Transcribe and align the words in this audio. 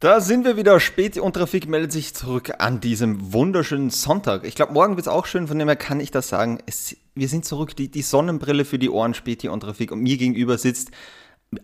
Da 0.00 0.22
sind 0.22 0.46
wir 0.46 0.56
wieder. 0.56 0.80
Späti 0.80 1.20
und 1.20 1.34
Trafik 1.34 1.68
meldet 1.68 1.92
sich 1.92 2.14
zurück 2.14 2.52
an 2.56 2.80
diesem 2.80 3.34
wunderschönen 3.34 3.90
Sonntag. 3.90 4.46
Ich 4.46 4.54
glaube, 4.54 4.72
morgen 4.72 4.96
wird 4.96 5.06
es 5.06 5.12
auch 5.12 5.26
schön, 5.26 5.46
von 5.46 5.58
dem 5.58 5.68
her 5.68 5.76
kann 5.76 6.00
ich 6.00 6.10
das 6.10 6.28
sagen. 6.28 6.58
Es, 6.64 6.96
wir 7.14 7.28
sind 7.28 7.44
zurück. 7.44 7.76
Die, 7.76 7.90
die 7.90 8.00
Sonnenbrille 8.00 8.64
für 8.64 8.78
die 8.78 8.88
Ohren, 8.88 9.12
Späti 9.12 9.48
und 9.50 9.60
Trafik. 9.60 9.92
Und 9.92 10.00
mir 10.00 10.16
gegenüber 10.16 10.56
sitzt 10.56 10.90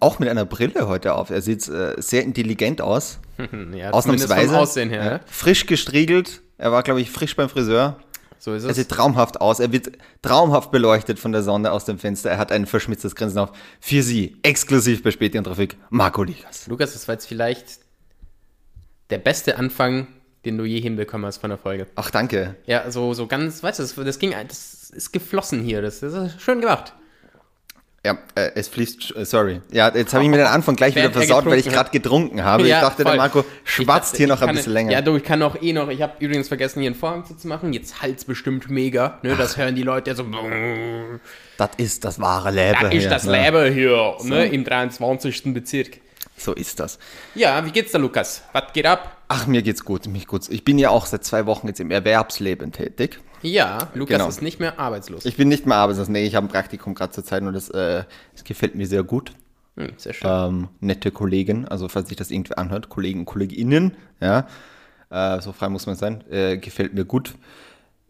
auch 0.01 0.19
mit 0.19 0.29
einer 0.29 0.45
Brille 0.45 0.87
heute 0.87 1.15
auf. 1.15 1.31
Er 1.31 1.41
sieht 1.41 1.67
äh, 1.67 1.95
sehr 1.97 2.25
intelligent 2.25 2.83
aus. 2.83 3.21
ja, 3.75 3.93
Ausnahmsweise. 3.93 4.49
Vom 4.49 4.57
Aussehen 4.57 4.91
her. 4.91 5.05
Ja, 5.05 5.21
frisch 5.25 5.65
gestriegelt. 5.65 6.43
Er 6.59 6.73
war, 6.73 6.83
glaube 6.83 7.01
ich, 7.01 7.11
frisch 7.11 7.37
beim 7.37 7.49
Friseur. 7.49 7.99
So 8.39 8.53
ist 8.53 8.65
Er 8.65 8.71
es. 8.71 8.77
sieht 8.77 8.91
traumhaft 8.91 9.41
aus. 9.41 9.61
Er 9.61 9.73
wird 9.73 9.93
traumhaft 10.21 10.71
beleuchtet 10.73 11.19
von 11.19 11.33
der 11.33 11.43
Sonne 11.43 11.73
aus 11.73 11.87
dem 11.87 11.99
Fenster. 11.99 12.33
Er 12.33 12.39
hat 12.39 12.53
ein 12.53 12.67
verschmitztes 12.67 13.15
Grinsen 13.15 13.39
auf. 13.39 13.53
Für 13.81 14.03
Sie, 14.03 14.37
exklusiv 14.43 15.03
bei 15.03 15.11
Späti 15.11 15.39
und 15.39 15.45
Trafik, 15.45 15.79
Marco 15.89 16.23
Ligas. 16.23 16.67
Lukas, 16.67 16.93
das 16.93 17.09
war 17.09 17.15
jetzt 17.15 17.25
vielleicht 17.25 17.86
der 19.11 19.19
beste 19.19 19.59
Anfang, 19.59 20.09
den 20.45 20.59
du 20.59 20.65
je 20.65 20.81
hinbekommen 20.81 21.27
hast 21.27 21.39
von 21.39 21.51
der 21.51 21.59
Folge. 21.59 21.87
Ach, 21.97 22.11
danke. 22.11 22.57
Ja, 22.67 22.91
so, 22.91 23.15
so 23.15 23.27
ganz, 23.27 23.63
weißt 23.63 23.79
du, 23.79 23.83
das, 23.83 23.95
das 23.95 24.19
ging, 24.19 24.35
das 24.49 24.91
ist 24.91 25.13
geflossen 25.13 25.63
hier. 25.63 25.83
Das, 25.83 26.01
das 26.01 26.15
ist 26.15 26.41
schön 26.41 26.61
gemacht. 26.61 26.93
Ja, 28.07 28.17
äh, 28.37 28.53
es 28.55 28.69
fließt, 28.69 29.17
äh, 29.17 29.25
sorry. 29.25 29.61
Ja, 29.73 29.93
jetzt 29.93 30.15
habe 30.15 30.23
ich 30.23 30.31
mir 30.31 30.37
den 30.37 30.47
Anfang 30.47 30.77
gleich 30.77 30.95
wieder 30.95 31.07
Während 31.07 31.17
er 31.17 31.23
versaut, 31.23 31.47
weil 31.47 31.59
ich 31.59 31.69
gerade 31.69 31.91
getrunken 31.91 32.45
habe. 32.45 32.65
Ja, 32.65 32.77
ich 32.77 32.83
dachte, 32.85 33.03
der 33.03 33.07
voll. 33.07 33.17
Marco 33.17 33.45
Ich 33.65 33.73
schwatzt 33.73 34.13
dachte, 34.13 34.17
hier 34.19 34.27
noch 34.29 34.43
ein 34.43 34.55
bisschen 34.55 34.75
länger. 34.75 34.93
Ja, 34.93 35.01
du, 35.01 35.17
ich 35.17 35.25
kann 35.25 35.43
auch 35.43 35.61
eh 35.61 35.73
noch. 35.73 35.89
Ich 35.89 36.01
habe 36.03 36.13
übrigens 36.21 36.47
vergessen, 36.47 36.81
hier 36.83 36.91
einen 36.91 36.95
Vorhang 36.95 37.25
zu 37.25 37.49
machen. 37.49 37.73
Jetzt 37.73 38.03
halt's 38.03 38.25
bestimmt 38.25 38.71
mega. 38.71 39.19
Ne, 39.25 39.35
das 39.35 39.57
hören 39.57 39.75
die 39.75 39.83
Leute 39.83 40.15
so. 40.15 40.25
das 41.59 41.71
ist 41.79 42.05
das 42.05 42.21
wahre 42.21 42.53
Leben. 42.53 42.79
Das 42.81 42.95
ist 42.95 43.11
das 43.11 43.25
ne? 43.25 43.43
Leben 43.43 43.75
hier, 43.75 44.15
ne, 44.23 44.47
im 44.47 44.63
23. 44.63 45.53
Bezirk. 45.53 45.99
So 46.39 46.53
ist 46.53 46.81
das. 46.81 46.99
Ja, 47.35 47.65
wie 47.65 47.71
geht's 47.71 47.93
da, 47.93 47.99
Lukas? 47.99 48.43
Was 48.53 48.73
geht 48.73 48.87
ab? 48.87 49.17
Ach, 49.29 49.47
mir 49.47 49.63
geht's 49.63 49.85
gut, 49.85 50.07
mich 50.07 50.27
gut. 50.27 50.49
Ich 50.51 50.65
bin 50.65 50.79
ja 50.79 50.91
auch 50.91 51.07
seit 51.07 51.25
zwei 51.25 51.47
Wochen 51.47 51.67
jetzt 51.67 51.81
im 51.81 51.91
Erwerbsleben 51.91 52.73
tätig. 52.73 53.21
Ja, 53.43 53.79
Lukas 53.95 54.17
Genau. 54.19 54.29
ist 54.29 54.43
nicht 54.43 54.61
mehr 54.61 54.79
arbeitslos. 54.79 55.25
Ich 55.25 55.37
bin 55.37 55.49
nicht 55.49 55.67
mehr 55.67 55.77
arbeitslos. 55.79 56.09
Nee, 56.09 56.27
ich 56.27 56.35
habe 56.35 56.47
ein 56.47 56.51
Praktikum 56.51 56.95
gerade 56.95 57.13
zur 57.13 57.25
Zeit 57.25 57.43
und 57.43 57.53
das, 57.53 57.69
äh, 57.71 58.05
das 58.35 58.45
gefällt 58.45 58.75
mir 58.75 58.87
sehr 58.87 59.03
gut. 59.03 59.33
Hm, 59.77 59.93
sehr 59.97 60.13
schön. 60.15 60.31
ähm, 60.31 60.69
nette 60.81 61.11
Kollegen, 61.11 61.67
also 61.69 61.89
falls 61.89 62.09
sich 62.09 62.17
das 62.17 62.31
irgendwie 62.31 62.57
anhört, 62.57 62.89
Kollegen 62.89 63.27
KollegInnen, 63.27 63.95
ja, 64.21 64.47
äh, 65.11 65.41
so 65.43 65.53
frei 65.53 65.69
muss 65.69 65.87
man 65.87 65.97
sein, 65.97 66.25
äh, 66.31 66.57
gefällt 66.57 66.95
mir 66.95 67.05
gut. 67.05 67.35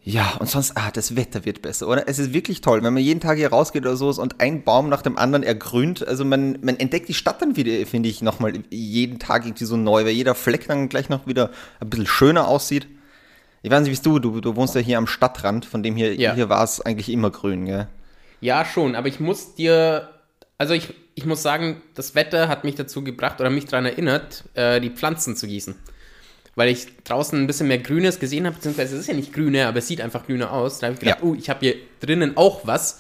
Ja, 0.09 0.37
und 0.39 0.49
sonst, 0.49 0.77
ah, 0.77 0.93
das 0.93 1.17
Wetter 1.17 1.45
wird 1.45 1.63
besser, 1.63 1.89
oder? 1.89 2.07
Es 2.07 2.21
ist 2.21 2.33
wirklich 2.33 2.61
toll, 2.61 2.81
wenn 2.85 2.95
man 2.95 3.03
jeden 3.03 3.19
Tag 3.19 3.39
hier 3.39 3.49
rausgeht 3.49 3.83
oder 3.83 3.97
so 3.97 4.09
und 4.11 4.41
ein 4.41 4.63
Baum 4.63 4.89
nach 4.89 5.03
dem 5.03 5.19
anderen 5.19 5.43
ergrünt, 5.43 6.07
also 6.07 6.25
man, 6.25 6.59
man 6.63 6.77
entdeckt 6.79 7.09
die 7.09 7.15
Stadt 7.15 7.43
dann 7.43 7.57
wieder, 7.57 7.85
finde 7.87 8.09
ich, 8.09 8.23
nochmal 8.23 8.53
jeden 8.71 9.19
Tag 9.19 9.45
irgendwie 9.45 9.65
so 9.65 9.77
neu, 9.77 10.05
weil 10.05 10.13
jeder 10.13 10.37
Fleck 10.37 10.69
dann 10.69 10.89
gleich 10.89 11.09
noch 11.09 11.27
wieder 11.27 11.51
ein 11.81 11.91
bisschen 11.91 12.07
schöner 12.07 12.47
aussieht. 12.47 12.87
Ich 13.63 13.71
weiß 13.73 13.83
nicht, 13.83 13.99
wie 13.99 14.03
du, 14.05 14.21
du, 14.21 14.41
du 14.41 14.55
wohnst 14.55 14.77
ja 14.77 14.81
hier 14.81 14.99
am 14.99 15.09
Stadtrand, 15.09 15.65
von 15.67 15.83
dem 15.83 15.97
hier, 15.97 16.15
Ja. 16.15 16.35
hier 16.35 16.49
war 16.49 16.63
es 16.63 16.81
eigentlich 16.81 17.09
immer 17.09 17.33
grün, 17.33 17.65
gell? 17.65 17.89
Ja, 18.41 18.65
schon, 18.65 18.95
aber 18.95 19.09
ich 19.09 19.19
muss 19.19 19.57
dir, 19.57 20.09
also 20.57 20.73
ich, 20.73 20.95
ich 21.17 21.27
muss 21.27 21.43
sagen, 21.43 21.83
das 21.95 22.15
Wetter 22.15 22.47
hat 22.47 22.63
mich 22.63 22.77
dazu 22.77 23.03
gebracht 23.03 23.41
oder 23.41 23.51
mich 23.51 23.65
daran 23.65 23.87
erinnert, 23.87 24.45
äh, 24.55 24.81
die 24.81 24.91
Pflanzen 24.91 25.35
zu 25.35 25.49
gießen. 25.49 25.75
Weil 26.57 26.71
ich 26.71 26.87
draußen 27.05 27.39
ein 27.41 27.47
bisschen 27.47 27.69
mehr 27.69 27.79
Grünes 27.79 28.19
gesehen 28.19 28.47
habe, 28.47 28.57
beziehungsweise 28.57 28.95
es 28.97 29.03
ist 29.03 29.07
ja 29.09 29.15
nicht 29.15 29.33
grüner, 29.33 29.69
aber 29.69 29.79
es 29.79 29.87
sieht 29.89 30.01
einfach 30.01 30.27
grüner 30.27 30.51
aus. 30.53 30.79
Da 30.81 30.87
habe 30.89 30.95
ich 30.95 31.01
gedacht, 31.01 31.19
Ja. 31.23 31.27
oh, 31.29 31.35
ich 31.35 31.49
habe 31.51 31.61
hier 31.61 31.75
drinnen 32.01 32.37
auch 32.37 32.67
was. 32.67 32.99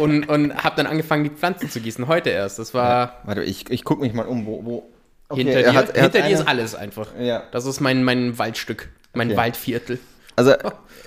und 0.00 0.24
und 0.28 0.54
habe 0.64 0.74
dann 0.76 0.86
angefangen, 0.86 1.24
die 1.24 1.30
Pflanzen 1.30 1.70
zu 1.70 1.80
gießen. 1.80 2.08
Heute 2.08 2.30
erst. 2.30 2.58
Das 2.58 2.74
war 2.74 3.20
Warte, 3.24 3.42
ich, 3.44 3.70
ich 3.70 3.84
gucke 3.84 4.00
mich 4.02 4.12
mal 4.14 4.26
um, 4.26 4.46
wo, 4.46 4.64
wo. 4.64 4.90
Okay, 5.28 5.44
hinter 5.44 5.60
er 5.60 5.70
dir. 5.72 5.78
hat- 5.78 5.90
er 5.96 6.02
hinter 6.02 6.18
dir 6.18 6.24
eine- 6.24 6.34
ist 6.34 6.48
alles 6.48 6.74
einfach. 6.74 7.08
Ja. 7.20 7.44
Das 7.52 7.64
ist 7.66 7.80
mein, 7.80 8.02
mein 8.02 8.38
Waldstück, 8.38 8.88
mein 9.14 9.28
Okay. 9.28 9.36
Waldviertel. 9.36 9.98
Also, 10.36 10.54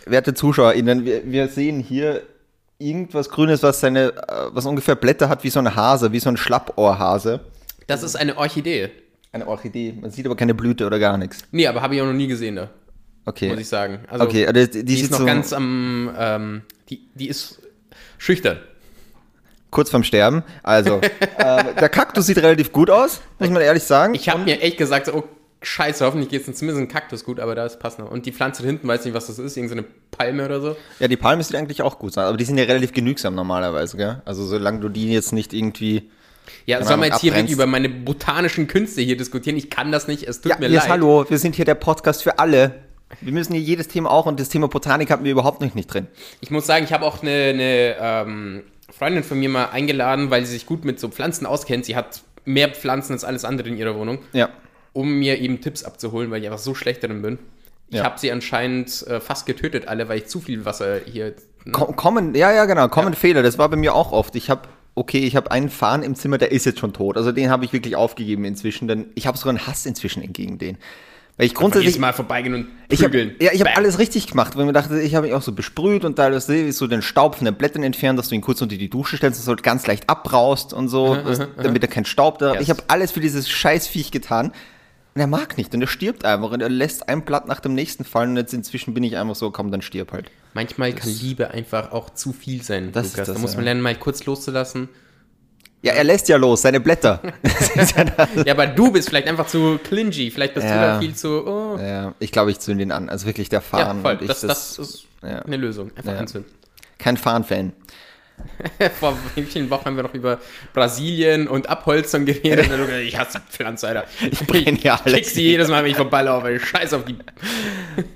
werte 0.05 0.33
ZuschauerInnen, 0.33 1.05
wir, 1.05 1.29
wir 1.29 1.47
sehen 1.49 1.79
hier 1.81 2.21
irgendwas 2.79 3.29
Grünes, 3.29 3.61
was 3.63 3.79
seine, 3.79 4.09
äh, 4.09 4.47
was 4.51 4.65
ungefähr 4.65 4.95
Blätter 4.95 5.27
hat 5.27 5.43
wie 5.43 5.49
so 5.49 5.59
ein 5.59 5.75
Hase, 5.75 6.11
wie 6.13 6.19
so 6.19 6.29
ein 6.29 6.37
Schlappohrhase. 6.37 7.39
Das 7.87 8.03
ist 8.03 8.15
eine 8.15 8.37
Orchidee. 8.37 8.89
Eine 9.31 9.47
Orchidee. 9.47 9.93
Man 9.99 10.09
sieht 10.11 10.25
aber 10.25 10.35
keine 10.35 10.53
Blüte 10.53 10.85
oder 10.85 10.99
gar 10.99 11.17
nichts. 11.17 11.43
Nee, 11.51 11.67
aber 11.67 11.81
habe 11.81 11.95
ich 11.95 12.01
auch 12.01 12.05
noch 12.05 12.13
nie 12.13 12.27
gesehen 12.27 12.55
da, 12.55 12.69
Okay. 13.25 13.49
muss 13.49 13.59
ich 13.59 13.67
sagen. 13.67 13.99
Also, 14.07 14.25
okay, 14.25 14.47
also 14.47 14.65
die, 14.65 14.71
die, 14.79 14.85
Die 14.85 15.01
ist 15.01 15.11
noch 15.11 15.19
so 15.19 15.25
ganz 15.25 15.51
am, 15.53 16.11
ähm, 16.17 16.61
die, 16.89 17.01
die 17.13 17.27
ist 17.27 17.59
schüchtern. 18.17 18.57
kurz 19.69 19.89
vorm 19.89 20.03
Sterben. 20.03 20.43
Also, 20.63 21.01
äh, 21.37 21.73
der 21.79 21.89
Kaktus 21.89 22.25
sieht 22.27 22.37
relativ 22.37 22.71
gut 22.71 22.89
aus, 22.89 23.21
muss 23.39 23.49
man 23.49 23.61
ehrlich 23.61 23.83
sagen. 23.83 24.13
Ich 24.15 24.29
habe 24.29 24.43
mir 24.43 24.61
echt 24.61 24.77
gesagt, 24.77 25.13
oh 25.13 25.23
scheiße, 25.61 26.05
hoffentlich 26.05 26.29
geht 26.29 26.47
es 26.47 26.57
zumindest 26.57 26.81
ein 26.83 26.87
Kaktus 26.87 27.23
gut, 27.25 27.39
aber 27.39 27.53
das 27.55 27.79
passt 27.79 27.99
noch. 27.99 28.09
Und 28.09 28.25
die 28.25 28.31
Pflanze 28.31 28.61
da 28.61 28.67
hinten, 28.67 28.87
weiß 28.87 29.03
nicht, 29.05 29.13
was 29.13 29.27
das 29.27 29.39
ist, 29.39 29.57
irgendeine 29.57 29.83
Palme 30.11 30.45
oder 30.45 30.61
so. 30.61 30.77
ja, 30.99 31.07
die 31.07 31.17
Palme 31.17 31.43
sieht 31.43 31.55
eigentlich 31.57 31.81
auch 31.81 31.99
gut 31.99 32.11
aus, 32.11 32.17
aber 32.19 32.37
die 32.37 32.45
sind 32.45 32.57
ja 32.57 32.63
relativ 32.63 32.93
genügsam 32.93 33.35
normalerweise, 33.35 33.97
gell? 33.97 34.21
Also, 34.23 34.45
solange 34.45 34.79
du 34.79 34.89
die 34.89 35.11
jetzt 35.11 35.33
nicht 35.33 35.53
irgendwie. 35.53 36.09
Ja, 36.65 36.83
sollen 36.83 36.99
wir 37.01 37.07
jetzt 37.07 37.21
hier 37.21 37.31
abbrennst. 37.33 37.53
über 37.53 37.65
meine 37.65 37.89
botanischen 37.89 38.67
Künste 38.67 39.01
hier 39.01 39.17
diskutieren? 39.17 39.57
Ich 39.57 39.69
kann 39.69 39.91
das 39.91 40.07
nicht, 40.07 40.23
es 40.23 40.41
tut 40.41 40.51
Ja, 40.51 40.57
mir 40.59 40.67
jetzt 40.69 40.83
leid. 40.83 40.89
hallo, 40.91 41.25
wir 41.29 41.37
sind 41.37 41.55
hier 41.55 41.65
der 41.65 41.75
Podcast 41.75 42.23
für 42.23 42.39
alle. 42.39 42.75
Wir 43.21 43.31
müssen 43.33 43.53
hier 43.53 43.61
jedes 43.61 43.87
Thema 43.87 44.11
auch 44.11 44.25
und 44.25 44.39
das 44.39 44.49
Thema 44.49 44.67
Botanik 44.67 45.09
hatten 45.09 45.23
wir 45.23 45.31
überhaupt 45.31 45.61
noch 45.61 45.73
nicht 45.75 45.93
drin. 45.93 46.07
Ich 46.41 46.51
muss 46.51 46.65
sagen, 46.67 46.83
ich 46.83 46.91
habe 46.93 47.05
auch 47.05 47.21
eine, 47.21 47.31
eine 47.31 47.95
ähm, 47.99 48.63
Freundin 48.97 49.23
von 49.23 49.39
mir 49.39 49.49
mal 49.49 49.65
eingeladen, 49.69 50.29
weil 50.29 50.45
sie 50.45 50.51
sich 50.53 50.65
gut 50.65 50.83
mit 50.83 50.99
so 50.99 51.07
Pflanzen 51.09 51.45
auskennt. 51.45 51.85
Sie 51.85 51.95
hat 51.95 52.21
mehr 52.43 52.69
Pflanzen 52.69 53.13
als 53.13 53.23
alles 53.23 53.45
andere 53.45 53.69
in 53.69 53.77
ihrer 53.77 53.95
Wohnung, 53.95 54.19
Ja. 54.33 54.49
um 54.93 55.19
mir 55.19 55.39
eben 55.39 55.61
Tipps 55.61 55.83
abzuholen, 55.83 56.31
weil 56.31 56.41
ich 56.41 56.47
einfach 56.47 56.59
so 56.59 56.75
schlecht 56.75 57.03
darin 57.03 57.21
bin. 57.21 57.39
Ich 57.89 57.97
Ja. 57.97 58.03
habe 58.03 58.19
sie 58.19 58.29
anscheinend 58.31 59.07
äh, 59.07 59.21
fast 59.21 59.45
getötet, 59.45 59.87
alle, 59.87 60.09
weil 60.09 60.17
ich 60.17 60.27
zu 60.27 60.41
viel 60.41 60.65
Wasser 60.65 60.99
hier. 61.05 61.33
Ko- 61.71 61.93
Kommen, 61.93 62.35
ja, 62.35 62.51
ja, 62.53 62.65
genau, 62.65 62.89
kommen 62.89 63.13
Fehler. 63.13 63.41
Das 63.43 63.57
war 63.57 63.69
bei 63.69 63.77
mir 63.77 63.95
auch 63.95 64.11
oft. 64.11 64.35
Ich 64.35 64.49
habe, 64.49 64.61
okay, 64.97 65.19
ich 65.19 65.35
habe 65.35 65.51
einen 65.51 65.69
Farn 65.69 66.03
im 66.03 66.15
Zimmer, 66.15 66.37
der 66.37 66.51
ist 66.51 66.65
jetzt 66.65 66.79
schon 66.79 66.91
tot. 66.91 67.17
Also 67.17 67.31
den 67.31 67.49
habe 67.49 67.63
ich 67.63 67.73
wirklich 67.73 67.95
aufgegeben 67.95 68.43
inzwischen, 68.45 68.87
denn 68.87 69.05
ich 69.15 69.27
habe 69.27 69.37
sogar 69.37 69.51
einen 69.51 69.67
Hass 69.67 69.85
inzwischen 69.85 70.23
entgegen 70.23 70.57
den. 70.57 70.77
Weil 71.37 71.45
ich 71.45 71.53
grundsätzlich, 71.53 71.99
Mal 71.99 72.13
vorbeigehen 72.13 72.55
und 72.55 72.67
ich 72.89 73.03
habe, 73.03 73.11
prügeln. 73.11 73.35
ja, 73.39 73.51
ich 73.53 73.59
habe 73.59 73.77
alles 73.77 73.99
richtig 73.99 74.25
gemacht, 74.25 74.55
weil 74.55 74.63
ich 74.63 74.67
mir 74.67 74.73
dachte, 74.73 74.99
ich 74.99 75.13
habe 75.13 75.27
mich 75.27 75.35
auch 75.35 75.43
so 75.43 75.51
besprüht 75.51 76.03
und 76.03 76.17
da 76.17 76.29
ist 76.29 76.47
so 76.47 76.87
den 76.87 77.03
Staub 77.03 77.35
von 77.35 77.45
den 77.45 77.53
Blättern 77.53 77.83
entfernt, 77.83 78.17
dass 78.17 78.29
du 78.29 78.35
ihn 78.35 78.41
kurz 78.41 78.59
unter 78.63 78.75
die 78.75 78.89
Dusche 78.89 79.17
stellst, 79.17 79.37
dass 79.37 79.45
du 79.45 79.49
halt 79.49 79.61
ganz 79.61 79.85
leicht 79.85 80.09
abbraust 80.09 80.73
und 80.73 80.87
so, 80.87 81.15
dass, 81.15 81.39
damit 81.61 81.83
er 81.83 81.89
kein 81.89 82.05
Staub 82.05 82.39
da. 82.39 82.53
Yes. 82.53 82.63
Ich 82.63 82.69
habe 82.71 82.81
alles 82.87 83.11
für 83.11 83.19
dieses 83.19 83.47
Scheißviech 83.49 84.11
getan. 84.11 84.51
Und 85.13 85.21
er 85.21 85.27
mag 85.27 85.57
nicht 85.57 85.73
und 85.73 85.81
er 85.81 85.87
stirbt 85.87 86.25
einfach 86.25 86.51
und 86.51 86.61
er 86.61 86.69
lässt 86.69 87.09
ein 87.09 87.25
Blatt 87.25 87.47
nach 87.47 87.59
dem 87.59 87.73
nächsten 87.73 88.03
fallen 88.03 88.31
und 88.31 88.37
jetzt 88.37 88.53
inzwischen 88.53 88.93
bin 88.93 89.03
ich 89.03 89.17
einfach 89.17 89.33
so, 89.33 89.49
komm, 89.49 89.71
dann 89.71 89.81
stirb 89.81 90.11
halt. 90.11 90.29
Manchmal 90.57 90.91
kann 90.93 91.07
Liebe 91.21 91.51
einfach 91.51 91.91
auch 91.91 92.09
zu 92.09 92.33
viel 92.33 92.63
sein, 92.63 92.91
Das 92.91 93.05
ist 93.05 93.13
Lukas. 93.13 93.27
das, 93.27 93.35
da 93.35 93.41
muss 93.41 93.51
ja. 93.51 93.57
man 93.57 93.65
lernen, 93.65 93.81
mal 93.81 93.93
kurz 93.95 94.25
loszulassen. 94.25 94.89
Ja, 95.83 95.93
er 95.93 96.03
lässt 96.03 96.27
ja 96.29 96.37
los, 96.37 96.63
seine 96.63 96.79
Blätter. 96.79 97.21
Das 97.75 97.93
ja 97.95 98.03
das. 98.05 98.29
Ja, 98.43 98.53
aber 98.53 98.65
du 98.65 98.91
bist 98.91 99.07
vielleicht 99.09 99.27
einfach 99.27 99.45
zu 99.45 99.77
clingy. 99.83 100.31
Vielleicht 100.31 100.55
bist 100.55 100.65
du 100.65 100.71
Ja. 100.71 100.93
da 100.95 100.99
viel 100.99 101.13
zu. 101.13 101.45
Oh. 101.47 101.77
Ja, 101.79 102.15
ich 102.17 102.31
glaube, 102.31 102.49
ich 102.49 102.57
zünde 102.59 102.81
ihn 102.81 102.91
an. 102.91 103.07
Also 103.09 103.27
wirklich 103.27 103.49
der 103.49 103.59
Ja, 103.59 103.61
Fahren. 103.61 104.01
voll. 104.01 104.13
und 104.13 104.21
ich, 104.23 104.27
Das, 104.27 104.41
das 104.41 104.79
ist 104.79 105.05
ja. 105.21 105.43
eine 105.43 105.57
Lösung. 105.57 105.91
Einfach 105.95 106.13
Ja. 106.13 106.17
anzünden. 106.17 106.51
kein 106.97 107.15
Fahren-Fan. 107.17 107.73
Vor 108.99 109.15
wie 109.35 109.43
vielen 109.43 109.69
Wochen 109.69 109.85
haben 109.85 109.95
wir 109.95 110.03
noch 110.03 110.13
über 110.15 110.39
Brasilien 110.73 111.47
und 111.47 111.69
Abholzung 111.69 112.25
geredet? 112.25 112.67
Ich 113.05 113.17
hasse 113.17 113.41
Pflanzen, 113.49 113.85
Alter. 113.87 114.05
Ich 114.31 114.39
brenn 114.47 114.77
ja 114.81 114.95
alles 115.03 115.13
Krieg 115.13 115.25
sie 115.25 115.41
jedes 115.43 115.67
Mal, 115.69 115.83
wenn 115.83 115.91
ich 115.91 115.97
vorbeilaufe. 115.97 116.47
ey. 116.49 116.59
Scheiß 116.59 116.93
auf 116.95 117.05
die. 117.05 117.17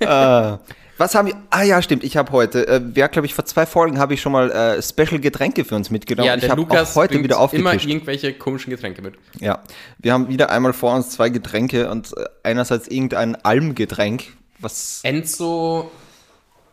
Was 1.02 1.16
haben 1.16 1.26
wir? 1.26 1.34
Ah 1.50 1.64
ja, 1.64 1.82
stimmt. 1.82 2.04
Ich 2.04 2.16
habe 2.16 2.30
heute, 2.30 2.68
äh, 2.68 2.80
ja, 2.94 3.08
glaube 3.08 3.26
ich, 3.26 3.34
vor 3.34 3.44
zwei 3.44 3.66
Folgen 3.66 3.98
habe 3.98 4.14
ich 4.14 4.20
schon 4.20 4.30
mal 4.30 4.52
äh, 4.52 4.80
Special 4.80 5.18
Getränke 5.18 5.64
für 5.64 5.74
uns 5.74 5.90
mitgenommen. 5.90 6.28
Ja, 6.28 6.36
ich 6.36 6.42
der 6.42 6.50
habe 6.50 6.60
Lukas 6.60 6.92
auch 6.92 6.94
heute 6.94 7.18
wieder 7.18 7.34
immer 7.34 7.42
aufgetischt. 7.42 7.86
irgendwelche 7.88 8.34
komischen 8.34 8.70
Getränke 8.70 9.02
mit. 9.02 9.14
Ja, 9.40 9.64
wir 9.98 10.12
haben 10.12 10.28
wieder 10.28 10.50
einmal 10.50 10.72
vor 10.72 10.94
uns 10.94 11.10
zwei 11.10 11.28
Getränke 11.28 11.90
und 11.90 12.16
äh, 12.16 12.24
einerseits 12.44 12.86
irgendein 12.86 13.34
Almgetränk, 13.34 14.26
was 14.60 15.00
Enzo, 15.02 15.90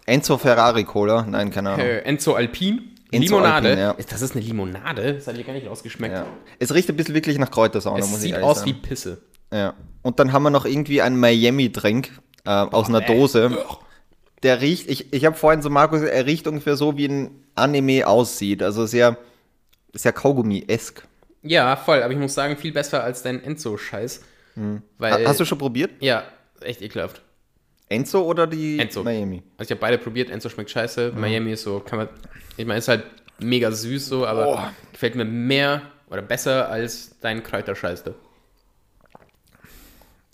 Enzo 0.05 0.37
Ferrari 0.37 0.83
Cola. 0.83 1.25
Nein, 1.27 1.49
keine 1.49 1.71
Ahnung. 1.71 1.87
äh, 1.87 2.01
Enzo 2.01 2.35
Alpin. 2.35 2.97
Enzo 3.11 3.37
Limonade. 3.37 3.69
Alpin, 3.69 3.79
ja. 3.79 3.95
Das 4.11 4.21
ist 4.21 4.35
eine 4.35 4.45
Limonade? 4.45 5.15
Das 5.15 5.25
hat 5.25 5.37
hier 5.37 5.43
gar 5.43 5.53
nicht 5.53 5.67
rausgeschmeckt. 5.67 6.13
Ja. 6.13 6.27
Es 6.59 6.71
riecht 6.71 6.87
ein 6.87 6.95
bisschen 6.95 7.15
wirklich 7.15 7.39
nach 7.39 7.49
Kräutersauna, 7.49 7.97
muss 8.01 8.09
Es 8.09 8.15
ich 8.17 8.21
sieht 8.21 8.31
ehrlich 8.33 8.45
aus 8.47 8.59
sagen. 8.59 8.69
wie 8.69 8.73
Pisse. 8.75 9.17
Ja. 9.51 9.73
Und 10.03 10.19
dann 10.19 10.33
haben 10.33 10.43
wir 10.43 10.51
noch 10.51 10.65
irgendwie 10.65 11.01
einen 11.01 11.19
Miami-Drink 11.19 12.11
äh, 12.45 12.49
aus 12.51 12.89
einer. 12.89 13.01
Dose. 13.01 13.57
Der 14.43 14.61
riecht, 14.61 14.89
ich, 14.89 15.11
ich 15.13 15.25
habe 15.25 15.35
vorhin 15.35 15.61
so 15.61 15.69
Markus, 15.69 16.01
er 16.01 16.25
riecht 16.25 16.47
ungefähr 16.47 16.75
so, 16.77 16.97
wie 16.97 17.07
ein 17.07 17.43
Anime 17.55 18.07
aussieht. 18.07 18.63
Also 18.63 18.85
sehr, 18.85 19.17
sehr 19.93 20.13
Kaugummi-esk. 20.13 21.03
Ja, 21.41 21.75
voll. 21.75 22.01
Aber 22.03 22.13
ich 22.13 22.19
muss 22.19 22.33
sagen, 22.33 22.55
viel 22.57 22.71
besser 22.71 23.03
als 23.03 23.21
dein 23.23 23.43
Enzo-Scheiß. 23.43 24.21
Weil, 24.97 25.13
Ha- 25.13 25.19
Hast 25.29 25.39
du 25.39 25.45
schon 25.45 25.57
probiert? 25.57 25.91
Ja, 26.01 26.23
echt 26.61 26.81
ekelhaft. 26.81 27.21
Enzo 27.89 28.21
oder 28.21 28.45
die 28.45 28.77
Enzo. 28.79 29.03
Miami? 29.03 29.41
Also 29.57 29.69
ich 29.69 29.71
habe 29.71 29.79
beide 29.81 29.97
probiert. 29.97 30.29
Enzo 30.29 30.49
schmeckt 30.49 30.69
scheiße. 30.69 31.11
Mhm. 31.13 31.19
Miami 31.21 31.51
ist 31.53 31.63
so, 31.63 31.79
kann 31.79 31.99
man, 31.99 32.09
ich 32.57 32.65
meine, 32.65 32.79
ist 32.79 32.87
halt 32.87 33.03
mega 33.39 33.71
süß 33.71 34.05
so, 34.07 34.25
aber 34.27 34.47
Oh. 34.47 34.59
gefällt 34.91 35.15
mir 35.15 35.25
mehr 35.25 35.81
oder 36.09 36.21
besser 36.21 36.69
als 36.69 37.17
dein 37.21 37.41
Kräuterscheiß. 37.41 38.03
da. 38.03 38.11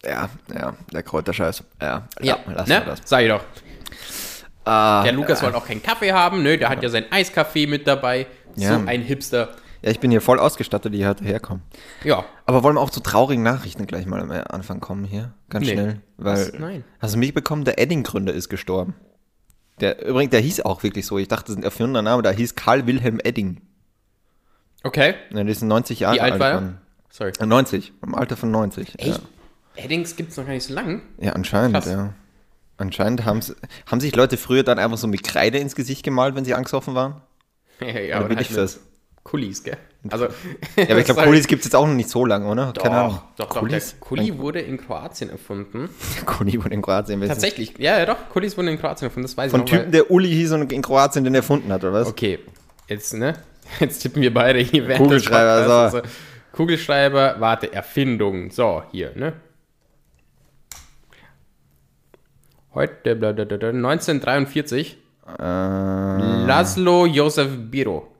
Ja, 0.03 0.29
ja, 0.53 0.75
der 0.93 1.03
Kräuterscheiß. 1.03 1.63
Ja, 1.81 2.07
Ja, 2.21 2.37
lass 2.53 2.67
ne? 2.67 2.79
mal 2.79 2.85
das. 2.85 3.01
Sag 3.05 3.21
ich 3.23 3.29
doch. 3.29 3.43
Ah, 4.63 5.03
Der 5.03 5.11
Lukas 5.13 5.43
wollte 5.43 5.57
auch 5.57 5.65
keinen 5.67 5.83
Kaffee 5.83 6.11
haben, 6.11 6.41
ne? 6.41 6.57
Der 6.57 6.69
hat 6.69 6.81
ja 6.81 6.89
sein 6.89 7.05
Eiskaffee 7.11 7.67
mit 7.67 7.85
dabei. 7.87 8.25
Ja. 8.55 8.79
So 8.79 8.85
ein 8.87 9.01
Hipster. 9.01 9.49
ja, 9.81 9.91
ich 9.91 9.99
bin 9.99 10.09
hier 10.11 10.21
voll 10.21 10.39
ausgestattet, 10.39 10.93
die 10.93 11.05
heute 11.05 11.23
herkommen. 11.23 11.61
Ja. 12.03 12.25
Aber 12.45 12.63
wollen 12.63 12.75
wir 12.75 12.81
auch 12.81 12.89
zu 12.89 12.99
traurigen 13.01 13.43
Nachrichten 13.43 13.85
gleich 13.85 14.05
mal 14.07 14.21
am 14.21 14.31
Anfang 14.31 14.79
kommen 14.79 15.03
hier? 15.05 15.33
Ganz 15.49 15.65
Nee. 15.67 15.73
schnell. 15.73 16.01
Weil, 16.17 16.37
Was? 16.37 16.53
Nein. 16.59 16.83
Hast 16.99 17.13
du 17.15 17.19
mitbekommen, 17.19 17.63
der 17.65 17.77
Edding-Gründer 17.79 18.33
ist 18.33 18.49
gestorben. 18.49 18.95
Der, 19.81 20.03
übrigens, 20.07 20.31
der 20.31 20.39
hieß 20.39 20.61
auch 20.61 20.81
wirklich 20.83 21.05
so. 21.05 21.17
Ich 21.19 21.27
dachte, 21.27 21.45
das 21.47 21.51
ist 21.55 21.57
ein 21.57 21.63
erfundener 21.63 22.01
Name. 22.01 22.23
Der 22.23 22.31
hieß 22.31 22.55
Karl 22.55 22.87
Wilhelm 22.87 23.19
Edding. 23.23 23.61
Okay. 24.83 25.15
Ja, 25.31 25.43
der 25.43 25.47
ist 25.47 25.61
90 25.61 25.99
Jahre 25.99 26.15
Wie 26.15 26.21
alt 26.21 26.39
war 26.39 26.51
er? 26.51 26.73
Sorry. 27.09 27.33
Äh, 27.39 27.45
90, 27.45 27.93
im 28.01 28.15
Alter 28.15 28.37
von 28.37 28.51
90. 28.51 28.99
Echt? 28.99 29.21
Eddings 29.75 30.15
gibt's 30.15 30.37
noch 30.37 30.45
gar 30.45 30.53
nicht 30.53 30.63
so 30.65 30.73
lang. 30.73 31.01
Ja, 31.17 31.25
ja 31.27 31.31
anscheinend, 31.33 31.73
Krass. 31.75 31.85
ja. 31.87 32.13
Anscheinend 32.77 33.23
haben, 33.25 33.41
sich 33.41 34.15
Leute 34.15 34.37
früher 34.37 34.63
dann 34.63 34.79
einfach 34.79 34.97
so 34.97 35.07
mit 35.07 35.23
Kreide 35.23 35.57
ins 35.59 35.75
Gesicht 35.75 36.03
gemalt, 36.03 36.35
wenn 36.35 36.45
sie 36.45 36.53
angesoffen 36.53 36.95
waren. 36.95 37.21
Ja, 37.81 37.87
ja, 37.87 38.15
Oder 38.15 38.15
aber 38.17 38.27
bin 38.29 38.39
ich 38.39 38.53
das? 38.53 38.79
Kulis, 39.23 39.63
gell? 39.63 39.75
Also, 40.09 40.25
Ja, 40.77 40.83
aber 40.91 40.99
ich 40.99 41.05
glaube. 41.05 41.21
Kulis 41.25 41.45
gibt 41.47 41.61
es 41.61 41.65
jetzt 41.65 41.75
auch 41.75 41.85
noch 41.87 41.93
nicht 41.93 42.09
so 42.09 42.25
lange, 42.25 42.45
oder? 42.47 42.71
Doch, 42.73 42.83
Keine 42.83 42.95
Ahnung. 42.95 43.19
doch, 43.37 43.49
doch. 43.49 43.67
Der 43.67 43.81
Kuli 43.99 44.37
wurde 44.37 44.61
in 44.61 44.77
Kroatien 44.77 45.29
erfunden. 45.29 45.89
Kuli 46.25 46.57
wurde 46.63 46.73
in 46.75 46.81
Kroatien. 46.81 47.21
ist- 47.21 47.27
Tatsächlich. 47.29 47.73
Ja, 47.77 47.97
ja, 47.99 48.05
doch. 48.05 48.29
Kulis 48.29 48.55
wurden 48.55 48.69
in 48.69 48.79
Kroatien 48.79 49.07
erfunden. 49.07 49.27
Das 49.27 49.35
weiß 49.35 49.51
Von 49.51 49.63
ich 49.65 49.71
noch. 49.71 49.79
Typen, 49.79 49.91
der 49.91 50.09
Uli 50.11 50.29
hieß 50.29 50.53
und 50.53 50.71
in 50.71 50.81
Kroatien 50.81 51.23
den 51.25 51.35
erfunden 51.35 51.73
hat, 51.73 51.83
oder 51.83 51.91
was? 51.93 52.07
okay. 52.07 52.39
Jetzt, 52.87 53.13
ne? 53.15 53.33
Jetzt 53.79 53.99
tippen 54.03 54.21
wir 54.21 54.33
beide 54.33 54.59
hier 54.59 54.83
während 54.87 54.99
des 55.11 55.25
Kugelschreiber, 55.25 55.65
so. 55.65 55.97
Also, 55.97 56.01
Kugelschreiber, 56.53 57.35
warte, 57.39 57.73
Erfindung. 57.73 58.51
So, 58.51 58.83
hier, 58.91 59.11
ne? 59.15 59.33
Heute, 62.75 63.15
bla, 63.15 63.31
bla, 63.31 63.45
bla, 63.45 63.55
bla, 63.55 63.69
1943. 63.69 64.97
Äh, 65.39 65.41
Laszlo 65.41 67.05
Josef 67.05 67.47
Biro. 67.71 68.13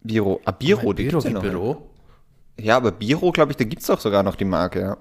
Biro. 0.00 0.40
Ah, 0.44 0.50
Biro, 0.50 0.92
die 0.92 1.04
Biro 1.04 1.20
gibt's 1.20 1.32
ja. 1.32 1.38
Büro? 1.38 1.88
Ja, 2.58 2.76
aber 2.76 2.90
Biro, 2.90 3.30
glaube 3.30 3.52
ich, 3.52 3.56
da 3.56 3.62
gibt 3.62 3.82
es 3.82 3.86
doch 3.86 4.00
sogar 4.00 4.24
noch 4.24 4.34
die 4.34 4.44
Marke, 4.44 4.80
ja. 4.80 4.96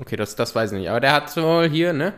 Okay, 0.00 0.16
das, 0.16 0.34
das 0.34 0.56
weiß 0.56 0.72
ich 0.72 0.78
nicht. 0.80 0.90
Aber 0.90 0.98
der 0.98 1.12
hat 1.12 1.36
wohl 1.36 1.68
hier, 1.68 1.92
ne? 1.92 2.14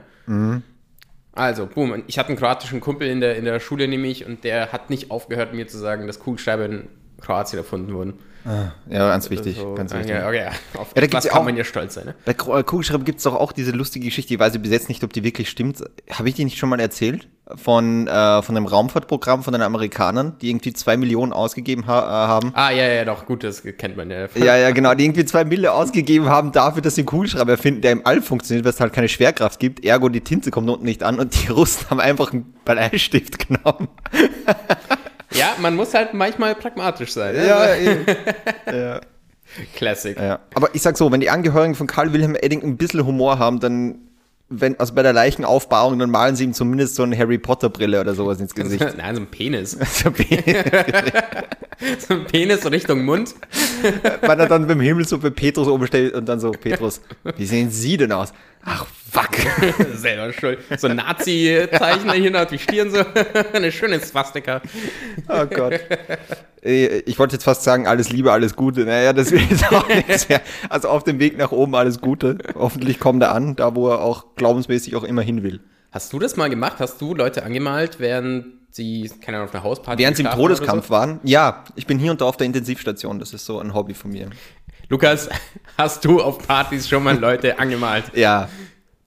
Also, 1.32 1.66
boom. 1.66 2.04
Ich 2.06 2.18
hatte 2.18 2.30
einen 2.30 2.38
kroatischen 2.38 2.80
Kumpel 2.80 3.08
in 3.08 3.20
der, 3.20 3.36
in 3.36 3.44
der 3.44 3.60
Schule 3.60 3.86
nämlich 3.86 4.24
und 4.24 4.44
der 4.44 4.72
hat 4.72 4.88
nicht 4.88 5.10
aufgehört, 5.10 5.52
mir 5.52 5.68
zu 5.68 5.76
sagen, 5.76 6.06
dass 6.06 6.20
Kugelschreiber 6.20 6.64
in 6.64 6.88
Kroatien 7.20 7.58
erfunden 7.58 7.92
wurden. 7.92 8.14
Ja, 8.88 9.08
ganz 9.10 9.28
wichtig, 9.30 9.56
So, 9.56 9.74
ganz 9.74 9.92
ah, 9.92 9.98
wichtig. 9.98 10.14
Ja, 10.14 10.26
okay, 10.28 10.44
ja. 10.44 10.80
Auf 10.80 10.88
Ja, 10.94 10.94
da 10.94 11.02
was 11.02 11.10
gibt's 11.10 11.24
ja 11.24 11.30
kann 11.32 11.40
auch- 11.40 11.44
man 11.44 11.56
ja 11.56 11.64
stolz 11.64 11.94
sein, 11.94 12.06
ne? 12.06 12.14
Bei 12.24 12.32
äh, 12.32 12.62
Kugelschreiber 12.62 13.04
gibt 13.04 13.18
es 13.18 13.24
doch 13.24 13.34
auch 13.34 13.52
diese 13.52 13.72
lustige 13.72 14.04
Geschichte, 14.06 14.34
ich 14.34 14.40
weiß 14.40 14.56
bis 14.58 14.70
jetzt 14.70 14.88
nicht, 14.88 15.02
ob 15.04 15.12
die 15.12 15.24
wirklich 15.24 15.48
stimmt. 15.50 15.82
Habe 16.10 16.28
ich 16.28 16.34
die 16.36 16.44
nicht 16.44 16.58
schon 16.58 16.68
mal 16.68 16.80
erzählt? 16.80 17.28
Von, 17.54 18.08
äh, 18.08 18.42
von 18.42 18.56
einem 18.56 18.66
Raumfahrtprogramm 18.66 19.44
von 19.44 19.52
den 19.52 19.62
Amerikanern, 19.62 20.36
die 20.40 20.50
irgendwie 20.50 20.72
zwei 20.72 20.96
Millionen 20.96 21.32
ausgegeben 21.32 21.86
ha 21.86 22.00
äh, 22.00 22.26
haben. 22.26 22.50
Ah, 22.54 22.72
ja, 22.72 22.88
ja, 22.88 23.04
doch, 23.04 23.24
gut, 23.24 23.44
das 23.44 23.62
kennt 23.78 23.96
man 23.96 24.10
ja. 24.10 24.26
Ja, 24.34 24.56
ja, 24.56 24.72
genau, 24.72 24.94
die 24.94 25.04
irgendwie 25.04 25.24
zwei 25.24 25.44
Mille 25.44 25.72
ausgegeben 25.72 26.28
haben 26.28 26.50
dafür, 26.50 26.82
dass 26.82 26.96
sie 26.96 27.02
einen 27.02 27.06
Kugelschreiber 27.06 27.52
erfinden, 27.52 27.82
der 27.82 27.92
im 27.92 28.04
All 28.04 28.20
funktioniert, 28.20 28.64
weil 28.64 28.72
es 28.72 28.80
halt 28.80 28.92
keine 28.92 29.08
Schwerkraft 29.08 29.60
gibt. 29.60 29.84
Ergo, 29.84 30.08
die 30.08 30.22
Tinte 30.22 30.50
kommt 30.50 30.68
unten 30.68 30.84
nicht 30.86 31.04
an 31.04 31.20
und 31.20 31.40
die 31.40 31.46
Russen 31.52 31.88
haben 31.88 32.00
einfach 32.00 32.32
einen 32.32 32.52
Bleistift 32.64 33.46
genommen. 33.46 33.86
Ja, 35.32 35.54
man 35.58 35.74
muss 35.76 35.92
halt 35.94 36.14
manchmal 36.14 36.54
pragmatisch 36.54 37.12
sein. 37.12 37.34
ne? 37.34 37.46
Ja, 37.46 37.74
eben. 37.76 38.06
ja. 38.66 39.00
Classic. 39.74 40.18
Ja. 40.18 40.40
Aber 40.54 40.74
ich 40.74 40.82
sag 40.82 40.96
so, 40.96 41.10
wenn 41.12 41.20
die 41.20 41.30
Angehörigen 41.30 41.74
von 41.74 41.86
Karl 41.86 42.12
Wilhelm 42.12 42.34
Edding 42.36 42.62
ein 42.62 42.76
bisschen 42.76 43.04
Humor 43.06 43.38
haben, 43.38 43.58
dann, 43.60 43.96
wenn, 44.48 44.78
also 44.78 44.94
bei 44.94 45.02
der 45.02 45.12
Leichenaufbauung, 45.12 45.98
dann 45.98 46.10
malen 46.10 46.36
sie 46.36 46.44
ihm 46.44 46.52
zumindest 46.52 46.94
so 46.96 47.02
eine 47.04 47.16
Harry 47.16 47.38
Potter 47.38 47.68
Brille 47.70 48.00
oder 48.00 48.14
sowas 48.14 48.40
ins 48.40 48.54
Gesicht. 48.56 48.84
Nein, 48.96 49.14
so 49.16 49.20
ein 49.22 49.26
Penis. 49.26 49.76
So 49.84 50.16
wie- 50.18 50.54
So 51.98 52.14
ein 52.14 52.24
Penis 52.24 52.70
Richtung 52.70 53.04
Mund. 53.04 53.34
Wenn 54.20 54.38
er 54.40 54.46
dann 54.48 54.66
beim 54.66 54.80
Himmel 54.80 55.06
so 55.06 55.18
bei 55.18 55.30
Petrus 55.30 55.68
oben 55.68 55.86
steht 55.86 56.14
und 56.14 56.26
dann 56.28 56.40
so, 56.40 56.50
Petrus, 56.60 57.00
wie 57.36 57.46
sehen 57.46 57.70
Sie 57.70 57.96
denn 57.96 58.12
aus? 58.12 58.32
Ach, 58.64 58.84
fuck. 59.12 59.30
Selber 59.94 60.32
schuld. 60.32 60.58
So 60.78 60.88
ein 60.88 60.96
Nazi-Zeichen 60.96 62.12
hier 62.12 62.42
auf 62.42 62.48
die 62.48 62.58
Stirn, 62.58 62.90
so 62.90 62.98
eine 63.52 63.70
schöne 63.70 64.00
Swastika. 64.00 64.60
Oh 65.28 65.46
Gott. 65.46 65.80
Äh, 66.64 66.98
Ich 67.06 67.18
wollte 67.18 67.36
jetzt 67.36 67.44
fast 67.44 67.62
sagen, 67.62 67.86
alles 67.86 68.10
Liebe, 68.10 68.32
alles 68.32 68.56
Gute. 68.56 68.84
Naja, 68.84 69.12
das 69.12 69.30
jetzt 69.30 69.72
auch 69.72 69.86
nichts 69.88 70.28
mehr. 70.28 70.40
Also 70.68 70.88
auf 70.88 71.04
dem 71.04 71.20
Weg 71.20 71.38
nach 71.38 71.52
oben 71.52 71.74
alles 71.76 72.00
Gute. 72.00 72.38
Hoffentlich 72.56 72.98
kommt 72.98 73.22
er 73.22 73.32
an, 73.32 73.54
da 73.54 73.74
wo 73.76 73.88
er 73.88 74.00
auch 74.00 74.34
glaubensmäßig 74.34 74.96
auch 74.96 75.04
immer 75.04 75.22
hin 75.22 75.42
will. 75.44 75.60
Hast 75.96 76.12
du 76.12 76.18
das 76.18 76.36
mal 76.36 76.50
gemacht? 76.50 76.74
Hast 76.78 77.00
du 77.00 77.14
Leute 77.14 77.42
angemalt, 77.42 77.98
während 78.00 78.48
sie, 78.70 79.10
keine 79.22 79.38
Ahnung, 79.38 79.48
auf 79.48 79.54
einer 79.54 79.64
Hausparty 79.64 80.02
Während 80.02 80.18
sie 80.18 80.24
im 80.24 80.30
Todeskampf 80.30 80.90
waren, 80.90 81.20
ja, 81.22 81.64
ich 81.74 81.86
bin 81.86 81.98
hier 81.98 82.10
und 82.10 82.20
da 82.20 82.26
auf 82.26 82.36
der 82.36 82.46
Intensivstation. 82.46 83.18
Das 83.18 83.32
ist 83.32 83.46
so 83.46 83.58
ein 83.60 83.72
Hobby 83.72 83.94
von 83.94 84.10
mir. 84.10 84.26
So? 84.26 84.30
Lukas, 84.90 85.30
hast 85.78 86.04
du 86.04 86.20
auf 86.20 86.46
Partys 86.46 86.86
schon 86.86 87.02
mal 87.02 87.18
Leute 87.18 87.58
angemalt? 87.58 88.04
Ja. 88.14 88.50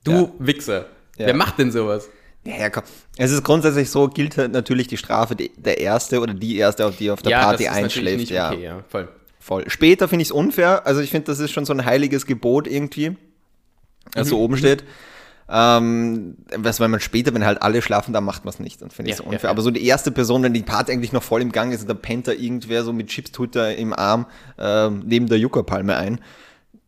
Du 0.03 0.11
Ja. 0.13 0.29
Wichser. 0.39 0.85
Ja. 1.19 1.27
Wer 1.27 1.35
macht 1.35 1.59
denn 1.59 1.71
sowas? 1.71 2.09
Ja, 2.43 2.57
ja, 2.57 2.69
komm. 2.71 2.81
Es 3.17 3.29
ist 3.29 3.43
grundsätzlich 3.43 3.91
so, 3.91 4.07
gilt 4.07 4.35
halt 4.39 4.51
natürlich 4.51 4.87
die 4.87 4.97
Strafe 4.97 5.35
die, 5.35 5.51
der 5.57 5.77
Erste 5.77 6.19
oder 6.21 6.33
die 6.33 6.57
Erste, 6.57 6.87
auf 6.87 6.97
die 6.97 7.11
auf 7.11 7.21
der 7.21 7.37
Party 7.37 7.65
natürlich 7.65 7.83
einschläft. 7.85 8.17
nicht 8.17 8.31
ja, 8.31 8.49
okay, 8.51 8.63
ja, 8.63 8.83
voll. 8.89 9.09
voll. 9.39 9.69
Später 9.69 10.07
finde 10.07 10.23
ich 10.23 10.29
es 10.29 10.31
unfair. 10.31 10.87
Also 10.87 11.01
ich 11.01 11.11
finde, 11.11 11.27
das 11.27 11.37
ist 11.39 11.51
schon 11.51 11.65
so 11.65 11.73
ein 11.73 11.85
heiliges 11.85 12.25
Gebot 12.25 12.65
irgendwie, 12.65 13.15
das 14.13 14.25
Mhm. 14.25 14.29
so 14.31 14.39
oben 14.39 14.57
steht. 14.57 14.83
Ähm, 15.51 16.37
was, 16.55 16.79
wenn 16.79 16.91
man 16.91 16.99
später, 16.99 17.33
wenn 17.33 17.45
halt 17.45 17.61
alle 17.61 17.81
schlafen, 17.81 18.13
dann 18.13 18.23
macht 18.23 18.45
man 18.45 18.53
es 18.53 18.59
nicht. 18.59 18.81
Dann 18.81 18.91
finde 18.91 19.09
ich 19.09 19.15
es 19.15 19.19
Ja, 19.19 19.25
unfair. 19.25 19.39
ja, 19.41 19.43
ja. 19.45 19.49
Aber 19.51 19.61
so 19.61 19.71
die 19.71 19.85
erste 19.85 20.11
Person, 20.11 20.43
wenn 20.43 20.53
die 20.53 20.61
Party 20.61 20.91
eigentlich 20.91 21.11
noch 21.11 21.23
voll 21.23 21.41
im 21.41 21.51
Gang 21.51 21.73
ist 21.73 21.81
und 21.81 21.87
dann 21.89 22.01
pennt 22.01 22.27
da 22.27 22.31
irgendwer 22.31 22.83
so 22.83 22.93
mit 22.93 23.07
Chipstutter 23.07 23.75
im 23.75 23.93
Arm 23.93 24.27
ähm, 24.57 25.03
neben 25.05 25.27
der 25.27 25.39
Juckerpalme 25.39 25.95
ein, 25.97 26.19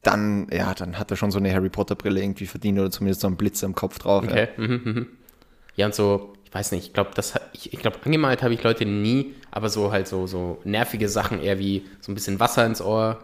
dann, 0.03 0.47
ja, 0.51 0.73
dann 0.73 0.97
hat 0.97 1.11
er 1.11 1.17
schon 1.17 1.31
so 1.31 1.37
eine 1.39 1.53
Harry 1.53 1.69
Potter 1.69 1.95
Brille 1.95 2.21
irgendwie 2.21 2.47
verdient 2.47 2.79
oder 2.79 2.91
zumindest 2.91 3.21
so 3.21 3.27
einen 3.27 3.35
Blitz 3.37 3.63
am 3.63 3.75
Kopf 3.75 3.99
drauf. 3.99 4.23
Okay. 4.23 4.47
Mhm, 4.57 4.81
mhm. 4.83 5.07
Ja, 5.75 5.85
und 5.87 5.95
so, 5.95 6.33
ich 6.45 6.53
weiß 6.53 6.71
nicht, 6.73 6.87
ich 6.87 6.93
glaube, 6.93 7.11
das 7.15 7.33
ich, 7.53 7.71
ich 7.73 7.79
glaube, 7.79 7.97
angemalt 8.03 8.43
habe 8.43 8.53
ich 8.53 8.63
Leute 8.63 8.85
nie, 8.85 9.35
aber 9.51 9.69
so 9.69 9.91
halt 9.91 10.07
so, 10.07 10.27
so 10.27 10.59
nervige 10.63 11.07
Sachen, 11.07 11.41
eher 11.41 11.59
wie 11.59 11.85
so 11.99 12.11
ein 12.11 12.15
bisschen 12.15 12.39
Wasser 12.39 12.65
ins 12.65 12.81
Ohr 12.81 13.19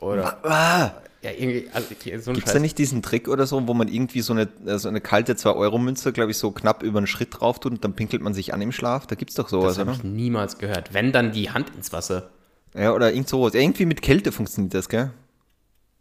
oder 0.00 0.36
Ah, 0.44 0.90
ja, 1.26 1.32
irgendwie, 1.32 1.68
also 1.72 1.86
so 2.22 2.30
ein 2.30 2.34
Gibt's 2.34 2.52
da 2.52 2.58
nicht 2.60 2.78
diesen 2.78 3.02
Trick 3.02 3.26
oder 3.26 3.46
so, 3.46 3.66
wo 3.66 3.74
man 3.74 3.88
irgendwie 3.88 4.20
so 4.20 4.32
eine, 4.32 4.48
äh, 4.64 4.78
so 4.78 4.88
eine 4.88 5.00
kalte 5.00 5.34
2-Euro-Münze, 5.34 6.12
glaube 6.12 6.30
ich, 6.30 6.38
so 6.38 6.52
knapp 6.52 6.82
über 6.84 6.98
einen 6.98 7.08
Schritt 7.08 7.40
drauf 7.40 7.58
tut 7.58 7.72
und 7.72 7.84
dann 7.84 7.94
pinkelt 7.94 8.22
man 8.22 8.32
sich 8.32 8.54
an 8.54 8.62
im 8.62 8.70
Schlaf? 8.70 9.06
Da 9.06 9.16
gibt's 9.16 9.34
doch 9.34 9.48
sowas, 9.48 9.72
Das 9.74 9.78
habe 9.80 9.90
oder? 9.90 9.98
ich 9.98 10.04
niemals 10.04 10.58
gehört. 10.58 10.94
Wenn 10.94 11.10
dann 11.10 11.32
die 11.32 11.50
Hand 11.50 11.72
ins 11.76 11.92
Wasser. 11.92 12.30
Ja, 12.74 12.92
oder 12.92 13.12
irgend 13.12 13.28
sowas. 13.28 13.54
Irgendwie 13.54 13.86
mit 13.86 14.02
Kälte 14.02 14.30
funktioniert 14.30 14.74
das, 14.74 14.88
gell? 14.88 15.10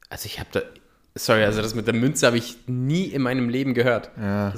Also 0.09 0.27
ich 0.27 0.39
habe 0.39 0.49
da, 0.51 0.61
sorry, 1.15 1.43
also 1.43 1.61
das 1.61 1.73
mit 1.73 1.87
der 1.87 1.95
Münze 1.95 2.27
habe 2.27 2.37
ich 2.37 2.57
nie 2.67 3.05
in 3.05 3.21
meinem 3.23 3.49
Leben 3.49 3.73
gehört. 3.73 4.11
Ja. 4.17 4.49
Äh, 4.49 4.53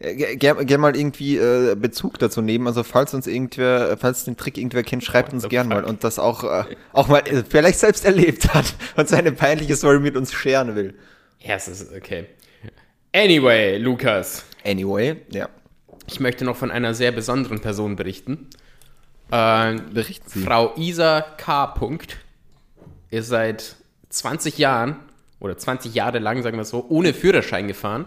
Gerne 0.00 0.64
gern 0.64 0.80
mal 0.80 0.96
irgendwie 0.96 1.38
äh, 1.38 1.74
Bezug 1.74 2.20
dazu 2.20 2.40
nehmen. 2.40 2.68
Also 2.68 2.84
falls 2.84 3.14
uns 3.14 3.26
irgendwer, 3.26 3.96
falls 3.96 4.24
den 4.24 4.36
Trick 4.36 4.56
irgendwer 4.56 4.84
kennt, 4.84 5.02
schreibt 5.02 5.32
uns 5.32 5.42
the 5.42 5.48
gern 5.48 5.68
mal 5.68 5.82
und 5.84 6.04
das 6.04 6.20
auch, 6.20 6.44
äh, 6.44 6.64
auch 6.92 7.08
mal 7.08 7.18
äh, 7.26 7.42
vielleicht 7.48 7.80
selbst 7.80 8.04
erlebt 8.04 8.54
hat 8.54 8.74
und 8.96 9.08
seine 9.08 9.32
peinliche 9.32 9.74
Story 9.74 9.98
mit 9.98 10.16
uns 10.16 10.32
scheren 10.32 10.76
will. 10.76 10.94
Ja, 11.40 11.56
es 11.56 11.66
ist 11.66 11.92
okay. 11.92 12.26
Anyway, 13.12 13.78
Lukas, 13.78 14.44
Anyway, 14.64 15.16
ja. 15.30 15.48
ich 16.06 16.20
möchte 16.20 16.44
noch 16.44 16.56
von 16.56 16.70
einer 16.70 16.94
sehr 16.94 17.10
besonderen 17.10 17.60
Person 17.60 17.96
berichten. 17.96 18.48
Äh, 19.30 19.76
Berichten 19.92 20.28
Sie. 20.28 20.42
Frau 20.42 20.74
Isa 20.76 21.22
K. 21.22 21.66
Punkt 21.68 22.18
ist 23.10 23.28
seit 23.28 23.76
20 24.10 24.58
Jahren 24.58 24.96
oder 25.40 25.56
20 25.56 25.94
Jahre 25.94 26.18
lang, 26.18 26.42
sagen 26.42 26.56
wir 26.56 26.62
es 26.62 26.70
so, 26.70 26.86
ohne 26.88 27.14
Führerschein 27.14 27.66
gefahren. 27.68 28.06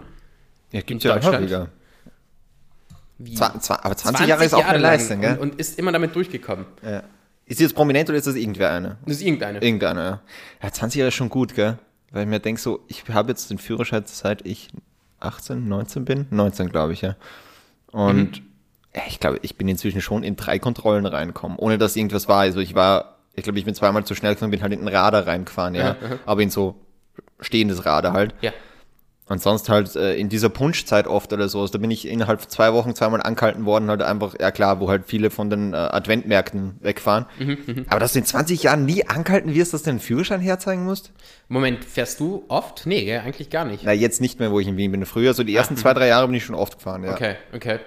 Ja, 0.72 0.82
gibt's 0.82 1.06
In 1.06 1.12
ja 1.12 1.42
wieder. 1.42 1.70
Wie 3.26 3.36
Zwa- 3.36 3.58
zwa- 3.60 3.80
aber 3.84 3.96
20, 3.96 4.28
Jahre 4.28 4.46
ist 4.46 4.54
auch 4.54 4.60
eine 4.66 4.78
lang 4.78 4.94
Leistung, 4.94 5.22
gell? 5.22 5.34
Und, 5.38 5.52
und 5.54 5.60
ist 5.60 5.78
immer 5.80 5.92
damit 5.92 6.16
durchgekommen. 6.16 6.66
Ja. 6.84 7.04
Ist 7.46 7.58
sie 7.58 7.64
jetzt 7.66 7.74
prominent 7.76 8.10
oder 8.10 8.18
ist 8.18 8.28
das 8.28 8.36
irgendwer 8.36 8.72
eine? 8.72 8.98
Das 9.06 9.18
ist 9.18 9.22
irgendeine. 9.24 9.60
Irgendeiner, 9.62 10.04
ja. 10.04 10.22
Ja, 10.64 10.72
20 10.72 11.00
Jahre 11.00 11.10
ist 11.10 11.16
schon 11.16 11.30
gut, 11.30 11.54
gell? 11.56 11.78
Weil 12.12 12.24
ich 12.24 12.30
mir 12.30 12.40
denke 12.40 12.60
so, 12.62 12.82
ich 12.88 13.04
habe 13.10 13.30
jetzt 13.30 13.50
den 13.50 13.58
Führerschein 13.58 14.04
seit 14.06 14.46
ich 14.46 14.70
18, 15.20 15.68
19 15.68 16.06
bin. 16.06 16.26
19, 16.30 16.70
glaube 16.70 16.94
ich, 16.94 17.02
ja. 17.02 17.16
Und 17.92 18.42
ja, 18.96 19.02
ich 19.08 19.20
glaube, 19.20 19.40
ich 19.42 19.56
bin 19.58 19.68
inzwischen 19.68 20.02
schon 20.02 20.24
in 20.24 20.36
drei 20.36 20.60
Kontrollen 20.60 21.06
reinkommen, 21.06 21.58
ohne 21.58 21.78
dass 21.78 21.96
irgendwas 21.96 22.28
war. 22.28 22.40
Also 22.40 22.60
ich 22.60 22.76
war, 22.76 23.18
ich 23.34 23.44
glaube, 23.44 23.60
ich 23.60 23.66
bin 23.66 23.76
zweimal 23.76 24.04
zu 24.06 24.16
schnell 24.16 24.34
gefahren, 24.34 24.52
bin 24.52 24.62
halt 24.62 24.74
in 24.74 24.82
ein 24.82 24.88
Radar 24.88 25.28
reingefahren, 25.28 25.76
ja. 25.76 25.96
Aber 26.26 26.42
in 26.42 26.50
so 26.50 26.76
stehendes 27.40 27.86
Radar 27.86 28.14
halt. 28.14 28.34
Ja. 28.42 28.52
Und 29.32 29.42
sonst 29.42 29.70
halt 29.70 29.96
äh, 29.96 30.16
in 30.16 30.28
dieser 30.28 30.50
Punschzeit 30.50 31.08
oft 31.08 31.32
oder 31.32 31.48
so. 31.48 31.62
Also 31.62 31.72
da 31.72 31.80
bin 31.80 31.90
ich 31.90 32.06
innerhalb 32.06 32.42
von 32.42 32.50
zwei 32.50 32.74
Wochen 32.74 32.94
zweimal 32.96 33.22
angehalten 33.22 33.64
worden, 33.64 33.90
halt 33.90 34.02
einfach, 34.02 34.36
ja 34.38 34.52
klar, 34.52 34.82
wo 34.82 34.90
halt 34.90 35.04
viele 35.08 35.30
von 35.30 35.50
den 35.50 35.74
äh, 35.74 35.78
Adventmärkten 35.78 36.76
wegfahren. 36.82 37.28
Mhm, 37.40 37.86
Aber 37.88 38.02
dass 38.02 38.12
du 38.12 38.20
in 38.20 38.26
20 38.26 38.62
Jahren 38.64 38.84
nie 38.84 39.08
angehalten 39.08 39.54
wirst, 39.56 39.74
dass 39.74 39.84
du 39.84 39.92
den 39.92 40.02
Führerschein 40.02 40.42
herzeigen 40.42 40.84
musst? 40.84 41.14
Moment, 41.48 41.86
fährst 41.86 42.20
du 42.20 42.44
oft? 42.50 42.86
Nee, 42.86 43.06
gell, 43.06 43.22
eigentlich 43.22 43.50
gar 43.50 43.64
nicht. 43.64 43.86
Na, 43.86 43.94
jetzt 43.94 44.20
nicht 44.20 44.42
mehr, 44.42 44.52
wo 44.52 44.60
ich 44.60 44.68
in 44.68 44.76
Wien 44.76 44.92
bin. 44.92 45.06
Früher, 45.06 45.34
so 45.34 45.46
die 45.46 45.56
ersten 45.56 45.78
zwei, 45.78 45.94
drei 45.94 46.08
Jahre 46.08 46.28
bin 46.28 46.36
ich 46.36 46.44
schon 46.44 46.56
oft 46.56 46.80
gefahren, 46.80 47.06
ja. 47.06 47.14
Okay, 47.14 47.36
okay. 47.56 47.80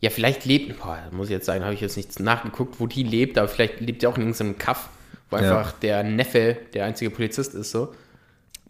Ja, 0.00 0.10
vielleicht 0.10 0.44
lebt, 0.44 0.80
boah, 0.82 0.98
muss 1.12 1.28
ich 1.28 1.32
jetzt 1.34 1.46
sagen, 1.46 1.62
habe 1.62 1.74
ich 1.74 1.80
jetzt 1.80 1.96
nicht 1.96 2.18
nachgeguckt, 2.18 2.80
wo 2.80 2.88
die 2.88 3.04
lebt, 3.04 3.38
aber 3.38 3.46
vielleicht 3.46 3.80
lebt 3.80 4.02
die 4.02 4.08
auch 4.08 4.16
in 4.16 4.22
irgendeinem 4.24 4.58
Kaff, 4.58 4.88
wo 5.30 5.36
Ja. 5.36 5.42
einfach 5.58 5.70
der 5.78 6.02
Neffe 6.02 6.56
der 6.74 6.86
einzige 6.86 7.12
Polizist 7.12 7.54
ist, 7.54 7.70
so. 7.70 7.94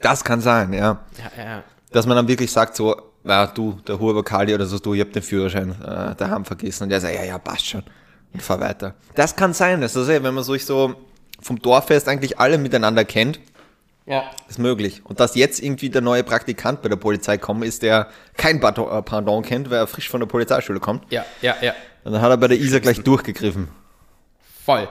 Das 0.03 0.23
kann 0.25 0.41
sein, 0.41 0.73
ja. 0.73 0.99
Ja, 1.37 1.43
ja. 1.45 1.63
Dass 1.91 2.07
man 2.07 2.17
dann 2.17 2.29
wirklich 2.29 2.51
sagt 2.51 2.77
so, 2.77 2.97
ja, 3.25 3.47
du, 3.47 3.79
der 3.87 3.99
Huber 4.01 4.23
Kali 4.25 4.55
oder 4.55 4.67
so, 4.67 4.79
du, 4.79 4.95
ich 4.95 5.01
hab 5.01 5.13
den 5.13 5.23
Führerschein 5.23 5.71
äh, 5.83 6.15
daheim 6.17 6.45
vergessen. 6.45 6.85
Und 6.85 6.89
der 6.91 7.01
sagt, 7.01 7.15
ja, 7.15 7.25
ja, 7.25 7.39
passt 7.39 7.67
schon. 7.67 7.83
Und 8.33 8.43
fahr 8.43 8.61
weiter. 8.61 8.95
Das 9.15 9.37
kann 9.37 9.53
sein, 9.53 9.81
das 9.81 9.95
ist 9.95 10.09
ja, 10.09 10.23
wenn 10.23 10.35
man 10.35 10.43
sich 10.45 10.65
so 10.67 10.95
vom 11.41 11.61
Dorffest 11.61 12.09
eigentlich 12.09 12.39
alle 12.41 12.57
miteinander 12.59 13.05
kennt, 13.05 13.39
Ja. 14.07 14.25
ist 14.49 14.59
möglich. 14.59 15.03
Und 15.05 15.21
dass 15.21 15.35
jetzt 15.35 15.61
irgendwie 15.63 15.91
der 15.91 16.01
neue 16.03 16.25
Praktikant 16.25 16.83
bei 16.83 16.89
der 16.89 16.97
Polizei 16.97 17.37
kommt, 17.39 17.65
ist, 17.65 17.83
der 17.83 18.09
kein 18.37 18.57
äh, 18.57 18.73
Pardon 19.03 19.43
kennt, 19.43 19.71
weil 19.71 19.79
er 19.79 19.87
frisch 19.87 20.09
von 20.09 20.21
der 20.21 20.27
Polizeischule 20.27 20.81
kommt. 20.81 21.05
Ja, 21.13 21.25
ja, 21.43 21.55
ja. 21.61 21.75
Und 22.05 22.13
dann 22.13 22.23
hat 22.23 22.31
er 22.31 22.37
bei 22.39 22.49
der 22.49 22.59
ISA 22.59 22.79
gleich 22.81 23.01
durchgegriffen. 23.03 23.69
Voll. 24.65 24.89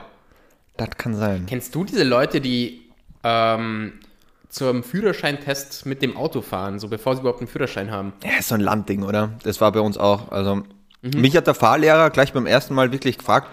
Das 0.76 0.90
kann 0.96 1.14
sein. 1.14 1.44
Kennst 1.46 1.74
du 1.74 1.84
diese 1.84 2.04
Leute, 2.04 2.40
die 2.40 2.90
ähm, 3.24 4.00
zum 4.52 4.84
Führerscheintest 4.84 5.86
mit 5.86 6.02
dem 6.02 6.16
Auto 6.16 6.42
fahren, 6.42 6.78
so 6.78 6.88
bevor 6.88 7.14
sie 7.14 7.20
überhaupt 7.20 7.40
einen 7.40 7.48
Führerschein 7.48 7.90
haben? 7.90 8.12
Ja, 8.22 8.38
ist 8.38 8.48
so 8.48 8.54
ein 8.54 8.60
Landding, 8.60 9.02
oder? 9.02 9.30
Das 9.42 9.60
war 9.62 9.72
bei 9.72 9.80
uns 9.80 9.96
auch. 9.96 10.30
Also, 10.30 10.62
mich 11.00 11.36
hat 11.36 11.46
der 11.46 11.54
Fahrlehrer 11.54 12.10
gleich 12.10 12.34
beim 12.34 12.46
ersten 12.46 12.74
Mal 12.74 12.92
wirklich 12.92 13.16
gefragt, 13.16 13.48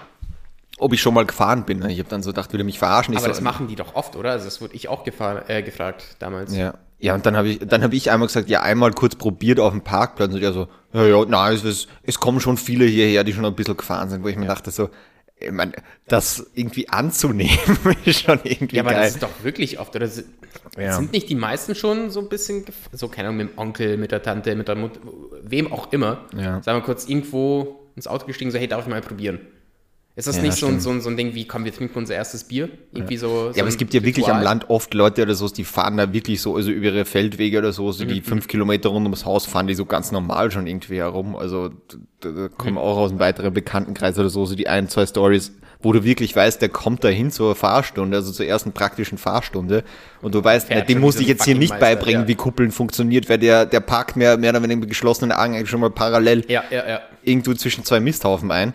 ob 0.78 0.92
ich 0.94 1.02
schon 1.02 1.14
mal 1.14 1.26
gefahren 1.26 1.64
bin. 1.64 1.88
Ich 1.90 2.00
habe 2.00 2.10
dann 2.10 2.22
so 2.22 2.32
gedacht, 2.32 2.52
würde 2.52 2.66
mich 2.66 2.80
verarschen. 2.80 3.14
Ich 3.14 3.20
Aber 3.20 3.28
so, 3.28 3.32
das 3.32 3.42
machen 3.42 3.68
die 3.68 3.76
doch 3.76 3.96
oft, 3.96 4.18
oder? 4.18 4.32
Also 4.32 4.46
das 4.46 4.62
wurde 4.62 4.76
ich 4.76 4.90
auch 4.90 5.06
äh, 5.08 5.64
gefragt 5.64 6.18
damals. 6.20 6.56
Ja. 6.56 6.74
Ja, 7.02 7.16
und 7.16 7.26
dann 7.26 7.38
habe 7.38 7.48
ich, 7.48 7.60
dann 7.60 7.82
habe 7.82 7.96
ich 7.96 8.12
einmal 8.12 8.28
gesagt, 8.28 8.50
ja, 8.50 8.62
einmal 8.62 8.92
kurz 8.92 9.16
probiert 9.16 9.62
auf 9.62 9.72
dem 9.72 9.82
Parkplatz 9.82 10.34
und 10.34 10.42
der 10.42 10.52
so, 10.52 10.68
ja, 10.92 11.06
ja, 11.06 11.24
nein, 11.26 11.54
es, 11.54 11.64
ist, 11.64 11.88
es 12.04 12.20
kommen 12.20 12.42
schon 12.42 12.58
viele 12.58 12.84
hierher, 12.84 13.24
die 13.24 13.32
schon 13.32 13.46
ein 13.46 13.56
bisschen 13.56 13.78
gefahren 13.78 14.10
sind, 14.10 14.22
wo 14.22 14.28
ich 14.28 14.36
mir 14.36 14.48
dachte 14.48 14.70
so, 14.70 14.90
ich 15.40 15.52
mein, 15.52 15.74
das 16.08 16.52
irgendwie 16.54 16.90
anzunehmen 16.90 17.58
ist 18.06 18.22
schon 18.24 18.40
irgendwie 18.44 18.76
Ja, 18.78 18.84
aber 18.84 18.92
geil. 18.92 19.04
das 19.04 19.14
ist 19.16 19.24
doch 19.24 19.44
wirklich 19.44 19.80
oft, 19.80 19.96
oder? 19.96 20.08
Sind 20.08 20.28
Ja. 20.78 21.00
nicht 21.02 21.30
die 21.30 21.36
meisten 21.36 21.76
schon 21.76 22.10
so 22.10 22.20
ein 22.20 22.30
bisschen, 22.30 22.66
so 22.92 23.08
keine 23.08 23.30
Ahnung, 23.30 23.38
mit 23.46 23.52
dem 23.52 23.58
Onkel, 23.58 23.98
mit 23.98 24.12
der 24.12 24.22
Tante, 24.22 24.56
mit 24.56 24.68
der 24.68 24.76
Mutter, 24.76 25.00
wem 25.44 25.72
auch 25.72 25.92
immer, 25.94 26.26
Ja. 26.36 26.62
sagen 26.62 26.80
wir 26.80 26.84
kurz, 26.84 27.08
irgendwo 27.08 27.90
ins 27.96 28.08
Auto 28.08 28.26
gestiegen, 28.26 28.52
so, 28.52 28.58
hey, 28.58 28.68
darf 28.68 28.82
ich 28.84 28.88
mal 28.90 29.02
probieren? 29.02 29.40
Ist 30.20 30.28
das 30.28 30.36
Ja, 30.36 30.42
nicht 30.44 30.56
so 30.58 30.68
ein, 30.68 30.82
so, 30.82 30.90
ein, 30.90 31.00
so 31.00 31.10
ein 31.10 31.16
Ding 31.16 31.34
wie, 31.34 31.46
komm, 31.46 31.64
wir 31.64 31.74
trinken 31.74 31.98
unser 31.98 32.14
erstes 32.14 32.44
Bier? 32.44 32.68
Irgendwie 32.94 33.16
so, 33.16 33.52
so 33.52 33.56
ja, 33.56 33.64
aber 33.64 33.70
es 33.70 33.78
gibt 33.78 33.94
ja 33.94 34.04
wirklich 34.04 34.26
am 34.26 34.32
Ritual? 34.40 34.44
Land 34.44 34.70
oft 34.70 34.94
Leute 34.94 35.24
oder 35.24 35.34
so, 35.34 35.48
die 35.48 35.64
fahren 35.64 35.96
da 35.96 36.12
wirklich 36.12 36.42
so, 36.42 36.58
also 36.58 36.72
über 36.72 36.88
ihre 36.88 37.06
Feldwege 37.06 37.58
oder 37.60 37.72
so, 37.72 37.90
so 37.94 38.04
Mhm. 38.04 38.10
die 38.10 38.22
fünf 38.22 38.50
Kilometer 38.50 38.90
rund 38.90 39.06
ums 39.06 39.24
Haus 39.24 39.46
fahren 39.46 39.68
die 39.68 39.76
so 39.76 39.86
ganz 39.86 40.12
normal 40.12 40.52
schon 40.52 40.68
irgendwie 40.68 40.98
herum. 40.98 41.38
Also 41.38 41.70
da, 42.20 42.32
da 42.32 42.48
kommen 42.50 42.74
Mhm. 42.74 42.78
auch 42.80 42.98
aus 42.98 43.12
einem 43.12 43.20
weiteren 43.22 43.54
Bekanntenkreis 43.54 44.20
oder 44.20 44.30
so, 44.30 44.46
so 44.46 44.56
die 44.56 44.68
ein, 44.68 44.90
zwei 44.90 45.06
Stories, 45.06 45.54
wo 45.82 45.94
du 45.94 46.04
wirklich 46.04 46.36
weißt, 46.36 46.62
der 46.62 46.68
kommt 46.68 47.06
dahin 47.06 47.32
zur 47.32 47.56
Fahrstunde, 47.56 48.18
also 48.18 48.34
zur 48.34 48.46
ersten 48.46 48.74
praktischen 48.74 49.18
Fahrstunde 49.18 49.86
und 50.22 50.36
du 50.36 50.44
weißt, 50.44 50.68
na, 50.70 50.82
dem 50.82 51.00
muss 51.00 51.16
ich 51.16 51.28
so 51.28 51.32
jetzt 51.32 51.46
hier 51.46 51.56
nicht 51.56 51.80
beibringen, 51.80 52.24
ja. 52.24 52.28
wie 52.28 52.36
Kuppeln 52.36 52.72
funktioniert, 52.72 53.30
weil 53.30 53.38
der, 53.38 53.66
der 53.66 53.80
parkt 53.80 54.18
mehr, 54.18 54.36
mehr 54.36 54.50
oder 54.50 54.62
weniger 54.64 54.82
mit 54.82 54.90
geschlossenen 54.90 55.32
Augen 55.32 55.56
eigentlich 55.56 55.70
schon 55.70 55.80
mal 55.80 55.90
parallel 55.92 56.44
Ja, 56.50 56.66
ja, 56.70 56.86
ja. 56.86 57.00
irgendwo 57.24 57.54
zwischen 57.54 57.86
zwei 57.86 58.02
Misthaufen 58.02 58.52
ein. 58.52 58.74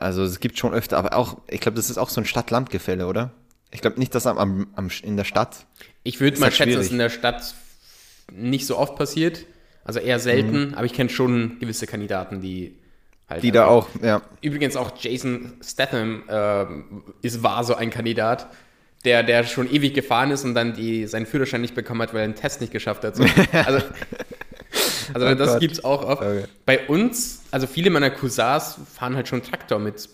Also 0.00 0.24
es 0.24 0.40
gibt 0.40 0.58
schon 0.58 0.72
öfter, 0.72 0.96
aber 0.96 1.14
auch, 1.14 1.36
ich 1.46 1.60
glaube, 1.60 1.76
das 1.76 1.90
ist 1.90 1.98
auch 1.98 2.08
so 2.08 2.20
ein 2.20 2.24
Stadt-Land-Gefälle, 2.24 3.06
oder? 3.06 3.32
Ich 3.70 3.82
glaube 3.82 3.98
nicht, 3.98 4.14
dass 4.14 4.26
am, 4.26 4.38
am, 4.38 4.66
am, 4.74 4.88
in 5.02 5.16
der 5.16 5.24
Stadt. 5.24 5.66
Ich 6.02 6.20
würde 6.20 6.38
mal 6.38 6.46
halt 6.46 6.54
schätzen, 6.54 6.70
dass 6.70 6.86
schwierig. 6.86 6.92
in 6.92 6.98
der 6.98 7.10
Stadt 7.10 7.54
nicht 8.32 8.66
so 8.66 8.78
oft 8.78 8.96
passiert, 8.96 9.44
also 9.84 10.00
eher 10.00 10.18
selten, 10.18 10.74
aber 10.74 10.86
ich 10.86 10.94
kenne 10.94 11.10
schon 11.10 11.58
gewisse 11.60 11.86
Kandidaten, 11.86 12.40
die 12.40 12.78
halt 13.28 13.42
Mhm. 13.42 13.46
Die 13.46 13.52
da 13.52 13.66
auch, 13.66 13.88
ja. 14.02 14.22
Übrigens 14.40 14.74
auch 14.74 14.92
Jason 14.98 15.52
Statham 15.62 16.22
ähm, 16.28 17.04
ist, 17.20 17.42
war 17.42 17.62
so 17.64 17.74
ein 17.74 17.90
Kandidat, 17.90 18.48
der, 19.04 19.22
der 19.22 19.44
schon 19.44 19.70
ewig 19.70 19.94
gefahren 19.94 20.30
ist 20.30 20.44
und 20.44 20.54
dann 20.54 20.74
die, 20.74 21.06
seinen 21.06 21.26
Führerschein 21.26 21.60
nicht 21.60 21.74
bekommen 21.74 22.00
hat, 22.02 22.14
weil 22.14 22.20
er 22.20 22.24
einen 22.24 22.34
Test 22.34 22.62
nicht 22.62 22.72
geschafft 22.72 23.04
hat. 23.04 23.16
So. 23.16 23.24
Also, 23.52 23.84
also 25.14 25.26
Oh 25.26 25.34
das 25.34 25.50
Gott. 25.50 25.60
gibt's 25.60 25.84
auch 25.84 26.02
oft. 26.04 26.22
Okay. 26.22 26.44
Bei 26.66 26.86
uns, 26.88 27.40
also 27.50 27.66
viele 27.66 27.90
meiner 27.90 28.10
Cousins 28.10 28.76
fahren 28.94 29.16
halt 29.16 29.28
schon 29.28 29.42
Traktor 29.42 29.78
mit, 29.78 30.08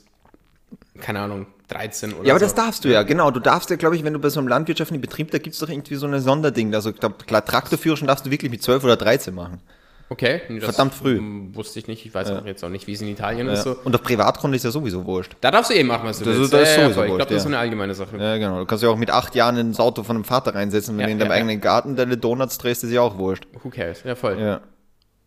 keine 1.01 1.21
Ahnung, 1.21 1.47
13 1.69 2.13
oder 2.15 2.27
Ja, 2.27 2.35
aber 2.35 2.41
so. 2.41 2.47
das 2.47 2.55
darfst 2.55 2.85
du 2.85 2.89
ja, 2.89 3.03
genau. 3.03 3.31
Du 3.31 3.41
darfst 3.41 3.71
ja, 3.71 3.77
glaube 3.77 3.97
ich, 3.97 4.05
wenn 4.05 4.13
du 4.13 4.19
bei 4.21 4.29
so 4.29 4.39
einem 4.39 4.49
landwirtschaftlichen 4.49 5.01
Betrieb, 5.01 5.31
da 5.33 5.39
gibt's 5.39 5.59
doch 5.59 5.69
irgendwie 5.69 5.97
so 5.97 6.07
eine 6.07 6.21
Sonderding. 6.21 6.75
Also, 6.75 6.91
ich 6.91 6.97
glaube, 6.97 7.17
klar, 7.27 7.45
Traktorführerschein 7.45 8.07
darfst 8.07 8.25
du 8.27 8.31
wirklich 8.31 8.51
mit 8.51 8.63
12 8.63 8.85
oder 8.85 8.97
13 8.97 9.35
machen. 9.35 9.61
Okay. 10.09 10.41
Verdammt 10.61 10.95
früh. 10.95 11.21
Wusste 11.53 11.81
ich 11.81 11.89
nicht. 11.89 12.07
Ich 12.07 12.15
weiß 12.15 12.31
auch 12.31 12.45
jetzt 12.47 12.63
auch 12.65 12.69
nicht, 12.69 12.87
wie 12.87 12.93
es 12.93 13.01
in 13.01 13.09
Italien 13.09 13.49
ist. 13.49 13.67
Ja. 13.67 13.75
So. 13.75 13.81
Und 13.83 13.93
auf 13.95 14.03
Privatgrund 14.03 14.55
ist 14.55 14.65
ja 14.65 14.71
sowieso 14.71 15.05
wurscht. 15.05 15.33
Da 15.41 15.51
darfst 15.51 15.71
du 15.71 15.75
eben 15.75 15.89
machen, 15.89 16.07
was 16.09 16.19
du 16.21 16.25
Das 16.25 16.35
ist- 16.35 16.41
willst. 16.43 16.53
das 16.53 16.61
ist 16.63 16.77
Ja, 16.77 16.83
ja, 16.83 16.89
sowieso 16.89 17.01
ich 17.03 17.07
glaube, 17.09 17.25
das 17.25 17.37
ist 17.39 17.43
so 17.43 17.49
ja. 17.49 17.55
eine 17.57 17.59
allgemeine 17.59 17.95
Sache. 17.95 18.17
Ja, 18.17 18.37
genau. 18.39 18.59
Du 18.61 18.67
kannst 18.67 18.85
ja 18.85 18.89
auch 18.91 18.97
mit 18.97 19.11
acht 19.11 19.35
Jahren 19.35 19.57
ins 19.57 19.81
Auto 19.81 20.05
von 20.05 20.15
einem 20.17 20.25
Vater 20.25 20.55
reinsetzen, 20.55 20.95
wenn 20.97 21.01
Ja, 21.01 21.07
du 21.07 21.13
in 21.13 21.19
deinem 21.19 21.29
ja, 21.31 21.35
ja. 21.35 21.41
eigenen 21.41 21.61
Garten 21.61 21.97
deine 21.97 22.17
Donuts 22.17 22.59
drehst, 22.59 22.85
ist 22.85 22.93
ja 22.93 23.01
auch 23.01 23.19
wurscht. 23.19 23.49
Who 23.63 23.69
cares? 23.71 24.05
Ja, 24.05 24.15
voll. 24.15 24.39
Ja. 24.41 24.61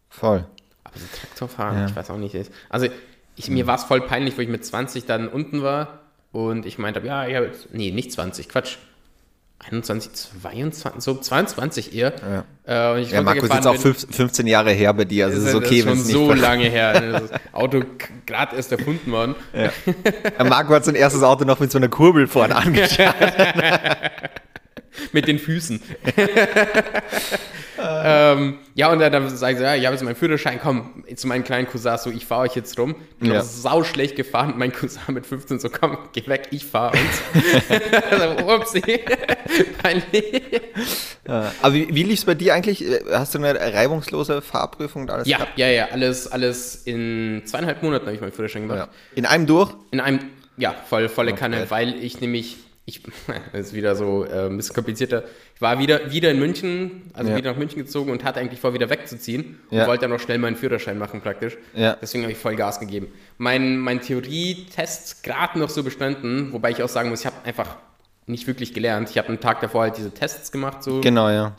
Voll. 0.09 0.45
Aber 0.86 0.98
so 0.98 1.05
Traktorfahren, 1.19 1.77
Ja. 1.79 1.86
ich 1.88 1.95
weiß 1.95 2.09
auch 2.12 2.17
nicht. 2.17 2.36
Also 2.69 2.88
ich, 3.36 3.50
mir 3.50 3.67
war 3.67 3.75
es 3.75 3.83
voll 3.83 4.01
peinlich, 4.01 4.38
wo 4.38 4.41
ich 4.41 4.48
mit 4.50 4.65
20 4.65 5.05
dann 5.05 5.27
unten 5.27 5.62
war 5.62 6.00
und 6.31 6.65
ich 6.65 6.77
meinte, 6.77 7.01
ja, 7.05 7.25
ja, 7.25 7.41
jetzt- 7.41 7.67
nee, 7.74 7.91
nicht 7.91 8.12
20, 8.13 8.48
Quatsch. 8.48 8.77
21, 9.60 10.13
22, 10.42 11.01
so 11.04 11.16
22 11.16 11.94
eher. 11.96 12.13
Äh, 12.66 12.92
und 12.94 13.00
ich 13.00 13.12
Ja, 13.12 13.22
Markus, 13.22 13.44
runtergefahren 13.44 13.78
auch 13.78 13.82
fünf- 13.82 14.08
15 14.10 14.48
Jahre 14.48 14.72
her 14.72 14.94
bei 14.94 15.06
dir, 15.06 15.25
also 15.25 15.38
es 15.38 15.44
ist 15.46 15.54
das 15.54 15.62
okay, 15.63 15.80
ist 15.80 15.86
wenn 15.86 15.92
schon 15.94 16.00
es 16.01 16.06
nicht 16.08 16.13
so 16.16 16.34
lange 16.34 16.63
her. 16.70 17.00
ne? 17.01 17.12
Das 17.30 17.39
Auto 17.54 17.84
gerade 18.25 18.56
erst 18.56 18.72
erfunden 18.72 19.12
worden. 19.12 19.36
Ja, 19.54 20.44
Marco 20.46 20.74
hat 20.74 20.86
sein 20.86 20.96
erstes 20.96 21.24
Auto 21.24 21.44
noch 21.46 21.60
mit 21.60 21.72
so 21.72 21.78
einer 21.78 21.89
Kurbel 21.89 22.28
vorne 22.28 22.56
angeschaut. 22.56 23.13
mit 25.12 25.27
den 25.27 25.39
Füßen. 25.39 25.82
ähm, 27.82 28.58
ja, 28.75 28.91
und 28.91 29.00
dann, 29.00 29.12
dann 29.12 29.29
sage 29.36 29.53
ich 29.53 29.58
so, 29.60 29.63
ja, 29.63 29.75
ich 29.75 29.86
habe 29.86 29.96
jetzt 29.96 30.03
meinen 30.03 30.15
Führerschein, 30.15 30.60
komm, 30.62 31.03
zu 31.15 31.27
meinen 31.27 31.44
kleinen 31.44 31.68
Cousins, 31.68 32.03
so, 32.03 32.10
ich 32.12 32.25
fahre 32.25 32.41
euch 32.44 32.56
jetzt 32.56 32.77
rum. 32.77 32.96
Ich 33.13 33.20
bin 33.20 33.32
Ja. 33.34 33.41
sau 33.41 33.84
schlecht 33.84 34.15
gefahren, 34.15 34.53
mein 34.58 34.72
Cousin 34.74 35.01
mit 35.10 35.25
15 35.25 35.60
so, 35.60 35.70
komm, 35.70 35.98
geh 36.13 36.25
weg, 36.27 36.48
ich 36.51 36.65
fahre 36.65 36.98
uns. 36.98 38.41
upsie. 38.48 39.00
Peinlich. 39.82 40.62
Aber 41.25 41.74
wie, 41.74 41.94
wie 41.94 42.03
lief 42.03 42.20
es 42.20 42.25
bei 42.25 42.36
dir 42.36 42.53
eigentlich? 42.53 42.84
Hast 43.12 43.36
du 43.36 43.39
eine 43.39 43.53
reibungslose 43.60 44.41
Fahrprüfung 44.41 45.03
und 45.03 45.12
alles 45.12 45.27
ja, 45.27 45.38
gehabt? 45.38 45.58
ja, 45.58 45.68
ja, 45.68 45.88
alles, 45.91 46.27
alles 46.32 46.75
in 46.86 47.41
zweieinhalb 47.46 47.84
Monaten 47.84 48.06
habe 48.06 48.15
ich 48.15 48.22
meinen 48.22 48.32
Führerschein 48.32 48.63
gemacht. 48.63 48.77
Ja. 48.79 48.89
In 49.15 49.25
einem 49.25 49.46
durch? 49.46 49.72
In 49.91 50.00
einem, 50.00 50.20
ja, 50.58 50.74
voll, 50.89 51.08
volle 51.10 51.34
Kanne, 51.34 51.58
geil. 51.58 51.65
weil 51.70 52.03
ich 52.03 52.20
nämlich, 52.22 52.58
ich, 52.89 53.03
das 53.53 53.67
ist 53.67 53.74
wieder 53.74 53.96
so 53.96 54.25
äh, 54.25 54.48
ein 54.48 54.58
bisschen 54.58 54.75
komplizierter. 54.75 55.24
Ich 55.55 55.62
war 55.62 55.79
wieder, 55.79 56.12
wieder 56.12 56.31
in 56.31 56.39
München, 56.39 57.03
also 57.13 57.31
Ja. 57.31 57.38
wieder 57.38 57.51
nach 57.51 57.58
München 57.58 57.79
gezogen 57.79 58.12
und 58.12 58.24
hatte 58.24 58.39
eigentlich 58.39 58.60
vor, 58.60 58.74
wieder 58.74 58.89
wegzuziehen 58.89 59.60
und 59.69 59.77
Ja. 59.77 59.88
wollte 59.88 60.01
dann 60.01 60.12
noch 60.12 60.19
schnell 60.19 60.38
meinen 60.38 60.55
Führerschein 60.55 60.98
machen 60.98 61.22
praktisch. 61.22 61.58
Ja. 61.74 61.98
Deswegen 62.01 62.24
habe 62.24 62.31
ich 62.34 62.38
voll 62.38 62.55
Gas 62.55 62.79
gegeben. 62.79 63.08
Mein, 63.38 63.77
mein 63.79 64.01
Theorietest 64.01 65.24
gerade 65.24 65.60
noch 65.60 65.69
so 65.69 65.84
bestanden, 65.84 66.51
wobei 66.53 66.72
ich 66.72 66.84
auch 66.84 66.89
sagen 66.89 67.10
muss, 67.10 67.22
ich 67.22 67.25
habe 67.25 67.36
einfach 67.46 67.75
nicht 68.25 68.46
wirklich 68.46 68.74
gelernt. 68.75 69.10
Ich 69.10 69.17
habe 69.17 69.29
einen 69.29 69.39
Tag 69.39 69.60
davor 69.62 69.81
halt 69.84 69.98
diese 69.98 70.12
Tests 70.12 70.51
gemacht, 70.51 70.84
so 70.84 71.01
Genau, 71.01 71.29
ja. 71.29 71.55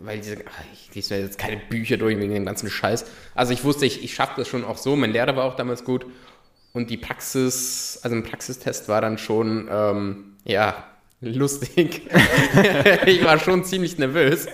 weil 0.00 0.18
diese, 0.18 0.36
ah, 0.38 0.64
ich 0.72 0.94
lese 0.94 1.14
mir 1.14 1.20
jetzt 1.20 1.38
keine 1.38 1.58
Bücher 1.68 1.98
durch 1.98 2.18
wegen 2.18 2.32
dem 2.32 2.46
ganzen 2.46 2.70
Scheiß. 2.70 3.04
Also 3.34 3.52
ich 3.52 3.62
wusste, 3.62 3.84
ich, 3.84 4.02
ich 4.02 4.14
schaffe 4.14 4.32
das 4.38 4.48
schon 4.48 4.64
auch 4.64 4.78
so. 4.78 4.96
Mein 4.96 5.12
Lehrer 5.12 5.36
war 5.36 5.44
auch 5.44 5.54
damals 5.56 5.84
gut. 5.84 6.06
Und 6.72 6.88
die 6.90 6.96
Praxis, 6.96 8.00
also 8.02 8.16
ein 8.16 8.22
Praxistest 8.24 8.88
war 8.88 9.00
dann 9.02 9.18
schon, 9.18 9.68
ähm, 9.70 10.33
ja, 10.44 10.84
lustig. 11.20 12.02
ich 13.06 13.24
war 13.24 13.38
schon 13.38 13.64
ziemlich 13.64 13.98
nervös. 13.98 14.46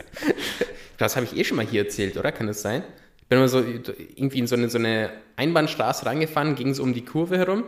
Das 0.98 1.16
habe 1.16 1.26
ich 1.26 1.36
eh 1.36 1.44
schon 1.44 1.56
mal 1.56 1.66
hier 1.66 1.82
erzählt, 1.84 2.16
oder? 2.16 2.32
Kann 2.32 2.46
das 2.46 2.62
sein? 2.62 2.84
Ich 3.18 3.26
bin 3.26 3.38
immer 3.38 3.48
so 3.48 3.60
irgendwie 3.60 4.38
in 4.38 4.46
so 4.46 4.56
eine, 4.56 4.68
so 4.68 4.78
eine 4.78 5.10
Einbahnstraße 5.36 6.04
reingefahren, 6.04 6.56
ging 6.56 6.74
so 6.74 6.82
um 6.82 6.92
die 6.92 7.04
Kurve 7.04 7.38
herum. 7.38 7.64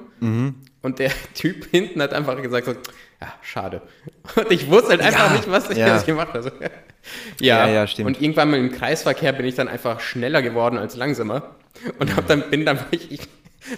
Und 0.83 0.99
der 0.99 1.13
Typ 1.35 1.71
hinten 1.71 2.03
hat 2.03 2.13
einfach 2.13 2.41
gesagt, 2.43 2.67
so, 2.67 2.73
ja, 2.73 3.33
schade. 3.43 3.83
Und 4.37 4.51
ich 4.51 4.69
wusste 4.69 4.91
halt 4.91 5.03
einfach 5.03 5.31
Ja, 5.31 5.37
nicht, 5.37 5.51
was 5.51 5.71
ich 5.71 5.79
ja. 5.79 5.97
ich 5.97 6.05
gemacht 6.05 6.35
habe. 6.35 6.53
Ja, 7.41 7.67
Ja, 7.67 7.69
ja, 7.69 7.87
stimmt. 7.87 8.09
Und 8.09 8.21
irgendwann 8.21 8.51
mal 8.51 8.59
im 8.59 8.73
Kreisverkehr 8.73 9.33
bin 9.33 9.47
ich 9.47 9.55
dann 9.55 9.69
einfach 9.69 10.01
schneller 10.01 10.43
geworden 10.43 10.79
als 10.79 10.97
langsamer. 10.97 11.55
Und 11.99 12.17
hab 12.17 12.27
dann, 12.27 12.51
bin 12.51 12.65
dann 12.67 12.79
wirklich, 12.79 13.11
ich, 13.13 13.21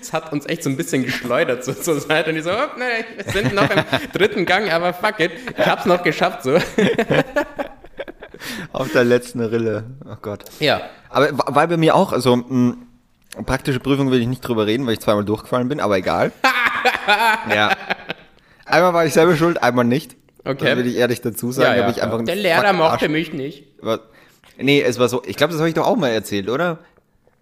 es 0.01 0.13
hat 0.13 0.33
uns 0.33 0.47
echt 0.47 0.63
so 0.63 0.71
ein 0.71 0.77
bisschen 0.77 1.05
geschleudert 1.05 1.65
so, 1.65 1.73
zur 1.73 2.01
Seite. 2.01 2.31
Und 2.31 2.37
ich 2.37 2.45
so, 2.45 2.51
oh, 2.51 2.79
nee, 2.79 3.05
wir 3.23 3.33
sind 3.33 3.55
noch 3.55 3.69
im 3.71 3.83
dritten 4.13 4.47
Gang, 4.47 4.71
aber 4.71 4.93
fuck 4.95 5.21
it. 5.21 5.33
Ich 5.57 5.67
hab's 5.67 5.87
noch 5.87 6.03
geschafft 6.03 6.43
so. 6.43 6.57
Auf 8.73 8.93
der 8.93 9.05
letzten 9.05 9.41
Rille. 9.41 9.85
Oh 10.05 10.17
Gott. 10.21 10.45
Ja. 10.61 10.83
Aber 11.09 11.29
war 11.33 11.67
bei 11.69 11.77
mir 11.77 11.95
auch, 11.95 12.13
also 12.13 12.37
mh, 12.37 12.77
praktische 13.47 13.81
Prüfung 13.81 14.11
will 14.11 14.21
ich 14.21 14.27
nicht 14.27 14.47
drüber 14.47 14.67
reden, 14.67 14.87
weil 14.87 14.95
ich 14.95 15.01
zweimal 15.01 15.25
durchgefallen 15.25 15.69
bin, 15.69 15.81
aber 15.81 15.97
egal. 15.97 16.33
ja. 17.55 17.71
Einmal 18.65 18.95
war 18.95 19.07
ich 19.07 19.13
selber 19.13 19.37
schuld, 19.37 19.63
einmal 19.63 19.85
nicht. 19.85 20.17
Okay. 20.45 20.65
Das 20.67 20.77
will 20.79 20.87
ich 20.87 20.97
ehrlich 20.97 21.21
dazu 21.21 21.53
sagen. 21.53 21.79
ja, 21.79 21.85
ja, 21.85 21.91
ich 21.91 22.03
einfach 22.03 22.19
ein 22.19 22.27
Der 22.27 22.37
Lehrer 22.37 22.73
mochte 22.73 23.05
Arsch. 23.05 23.09
mich 23.09 23.33
nicht. 23.33 23.65
Nee, 24.59 24.83
es 24.83 24.99
war 24.99 25.09
so, 25.09 25.23
ich 25.25 25.37
glaube, 25.37 25.53
das 25.53 25.61
habe 25.61 25.69
ich 25.69 25.75
doch 25.75 25.87
auch 25.87 25.97
mal 25.97 26.09
erzählt, 26.09 26.51
oder? 26.51 26.79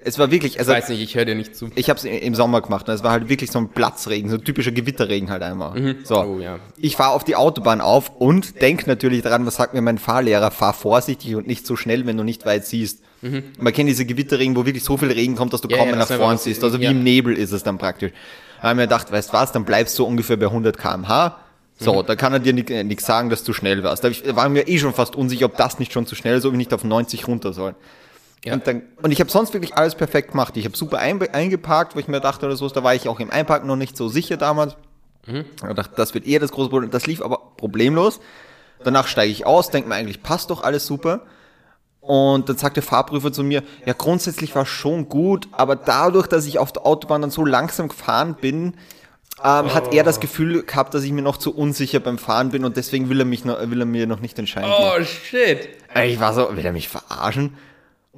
Es 0.04 0.18
war 0.18 0.30
wirklich, 0.30 0.54
Ich 0.54 0.58
also 0.60 0.72
weiß 0.72 0.88
nicht, 0.88 1.00
ich 1.00 1.14
höre 1.14 1.24
dir 1.24 1.34
nicht 1.34 1.54
zu. 1.56 1.70
ich 1.74 1.88
habe 1.90 1.98
es 1.98 2.04
im 2.04 2.34
Sommer 2.34 2.60
gemacht 2.60 2.88
und 2.88 2.94
es 2.94 3.02
war 3.02 3.12
halt 3.12 3.28
wirklich 3.28 3.50
so 3.50 3.58
ein 3.58 3.68
Platzregen, 3.70 4.28
so 4.30 4.36
ein 4.36 4.44
typischer 4.44 4.72
Gewitterregen 4.72 5.30
halt 5.30 5.42
einmal. 5.42 5.96
So, 6.04 6.22
Oh, 6.22 6.38
ja. 6.40 6.58
ich 6.76 6.96
fahre 6.96 7.10
auf 7.14 7.24
die 7.24 7.36
Autobahn 7.36 7.80
auf 7.80 8.10
und 8.18 8.60
denk 8.60 8.86
natürlich 8.86 9.22
daran, 9.22 9.46
was 9.46 9.56
sagt 9.56 9.74
mir 9.74 9.82
mein 9.82 9.98
Fahrlehrer, 9.98 10.50
fahr 10.50 10.72
vorsichtig 10.72 11.34
und 11.36 11.46
nicht 11.46 11.66
so 11.66 11.76
schnell, 11.76 12.06
wenn 12.06 12.16
du 12.16 12.24
nicht 12.24 12.44
weit 12.46 12.64
siehst. 12.66 13.00
Man 13.58 13.72
kennt 13.72 13.88
diese 13.88 14.04
Gewitterregen, 14.04 14.56
wo 14.56 14.66
wirklich 14.66 14.82
so 14.82 14.96
viel 14.96 15.12
Regen 15.12 15.36
kommt, 15.36 15.52
dass 15.52 15.60
du 15.60 15.68
Mhm. 15.68 15.72
Ja, 15.72 15.76
kaum 15.78 15.86
ja, 15.88 15.92
mehr 15.92 16.00
das 16.00 16.10
nach 16.10 16.16
vorn 16.18 16.38
siehst. 16.38 16.64
Also 16.64 16.80
wie 16.80 16.84
ja. 16.84 16.90
im 16.90 17.02
Nebel 17.04 17.36
ist 17.38 17.52
es 17.52 17.62
dann 17.62 17.78
praktisch. 17.78 18.10
Da 18.60 18.68
haben 18.70 18.78
wir 18.78 18.86
gedacht, 18.86 19.12
weißt 19.12 19.32
was, 19.32 19.52
dann 19.52 19.64
bleibst 19.64 19.96
du 19.98 20.04
ungefähr 20.04 20.36
bei 20.36 20.46
100 20.50 20.76
km/h. 20.78 21.36
So, 21.78 22.02
Mhm. 22.02 22.06
da 22.06 22.16
kann 22.16 22.32
er 22.32 22.38
dir 22.40 22.52
nichts 22.52 23.06
sagen, 23.06 23.30
dass 23.30 23.44
du 23.44 23.52
schnell 23.52 23.82
warst. 23.82 24.02
Da 24.04 24.08
ich- 24.08 24.24
waren 24.36 24.54
wir 24.54 24.68
eh 24.68 24.78
schon 24.78 24.92
fast 24.92 25.14
unsicher, 25.16 25.46
ob 25.46 25.56
das 25.56 25.78
nicht 25.78 25.92
schon 25.92 26.06
zu 26.06 26.14
schnell 26.14 26.36
ist, 26.36 26.44
ob 26.44 26.52
ich 26.52 26.58
nicht 26.58 26.72
auf 26.74 26.82
90 26.84 27.26
runter 27.28 27.52
soll. 27.52 27.74
Ja. 28.44 28.54
Und, 28.54 28.66
dann, 28.66 28.82
und 29.02 29.12
ich 29.12 29.20
habe 29.20 29.30
sonst 29.30 29.52
wirklich 29.54 29.74
alles 29.76 29.94
perfekt 29.94 30.32
gemacht. 30.32 30.56
Ich 30.56 30.64
habe 30.64 30.76
super 30.76 30.98
einbe- 30.98 31.30
eingeparkt, 31.32 31.94
wo 31.94 32.00
ich 32.00 32.08
mir 32.08 32.20
dachte 32.20 32.46
oder 32.46 32.56
so, 32.56 32.68
da 32.68 32.82
war 32.82 32.94
ich 32.94 33.08
auch 33.08 33.20
im 33.20 33.30
Einparken 33.30 33.68
noch 33.68 33.76
nicht 33.76 33.96
so 33.96 34.08
sicher 34.08 34.36
damals. 34.36 34.76
Mhm. 35.26 35.44
Ich 35.68 35.74
dachte, 35.74 35.92
das 35.96 36.14
wird 36.14 36.26
eher 36.26 36.40
das 36.40 36.50
große 36.50 36.68
Problem. 36.68 36.90
Das 36.90 37.06
lief 37.06 37.22
aber 37.22 37.38
problemlos. 37.56 38.18
Danach 38.82 39.06
steige 39.06 39.30
ich 39.30 39.46
aus, 39.46 39.70
denke 39.70 39.88
mir 39.88 39.94
eigentlich, 39.94 40.24
passt 40.24 40.50
doch 40.50 40.64
alles 40.64 40.86
super. 40.86 41.22
Und 42.00 42.48
dann 42.48 42.56
sagt 42.56 42.74
der 42.74 42.82
Fahrprüfer 42.82 43.32
zu 43.32 43.44
mir, 43.44 43.62
ja, 43.86 43.92
grundsätzlich 43.92 44.56
war 44.56 44.66
schon 44.66 45.08
gut, 45.08 45.46
aber 45.52 45.76
dadurch, 45.76 46.26
dass 46.26 46.46
ich 46.46 46.58
auf 46.58 46.72
der 46.72 46.84
Autobahn 46.84 47.20
dann 47.22 47.30
so 47.30 47.44
langsam 47.44 47.86
gefahren 47.86 48.34
bin, 48.40 48.74
ähm, 49.44 49.72
hat 49.72 49.94
er 49.94 50.02
das 50.02 50.18
Gefühl 50.18 50.64
gehabt, 50.64 50.94
dass 50.94 51.04
ich 51.04 51.12
mir 51.12 51.22
noch 51.22 51.36
zu 51.36 51.54
unsicher 51.54 52.00
beim 52.00 52.18
Fahren 52.18 52.50
bin 52.50 52.64
und 52.64 52.76
deswegen 52.76 53.08
will 53.08 53.20
er, 53.20 53.24
mich 53.24 53.44
noch, 53.44 53.60
will 53.70 53.80
er 53.80 53.86
mir 53.86 54.08
noch 54.08 54.18
nicht 54.18 54.36
den 54.36 54.48
Schein 54.48 54.64
geben. 54.64 54.74
Oh, 54.80 55.04
shit. 55.04 55.68
Ich 56.04 56.18
war 56.18 56.34
so, 56.34 56.56
will 56.56 56.66
er 56.66 56.72
mich 56.72 56.88
verarschen? 56.88 57.56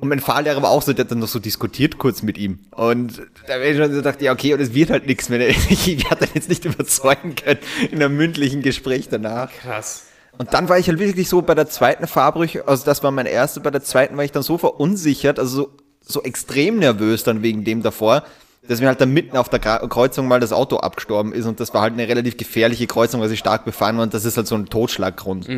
Und 0.04 0.10
mein 0.10 0.20
Fahrlehrer 0.20 0.60
war 0.60 0.68
auch 0.68 0.82
so, 0.82 0.92
der 0.92 1.06
hat 1.06 1.12
dann 1.12 1.20
noch 1.20 1.28
so 1.28 1.38
diskutiert 1.38 1.96
kurz 1.96 2.20
mit 2.20 2.36
ihm. 2.36 2.58
Und 2.72 3.22
da 3.46 3.54
wäre 3.58 3.70
ich 3.70 3.78
schon 3.78 3.90
so 3.90 3.96
gedacht, 3.96 4.20
ja, 4.20 4.32
okay, 4.32 4.52
und 4.52 4.60
es 4.60 4.74
wird 4.74 4.90
halt 4.90 5.06
nichts 5.06 5.30
mehr. 5.30 5.48
Ich 5.70 6.10
hatte 6.10 6.28
jetzt 6.34 6.50
nicht 6.50 6.66
überzeugen 6.66 7.34
können 7.36 7.58
in 7.90 8.02
einem 8.02 8.14
mündlichen 8.14 8.60
Gespräch 8.60 9.08
danach. 9.08 9.50
Krass. 9.50 10.04
Und 10.36 10.52
dann 10.52 10.68
war 10.68 10.78
ich 10.78 10.88
halt 10.88 10.98
wirklich 10.98 11.30
so 11.30 11.40
bei 11.40 11.54
der 11.54 11.70
zweiten 11.70 12.06
Fahrbrüche, 12.06 12.68
also 12.68 12.84
das 12.84 13.02
war 13.02 13.12
meine 13.12 13.30
erste, 13.30 13.60
bei 13.60 13.70
der 13.70 13.82
zweiten 13.82 14.18
war 14.18 14.24
ich 14.24 14.32
dann 14.32 14.42
so 14.42 14.58
verunsichert, 14.58 15.38
also 15.38 15.56
so, 15.56 15.70
so 16.02 16.22
extrem 16.22 16.80
nervös 16.80 17.24
dann 17.24 17.42
wegen 17.42 17.64
dem 17.64 17.82
davor, 17.82 18.24
dass 18.68 18.82
mir 18.82 18.88
halt 18.88 19.00
dann 19.00 19.10
mitten 19.10 19.38
auf 19.38 19.48
der 19.48 19.60
Kreuzung 19.60 20.28
mal 20.28 20.40
das 20.40 20.52
Auto 20.52 20.76
abgestorben 20.76 21.32
ist 21.32 21.46
und 21.46 21.60
das 21.60 21.72
war 21.72 21.80
halt 21.80 21.94
eine 21.94 22.08
relativ 22.08 22.36
gefährliche 22.36 22.86
Kreuzung, 22.86 23.22
weil 23.22 23.30
sie 23.30 23.38
stark 23.38 23.64
befahren 23.64 23.96
war 23.96 24.02
und 24.02 24.12
das 24.12 24.26
ist 24.26 24.36
halt 24.36 24.48
so 24.48 24.54
ein 24.54 24.66
Totschlaggrund. 24.66 25.48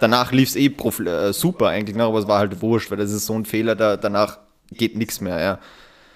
Danach 0.00 0.32
lief 0.32 0.50
es 0.50 0.56
eh 0.56 0.66
äh, 0.66 1.32
super 1.32 1.68
eigentlich, 1.68 1.96
ne, 1.96 2.04
aber 2.04 2.18
es 2.18 2.28
war 2.28 2.38
halt 2.38 2.60
wurscht, 2.62 2.90
weil 2.90 2.98
das 2.98 3.12
ist 3.12 3.26
so 3.26 3.34
ein 3.34 3.44
Fehler, 3.44 3.74
da, 3.74 3.96
danach 3.96 4.38
geht 4.70 4.96
nichts 4.96 5.20
mehr, 5.20 5.40
ja. 5.40 5.58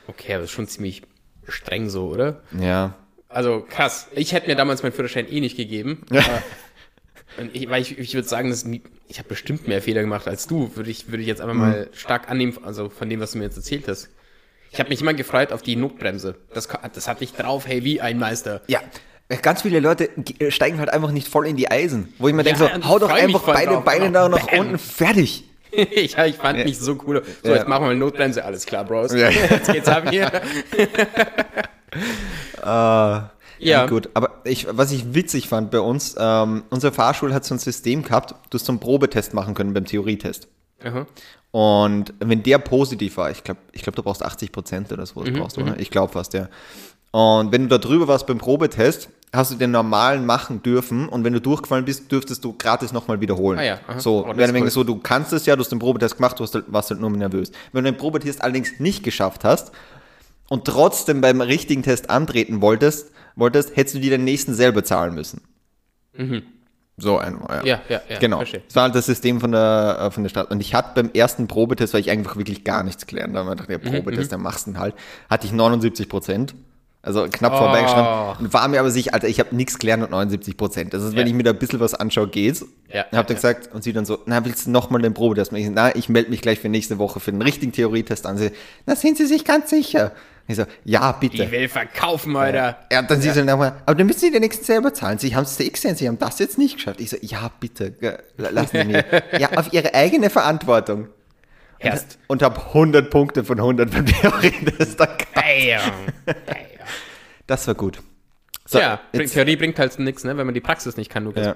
Okay, 0.07 0.35
aber 0.35 0.43
das 0.43 0.51
ist 0.51 0.57
schon 0.57 0.69
ziemlich 0.69 1.03
streng 1.49 1.89
so, 1.89 2.09
oder? 2.09 2.43
Ja. 2.59 2.95
Also 3.29 3.65
krass. 3.69 4.09
Ich 4.13 4.33
hätte 4.33 4.49
mir 4.49 4.57
damals 4.57 4.83
meinen 4.83 4.93
Führerschein 4.93 5.31
eh 5.31 5.41
nicht 5.41 5.57
gegeben. 5.57 6.05
Und 7.39 7.55
ich, 7.55 7.69
weil 7.71 7.81
ich, 7.81 7.99
ich 7.99 8.15
würde 8.15 8.29
sagen, 8.29 8.51
dass, 8.51 8.65
ich 8.65 9.19
habe 9.19 9.29
bestimmt 9.29 9.67
mehr 9.67 9.81
Fehler 9.81 10.03
gemacht 10.03 10.29
als 10.29 10.47
du, 10.47 10.77
würde 10.77 10.91
ich, 10.91 11.09
würde 11.09 11.23
ich 11.23 11.29
jetzt 11.29 11.41
einfach 11.41 11.55
mal 11.55 11.89
stark 11.93 12.31
annehmen, 12.31 12.59
also 12.63 12.91
von 12.91 13.09
dem, 13.09 13.21
was 13.21 13.33
du 13.33 13.39
mir 13.39 13.45
jetzt 13.45 13.57
erzählt 13.57 13.89
hast. 13.89 14.11
Ich 14.71 14.79
habe 14.79 14.89
mich 14.89 15.01
immer 15.01 15.15
gefreut 15.15 15.53
auf 15.53 15.63
die 15.63 15.77
Notbremse. 15.77 16.37
Das, 16.55 16.69
das 16.95 17.09
hatte 17.09 17.25
ich 17.25 17.33
drauf, 17.33 17.67
hey, 17.67 17.85
wie 17.85 18.01
ein 18.01 18.19
Meister. 18.19 18.63
Ja. 18.69 18.81
Ganz 19.41 19.63
viele 19.63 19.81
Leute 19.81 20.09
ge- 20.17 20.51
steigen 20.51 20.79
halt 20.79 20.91
einfach 20.93 21.11
nicht 21.11 21.27
voll 21.29 21.47
in 21.47 21.57
die 21.57 21.71
Eisen. 21.71 22.13
Wo 22.19 22.29
ich 22.29 22.35
mir 22.35 22.43
Ja, 22.45 22.55
denke, 22.55 22.81
so, 22.83 22.89
hau 22.89 22.99
doch 22.99 23.11
einfach 23.11 23.41
beide 23.43 23.73
drauf, 23.73 23.85
Beine 23.85 24.11
da 24.13 24.29
nach 24.29 24.47
unten, 24.53 24.79
fertig. 24.79 25.45
ja, 25.73 26.27
ich 26.27 26.37
fand 26.37 26.65
mich 26.65 26.79
so 26.79 26.99
cool. 27.07 27.23
So, 27.43 27.49
Ja. 27.51 27.57
jetzt 27.57 27.69
machen 27.69 27.85
wir 27.85 27.89
mal 27.89 27.97
Notbremse, 27.97 28.45
alles 28.45 28.67
klar, 28.67 28.85
Bros. 28.85 29.13
Ja. 29.15 29.31
Jetzt 29.51 29.73
geht's 29.73 29.89
ab 29.89 30.11
hier. 30.11 30.31
Ja. 32.65 33.31
Ja. 33.59 33.87
gut. 33.87 34.09
Aber 34.15 34.41
ich, 34.45 34.67
was 34.71 34.91
ich 34.93 35.15
witzig 35.15 35.49
fand 35.49 35.71
bei 35.71 35.81
uns, 35.81 36.17
ähm, 36.19 36.65
unsere 36.71 36.93
Fahrschule 36.93 37.33
hat 37.35 37.45
so 37.45 37.55
ein 37.55 37.59
System 37.59 38.03
gehabt, 38.03 38.35
du 38.51 38.59
hast 38.59 38.67
so 38.67 38.73
einen 38.73 38.81
Probetest 38.81 39.35
machen 39.35 39.55
können 39.55 39.73
beim 39.73 39.85
Theorietest. 39.85 40.49
Aha. 40.85 41.07
Und 41.53 42.13
wenn 42.19 42.43
der 42.43 42.59
positiv 42.59 43.17
war, 43.19 43.31
ich 43.31 43.45
glaube, 43.45 43.61
ich 43.73 43.83
glaub, 43.83 43.95
du 43.95 44.03
brauchst 44.03 44.25
80 44.25 44.51
Prozent 44.53 44.91
oder 44.93 45.07
so, 45.07 45.21
Mhm, 45.21 45.35
brauchst 45.35 45.57
du, 45.57 45.61
oder? 45.63 45.79
Ich 45.79 45.91
glaube 45.91 46.13
fast, 46.13 46.35
ja. 46.35 46.49
Und 47.13 47.53
wenn 47.53 47.63
du 47.65 47.69
da 47.69 47.79
drüber 47.79 48.09
warst 48.09 48.27
beim 48.27 48.39
Probetest, 48.39 49.09
hast 49.35 49.51
du 49.51 49.57
den 49.57 49.71
normalen 49.71 50.27
machen 50.27 50.63
dürfen 50.63 51.09
und 51.09 51.25
wenn 51.25 51.33
du 51.33 51.41
durchgefallen 51.41 51.85
bist, 51.87 52.13
dürftest 52.13 52.45
du 52.45 52.53
gratis 52.53 52.93
nochmal 52.93 53.21
wiederholen. 53.21 53.59
Ah 53.59 53.63
ja, 53.65 53.79
aha. 53.87 53.99
So, 53.99 54.27
Oh, 54.27 54.37
wäre 54.37 54.53
cool. 54.61 54.71
so, 54.71 54.85
du 54.85 54.99
kannst 54.99 55.33
es 55.33 55.47
ja, 55.47 55.57
du 55.57 55.61
hast 55.61 55.71
den 55.73 55.79
Probetest 55.79 56.17
gemacht, 56.17 56.39
du 56.39 56.45
hast 56.45 56.55
halt, 56.55 56.67
warst 56.69 56.91
halt 56.91 57.01
nur 57.01 57.11
nervös. 57.11 57.51
Wenn 57.73 57.85
du 57.85 57.91
den 57.93 57.99
Probetest 57.99 58.43
allerdings 58.43 58.79
nicht 58.79 59.03
geschafft 59.03 59.45
hast 59.45 59.73
und 60.49 60.67
trotzdem 60.67 61.21
beim 61.23 61.41
richtigen 61.41 61.83
Test 61.83 62.11
antreten 62.11 62.61
wolltest, 62.61 63.11
wolltest, 63.35 63.75
hättest 63.75 63.95
du 63.97 64.01
dir 64.01 64.11
den 64.11 64.25
nächsten 64.25 64.53
selber 64.55 64.85
zahlen 64.85 65.15
müssen. 65.15 65.41
So 66.99 67.17
einmal, 67.19 67.61
Mhm. 67.63 67.67
Ja, 67.67 67.81
ja, 67.89 68.01
ja, 68.09 68.19
Genau. 68.19 68.37
verstehe. 68.37 68.63
Das 68.67 68.77
war 68.77 68.83
halt 68.85 68.95
das 68.95 69.07
System 69.07 69.41
von 69.41 69.53
der, 69.53 69.97
äh, 69.99 70.11
von 70.11 70.23
der 70.25 70.29
Stadt. 70.31 70.51
Und 70.51 70.61
ich 70.61 70.75
hatte 70.75 70.91
beim 71.03 71.11
ersten 71.15 71.49
Probetest, 71.49 71.95
weil 71.95 72.03
ich 72.03 72.11
einfach 72.11 72.37
wirklich 72.37 72.65
gar 72.65 72.83
nichts 72.83 73.07
gelernt 73.07 73.35
habe, 73.35 73.51
ich 73.53 73.57
dachte, 73.57 73.79
der 73.79 73.91
Mhm, 73.91 73.97
Probetest, 73.97 74.31
der 74.31 74.39
machst 74.39 74.67
du 74.67 74.77
halt, 74.77 74.95
hatte 75.31 75.47
ich 75.47 75.53
79 75.53 76.09
Prozent. 76.09 76.55
Also 77.05 77.27
knapp 77.29 77.57
vorbeigeschrammt. 77.57 78.41
Und 78.41 78.53
war 78.55 78.69
mir 78.69 78.79
aber 78.79 78.93
sicher, 78.93 79.13
Alter, 79.13 79.27
ich 79.27 79.41
habe 79.41 79.55
nichts 79.57 79.77
gelernt 79.79 80.05
und 80.05 80.11
79 80.13 80.57
Prozent. 80.57 80.95
Das 80.95 81.03
ist, 81.03 81.13
wenn 81.17 81.23
Ja. 81.23 81.27
ich 81.27 81.35
mir 81.35 81.43
da 81.43 81.51
ein 81.51 81.59
bisschen 81.59 81.81
was 81.81 81.95
anschaue, 81.95 82.29
geht's. 82.29 82.65
Ja, 82.93 83.05
Und 83.11 83.19
hab 83.19 83.27
dann 83.27 83.37
ja, 83.39 83.43
ja. 83.43 83.53
gesagt, 83.55 83.75
und 83.75 83.83
sie 83.83 83.93
dann 83.93 84.05
so, 84.05 84.19
na, 84.27 84.45
willst 84.45 84.67
du 84.67 84.71
nochmal 84.71 85.03
den 85.03 85.13
machen? 85.13 85.57
Ich 85.57 85.69
na, 85.71 85.95
ich 85.97 86.09
melde 86.09 86.31
mich 86.31 86.43
gleich 86.43 86.61
für 86.61 86.69
nächste 86.69 86.99
Woche 86.99 87.19
für 87.19 87.33
den 87.33 87.43
richtigen 87.43 87.73
Theorietest 87.73 88.25
an. 88.25 88.39
Sie, 88.39 88.53
na, 88.87 88.95
sind 88.95 89.17
Sie 89.19 89.27
sich 89.27 89.45
ganz 89.45 89.71
sicher? 89.71 90.13
Ich 90.47 90.57
so, 90.57 90.65
ja, 90.85 91.11
bitte. 91.13 91.39
Die 91.45 91.51
will 91.51 91.69
verkaufen, 91.69 92.37
Alter. 92.37 92.79
Ja, 92.93 93.01
und 93.01 93.11
dann 93.11 93.21
sie 93.21 93.31
so 93.31 93.43
nochmal, 93.43 93.75
aber 93.87 93.95
dann 93.97 94.07
müssen 94.07 94.21
Sie 94.21 94.31
den 94.31 94.41
nächsten 94.43 94.65
selber 94.65 94.93
zahlen. 94.95 95.19
Sie 95.19 95.35
haben 95.35 95.45
es 95.45 95.57
gesehen, 95.57 95.97
Sie 95.97 96.07
haben 96.07 96.19
das 96.19 96.39
jetzt 96.39 96.59
nicht 96.59 96.77
geschafft. 96.77 97.01
Ich 97.01 97.11
so, 97.11 97.17
ja, 97.21 97.51
bitte, 97.59 97.95
lassen 98.37 98.71
Sie 98.79 98.85
mir. 98.85 99.05
ja, 99.39 99.51
auf 99.57 99.73
Ihre 99.73 99.93
eigene 99.95 100.31
Verantwortung. 100.31 101.09
Erst. 101.79 102.19
Und 102.29 102.43
habe 102.43 102.61
100 102.67 103.11
Punkte 103.11 103.43
von 103.43 103.59
100 103.59 103.91
beim 103.91 104.07
Theorietest. 104.07 104.99
Bam. 104.99 105.07
Bam. 105.35 106.35
Das 107.47 107.67
war 107.67 107.75
gut. 107.75 108.03
So, 108.67 108.79
ja, 108.79 109.01
jetzt, 109.13 109.35
Theorie 109.35 109.57
bringt 109.57 109.79
halt 109.79 109.99
nichts, 109.99 110.25
ne, 110.25 110.37
wenn 110.37 110.47
man 110.47 110.55
die 110.55 110.61
Praxis 110.61 110.97
nicht 110.97 111.11
kann, 111.11 111.25
Lukas. 111.25 111.47
ja. 111.47 111.55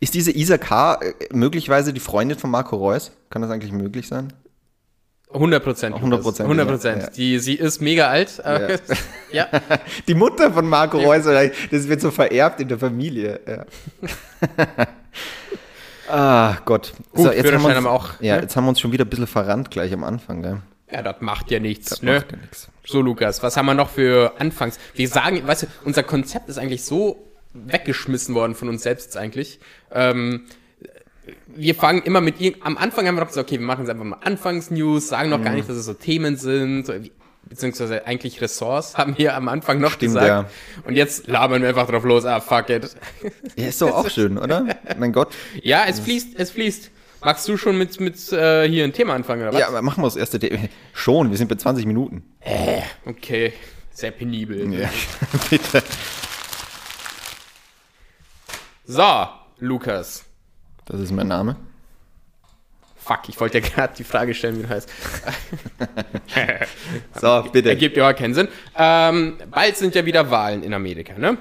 Ist 0.00 0.14
diese 0.14 0.32
Isa 0.32 0.58
K. 0.58 0.94
äh, 0.94 1.14
möglicherweise 1.32 1.92
die 1.92 2.00
Freundin 2.00 2.38
von 2.38 2.50
Marco 2.50 2.76
Reus? 2.76 3.12
Kann 3.30 3.42
das 3.42 3.50
eigentlich 3.50 3.72
möglich 3.72 4.08
sein? 4.08 4.32
100 5.32 5.62
Prozent. 5.62 5.96
100%, 5.96 6.40
100 6.42 6.68
Prozent. 6.68 7.02
ja. 7.02 7.10
Die, 7.10 7.38
sie 7.38 7.54
ist 7.54 7.80
mega 7.80 8.08
alt. 8.08 8.38
äh, 8.40 8.78
Ja. 9.32 9.48
Die 10.06 10.14
Mutter 10.14 10.52
von 10.52 10.68
Marco 10.68 10.98
Reus, 10.98 11.24
das 11.24 11.88
wird 11.88 12.00
so 12.00 12.10
vererbt 12.10 12.60
in 12.60 12.68
der 12.68 12.78
Familie. 12.78 13.40
Ja. 13.46 13.64
ah, 16.08 16.56
Gott. 16.64 16.92
Gut, 17.12 17.26
haben 17.26 17.34
wir 17.36 17.42
Führerschein 17.42 17.66
uns, 17.66 17.74
haben 17.76 17.84
wir 17.84 17.90
auch, 17.90 18.20
Ja, 18.20 18.36
ne? 18.36 18.42
jetzt 18.42 18.56
haben 18.56 18.64
wir 18.64 18.70
uns 18.70 18.80
schon 18.80 18.92
wieder 18.92 19.04
ein 19.04 19.10
bisschen 19.10 19.26
verrannt 19.26 19.70
gleich 19.70 19.92
am 19.92 20.04
Anfang. 20.04 20.42
Gell? 20.42 20.62
Ja, 20.90 21.02
das 21.02 21.16
macht 21.20 21.50
ja 21.50 21.58
nichts. 21.60 21.90
Das 21.90 22.02
ne? 22.02 22.14
macht 22.14 22.32
ja 22.32 22.38
nichts. 22.38 22.68
So, 22.84 23.02
Lukas, 23.02 23.42
was 23.42 23.56
haben 23.56 23.66
wir 23.66 23.74
noch 23.74 23.90
für 23.90 24.34
Anfangs? 24.38 24.78
Wir 24.94 25.08
sagen, 25.08 25.46
weißt 25.46 25.64
du, 25.64 25.66
unser 25.84 26.02
Konzept 26.02 26.48
ist 26.48 26.58
eigentlich 26.58 26.84
so 26.84 27.26
weggeschmissen 27.54 28.34
worden 28.34 28.54
von 28.54 28.68
uns 28.68 28.82
selbst 28.82 29.16
eigentlich. 29.16 29.58
Ähm, 29.92 30.44
wir 31.48 31.74
fangen 31.74 32.02
immer 32.02 32.20
mit 32.20 32.40
ihr, 32.40 32.54
am 32.60 32.76
Anfang 32.76 33.06
haben 33.08 33.16
wir 33.16 33.22
noch 33.22 33.28
gesagt, 33.28 33.48
okay, 33.48 33.58
wir 33.58 33.66
machen 33.66 33.80
jetzt 33.80 33.90
einfach 33.90 34.04
mal 34.04 34.18
Anfangsnews, 34.22 35.08
sagen 35.08 35.30
noch 35.30 35.42
gar 35.42 35.50
Mhm. 35.50 35.56
nicht, 35.56 35.68
dass 35.68 35.76
es 35.76 35.86
so 35.86 35.94
Themen 35.94 36.36
sind, 36.36 36.92
beziehungsweise 37.48 38.06
eigentlich 38.06 38.40
Ressorts 38.40 38.96
haben 38.96 39.16
wir 39.18 39.34
am 39.34 39.48
Anfang 39.48 39.80
noch 39.80 39.92
Stimmt, 39.92 40.14
gesagt. 40.14 40.26
ja. 40.28 40.44
Und 40.84 40.94
jetzt 40.94 41.26
labern 41.26 41.62
wir 41.62 41.68
einfach 41.70 41.88
drauf 41.88 42.04
los, 42.04 42.24
ah, 42.26 42.40
fuck 42.40 42.68
it. 42.70 42.94
Ja, 43.56 43.66
ist 43.68 43.80
doch 43.82 43.92
auch 43.92 44.10
schön, 44.10 44.38
oder? 44.38 44.66
Mein 44.98 45.12
Gott. 45.12 45.34
Ja, 45.62 45.84
es 45.88 45.98
fließt, 45.98 46.38
es 46.38 46.50
fließt. 46.52 46.90
Magst 47.26 47.48
du 47.48 47.56
schon 47.56 47.76
mit, 47.76 47.98
mit 47.98 48.30
äh, 48.30 48.68
hier 48.68 48.84
ein 48.84 48.92
Thema 48.92 49.14
anfangen, 49.14 49.42
oder 49.42 49.52
was? 49.52 49.58
Ja, 49.58 49.66
aber 49.66 49.82
machen 49.82 50.00
wir 50.00 50.06
das 50.06 50.14
erste 50.14 50.38
Thema. 50.38 50.60
Schon, 50.92 51.28
wir 51.28 51.36
sind 51.36 51.48
bei 51.48 51.56
20 51.56 51.84
Minuten. 51.84 52.22
Okay, 53.04 53.52
sehr 53.90 54.12
penibel. 54.12 54.72
Ja, 54.72 54.88
bitte. 55.50 55.82
So, 58.84 59.26
Lukas. 59.58 60.24
Das 60.84 61.00
ist 61.00 61.10
mein 61.10 61.26
Name. 61.26 61.56
Fuck, 62.94 63.28
ich 63.28 63.40
wollte 63.40 63.58
ja 63.58 63.68
gerade 63.74 63.94
die 63.96 64.04
Frage 64.04 64.32
stellen, 64.32 64.60
wie 64.60 64.62
du 64.62 64.68
heißt. 64.68 64.88
So, 67.20 67.44
bitte. 67.50 67.70
Ergibt 67.70 67.96
ja 67.96 68.08
auch 68.08 68.14
keinen 68.14 68.34
Sinn. 68.34 68.46
Ähm, 68.76 69.36
bald 69.50 69.76
sind 69.76 69.96
ja 69.96 70.06
wieder 70.06 70.30
Wahlen 70.30 70.62
in 70.62 70.72
Amerika, 70.72 71.18
ne? 71.18 71.38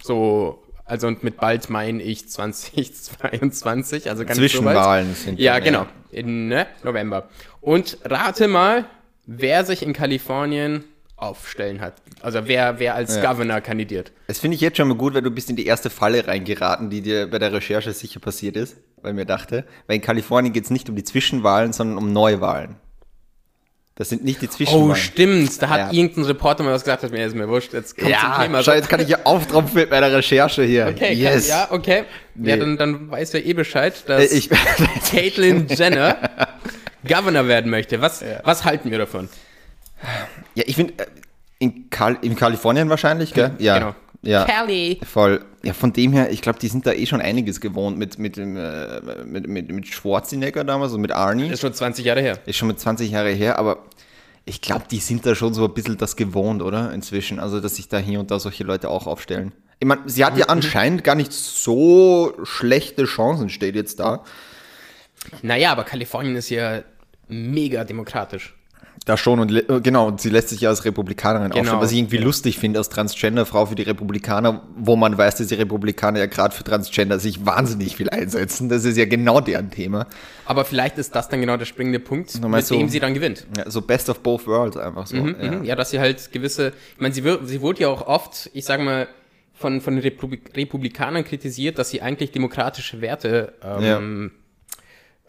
So 0.00 0.61
Also 0.92 1.06
und 1.06 1.24
mit 1.24 1.38
bald 1.38 1.70
meine 1.70 2.02
ich 2.02 2.28
2022, 2.28 4.10
also 4.10 4.26
ganz 4.26 4.36
so. 4.36 4.42
Zwischenwahlen 4.42 5.14
sind 5.14 5.40
Ja, 5.40 5.58
genau, 5.58 5.86
in 6.10 6.48
ne, 6.48 6.66
November. 6.84 7.30
Und 7.62 7.96
rate 8.04 8.46
mal, 8.46 8.84
wer 9.24 9.64
sich 9.64 9.82
in 9.82 9.94
Kalifornien 9.94 10.84
aufstellen 11.16 11.80
hat. 11.80 11.94
Also 12.20 12.40
wer, 12.44 12.78
wer 12.78 12.94
als 12.94 13.16
Ja. 13.16 13.32
Governor 13.32 13.62
kandidiert. 13.62 14.12
Das 14.26 14.38
finde 14.38 14.56
ich 14.56 14.60
jetzt 14.60 14.76
schon 14.76 14.88
mal 14.88 14.98
gut, 14.98 15.14
weil 15.14 15.22
du 15.22 15.30
bist 15.30 15.48
in 15.48 15.56
die 15.56 15.64
erste 15.64 15.88
Falle 15.88 16.26
reingeraten, 16.26 16.90
die 16.90 17.00
dir 17.00 17.30
bei 17.30 17.38
der 17.38 17.54
Recherche 17.54 17.94
sicher 17.94 18.20
passiert 18.20 18.58
ist, 18.58 18.76
weil 19.00 19.14
mir 19.14 19.24
dachte, 19.24 19.64
weil 19.86 19.96
in 19.96 20.02
Kalifornien 20.02 20.52
geht 20.52 20.64
es 20.64 20.70
nicht 20.70 20.90
um 20.90 20.96
die 20.96 21.04
Zwischenwahlen, 21.04 21.72
sondern 21.72 21.96
um 21.96 22.12
Neuwahlen. 22.12 22.76
Das 23.94 24.08
sind 24.08 24.24
nicht 24.24 24.40
die 24.40 24.46
Oh, 24.46 24.50
Zwischenwahlen. 24.50 24.96
stimmt. 24.96 25.60
Da 25.62 25.68
hat 25.68 25.78
Ja. 25.78 25.92
irgendein 25.92 26.24
Reporter 26.24 26.64
mal 26.64 26.72
was 26.72 26.82
gesagt, 26.82 27.02
hat 27.02 27.10
mir 27.12 27.26
ist 27.26 27.34
mir 27.36 27.46
wurscht. 27.48 27.74
Jetzt 27.74 27.94
kommt 27.96 28.06
zum 28.06 28.12
ja, 28.12 28.42
Thema. 28.42 28.62
schau, 28.62 28.72
jetzt 28.72 28.88
kann 28.88 29.00
ich 29.00 29.08
ja 29.08 29.18
auftropfen 29.24 29.74
mit 29.74 29.90
meiner 29.90 30.10
Recherche 30.10 30.62
hier. 30.62 30.86
Okay, 30.88 31.12
yes. 31.12 31.48
kann, 31.48 31.58
ja, 31.58 31.66
okay. 31.70 31.96
Ja, 31.98 32.04
Nee. 32.34 32.56
dann, 32.56 32.76
dann 32.78 33.10
weiß 33.10 33.34
er 33.34 33.44
eh 33.44 33.52
Bescheid, 33.52 33.94
dass 34.08 34.32
Ich, 34.32 34.48
Caitlyn 35.10 35.66
Jenner 35.68 36.16
Governor 37.06 37.46
werden 37.48 37.70
möchte. 37.70 38.00
Was, 38.00 38.24
was 38.44 38.64
halten 38.64 38.90
wir 38.90 38.98
davon? 38.98 39.28
ja, 40.54 40.64
ich 40.66 40.74
finde, 40.76 40.94
äh, 40.98 41.06
in, 41.58 41.90
Kal 41.90 42.16
in 42.22 42.34
Kalifornien 42.34 42.88
wahrscheinlich, 42.88 43.34
gell? 43.34 43.52
Ja. 43.58 43.78
Genau. 43.78 43.94
Ja. 44.22 44.44
Kelly. 44.44 45.00
Voll. 45.04 45.44
Ja, 45.64 45.74
von 45.74 45.92
dem 45.92 46.12
her, 46.12 46.30
ich 46.30 46.42
glaube, 46.42 46.58
die 46.58 46.68
sind 46.68 46.86
da 46.86 46.92
eh 46.92 47.06
schon 47.06 47.20
einiges 47.20 47.60
gewohnt 47.60 47.98
mit, 47.98 48.18
mit, 48.18 48.36
dem, 48.36 48.56
äh, 48.56 49.00
mit, 49.24 49.48
mit, 49.48 49.70
mit 49.70 49.86
Schwarzenegger 49.86 50.64
damals 50.64 50.92
und 50.92 51.00
mit 51.00 51.12
Arnie. 51.12 51.48
Ist 51.48 51.60
schon 51.60 51.74
20 51.74 52.04
Jahre 52.04 52.20
her. 52.20 52.38
Ist 52.46 52.56
schon 52.56 52.68
mit 52.68 52.78
20 52.78 53.10
Jahre 53.10 53.30
her, 53.30 53.58
aber 53.58 53.84
ich 54.44 54.60
glaube, 54.60 54.84
die 54.90 54.98
sind 54.98 55.26
da 55.26 55.34
schon 55.34 55.54
so 55.54 55.64
ein 55.64 55.74
bisschen 55.74 55.98
das 55.98 56.16
gewohnt, 56.16 56.62
oder? 56.62 56.92
Inzwischen. 56.92 57.38
Also, 57.38 57.60
dass 57.60 57.76
sich 57.76 57.88
da 57.88 57.98
hier 57.98 58.20
und 58.20 58.30
da 58.30 58.38
solche 58.38 58.64
Leute 58.64 58.88
auch 58.88 59.06
aufstellen. 59.06 59.52
Ich 59.78 59.86
meine, 59.86 60.02
sie 60.06 60.24
hat 60.24 60.38
ja 60.38 60.46
anscheinend 60.46 61.02
gar 61.02 61.16
nicht 61.16 61.32
so 61.32 62.34
schlechte 62.44 63.04
Chancen, 63.04 63.48
steht 63.48 63.74
jetzt 63.74 63.98
da. 63.98 64.22
Naja, 65.42 65.72
aber 65.72 65.84
Kalifornien 65.84 66.36
ist 66.36 66.50
ja 66.50 66.82
mega 67.28 67.84
demokratisch. 67.84 68.54
Da 69.04 69.16
schon 69.16 69.40
und 69.40 69.82
genau, 69.82 70.06
und 70.06 70.20
sie 70.20 70.30
lässt 70.30 70.50
sich 70.50 70.60
ja 70.60 70.68
als 70.68 70.84
Republikanerin 70.84 71.50
Genau, 71.50 71.60
aufstellen, 71.60 71.82
was 71.82 71.90
ich 71.90 71.98
irgendwie 71.98 72.18
genau. 72.18 72.28
lustig 72.28 72.58
finde 72.58 72.78
als 72.78 72.88
Transgender-Frau 72.88 73.66
für 73.66 73.74
die 73.74 73.82
Republikaner, 73.82 74.62
wo 74.76 74.94
man 74.94 75.18
weiß, 75.18 75.36
dass 75.36 75.48
die 75.48 75.56
Republikaner 75.56 76.20
ja 76.20 76.26
gerade 76.26 76.54
für 76.54 76.62
Transgender 76.62 77.18
sich 77.18 77.44
wahnsinnig 77.44 77.96
viel 77.96 78.10
einsetzen. 78.10 78.68
Das 78.68 78.84
ist 78.84 78.96
ja 78.96 79.04
genau 79.06 79.40
deren 79.40 79.70
Thema. 79.72 80.06
Aber 80.44 80.64
vielleicht 80.64 80.98
ist 80.98 81.16
das 81.16 81.28
dann 81.28 81.40
genau 81.40 81.56
der 81.56 81.64
springende 81.64 81.98
Punkt, 81.98 82.32
mit 82.34 82.48
meinst 82.48 82.70
dem 82.70 82.88
sie 82.88 83.00
dann 83.00 83.14
gewinnt. 83.14 83.46
Ja, 83.56 83.68
so 83.68 83.82
best 83.82 84.08
of 84.08 84.20
both 84.20 84.46
worlds 84.46 84.76
einfach 84.76 85.06
so. 85.08 85.16
Mhm, 85.16 85.36
ja. 85.40 85.50
mhm. 85.50 85.64
Ja, 85.64 85.74
dass 85.74 85.90
sie 85.90 85.98
halt 85.98 86.30
gewisse, 86.30 86.68
ich 86.94 87.00
meine, 87.00 87.12
sie, 87.12 87.24
wird, 87.24 87.48
sie 87.48 87.60
wurde 87.60 87.82
ja 87.82 87.88
auch 87.88 88.06
oft, 88.06 88.50
ich 88.52 88.64
sage 88.64 88.84
mal, 88.84 89.08
von, 89.54 89.80
von 89.80 89.94
den 89.94 90.02
Republik 90.02 90.56
Republikanern 90.56 91.24
kritisiert, 91.24 91.78
dass 91.78 91.90
sie 91.90 92.02
eigentlich 92.02 92.30
demokratische 92.32 93.00
Werte 93.00 93.54
ähm, 93.62 94.30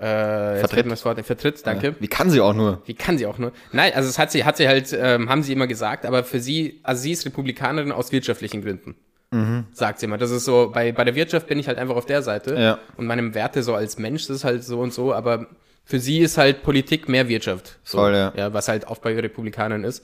äh, 0.04 0.60
Vertritt. 0.60 0.92
das 0.92 1.06
Wort, 1.06 1.26
vertritt, 1.26 1.66
danke. 1.66 1.96
Wie 2.00 2.08
kann 2.08 2.30
sie 2.30 2.42
auch 2.42 2.54
nur? 2.54 2.82
Wie 2.86 2.94
kann 2.94 3.18
sie 3.18 3.26
auch 3.26 3.38
nur? 3.38 3.52
Nein, 3.72 3.94
also 3.96 4.10
es 4.10 4.20
hat 4.20 4.32
sie, 4.32 4.44
hat 4.44 4.58
sie 4.58 4.68
halt, 4.68 4.96
ähm, 5.00 5.30
haben 5.30 5.44
sie 5.44 5.54
immer 5.54 5.68
gesagt, 5.68 6.06
aber 6.06 6.24
für 6.24 6.40
sie, 6.40 6.80
also 6.84 7.02
sie 7.04 7.12
ist 7.12 7.26
Republikanerin 7.26 7.92
aus 7.92 8.12
wirtschaftlichen 8.12 8.62
Gründen. 8.62 8.96
Mhm. 9.32 9.66
Sagt 9.72 10.00
sie 10.00 10.06
immer. 10.06 10.18
Das 10.18 10.30
ist 10.32 10.46
so, 10.46 10.72
bei, 10.74 10.92
bei 10.92 11.04
der 11.06 11.16
Wirtschaft 11.16 11.48
bin 11.48 11.58
ich 11.58 11.68
halt 11.68 11.78
einfach 11.78 11.96
auf 11.96 12.06
der 12.06 12.22
Seite. 12.22 12.56
Ja. 12.60 12.80
Und 12.98 13.06
meinem 13.08 13.34
Werte 13.34 13.64
so 13.64 13.74
als 13.74 13.98
Mensch, 13.98 14.28
das 14.28 14.38
ist 14.38 14.44
halt 14.44 14.64
so 14.64 14.80
und 14.80 14.94
so, 14.94 15.14
aber 15.14 15.48
für 15.86 16.00
sie 16.00 16.20
ist 16.20 16.38
halt 16.38 16.64
Politik 16.64 17.10
mehr 17.10 17.28
Wirtschaft. 17.30 17.80
So, 17.84 17.98
Voll, 18.00 18.14
ja. 18.14 18.34
ja. 18.36 18.54
Was 18.54 18.68
halt 18.68 18.86
oft 18.88 19.02
bei 19.02 19.18
Republikanern 19.20 19.84
ist. 19.84 20.04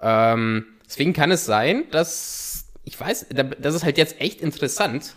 Ähm, 0.00 0.66
deswegen 0.86 1.12
kann 1.12 1.30
es 1.30 1.44
sein, 1.44 1.84
dass, 1.90 2.66
ich 2.84 2.98
weiß, 2.98 3.26
da- 3.30 3.42
das 3.44 3.74
ist 3.74 3.84
halt 3.84 3.98
jetzt 3.98 4.20
echt 4.20 4.40
interessant, 4.40 5.14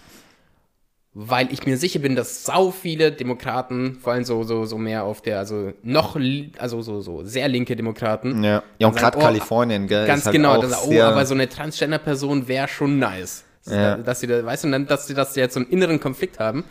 weil 1.14 1.52
ich 1.52 1.66
mir 1.66 1.78
sicher 1.78 2.00
bin, 2.00 2.16
dass 2.16 2.44
sau 2.46 2.72
viele 2.72 3.12
Demokraten, 3.12 3.98
vor 4.00 4.14
allem 4.14 4.24
so, 4.24 4.44
so, 4.44 4.66
so 4.66 4.78
mehr 4.78 5.04
auf 5.04 5.22
der, 5.22 5.40
also 5.40 5.74
noch, 5.82 6.18
also 6.58 6.82
so, 6.82 7.02
so 7.02 7.24
sehr 7.24 7.48
linke 7.48 7.76
Demokraten. 7.76 8.44
Ja, 8.44 8.64
ja 8.78 8.88
und 8.88 8.96
gerade 8.96 9.18
oh, 9.18 9.22
Kalifornien, 9.22 9.88
gell? 9.88 10.06
Ganz 10.06 10.26
halt 10.26 10.34
genau, 10.34 10.62
dann, 10.62 10.74
oh, 10.86 11.02
aber 11.02 11.26
so 11.26 11.34
eine 11.34 11.50
Transgender-Person 11.50 12.48
wäre 12.48 12.68
schon 12.68 13.00
nice. 13.00 13.44
Ja. 13.66 13.98
Dass 13.98 14.20
sie 14.20 14.28
da, 14.28 14.46
weißt 14.46 14.64
du, 14.66 14.72
dann, 14.72 14.88
dass 14.88 15.08
sie, 15.08 15.16
sie 15.16 15.40
jetzt 15.40 15.56
so 15.56 15.60
einen 15.60 15.70
inneren 15.70 16.00
Konflikt 16.00 16.40
haben. 16.40 16.64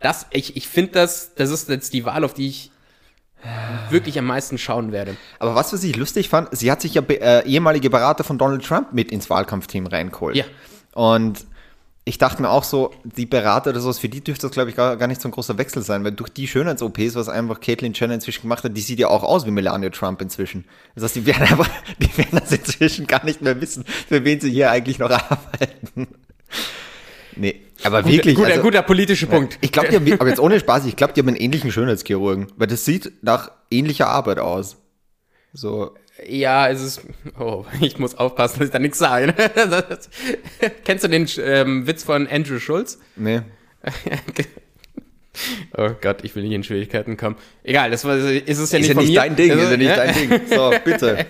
Das, 0.00 0.26
ich, 0.30 0.56
ich 0.56 0.66
finde 0.68 0.92
das, 0.92 1.34
das 1.34 1.50
ist 1.50 1.68
jetzt 1.68 1.92
die 1.92 2.04
Wahl, 2.04 2.24
auf 2.24 2.34
die 2.34 2.48
ich 2.48 2.70
wirklich 3.90 4.18
am 4.18 4.26
meisten 4.26 4.58
schauen 4.58 4.92
werde. 4.92 5.16
Aber 5.38 5.54
was, 5.54 5.72
was 5.72 5.84
ich 5.84 5.96
lustig 5.96 6.28
fand, 6.28 6.48
sie 6.56 6.70
hat 6.70 6.82
sich 6.82 6.94
ja 6.94 7.02
äh, 7.02 7.46
ehemalige 7.46 7.90
Berater 7.90 8.24
von 8.24 8.38
Donald 8.38 8.64
Trump 8.64 8.92
mit 8.92 9.12
ins 9.12 9.30
Wahlkampfteam 9.30 9.86
reingeholt. 9.86 10.36
Ja. 10.36 10.44
Und 10.94 11.46
ich 12.08 12.16
dachte 12.16 12.40
mir 12.40 12.48
auch 12.48 12.64
so, 12.64 12.90
die 13.04 13.26
Berater 13.26 13.68
oder 13.68 13.80
sowas, 13.80 13.98
für 13.98 14.08
die 14.08 14.24
dürfte 14.24 14.46
das, 14.46 14.52
glaube 14.52 14.70
ich, 14.70 14.76
gar, 14.76 14.96
gar 14.96 15.08
nicht 15.08 15.20
so 15.20 15.28
ein 15.28 15.30
großer 15.30 15.58
Wechsel 15.58 15.82
sein, 15.82 16.04
weil 16.04 16.12
durch 16.12 16.30
die 16.30 16.48
Schönheits-OPs, 16.48 17.14
was 17.16 17.28
einfach 17.28 17.60
Caitlyn 17.60 17.92
Jenner 17.92 18.14
inzwischen 18.14 18.42
gemacht 18.42 18.64
hat, 18.64 18.74
die 18.74 18.80
sieht 18.80 18.98
ja 18.98 19.08
auch 19.08 19.22
aus 19.22 19.44
wie 19.44 19.50
Melania 19.50 19.90
Trump 19.90 20.22
inzwischen. 20.22 20.64
Das 20.94 21.04
heißt, 21.04 21.16
die 21.16 21.26
werden 21.26 21.42
einfach, 21.50 21.68
die 21.98 22.16
werden 22.16 22.40
das 22.40 22.50
inzwischen 22.50 23.06
gar 23.06 23.26
nicht 23.26 23.42
mehr 23.42 23.60
wissen, 23.60 23.84
für 23.84 24.24
wen 24.24 24.40
sie 24.40 24.50
hier 24.50 24.70
eigentlich 24.70 24.98
noch 24.98 25.10
arbeiten. 25.10 26.08
Nee, 27.36 27.60
aber 27.84 28.06
wirklich. 28.06 28.34
guter, 28.36 28.48
also- 28.48 28.62
guter 28.62 28.82
politischer 28.82 29.26
Punkt. 29.26 29.58
Ich 29.60 29.70
glaube, 29.70 29.88
die 29.90 29.96
haben, 29.96 30.12
aber 30.12 30.30
jetzt 30.30 30.40
ohne 30.40 30.58
Spaß, 30.58 30.86
ich 30.86 30.96
glaube, 30.96 31.12
die 31.12 31.20
haben 31.20 31.28
einen 31.28 31.36
ähnlichen 31.36 31.70
Schönheitschirurgen, 31.70 32.46
weil 32.56 32.68
das 32.68 32.86
sieht 32.86 33.12
nach 33.22 33.50
ähnlicher 33.70 34.08
Arbeit 34.08 34.38
aus. 34.38 34.78
So, 35.52 35.94
Ja, 36.26 36.68
es 36.68 36.82
ist. 36.82 37.02
Oh, 37.38 37.64
ich 37.80 37.98
muss 37.98 38.16
aufpassen, 38.16 38.58
dass 38.58 38.68
ich 38.68 38.72
da 38.72 38.78
nichts 38.78 38.98
sage. 38.98 39.34
Kennst 40.84 41.04
du 41.04 41.08
den 41.08 41.28
ähm, 41.42 41.86
Witz 41.86 42.04
von 42.04 42.26
Andrew 42.26 42.58
Schulz? 42.58 42.98
nee. 43.16 43.40
Oh 45.76 45.90
Gott, 46.00 46.24
ich 46.24 46.34
will 46.34 46.42
nicht 46.42 46.52
in 46.52 46.64
Schwierigkeiten 46.64 47.16
kommen. 47.16 47.36
Egal, 47.62 47.92
das 47.92 48.04
war, 48.04 48.16
ist 48.16 48.58
es 48.58 48.72
ja 48.72 48.78
Ist 48.80 48.88
nicht 48.88 48.96
ja 48.96 49.00
nicht 49.00 49.16
dein 49.16 49.36
Ding, 49.36 49.52
Also, 49.52 49.62
ist 49.62 49.70
ja 49.70 49.76
nicht 49.76 49.96
dein 49.96 50.14
Ding. 50.14 50.40
So, 50.48 50.72
bitte. 50.84 51.26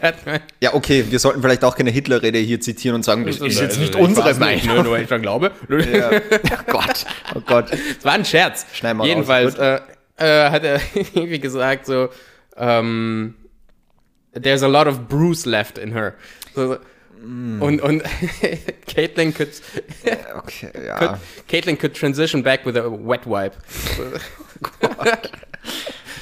Ja, 0.60 0.72
okay, 0.72 1.04
wir 1.10 1.18
sollten 1.18 1.42
vielleicht 1.42 1.62
auch 1.62 1.76
keine 1.76 1.90
Hitlerrede 1.90 2.38
hier 2.38 2.58
zitieren 2.58 2.94
und 2.94 3.04
sagen, 3.04 3.26
das 3.26 3.36
ist 3.36 3.60
jetzt 3.60 3.78
nicht 3.78 3.94
Also, 3.94 4.06
unsere 4.06 4.28
nicht, 4.28 4.40
Meinung. 4.40 4.66
Nur, 4.76 4.84
nur 4.84 4.92
weil 4.94 5.02
ich 5.02 5.08
dran 5.08 5.20
glaube. 5.20 5.50
Ja. 5.68 6.10
Oh 6.12 6.72
Gott, 6.72 7.06
oh 7.34 7.40
Gott. 7.44 7.66
Es 7.70 8.02
war 8.04 8.12
ein 8.14 8.24
Scherz. 8.24 8.64
Schneiden 8.72 8.96
wir 8.98 9.02
raus. 9.02 9.08
Jedenfalls 9.08 9.54
Gut. 9.56 9.62
äh, 9.62 10.46
äh, 10.46 10.50
hat 10.50 10.64
er 10.64 10.80
irgendwie 10.94 11.38
gesagt 11.38 11.84
so, 11.84 12.08
ähm, 12.56 13.34
there's 14.42 14.62
a 14.62 14.68
lot 14.68 14.86
of 14.86 15.08
Bruce 15.08 15.46
left 15.46 15.78
in 15.78 15.92
her. 15.92 16.14
So. 16.54 16.76
Mm. 17.24 17.60
Und, 17.60 17.80
und 17.80 18.02
Caitlyn 18.86 19.34
could, 19.34 19.48
Okay, 20.36 20.70
could, 20.72 20.84
ja. 20.86 21.18
Caitlyn 21.48 21.76
could 21.76 21.94
transition 21.94 22.42
back 22.44 22.64
with 22.64 22.76
a 22.76 22.84
wet 22.90 23.26
wipe. 23.26 23.56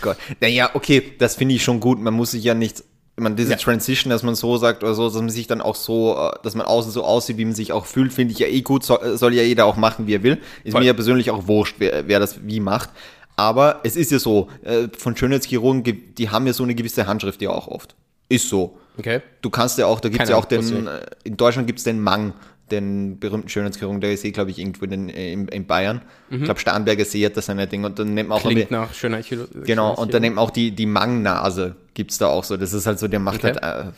Gott. 0.01 0.17
Naja, 0.41 0.71
okay, 0.75 1.13
das 1.19 1.37
finde 1.37 1.55
ich 1.55 1.63
schon 1.65 1.81
gut. 1.81 1.99
Man 2.01 2.15
muss 2.15 2.31
sich 2.33 2.45
ja 2.45 2.55
nicht, 2.55 2.81
ich 2.81 3.23
meine, 3.23 3.35
diese 3.35 3.53
Ja. 3.53 3.57
Transition, 3.57 4.11
dass 4.11 4.23
man 4.23 4.35
so 4.35 4.57
sagt 4.59 4.83
oder 4.85 4.95
so, 4.95 5.05
dass 5.09 5.15
man 5.17 5.29
sich 5.31 5.47
dann 5.47 5.61
auch 5.61 5.75
so, 5.75 6.17
äh, 6.17 6.39
dass 6.43 6.55
man 6.55 6.67
außen 6.67 6.91
so 6.93 7.03
aussieht, 7.05 7.39
wie 7.39 7.45
man 7.45 7.55
sich 7.55 7.73
auch 7.73 7.87
fühlt, 7.87 8.13
finde 8.13 8.33
ich 8.33 8.39
ja 8.39 8.47
eh 8.47 8.61
gut. 8.63 8.85
Soll, 8.85 9.17
soll 9.17 9.35
ja 9.35 9.43
jeder 9.43 9.65
auch 9.67 9.77
machen, 9.77 10.07
wie 10.07 10.15
er 10.15 10.23
will. 10.23 10.39
Ist 10.65 10.73
Voll. 10.73 10.83
mir 10.83 10.87
ja 10.89 10.93
persönlich 10.93 11.31
auch 11.31 11.47
wurscht, 11.47 11.77
wer, 11.79 12.09
wer 12.09 12.21
das 12.21 12.47
wie 12.47 12.61
macht. 12.61 12.91
Aber 13.37 13.81
es 13.85 13.97
ist 13.97 14.11
ja 14.13 14.19
so, 14.19 14.49
äh, 14.65 14.89
von 14.97 15.17
Schönheitschirurgen, 15.17 15.83
ge- 15.83 15.95
die 16.17 16.31
haben 16.31 16.47
ja 16.47 16.53
so 16.55 16.63
eine 16.63 16.75
gewisse 16.75 17.07
Handschrift 17.07 17.43
ja 17.43 17.51
auch 17.51 17.69
oft. 17.69 17.95
Ist 18.29 18.49
so. 18.49 18.79
Okay. 18.99 19.21
Du 19.43 19.51
kannst 19.51 19.79
ja 19.79 19.87
auch, 19.87 20.01
da 20.01 20.09
gibt 20.09 20.23
es 20.23 20.29
ja 20.29 20.37
auch 20.37 20.47
den, 20.47 20.87
äh, 20.87 21.01
in 21.25 21.37
Deutschland 21.37 21.67
gibt 21.67 21.79
es 21.79 21.85
den 21.85 22.01
Mang, 22.01 22.33
den 22.71 23.21
berühmten 23.21 23.49
Schönheitschirurgen, 23.49 24.01
der 24.01 24.13
ist 24.13 24.25
eh, 24.25 24.33
glaube 24.33 24.51
ich, 24.51 24.59
irgendwo 24.59 24.85
in, 24.87 24.91
den, 24.91 25.09
äh, 25.09 25.33
in, 25.33 25.49
in 25.49 25.67
Bayern. 25.67 26.03
Ich 26.31 26.43
glaube, 26.43 26.59
Starnberger 26.59 27.05
See 27.05 27.25
hat 27.25 27.37
das 27.37 27.47
seine 27.47 27.67
Ding 27.67 27.85
und 27.85 27.99
dann 27.99 28.15
nennt 28.15 28.29
man 28.29 28.39
auch 28.39 28.45
Mhm. 28.45 28.51
Klingt 28.51 28.71
nach 28.71 28.93
schöner 28.93 29.21
Genau, 29.65 29.95
und 29.95 30.15
dann 30.15 30.25
eben 30.25 30.39
auch 30.39 30.51
die, 30.51 30.73
die 30.73 30.87
Mang-Nase 30.87 31.77
gibt's 31.95 32.19
da 32.19 32.29
auch 32.29 32.43
so. 32.45 32.57
Das 32.57 32.73
ist 32.73 32.87
halt 32.87 32.99
so, 32.99 33.07
der 33.07 33.21
macht 33.21 33.45
Okay. 33.45 33.55
halt, 33.63 33.87
äh, 33.87 33.91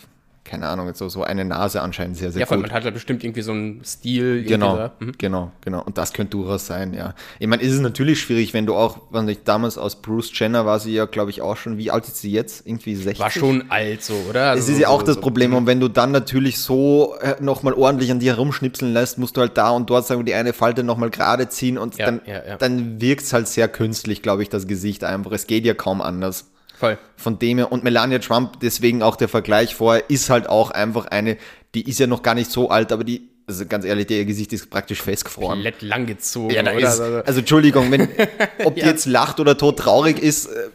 keine 0.49 0.67
Ahnung, 0.67 0.93
so, 0.95 1.09
so 1.09 1.23
eine 1.23 1.45
Nase 1.45 1.81
anscheinend 1.83 2.17
sehr, 2.17 2.33
sehr 2.33 2.41
Ja, 2.41 2.47
gut. 2.47 2.61
man 2.61 2.73
hat 2.73 2.85
ja 2.85 2.91
bestimmt 2.91 3.23
irgendwie 3.23 3.43
so 3.43 3.53
einen 3.53 3.85
Stil. 3.85 4.43
Genau. 4.45 4.91
Mhm. 4.99 5.13
genau, 5.19 5.53
genau. 5.61 5.83
Und 5.85 5.99
das 5.99 6.13
könnte 6.13 6.33
durchaus 6.39 6.67
sein, 6.67 6.95
ja. 6.95 7.15
Ich 7.39 7.47
meine, 7.47 7.63
ist 7.63 7.73
es 7.75 7.81
natürlich 7.81 8.21
schwierig, 8.21 8.55
wenn 8.55 8.67
du 8.67 8.75
auch, 8.75 8.99
wenn 9.11 9.29
ich 9.29 9.45
damals 9.45 9.79
aus 9.79 9.97
Bruce 10.03 10.31
Jenner 10.35 10.67
war 10.67 10.81
sie 10.81 10.95
ja, 10.95 11.05
glaube 11.05 11.31
ich, 11.31 11.43
auch 11.43 11.57
schon, 11.57 11.79
wie 11.79 11.91
alt 11.91 12.05
ist 12.09 12.17
sie 12.21 12.33
jetzt? 12.33 12.67
Irgendwie 12.67 12.95
60? 12.97 13.21
War 13.21 13.31
schon 13.31 13.71
alt 13.71 14.03
so, 14.03 14.15
oder? 14.29 14.53
Es 14.55 14.61
Also 14.61 14.73
ist 14.73 14.79
ja 14.81 14.89
so- 14.89 14.95
auch 14.95 15.03
das 15.03 15.15
so- 15.17 15.21
Problem. 15.21 15.55
Und 15.55 15.67
wenn 15.67 15.79
du 15.81 15.89
dann 15.89 16.11
natürlich 16.11 16.59
so 16.59 17.15
äh, 17.21 17.35
nochmal 17.41 17.75
ordentlich 17.75 18.11
an 18.11 18.19
dir 18.19 18.33
herumschnipseln 18.35 18.93
lässt, 18.93 19.19
musst 19.19 19.37
du 19.37 19.41
halt 19.43 19.57
da 19.59 19.71
und 19.71 19.89
dort 19.91 20.07
sagen, 20.07 20.25
die 20.25 20.35
eine 20.35 20.53
Falte 20.53 20.83
nochmal 20.83 21.11
gerade 21.11 21.49
ziehen 21.49 21.77
und 21.79 21.97
Ja, 21.99 22.07
dann, 22.07 22.21
ja, 22.27 22.43
ja. 22.47 22.57
dann 22.57 23.01
wirkt's 23.01 23.33
halt 23.33 23.47
sehr 23.49 23.69
künstlich, 23.69 24.23
glaube 24.23 24.43
ich, 24.43 24.49
das 24.49 24.67
Gesicht 24.67 25.05
einfach. 25.05 25.33
Es 25.33 25.47
geht 25.47 25.65
ja 25.67 25.75
kaum 25.75 26.01
anders. 26.01 26.51
Voll. 26.79 26.99
Von 27.17 27.39
dem 27.39 27.59
her, 27.59 27.73
und 27.73 27.83
Melania 27.83 28.19
Trump, 28.21 28.61
deswegen 28.61 29.03
auch 29.03 29.17
der 29.17 29.29
Vergleich 29.29 29.75
vorher, 29.75 30.09
ist 30.09 30.31
halt 30.31 30.49
auch 30.49 30.71
einfach 30.71 31.07
eine, 31.07 31.37
die 31.75 31.89
ist 31.89 31.99
ja 31.99 32.07
noch 32.07 32.23
gar 32.23 32.35
nicht 32.35 32.51
so 32.51 32.71
alt, 32.71 32.93
aber 32.93 33.03
die, 33.05 33.29
also 33.49 33.67
ganz 33.67 33.85
ehrlich, 33.85 34.09
ihr 34.11 34.25
Gesicht 34.25 34.53
ist 34.53 34.71
praktisch 34.71 35.03
festgefroren. 35.03 35.55
Komplett 35.55 35.83
langgezogen, 35.83 36.51
Ja, 36.55 36.63
da 36.63 36.73
oder? 36.73 36.81
ist, 36.89 37.01
also 37.27 37.41
Entschuldigung, 37.41 37.91
wenn, 37.91 38.09
ob 38.65 38.75
die 38.77 38.83
Ja. 38.83 38.87
jetzt 38.89 39.07
lacht 39.07 39.41
oder 39.41 39.59
tot 39.59 39.79
traurig 39.79 40.19
ist, 40.21 40.47
äh, 40.47 40.69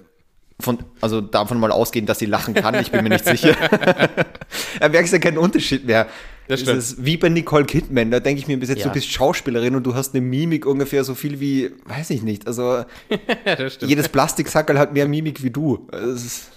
von, 0.60 0.78
also 1.02 1.20
davon 1.22 1.60
mal 1.60 1.72
ausgehen, 1.72 2.06
dass 2.06 2.20
sie 2.20 2.26
lachen 2.26 2.54
kann, 2.54 2.76
ich 2.80 2.92
bin 2.92 3.04
mir 3.04 3.10
nicht 3.10 3.26
sicher. 3.26 3.56
da 4.80 4.90
merkst 4.90 5.14
du 5.14 5.18
ja 5.18 5.22
keinen 5.22 5.38
Unterschied 5.38 5.86
mehr. 5.86 6.08
Das 6.48 6.60
stimmt. 6.62 6.78
ist 6.80 7.06
wie 7.06 7.18
bei 7.18 7.30
Nicole 7.30 7.66
Kidman. 7.66 8.12
Da 8.12 8.20
denke 8.20 8.40
ich 8.42 8.48
mir 8.48 8.58
bis 8.60 8.70
jetzt, 8.70 8.80
Ja. 8.80 8.88
du 8.88 8.94
bist 8.94 9.10
Schauspielerin 9.12 9.76
und 9.76 9.84
du 9.84 9.96
hast 9.96 10.14
eine 10.14 10.22
Mimik 10.22 10.66
ungefähr 10.66 11.04
so 11.04 11.16
viel 11.16 11.40
wie, 11.40 11.72
weiß 11.86 12.10
ich 12.10 12.22
nicht. 12.22 12.48
Also 12.48 12.84
jedes 13.82 14.10
Plastiksackerl 14.10 14.78
hat 14.78 14.94
mehr 14.94 15.08
Mimik 15.08 15.42
wie 15.44 15.50
du. 15.52 15.88
Es 15.92 16.50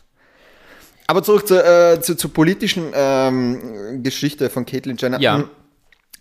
aber 1.09 1.23
zurück 1.23 1.47
zur, 1.47 1.65
äh, 1.65 2.01
zu, 2.01 2.17
zur 2.17 2.33
politischen 2.33 2.87
ähm, 2.93 4.03
Geschichte 4.03 4.51
von 4.51 4.67
Caitlyn 4.67 4.97
Jenner. 4.97 5.21
Ja. 5.21 5.37
Hm, 5.39 5.51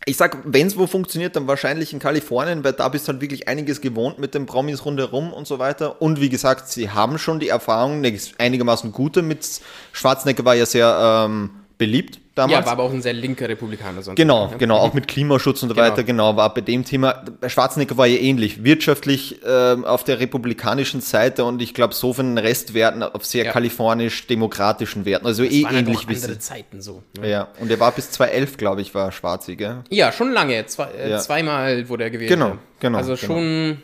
Ich 0.06 0.16
sag, 0.18 0.38
wenn 0.46 0.68
es 0.68 0.78
wo 0.78 0.86
funktioniert, 0.86 1.36
dann 1.36 1.48
wahrscheinlich 1.48 1.92
in 1.92 1.98
Kalifornien, 1.98 2.64
weil 2.64 2.74
da 2.74 2.88
bist 2.90 3.08
du 3.08 3.12
halt 3.14 3.20
wirklich 3.22 3.48
einiges 3.48 3.82
gewohnt 3.82 4.20
mit 4.20 4.36
den 4.36 4.46
Promis 4.46 4.86
rundherum 4.86 5.34
und 5.34 5.48
so 5.48 5.58
weiter. 5.58 6.04
Und 6.04 6.22
wie 6.22 6.30
gesagt, 6.30 6.70
sie 6.70 6.92
haben 6.92 7.18
schon 7.18 7.40
die 7.40 7.50
Erfahrung, 7.50 8.06
eine 8.06 8.16
einigermaßen 8.38 8.92
gute 8.92 9.24
mit 9.24 9.60
Schwarzenegger 9.92 10.46
war 10.46 10.54
ja 10.54 10.68
sehr 10.68 11.26
ähm, 11.28 11.50
beliebt 11.80 12.20
damals. 12.36 12.60
ja, 12.60 12.66
war 12.66 12.74
aber 12.74 12.84
auch 12.84 12.94
ein 12.94 13.02
sehr 13.02 13.14
linker 13.14 13.50
Republikaner 13.50 14.02
sonst. 14.02 14.18
Genau, 14.18 14.50
Ja. 14.52 14.58
genau, 14.58 14.78
auch 14.78 14.94
mit 14.94 15.08
Klimaschutz 15.08 15.64
und 15.64 15.70
so 15.70 15.76
Genau. 15.76 15.88
weiter, 15.88 16.04
genau, 16.04 16.36
war 16.36 16.54
bei 16.54 16.62
dem 16.62 16.86
Thema. 16.86 17.24
Bei 17.42 17.50
Schwarzenegger 17.50 17.98
war 17.98 18.06
ja 18.08 18.20
ähnlich, 18.20 18.64
wirtschaftlich 18.64 19.40
ähm, 19.46 19.86
auf 19.86 20.04
der 20.04 20.20
republikanischen 20.20 21.02
Seite 21.02 21.44
und 21.46 21.62
ich 21.62 21.74
glaube 21.74 21.94
so 21.94 22.14
von 22.14 22.28
den 22.36 22.38
Restwerten 22.38 23.02
auf 23.04 23.26
sehr 23.26 23.46
Ja. 23.46 23.52
kalifornisch-demokratischen 23.52 25.06
Werten, 25.06 25.26
also 25.26 25.44
eh 25.44 25.64
Waren 25.64 25.76
halt 25.76 25.88
ähnlich 25.88 25.98
auch 26.06 26.10
wie 26.10 26.16
andere. 26.16 26.40
Zeiten 26.40 26.82
so. 26.82 27.02
ne? 27.20 27.30
Ja, 27.30 27.48
und 27.60 27.70
er 27.72 27.80
war 27.80 27.92
bis 27.92 28.12
2011, 28.12 28.58
glaube 28.58 28.82
ich, 28.82 28.94
war 28.94 29.12
Schwarzi, 29.12 29.56
gell? 29.56 29.78
Ja, 29.90 30.12
schon 30.12 30.32
lange. 30.32 30.66
Zwei, 30.66 30.88
äh. 30.92 31.18
Zweimal 31.20 31.88
wurde 31.90 32.04
er 32.06 32.10
gewählt. 32.10 32.30
Genau, 32.30 32.58
genau, 32.80 32.98
Also 32.98 33.16
genau. 33.16 33.26
schon, 33.26 33.78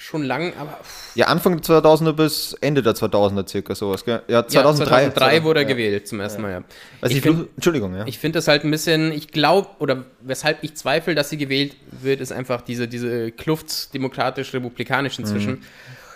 schon 0.00 0.24
lang, 0.24 0.54
aber 0.58 0.72
pff, 0.82 1.14
Ja, 1.14 1.26
Anfang 1.26 1.60
der 1.60 1.82
2000er 1.82 2.12
bis 2.12 2.54
Ende 2.60 2.82
der 2.82 2.94
2000er 2.94 3.48
circa 3.48 3.74
sowas, 3.74 4.04
gell? 4.04 4.22
Ja, 4.28 4.40
ja, 4.40 4.46
2003. 4.46 5.10
2003 5.10 5.44
wurde 5.44 5.60
er 5.60 5.62
ja. 5.64 5.68
gewählt 5.68 6.08
zum 6.08 6.20
ersten 6.20 6.42
Mal, 6.42 6.50
ja. 6.52 6.62
Also 7.00 7.14
ich 7.14 7.22
finde 7.22 7.48
Entschuldigung, 7.54 7.94
ja. 7.94 8.06
ich 8.06 8.18
find 8.18 8.34
das 8.34 8.48
halt 8.48 8.64
ein 8.64 8.70
bisschen, 8.70 9.12
ich 9.12 9.28
glaube, 9.28 9.68
oder 9.78 10.04
weshalb 10.20 10.64
ich 10.64 10.74
zweifle, 10.74 11.14
dass 11.14 11.30
sie 11.30 11.36
gewählt 11.36 11.76
wird, 11.90 12.20
ist 12.20 12.32
einfach 12.32 12.62
diese, 12.62 12.88
diese 12.88 13.30
Kluft 13.30 13.94
demokratisch-republikanisch 13.94 15.18
Mhm. 15.18 15.24
inzwischen. 15.24 15.62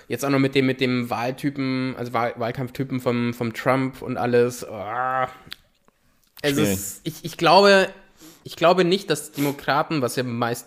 Jetzt 0.08 0.24
auch 0.24 0.30
noch 0.30 0.38
mit 0.38 0.54
dem, 0.54 0.66
mit 0.66 0.80
dem 0.80 1.08
Wahltypen, 1.08 1.94
also 1.96 2.12
Wahl, 2.12 2.34
Wahlkampftypen 2.36 3.00
vom, 3.00 3.32
vom 3.32 3.52
Trump 3.54 4.02
und 4.02 4.16
alles. 4.18 4.66
Ah. 4.68 5.28
Es 6.42 6.58
ist, 6.58 7.00
ich, 7.04 7.24
ich 7.24 7.38
glaube, 7.38 7.88
ich 8.44 8.56
glaube 8.56 8.84
nicht, 8.84 9.08
dass 9.08 9.32
Demokraten, 9.32 10.02
was 10.02 10.16
ja 10.16 10.22
meist 10.22 10.66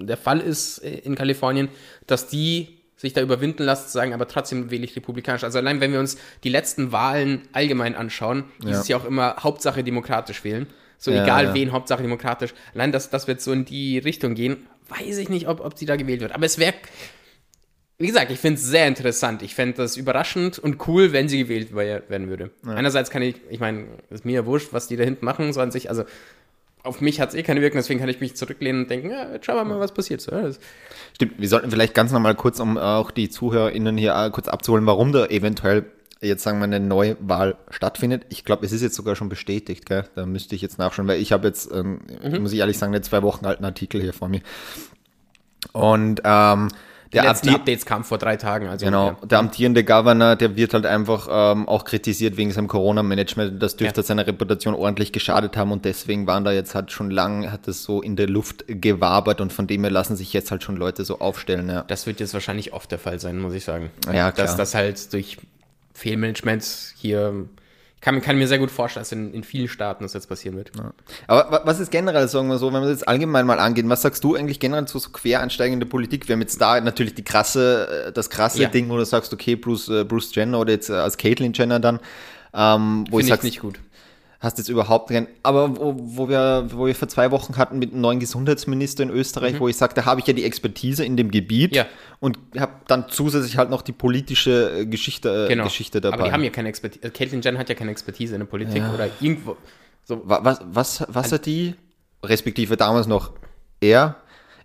der 0.00 0.16
Fall 0.16 0.40
ist 0.40 0.78
äh, 0.84 0.98
in 0.98 1.14
Kalifornien, 1.14 1.68
dass 2.06 2.28
die 2.28 2.68
sich 2.98 3.12
da 3.12 3.20
überwinden 3.20 3.62
lassen, 3.62 3.86
zu 3.88 3.92
sagen, 3.92 4.14
aber 4.14 4.26
trotzdem 4.26 4.70
wähle 4.70 4.84
ich 4.84 4.96
republikanisch. 4.96 5.44
Also 5.44 5.58
allein, 5.58 5.80
wenn 5.80 5.92
wir 5.92 6.00
uns 6.00 6.16
die 6.44 6.48
letzten 6.48 6.92
Wahlen 6.92 7.42
allgemein 7.52 7.94
anschauen, 7.94 8.44
Ja. 8.64 8.70
es 8.80 8.88
ja 8.88 8.96
auch 8.96 9.04
immer 9.04 9.36
Hauptsache 9.40 9.84
demokratisch 9.84 10.44
wählen. 10.44 10.66
So 10.98 11.10
Ja, 11.10 11.22
egal 11.24 11.44
ja. 11.46 11.54
wen, 11.54 11.72
Hauptsache 11.72 12.00
demokratisch. 12.02 12.54
Allein, 12.72 12.92
dass 12.92 13.10
das 13.10 13.26
wird 13.28 13.42
so 13.42 13.52
in 13.52 13.66
die 13.66 13.98
Richtung 13.98 14.34
gehen, 14.34 14.66
weiß 14.88 15.18
ich 15.18 15.28
nicht, 15.28 15.46
ob, 15.46 15.60
ob 15.60 15.76
sie 15.78 15.84
da 15.84 15.96
gewählt 15.96 16.22
wird. 16.22 16.32
Aber 16.32 16.46
es 16.46 16.56
wäre, 16.58 16.72
wie 17.98 18.06
gesagt, 18.06 18.30
ich 18.30 18.38
finde 18.38 18.58
es 18.60 18.66
sehr 18.66 18.86
interessant. 18.88 19.42
Ich 19.42 19.54
fände 19.54 19.76
das 19.76 19.98
überraschend 19.98 20.58
und 20.58 20.86
cool, 20.88 21.12
wenn 21.12 21.28
sie 21.28 21.38
gewählt 21.38 21.68
wer- 21.72 22.08
werden 22.08 22.28
würde. 22.30 22.50
Einerseits 22.64 23.10
kann 23.10 23.20
ich, 23.22 23.36
ich 23.50 23.60
meine, 23.60 23.86
ist 24.08 24.24
mir 24.24 24.32
ja 24.34 24.46
wurscht, 24.46 24.68
was 24.72 24.86
die 24.88 24.96
da 24.96 25.04
hinten 25.04 25.24
machen, 25.26 25.52
so 25.52 25.60
an 25.60 25.70
sich, 25.70 25.90
also 25.90 26.04
auf 26.86 27.00
mich 27.00 27.20
hat 27.20 27.30
es 27.30 27.34
eh 27.34 27.42
keine 27.42 27.60
Wirkung, 27.60 27.78
deswegen 27.78 28.00
kann 28.00 28.08
ich 28.08 28.20
mich 28.20 28.36
zurücklehnen 28.36 28.82
und 28.82 28.90
denken, 28.90 29.10
ja, 29.10 29.32
jetzt 29.32 29.44
schauen 29.46 29.56
wir 29.56 29.64
mal, 29.64 29.80
was 29.80 29.92
passiert. 29.92 30.20
So, 30.20 30.32
ja, 30.32 30.48
Stimmt, 31.14 31.34
wir 31.38 31.48
sollten 31.48 31.70
vielleicht 31.70 31.94
ganz 31.94 32.12
nochmal 32.12 32.34
kurz, 32.34 32.60
um 32.60 32.78
auch 32.78 33.10
die 33.10 33.28
ZuhörerInnen 33.28 33.96
hier 33.96 34.14
äh, 34.14 34.30
kurz 34.30 34.48
abzuholen, 34.48 34.86
warum 34.86 35.12
da 35.12 35.26
eventuell 35.26 35.86
jetzt 36.22 36.42
sagen 36.42 36.58
wir 36.58 36.64
eine 36.64 36.80
Neuwahl 36.80 37.56
stattfindet. 37.68 38.24
Ich 38.30 38.44
glaube, 38.44 38.64
es 38.64 38.72
ist 38.72 38.80
jetzt 38.82 38.94
sogar 38.94 39.16
schon 39.16 39.28
bestätigt, 39.28 39.84
gell? 39.84 40.04
Da 40.14 40.24
müsste 40.24 40.54
ich 40.54 40.62
jetzt 40.62 40.78
nachschauen, 40.78 41.06
weil 41.06 41.20
ich 41.20 41.30
habe 41.30 41.46
jetzt, 41.46 41.70
ähm, 41.70 42.00
Mhm. 42.24 42.40
muss 42.40 42.52
ich 42.52 42.58
ehrlich 42.60 42.78
sagen, 42.78 42.94
einen 42.94 43.02
zwei 43.04 43.22
Wochen 43.22 43.44
alten 43.44 43.64
Artikel 43.66 44.00
hier 44.00 44.14
vor 44.14 44.28
mir. 44.28 44.40
Und 45.72 46.22
ähm, 46.24 46.68
die 47.06 47.10
der 47.12 47.24
letzten 47.24 47.50
Updates 47.50 47.86
kamen 47.86 48.04
vor 48.04 48.18
drei 48.18 48.36
Tagen. 48.36 48.66
Also, 48.68 48.84
Genau, 48.84 49.08
ja. 49.08 49.16
der 49.26 49.38
amtierende 49.38 49.84
Governor, 49.84 50.36
der 50.36 50.56
wird 50.56 50.74
halt 50.74 50.86
einfach 50.86 51.28
ähm, 51.30 51.68
auch 51.68 51.84
kritisiert 51.84 52.36
wegen 52.36 52.50
seinem 52.50 52.68
Corona-Management. 52.68 53.62
Das 53.62 53.76
dürfte 53.76 54.00
Ja. 54.00 54.04
seiner 54.06 54.26
Reputation 54.26 54.74
ordentlich 54.74 55.12
geschadet 55.12 55.56
haben 55.56 55.72
und 55.72 55.84
deswegen 55.84 56.26
waren 56.26 56.44
da 56.44 56.52
jetzt 56.52 56.74
halt 56.74 56.90
schon 56.92 57.10
lang, 57.10 57.50
hat 57.52 57.68
es 57.68 57.82
so 57.84 58.02
in 58.02 58.16
der 58.16 58.28
Luft 58.28 58.64
gewabert 58.66 59.40
und 59.40 59.52
von 59.52 59.66
dem 59.66 59.82
her 59.84 59.90
lassen 59.90 60.16
sich 60.16 60.32
jetzt 60.32 60.50
halt 60.50 60.62
schon 60.64 60.76
Leute 60.76 61.04
so 61.04 61.20
aufstellen. 61.20 61.68
Ja, 61.68 61.82
Das 61.82 62.06
wird 62.06 62.20
jetzt 62.20 62.34
wahrscheinlich 62.34 62.72
oft 62.72 62.90
der 62.90 62.98
Fall 62.98 63.20
sein, 63.20 63.38
muss 63.38 63.54
ich 63.54 63.64
sagen. 63.64 63.90
Ja, 64.06 64.32
klar. 64.32 64.46
Dass 64.46 64.56
das 64.56 64.74
halt 64.74 65.12
durch 65.12 65.38
Fehlmanagement 65.94 66.64
hier, 66.96 67.46
kann, 68.00 68.20
kann 68.20 68.36
mir 68.38 68.46
sehr 68.46 68.58
gut 68.58 68.70
vorstellen, 68.70 69.02
dass 69.02 69.12
in, 69.12 69.32
in 69.34 69.42
vielen 69.42 69.68
Staaten 69.68 70.04
das 70.04 70.12
jetzt 70.12 70.28
passieren 70.28 70.56
wird. 70.56 70.70
Aber 71.26 71.50
wa- 71.50 71.60
was 71.64 71.80
ist 71.80 71.90
generell, 71.90 72.28
sagen 72.28 72.48
wir 72.48 72.58
so, 72.58 72.66
wenn 72.68 72.80
wir 72.82 72.88
das 72.88 73.00
jetzt 73.00 73.08
allgemein 73.08 73.46
mal 73.46 73.58
angehen, 73.58 73.88
was 73.88 74.02
sagst 74.02 74.22
du 74.22 74.36
eigentlich 74.36 74.60
generell 74.60 74.86
zu 74.86 74.98
so 74.98 75.10
Quereinsteigen 75.10 75.74
in 75.74 75.80
der 75.80 75.88
Politik? 75.88 76.28
Wir 76.28 76.34
haben 76.34 76.40
jetzt 76.42 76.60
da 76.60 76.80
natürlich 76.80 77.14
die 77.14 77.24
krasse, 77.24 78.06
äh, 78.08 78.12
das 78.12 78.30
krasse 78.30 78.62
Ja. 78.62 78.68
Ding, 78.68 78.88
wo 78.90 78.96
du 78.96 79.04
sagst, 79.04 79.32
okay, 79.32 79.56
Bruce, 79.56 79.88
äh, 79.88 80.04
Bruce 80.04 80.34
Jenner 80.34 80.60
oder 80.60 80.72
jetzt 80.72 80.90
äh, 80.90 80.94
als 80.94 81.16
Caitlyn 81.16 81.52
Jenner 81.54 81.80
dann, 81.80 81.98
ähm, 82.54 83.04
wo 83.10 83.18
ich 83.18 83.24
Finde 83.26 83.34
ich 83.34 83.40
sag, 83.40 83.44
nicht 83.44 83.60
gut. 83.60 83.80
Hast 84.40 84.58
jetzt 84.58 84.68
überhaupt 84.68 85.08
kein, 85.10 85.26
aber 85.42 85.76
wo, 85.76 85.94
wo 85.98 86.28
wir, 86.28 86.66
wo 86.70 86.86
wir 86.86 86.94
vor 86.94 87.08
zwei 87.08 87.30
Wochen 87.30 87.56
hatten 87.56 87.78
mit 87.78 87.92
einem 87.92 88.02
neuen 88.02 88.20
Gesundheitsminister 88.20 89.02
in 89.02 89.10
Österreich, 89.10 89.58
wo 89.60 89.68
ich 89.68 89.76
sagte, 89.76 90.00
da 90.02 90.06
habe 90.06 90.20
ich 90.20 90.26
ja 90.26 90.32
die 90.34 90.44
Expertise 90.44 91.04
in 91.04 91.16
dem 91.16 91.30
Gebiet 91.30 91.72
Mhm. 91.72 91.76
Ja. 91.76 91.86
und 92.20 92.38
habe 92.58 92.72
dann 92.86 93.06
zusätzlich 93.08 93.56
halt 93.56 93.70
noch 93.70 93.82
die 93.82 93.92
politische 93.92 94.80
äh, 94.80 94.86
Geschichte, 94.86 95.46
äh, 95.46 95.48
Genau. 95.48 95.64
Geschichte 95.64 96.00
dabei. 96.00 96.14
Aber 96.16 96.24
die 96.26 96.32
haben 96.32 96.44
ja 96.44 96.50
keine 96.50 96.68
Expertise. 96.68 97.10
Caitlyn 97.10 97.40
Jenner 97.40 97.58
hat 97.58 97.68
ja 97.68 97.74
keine 97.74 97.90
Expertise 97.90 98.34
in 98.34 98.40
der 98.40 98.46
Politik 98.46 98.82
oder 98.94 99.08
irgendwo. 99.20 99.56
So, 100.04 100.22
Wa- 100.28 100.40
Was, 100.44 100.60
was, 100.70 101.04
was 101.08 101.32
hat 101.32 101.46
die, 101.46 101.74
respektive 102.22 102.76
damals 102.76 103.06
noch 103.06 103.32
er? 103.80 104.16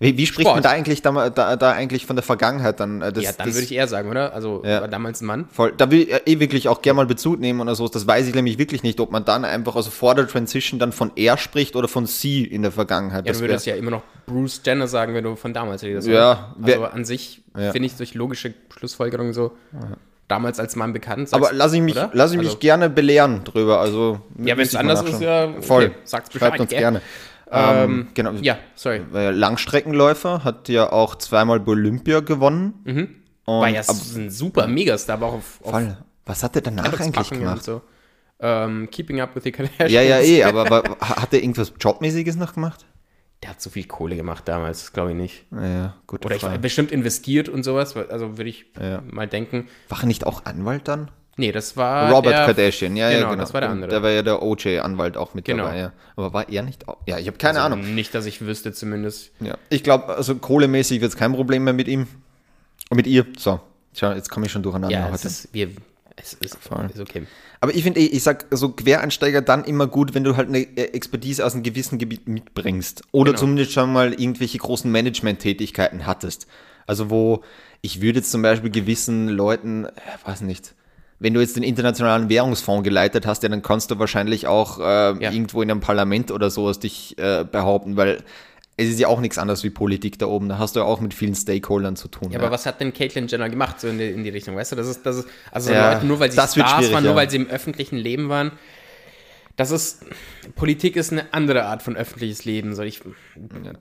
Wie, 0.01 0.17
wie 0.17 0.25
spricht 0.25 0.47
Sport. 0.47 0.55
man 0.57 0.63
da 0.63 0.71
eigentlich, 0.71 1.01
da, 1.03 1.29
da, 1.29 1.55
da 1.55 1.71
eigentlich 1.71 2.07
von 2.07 2.15
der 2.15 2.23
Vergangenheit 2.23 2.79
dann? 2.79 3.01
äh, 3.01 3.13
Das, 3.13 3.23
ja, 3.23 3.31
dann 3.37 3.45
das, 3.47 3.55
würde 3.55 3.65
ich 3.65 3.71
eher 3.71 3.87
sagen, 3.87 4.09
oder? 4.09 4.33
Also 4.33 4.63
Ja. 4.65 4.81
war 4.81 4.87
damals 4.87 5.21
ein 5.21 5.27
Mann. 5.27 5.45
voll, 5.51 5.73
da 5.77 5.91
will 5.91 6.01
ich 6.01 6.09
eh 6.25 6.39
wirklich 6.39 6.67
auch 6.67 6.81
gerne 6.81 6.97
mal 6.97 7.05
Bezug 7.05 7.39
nehmen 7.39 7.61
oder 7.61 7.75
so. 7.75 7.87
Das 7.87 8.07
weiß 8.07 8.27
ich 8.27 8.33
nämlich 8.33 8.57
wirklich 8.57 8.81
nicht, 8.81 8.99
ob 8.99 9.11
man 9.11 9.23
dann 9.25 9.45
einfach, 9.45 9.75
also 9.75 9.91
vor 9.91 10.15
der 10.15 10.27
Transition 10.27 10.79
dann 10.79 10.91
von 10.91 11.11
er 11.15 11.37
spricht 11.37 11.75
oder 11.75 11.87
von 11.87 12.07
sie 12.07 12.43
in 12.43 12.63
der 12.63 12.71
Vergangenheit. 12.71 13.25
Ja, 13.25 13.31
Das 13.31 13.37
du 13.37 13.43
würdest 13.47 13.65
ja 13.67 13.75
immer 13.75 13.91
noch 13.91 14.01
Bruce 14.25 14.59
Jenner 14.65 14.87
sagen, 14.87 15.13
wenn 15.13 15.23
du 15.23 15.35
von 15.35 15.53
damals 15.53 15.83
redest. 15.83 16.07
Ja, 16.07 16.55
oder? 16.61 16.73
Also 16.73 16.85
an 16.85 17.05
sich 17.05 17.43
Ja. 17.55 17.71
finde 17.71 17.85
ich 17.85 17.95
durch 17.95 18.15
logische 18.15 18.53
Schlussfolgerungen 18.75 19.33
so 19.33 19.51
damals 20.27 20.59
als 20.59 20.75
Mann 20.77 20.93
bekannt. 20.93 21.27
aber 21.33 21.45
sagst- 21.47 21.57
lass 21.57 21.73
ich 21.73 21.81
mich, 21.81 21.95
oder? 21.95 22.09
lass 22.13 22.31
ich 22.31 22.37
mich 22.37 22.47
Also- 22.47 22.59
gerne 22.59 22.89
belehren 22.89 23.43
drüber. 23.43 23.79
Also, 23.81 24.21
Ja, 24.39 24.55
wenn 24.57 24.63
es 24.65 24.75
anders 24.75 25.03
ist, 25.03 25.21
ja, 25.21 25.45
okay, 25.49 25.61
voll. 25.61 25.91
sagt's 26.05 26.31
Schreibt 26.31 26.53
Bescheid, 26.53 26.59
uns 26.61 26.69
gell? 26.69 26.79
gerne. 26.79 27.01
Ähm, 27.51 28.07
genau. 28.13 28.31
Ja, 28.41 28.57
sorry. 28.75 29.01
Langstreckenläufer 29.11 30.43
hat 30.43 30.69
ja 30.69 30.91
auch 30.91 31.15
zweimal 31.15 31.59
bei 31.59 31.71
Olympia 31.73 32.21
gewonnen. 32.21 33.09
Und, 33.45 33.61
War 33.61 33.67
ja 33.69 33.81
ein 33.81 34.29
super 34.29 34.67
Megastar, 34.67 35.15
aber 35.17 35.27
auch 35.27 35.33
auf, 35.33 35.59
auf 35.63 35.71
voll. 35.71 35.97
Was 36.25 36.43
hat 36.43 36.55
er 36.55 36.61
danach 36.61 36.99
eigentlich 36.99 37.29
gemacht? 37.29 37.63
so. 37.63 37.81
Ähm, 38.39 38.89
Keeping 38.89 39.19
Up 39.21 39.35
with 39.35 39.43
the 39.43 39.51
Kardashians. 39.51 39.91
Ja, 39.91 40.01
ja, 40.01 40.19
eh, 40.19 40.43
aber 40.45 40.69
war, 40.69 40.83
hat 40.99 41.33
er 41.33 41.41
irgendwas 41.41 41.73
Jobmäßiges 41.79 42.35
noch 42.37 42.53
gemacht? 42.53 42.85
Der 43.43 43.51
hat 43.51 43.61
so 43.61 43.69
viel 43.71 43.85
Kohle 43.85 44.15
gemacht 44.15 44.47
damals, 44.47 44.93
glaube 44.93 45.11
ich 45.11 45.17
nicht. 45.17 45.45
Ja, 45.51 45.95
gute 46.05 46.27
Oder 46.27 46.35
ich 46.35 46.43
bestimmt 46.59 46.91
investiert 46.91 47.49
und 47.49 47.63
sowas, 47.63 47.95
also 47.97 48.37
würde 48.37 48.49
ich 48.49 48.65
Ja. 48.79 49.01
mal 49.09 49.27
denken. 49.27 49.67
War 49.89 50.01
er 50.01 50.05
nicht 50.05 50.25
auch 50.27 50.45
Anwalt 50.45 50.87
dann? 50.87 51.09
Nee, 51.37 51.51
das 51.51 51.77
war 51.77 52.11
Robert 52.11 52.33
der, 52.33 52.45
Kardashian, 52.45 52.95
ja, 52.97 53.09
ja, 53.09 53.17
genau, 53.19 53.29
genau. 53.31 53.41
das 53.41 53.53
war 53.53 53.61
der 53.61 53.69
andere. 53.69 53.89
Der 53.89 54.03
war 54.03 54.09
ja 54.11 54.21
der 54.21 54.41
OJ-Anwalt 54.43 55.15
auch 55.17 55.33
mit 55.33 55.45
Genau. 55.45 55.63
dabei, 55.63 55.77
ja. 55.79 55.93
Aber 56.17 56.33
war 56.33 56.49
er 56.49 56.61
nicht 56.63 56.87
auch? 56.87 56.97
Ja, 57.07 57.17
ich 57.19 57.27
habe 57.27 57.37
keine 57.37 57.61
Ahnung. 57.61 57.95
Nicht, 57.95 58.13
dass 58.13 58.25
ich 58.25 58.41
wüsste 58.41 58.73
zumindest. 58.73 59.31
Ja. 59.39 59.57
Ich 59.69 59.83
glaube, 59.83 60.15
also 60.15 60.35
kohlemäßig 60.35 60.99
wird 61.01 61.11
es 61.11 61.17
kein 61.17 61.33
Problem 61.33 61.63
mehr 61.63 61.73
mit 61.73 61.87
ihm. 61.87 62.07
Und 62.89 62.97
mit 62.97 63.07
ihr. 63.07 63.25
So, 63.37 63.61
Schau, 63.93 64.11
jetzt 64.11 64.29
komme 64.29 64.45
ich 64.45 64.51
schon 64.51 64.61
durcheinander 64.63 64.95
Ja, 64.95 65.07
es 65.07 65.13
heute. 65.13 65.27
ist, 65.27 65.53
wir, 65.53 65.69
es 66.17 66.33
ist, 66.33 66.57
Voll. 66.57 66.89
ist 66.93 66.99
okay. 66.99 67.25
Aber 67.61 67.73
ich 67.73 67.83
finde, 67.83 67.99
eh, 68.01 68.05
ich 68.05 68.23
sag 68.23 68.45
so 68.51 68.69
Quereinsteiger 68.69 69.41
dann 69.41 69.63
immer 69.65 69.87
gut, 69.87 70.13
wenn 70.13 70.23
du 70.23 70.35
halt 70.35 70.49
eine 70.49 70.59
äh, 70.59 70.93
Expertise 70.93 71.45
aus 71.45 71.53
einem 71.53 71.63
gewissen 71.63 71.97
Gebiet 71.97 72.27
mitbringst. 72.27 73.03
Oder 73.11 73.31
Genau. 73.31 73.39
zumindest 73.39 73.71
schon 73.71 73.91
mal 73.93 74.13
irgendwelche 74.13 74.57
großen 74.57 74.91
Management-Tätigkeiten 74.91 76.05
hattest. 76.05 76.47
Also 76.87 77.09
wo, 77.09 77.43
ich 77.81 78.01
würde 78.01 78.19
jetzt 78.19 78.31
zum 78.31 78.41
Beispiel 78.41 78.69
gewissen 78.71 79.29
Leuten, 79.29 79.85
äh, 79.85 79.89
weiß 80.25 80.41
nicht, 80.41 80.73
wenn 81.21 81.36
du 81.36 81.39
jetzt 81.39 81.55
den 81.55 81.62
Internationalen 81.62 82.29
Währungsfonds 82.29 82.84
geleitet 82.84 83.27
hast, 83.27 83.43
ja, 83.43 83.49
dann 83.49 83.62
kannst 83.62 83.91
du 83.91 83.99
wahrscheinlich 83.99 84.47
auch 84.47 84.79
äh, 84.79 85.12
irgendwo 85.23 85.62
in 85.62 85.69
einem 85.69 85.79
Parlament 85.79 86.31
oder 86.31 86.49
sowas 86.49 86.79
dich 86.79 87.15
äh, 87.19 87.45
behaupten, 87.49 87.95
weil 87.95 88.23
es 88.75 88.89
ist 88.89 88.99
ja 88.99 89.07
auch 89.07 89.19
nichts 89.19 89.38
anderes 89.38 89.63
wie 89.63 89.69
Politik 89.69 90.17
da 90.17 90.25
oben. 90.25 90.49
Da 90.49 90.57
hast 90.57 90.75
du 90.75 90.79
ja 90.79 90.86
auch 90.88 90.99
mit 90.99 91.13
vielen 91.13 91.36
Stakeholdern 91.36 91.95
zu 91.95 92.07
tun. 92.07 92.31
Ja, 92.31 92.39
aber 92.39 92.49
was 92.49 92.65
hat 92.65 92.81
denn 92.81 92.91
Caitlyn 92.91 93.27
Jenner 93.27 93.49
gemacht, 93.49 93.79
so 93.79 93.88
in 93.88 93.99
die, 93.99 94.10
in 94.10 94.23
die 94.23 94.31
Richtung? 94.31 94.55
Weißt 94.55 94.71
du, 94.71 94.75
das 94.75 94.88
ist, 94.88 95.05
das 95.05 95.17
ist, 95.17 95.27
also 95.51 95.71
Ja, 95.71 95.93
Leute, 95.93 96.07
nur 96.07 96.19
weil 96.19 96.31
sie 96.31 96.38
Stars 96.38 96.57
waren, 96.57 97.03
nur 97.03 97.12
ja. 97.12 97.15
weil 97.15 97.29
sie 97.29 97.38
im 97.38 97.47
öffentlichen 97.47 97.97
Leben 97.97 98.27
waren, 98.27 98.53
das 99.57 99.69
ist, 99.69 100.03
Politik 100.55 100.95
ist 100.95 101.12
eine 101.12 101.31
andere 101.36 101.65
Art 101.65 101.84
von 101.84 101.95
öffentliches 101.95 102.45
Leben. 102.45 102.73
So, 102.73 102.81
ich, 102.81 103.01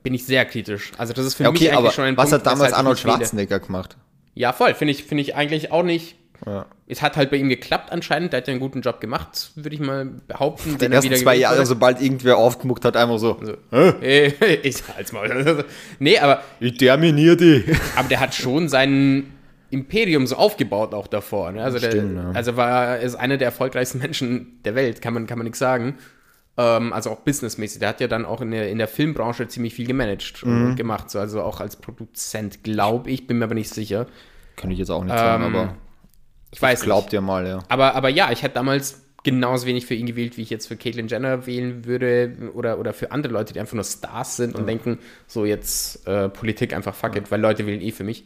bin 0.03 0.13
ich 0.13 0.27
sehr 0.27 0.45
kritisch. 0.45 0.91
Also 0.99 1.13
das 1.13 1.25
ist 1.25 1.33
für 1.33 1.43
Ja, 1.45 1.51
mich 1.51 1.61
okay, 1.61 1.75
eigentlich 1.75 1.93
schon 1.93 2.05
ein 2.05 2.17
was 2.17 2.29
Punkt, 2.29 2.45
hat 2.45 2.53
damals 2.53 2.73
Arnold. 2.73 2.99
Schwarzenegger 2.99 3.59
gemacht? 3.59 3.97
Ja, 4.35 4.53
voll, 4.53 4.75
finde 4.75 4.91
ich, 4.91 5.05
finde 5.05 5.23
ich 5.23 5.35
eigentlich 5.35 5.71
auch 5.71 5.81
nicht, 5.81 6.17
Ja. 6.45 6.65
Es 6.87 7.01
hat 7.01 7.17
halt 7.17 7.29
bei 7.29 7.37
ihm 7.37 7.49
geklappt 7.49 7.91
anscheinend. 7.91 8.33
Der 8.33 8.37
hat 8.41 8.47
ja 8.47 8.51
einen 8.51 8.59
guten 8.59 8.81
Job 8.81 8.99
gemacht, 8.99 9.51
würde 9.55 9.75
ich 9.75 9.79
mal 9.81 10.05
behaupten. 10.27 10.77
Die 10.77 10.85
ersten 10.85 11.15
zwei 11.15 11.35
Jahre, 11.35 11.65
sobald 11.65 12.01
irgendwer 12.01 12.37
aufgemuckt 12.37 12.83
hat, 12.85 12.97
einfach 12.97 13.19
so, 13.19 13.37
Äh, 13.71 14.27
ich 14.63 14.77
halt's 14.95 15.11
mal. 15.11 15.65
Nee, 15.99 16.17
aber, 16.17 16.41
ich 16.59 16.77
terminiere 16.77 17.37
die. 17.37 17.63
aber 17.95 18.07
der 18.09 18.19
hat 18.19 18.33
schon 18.33 18.69
sein 18.69 19.31
Imperium 19.69 20.25
so 20.27 20.35
aufgebaut 20.35 20.93
auch 20.93 21.07
davor. 21.07 21.51
Ne? 21.51 21.63
Also, 21.63 21.79
der, 21.79 21.91
Stimmt, 21.91 22.15
ja. 22.17 22.31
also 22.31 22.57
war 22.57 22.97
er 22.97 22.99
ist 23.01 23.15
einer 23.15 23.37
der 23.37 23.45
erfolgreichsten 23.47 23.99
Menschen 23.99 24.59
der 24.65 24.75
Welt, 24.75 25.01
kann 25.01 25.13
man, 25.13 25.27
kann 25.27 25.37
man 25.37 25.45
nichts 25.45 25.59
sagen. 25.59 25.95
Ähm, 26.57 26.91
also 26.91 27.11
auch 27.11 27.19
businessmäßig. 27.19 27.79
Der 27.79 27.89
hat 27.89 28.01
ja 28.01 28.07
dann 28.07 28.25
auch 28.25 28.41
in 28.41 28.51
der, 28.51 28.69
in 28.69 28.79
der 28.79 28.87
Filmbranche 28.89 29.47
ziemlich 29.47 29.73
viel 29.75 29.87
gemanagt 29.87 30.43
Mhm. 30.45 30.65
und 30.71 30.75
gemacht. 30.75 31.09
So, 31.09 31.19
also 31.19 31.41
auch 31.43 31.61
als 31.61 31.75
Produzent, 31.77 32.63
glaube 32.63 33.09
ich, 33.11 33.27
bin 33.27 33.37
mir 33.37 33.45
aber 33.45 33.53
nicht 33.53 33.69
sicher. 33.73 34.07
Kann 34.57 34.71
ich 34.71 34.79
jetzt 34.79 34.89
auch 34.89 35.03
nicht 35.03 35.17
sagen, 35.17 35.45
Ähm, 35.45 35.55
aber 35.55 35.75
Ich 36.51 36.61
weiß 36.61 36.81
glaubt 36.81 37.13
ihr 37.13 37.21
mal, 37.21 37.47
ja. 37.47 37.59
Aber, 37.69 37.95
aber 37.95 38.09
ja, 38.09 38.31
ich 38.31 38.43
hätte 38.43 38.55
damals 38.55 39.01
genauso 39.23 39.67
wenig 39.67 39.85
für 39.85 39.93
ihn 39.93 40.07
gewählt, 40.07 40.37
wie 40.37 40.41
ich 40.41 40.49
jetzt 40.49 40.67
für 40.67 40.75
Caitlyn 40.75 41.07
Jenner 41.07 41.45
wählen 41.45 41.85
würde 41.85 42.51
oder, 42.53 42.79
oder 42.79 42.93
für 42.93 43.11
andere 43.11 43.33
Leute, 43.33 43.53
die 43.53 43.59
einfach 43.59 43.75
nur 43.75 43.83
Stars 43.83 44.35
sind 44.37 44.55
und 44.55 44.65
denken, 44.65 44.97
so 45.27 45.45
jetzt 45.45 46.07
äh, 46.07 46.29
Politik 46.29 46.73
einfach 46.73 46.95
fuck 46.95 47.15
it, 47.15 47.29
weil 47.31 47.39
Leute 47.39 47.65
wählen 47.65 47.81
eh 47.81 47.91
für 47.91 48.03
mich. 48.03 48.25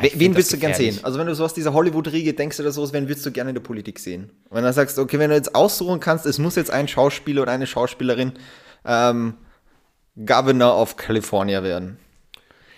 Ja, 0.00 0.08
Wen 0.14 0.34
das 0.34 0.48
du 0.48 0.58
gern 0.58 0.74
sehen? 0.74 0.98
Also 1.02 1.18
wenn 1.18 1.26
du 1.26 1.34
so 1.34 1.44
aus 1.44 1.54
dieser 1.54 1.72
Hollywood-Riege 1.72 2.34
denkst 2.34 2.60
oder 2.60 2.70
sowas, 2.70 2.92
wen 2.92 3.08
willst 3.08 3.26
du 3.26 3.32
gerne 3.32 3.50
in 3.50 3.54
der 3.54 3.62
Politik 3.62 3.98
sehen? 3.98 4.30
Und 4.48 4.56
wenn 4.56 4.64
du 4.64 4.72
sagst, 4.72 4.98
okay, 4.98 5.18
wenn 5.18 5.30
du 5.30 5.36
jetzt 5.36 5.54
aussuchen 5.54 5.98
kannst, 5.98 6.24
es 6.26 6.38
muss 6.38 6.56
jetzt 6.56 6.70
ein 6.70 6.86
Schauspieler 6.86 7.42
oder 7.42 7.52
eine 7.52 7.66
Schauspielerin 7.66 8.32
ähm, 8.84 9.34
Governor 10.16 10.80
of 10.80 10.96
California 10.96 11.62
werden. 11.62 11.98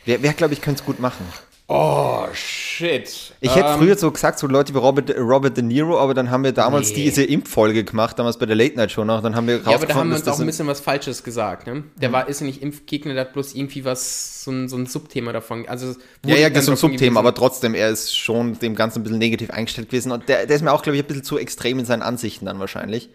Wer, 0.05 0.23
wer 0.23 0.33
glaube 0.33 0.55
ich, 0.55 0.61
könnte 0.61 0.81
es 0.81 0.87
gut 0.87 1.01
machen? 1.01 1.27
Oh, 1.67 2.27
shit. 2.35 3.33
Ich 3.41 3.55
hätte 3.57 3.69
Ähm, 3.69 3.79
früher 3.79 3.97
so 3.97 4.11
gesagt, 4.11 4.39
so 4.39 4.47
Leute 4.47 4.75
wie 4.75 4.79
Robert, 4.79 5.17
Robert 5.19 5.57
De 5.57 5.65
Niro, 5.65 5.99
aber 5.99 6.13
dann 6.13 6.31
haben 6.31 6.45
wir 6.45 6.53
damals 6.53 6.91
Nee. 6.91 7.05
diese 7.05 7.25
Impffolge 7.25 7.85
gemacht, 7.85 8.19
damals 8.19 8.37
bei 8.39 8.45
der 8.45 8.55
Late 8.55 8.77
Night 8.77 8.93
Show 8.93 9.03
noch, 9.03 9.23
dann 9.23 9.35
haben 9.35 9.47
wir 9.47 9.63
Ja, 9.65 9.75
aber 9.77 9.87
da 9.87 9.95
haben 9.95 10.11
wir 10.11 10.17
uns 10.17 10.25
auch 10.25 10.33
das 10.33 10.41
ein 10.41 10.47
bisschen 10.47 10.67
was 10.67 10.81
Falsches 10.81 11.23
gesagt. 11.25 11.67
Ne? 11.67 11.85
Der 11.97 12.13
war, 12.13 12.29
ist 12.29 12.41
ja 12.41 12.47
nicht 12.47 12.61
Impfgegner, 12.61 13.15
der 13.15 13.23
hat 13.25 13.33
bloß 13.33 13.55
irgendwie 13.55 13.83
was, 13.87 14.45
so 14.45 14.51
ein, 14.51 14.69
so 14.69 14.77
ein 14.77 14.85
Subthema 14.85 15.33
davon. 15.33 15.67
Also, 15.67 15.95
Ja, 16.27 16.37
ja, 16.37 16.51
das 16.51 16.65
ist 16.65 16.69
ein 16.69 16.75
drauf 16.75 16.81
hingewiesen- 16.81 16.81
Subthema, 16.99 17.21
aber 17.21 17.35
trotzdem, 17.35 17.75
er 17.75 17.89
ist 17.89 18.15
schon 18.15 18.59
dem 18.59 18.75
Ganzen 18.75 18.99
ein 19.01 19.03
bisschen 19.05 19.19
negativ 19.19 19.51
eingestellt 19.51 19.89
gewesen 19.89 20.13
und 20.13 20.29
der, 20.29 20.45
der 20.47 20.57
ist 20.57 20.63
mir 20.63 20.73
auch, 20.73 20.83
glaube 20.83 20.97
ich, 20.99 21.03
ein 21.03 21.07
bisschen 21.07 21.25
zu 21.25 21.39
extrem 21.39 21.79
in 21.79 21.87
seinen 21.87 22.03
Ansichten 22.03 22.45
dann 22.45 22.59
wahrscheinlich. 22.61 23.09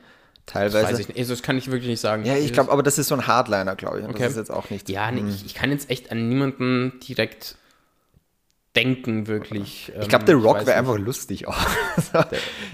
Teilweise. 0.48 0.88
Weiß 0.88 0.98
ich 0.98 1.08
nicht. 1.10 1.20
Also, 1.20 1.34
das 1.34 1.44
kann 1.44 1.60
ich 1.60 1.70
wirklich 1.70 1.92
nicht 1.92 2.00
sagen. 2.02 2.26
Ja, 2.26 2.36
ich 2.36 2.52
glaube, 2.52 2.72
aber 2.72 2.82
das 2.82 2.98
ist 2.98 3.10
so 3.10 3.14
ein 3.16 3.28
Hardliner, 3.28 3.76
glaube 3.76 4.00
ich. 4.00 4.06
Und 4.06 4.10
Okay. 4.16 4.24
Das 4.24 4.32
ist 4.32 4.38
jetzt 4.40 4.52
auch 4.52 4.72
nicht. 4.72 4.90
Ja, 4.90 5.12
nee, 5.12 5.22
ich, 5.30 5.46
ich 5.46 5.54
kann 5.54 5.70
jetzt 5.70 5.92
echt 5.92 6.12
an 6.12 6.28
niemanden 6.28 6.94
direkt 7.08 7.56
denken, 8.84 9.28
wirklich. 9.28 9.92
Ich 10.02 10.08
glaube, 10.08 10.26
der 10.26 10.36
Ähm, 10.36 10.42
Rock 10.42 10.66
wäre 10.66 10.78
einfach 10.78 10.98
lustig 10.98 11.48
auch. 11.48 11.58
Der 12.14 12.28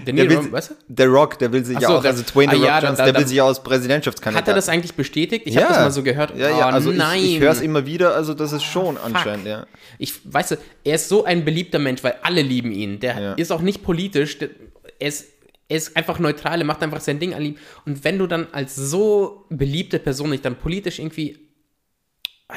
Der 0.06 0.14
Nero, 0.14 0.44
will, 0.44 0.52
weißt 0.52 0.70
du? 0.70 0.74
der 0.88 1.06
Rock, 1.08 1.38
der 1.38 1.52
will 1.52 1.64
sich 1.64 1.78
ja 1.80 1.88
so, 1.88 1.96
auch, 1.96 2.02
der- 2.02 2.12
also 2.12 2.22
Dwayne 2.22 2.52
The 2.52 2.56
ah, 2.56 2.60
Rock 2.60 2.66
ja, 2.82 2.88
Johnson, 2.88 3.04
der 3.06 3.14
will 3.16 3.26
sich 3.26 3.36
ja 3.36 3.46
als 3.46 3.62
Präsidentschaftskandidat. 3.62 4.42
Hat 4.42 4.48
er 4.48 4.54
das 4.54 4.68
eigentlich 4.68 4.94
bestätigt? 4.94 5.46
Ich 5.46 5.54
ja. 5.54 5.62
habe 5.62 5.72
das 5.74 5.82
mal 5.82 5.90
so 5.90 6.02
gehört. 6.02 6.36
Ja, 6.36 6.48
ja, 6.48 6.68
oh, 6.68 6.72
also 6.72 6.90
nein. 6.92 7.20
ich, 7.22 7.34
ich 7.34 7.40
höre 7.40 7.52
es 7.52 7.60
immer 7.60 7.84
wieder, 7.86 8.14
also 8.14 8.32
das 8.34 8.52
ist 8.52 8.62
schon 8.64 8.96
anscheinend, 8.98 9.46
ja. 9.46 9.66
Ich, 9.98 10.14
weißt 10.32 10.52
du, 10.52 10.56
er 10.84 10.94
ist 10.94 11.08
so 11.08 11.24
ein 11.24 11.44
beliebter 11.44 11.78
Mensch, 11.78 12.02
weil 12.04 12.14
alle 12.22 12.42
lieben 12.42 12.72
ihn. 12.72 13.00
Der 13.00 13.20
Ja. 13.20 13.32
ist 13.34 13.50
auch 13.52 13.60
nicht 13.62 13.82
politisch. 13.82 14.38
Der, 14.38 14.50
er, 14.98 15.08
ist, 15.08 15.26
er 15.68 15.76
ist 15.76 15.96
einfach 15.96 16.18
neutral, 16.18 16.60
er 16.60 16.64
macht 16.66 16.82
einfach 16.82 17.00
sein 17.00 17.18
Ding 17.18 17.34
an 17.34 17.42
ihm. 17.42 17.56
Und 17.84 18.04
wenn 18.04 18.18
du 18.18 18.26
dann 18.26 18.46
als 18.52 18.74
so 18.76 19.44
beliebte 19.50 19.98
Person 19.98 20.30
nicht 20.30 20.44
dann 20.44 20.56
politisch 20.56 20.98
irgendwie. 20.98 21.38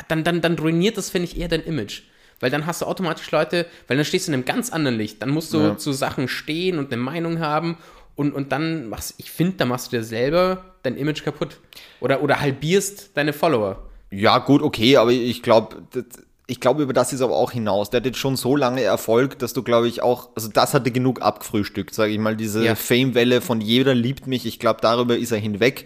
Dann, 0.08 0.24
dann, 0.24 0.40
dann 0.42 0.58
ruiniert 0.60 0.98
das, 0.98 1.10
finde 1.10 1.28
ich, 1.28 1.40
eher 1.40 1.48
dein 1.48 1.64
Image. 1.64 2.04
Weil 2.40 2.50
dann 2.52 2.66
hast 2.66 2.82
du 2.82 2.86
automatisch 2.86 3.30
Leute, 3.32 3.66
weil 3.88 3.98
dann 3.98 4.06
stehst 4.06 4.28
du 4.28 4.32
in 4.32 4.36
einem 4.36 4.46
ganz 4.46 4.70
anderen 4.72 4.98
Licht. 4.98 5.22
Dann 5.22 5.30
musst 5.30 5.54
du 5.54 5.60
Ja. 5.60 5.78
zu 5.78 5.92
Sachen 5.92 6.28
stehen 6.28 6.80
und 6.80 6.92
eine 6.92 7.02
Meinung 7.02 7.40
haben. 7.40 7.78
Und, 8.16 8.34
und 8.34 8.52
dann 8.52 8.90
machst 8.90 9.16
ich 9.18 9.32
finde, 9.32 9.58
da 9.58 9.66
machst 9.66 9.92
du 9.92 9.98
dir 9.98 10.04
selber 10.04 10.66
dein 10.84 10.98
Image 10.98 11.24
kaputt. 11.24 11.58
Oder, 12.02 12.22
oder 12.24 12.40
halbierst 12.40 13.12
deine 13.16 13.34
Follower. 13.34 13.84
Ja, 14.12 14.40
gut, 14.40 14.62
okay, 14.62 14.98
aber 14.98 15.12
ich 15.12 15.42
glaube, 15.44 15.78
ich 16.48 16.60
glaube, 16.60 16.82
über 16.84 16.94
das 16.94 17.14
ist 17.14 17.22
aber 17.22 17.36
auch 17.36 17.52
hinaus. 17.52 17.92
Der 17.92 18.00
hat 18.00 18.06
jetzt 18.08 18.18
schon 18.18 18.36
so 18.36 18.56
lange 18.56 18.82
Erfolg, 18.82 19.38
dass 19.40 19.54
du, 19.54 19.62
glaube 19.62 19.88
ich, 19.88 20.02
auch, 20.02 20.30
also 20.36 20.50
das 20.50 20.74
hatte 20.74 20.90
genug 20.92 21.22
abgefrühstückt, 21.22 21.94
sage 21.94 22.12
ich 22.12 22.18
mal, 22.20 22.36
diese 22.36 22.66
Ja. 22.66 22.74
Fame-Welle 22.76 23.40
von 23.42 23.62
jeder 23.62 23.94
liebt 23.94 24.26
mich. 24.28 24.46
Ich 24.48 24.58
glaube, 24.60 24.80
darüber 24.82 25.16
ist 25.18 25.32
er 25.32 25.38
hinweg. 25.38 25.86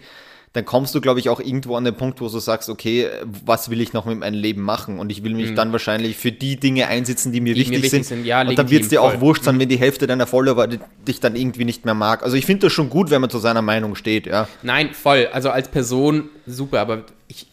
Dann 0.54 0.64
kommst 0.64 0.94
du, 0.94 1.00
glaube 1.00 1.18
ich, 1.20 1.28
auch 1.28 1.40
irgendwo 1.40 1.74
an 1.76 1.84
den 1.84 1.94
Punkt, 1.96 2.20
wo 2.20 2.28
du 2.28 2.38
sagst, 2.38 2.68
okay, 2.70 3.08
was 3.44 3.70
will 3.70 3.80
ich 3.80 3.92
noch 3.92 4.06
mit 4.06 4.18
meinem 4.20 4.34
Leben 4.40 4.62
machen? 4.62 4.98
Und 5.00 5.10
ich 5.10 5.22
will 5.24 5.34
mich 5.34 5.52
dann 5.54 5.72
wahrscheinlich 5.72 6.16
für 6.16 6.30
die 6.32 6.56
Dinge 6.60 6.86
einsetzen, 6.86 7.32
die 7.32 7.40
mir, 7.40 7.50
Mhm. 7.50 7.54
Die 7.54 7.60
mir 7.64 7.70
wichtig, 7.72 7.82
wichtig 7.82 7.90
sind. 8.06 8.18
sind. 8.18 8.24
Ja, 8.24 8.40
und 8.42 8.56
dann 8.56 8.70
wird 8.70 8.84
es 8.84 8.88
dir 8.88 9.02
auch 9.02 9.08
voll. 9.10 9.16
Mhm. 9.16 9.20
wurscht 9.22 9.42
sein, 9.44 9.58
wenn 9.58 9.68
die 9.68 9.78
Hälfte 9.78 10.06
deiner 10.06 10.26
Follower 10.28 10.66
di- 10.68 10.78
dich 11.06 11.18
dann 11.20 11.34
irgendwie 11.36 11.64
nicht 11.64 11.84
mehr 11.84 11.94
mag. 11.94 12.22
Also 12.22 12.36
ich 12.36 12.46
finde 12.46 12.66
das 12.66 12.72
schon 12.72 12.88
gut, 12.88 13.10
wenn 13.10 13.20
man 13.20 13.30
zu 13.30 13.38
seiner 13.38 13.62
Meinung 13.62 13.96
steht, 13.96 14.26
ja. 14.26 14.46
Nein, 14.62 14.94
voll. 14.94 15.28
Also 15.32 15.50
als 15.50 15.68
Person 15.68 16.28
super, 16.46 16.78
aber 16.80 17.04
ich, 17.26 17.48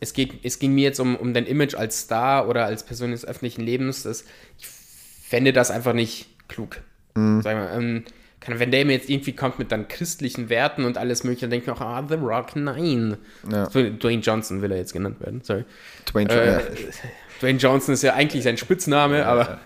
es, 0.00 0.12
geht, 0.12 0.32
es 0.42 0.58
ging 0.58 0.74
mir 0.74 0.82
jetzt 0.84 1.00
um, 1.00 1.16
um 1.16 1.32
dein 1.32 1.46
Image 1.46 1.74
als 1.74 2.00
Star 2.00 2.46
oder 2.46 2.66
als 2.66 2.84
Person 2.84 3.12
des 3.12 3.24
öffentlichen 3.24 3.62
Lebens. 3.62 4.02
Das, 4.02 4.22
ich 4.58 4.66
fände 4.66 5.54
das 5.54 5.70
einfach 5.70 5.94
nicht 5.94 6.26
klug. 6.48 6.82
Mhm. 7.14 7.40
Sag 7.40 7.56
mal, 7.56 7.70
ähm, 7.74 8.04
kann, 8.44 8.58
wenn 8.58 8.70
der 8.70 8.84
mir 8.84 8.92
jetzt 8.92 9.08
irgendwie 9.10 9.32
kommt 9.32 9.58
mit 9.58 9.72
dann 9.72 9.88
christlichen 9.88 10.48
Werten 10.48 10.84
und 10.84 10.98
alles 10.98 11.24
mögliche, 11.24 11.42
dann 11.42 11.50
denke 11.50 11.64
ich 11.64 11.68
mir 11.68 11.76
auch, 11.76 11.80
ah, 11.86 12.04
The 12.08 12.14
Rock, 12.16 12.56
nein. 12.56 13.16
Ja. 13.50 13.66
Dwayne 13.66 14.20
Johnson 14.22 14.62
will 14.62 14.70
er 14.72 14.78
jetzt 14.78 14.92
genannt 14.92 15.20
werden, 15.20 15.40
sorry. 15.42 15.64
Dwayne 16.12 16.30
Äh, 16.30 16.46
ja. 16.52 16.60
Dwayne 17.40 17.58
Johnson 17.58 17.94
ist 17.94 18.02
ja 18.02 18.14
eigentlich 18.14 18.44
sein 18.44 18.56
Spitzname, 18.56 19.26
aber 19.26 19.58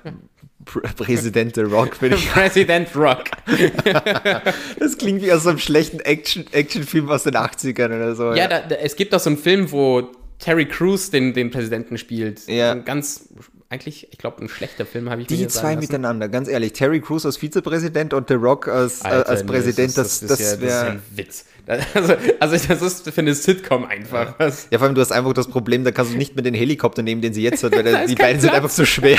Pr- 0.64 0.94
Präsident 0.96 1.56
der 1.56 1.66
Rock, 1.66 1.98
bin 2.00 2.12
ich. 2.14 2.30
President 2.32 2.88
Rock. 2.96 3.24
Das 4.78 4.96
klingt 4.98 5.22
wie 5.22 5.32
aus 5.32 5.42
so 5.44 5.50
einem 5.50 5.58
schlechten 5.58 6.00
Action- 6.00 6.46
Actionfilm 6.52 7.08
aus 7.10 7.24
den 7.24 7.34
80ern 7.34 7.86
oder 7.86 8.14
so. 8.14 8.32
Ja, 8.34 8.48
da, 8.48 8.60
da, 8.60 8.76
es 8.76 8.96
gibt 8.96 9.14
auch 9.14 9.20
so 9.20 9.30
einen 9.30 9.38
Film, 9.38 9.70
wo 9.70 10.10
Terry 10.38 10.66
Crews 10.66 11.10
den, 11.10 11.34
den 11.34 11.50
Präsidenten 11.50 11.98
spielt. 11.98 12.46
Ja. 12.46 12.72
Ein 12.72 12.84
ganz, 12.84 13.28
eigentlich, 13.68 14.08
ich 14.10 14.18
glaube, 14.18 14.42
ein 14.42 14.48
schlechter 14.48 14.86
Film, 14.86 15.10
habe 15.10 15.22
ich 15.22 15.26
Die 15.26 15.46
zwei 15.48 15.76
miteinander, 15.76 16.28
ganz 16.28 16.48
ehrlich. 16.48 16.72
Terry 16.72 17.00
Crews 17.00 17.26
als 17.26 17.36
Vizepräsident 17.36 18.14
und 18.14 18.28
The 18.28 18.34
Rock 18.34 18.68
als, 18.68 19.02
äh, 19.02 19.08
Alter, 19.08 19.28
als 19.28 19.42
nee, 19.42 19.48
Präsident, 19.48 19.98
das, 19.98 20.20
das, 20.20 20.30
ja, 20.30 20.36
das 20.36 20.40
ist 20.40 20.62
ja 20.62 20.66
wäre. 20.66 20.90
ein 20.92 21.02
Witz. 21.14 21.44
Also, 21.94 22.14
also 22.40 22.68
das 22.68 22.82
ist 22.82 23.10
für 23.10 23.20
eine 23.20 23.34
Sitcom 23.34 23.84
einfach. 23.84 24.34
was. 24.38 24.68
Ja, 24.70 24.78
vor 24.78 24.86
allem, 24.86 24.94
du 24.94 25.00
hast 25.00 25.12
einfach 25.12 25.32
das 25.32 25.48
Problem, 25.48 25.84
da 25.84 25.90
kannst 25.90 26.12
du 26.12 26.16
nicht 26.16 26.34
mehr 26.34 26.42
den 26.42 26.54
Helikopter 26.54 27.02
nehmen, 27.02 27.20
den 27.20 27.34
sie 27.34 27.42
jetzt 27.42 27.62
hat, 27.62 27.72
weil 27.72 27.82
Da 27.88 28.06
die 28.06 28.14
beiden 28.14 28.40
sind 28.40 28.50
Platz. 28.50 28.62
einfach 28.62 28.74
so 28.74 28.84
schwer. 28.84 29.18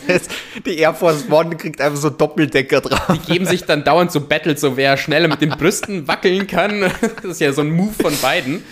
die 0.66 0.78
Air 0.78 0.94
Force 0.94 1.24
One 1.30 1.56
kriegt 1.56 1.80
einfach 1.80 1.98
so 1.98 2.10
Doppeldecker 2.10 2.80
drauf. 2.80 3.18
Die 3.18 3.32
geben 3.32 3.46
sich 3.46 3.64
dann 3.64 3.84
dauernd 3.84 4.12
so 4.12 4.20
Battles, 4.20 4.60
so 4.60 4.76
wer 4.76 4.96
schneller 4.96 5.28
mit 5.28 5.40
den 5.40 5.50
Brüsten 5.50 6.06
wackeln 6.08 6.46
kann. 6.46 6.80
Das 7.22 7.32
ist 7.32 7.40
ja 7.40 7.52
so 7.52 7.62
ein 7.62 7.70
Move 7.70 7.92
von 7.92 8.12
beiden. 8.20 8.62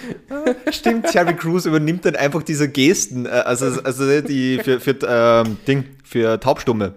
Stimmt, 0.71 1.07
Terry 1.07 1.35
Crews 1.35 1.67
übernimmt 1.67 2.05
dann 2.05 2.17
einfach 2.17 2.43
diese 2.43 2.69
Gesten, 2.69 3.27
äh, 3.27 3.31
also, 3.31 3.83
also 3.83 4.21
die 4.21 4.61
für, 4.63 4.81
für 4.81 4.97
ähm, 5.07 5.57
Ding, 5.67 5.85
für 6.05 6.39
Taubstumme. 6.41 6.95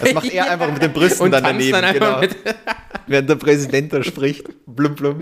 Das 0.00 0.12
macht 0.12 0.32
er 0.32 0.50
einfach 0.50 0.70
mit 0.72 0.82
den 0.82 0.92
Brüsten 0.92 1.26
Und 1.26 1.30
dann 1.32 1.44
daneben, 1.44 1.72
dann 1.72 1.94
genau. 1.94 2.20
mit. 2.20 2.36
während 3.06 3.30
der 3.30 3.36
Präsident 3.36 3.92
da 3.92 4.02
spricht. 4.02 4.44
Blum, 4.66 4.94
blum. 4.94 5.20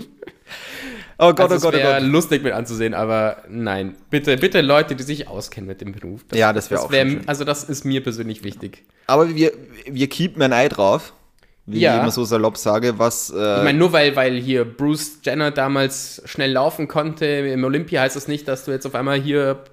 Oh 1.19 1.33
Gott, 1.33 1.51
Also 1.51 1.55
oh 1.67 1.71
Gott, 1.71 1.79
oh 1.79 1.83
wäre 1.83 1.99
Gott. 2.01 2.09
lustig 2.11 2.43
mit 2.43 2.53
anzusehen, 2.53 2.93
aber 2.93 3.37
nein. 3.49 3.95
Bitte, 4.09 4.37
bitte 4.37 4.61
Leute, 4.61 4.95
die 4.95 5.03
sich 5.03 5.27
auskennen 5.27 5.67
mit 5.67 5.81
dem 5.81 5.91
Beruf. 5.91 6.21
Ja, 6.33 6.53
das 6.53 6.69
wäre 6.69 6.81
auch 6.81 6.91
wär, 6.91 7.07
schön. 7.07 7.21
Also 7.27 7.43
das 7.43 7.63
ist 7.63 7.85
mir 7.85 8.03
persönlich 8.03 8.43
wichtig. 8.43 8.83
Aber 9.07 9.33
wir, 9.33 9.51
wir 9.89 10.07
keepen 10.09 10.41
ein 10.43 10.53
Ei 10.53 10.67
drauf, 10.69 11.13
wie 11.65 11.79
Ja. 11.79 11.95
ich 11.95 12.01
immer 12.01 12.11
so 12.11 12.23
salopp 12.23 12.57
sage, 12.57 12.99
was. 12.99 13.29
Äh, 13.31 13.57
Ich 13.57 13.63
meine, 13.63 13.77
nur 13.79 13.91
weil, 13.93 14.15
weil 14.15 14.35
hier 14.39 14.63
Bruce 14.63 15.19
Jenner 15.23 15.49
damals 15.51 16.21
schnell 16.25 16.51
laufen 16.51 16.87
konnte 16.87 17.25
im 17.25 17.63
Olympia, 17.63 18.01
heißt 18.01 18.15
das 18.15 18.27
nicht, 18.27 18.47
dass 18.47 18.65
du 18.65 18.71
jetzt 18.71 18.85
auf 18.85 18.93
einmal 18.95 19.19
hier 19.19 19.63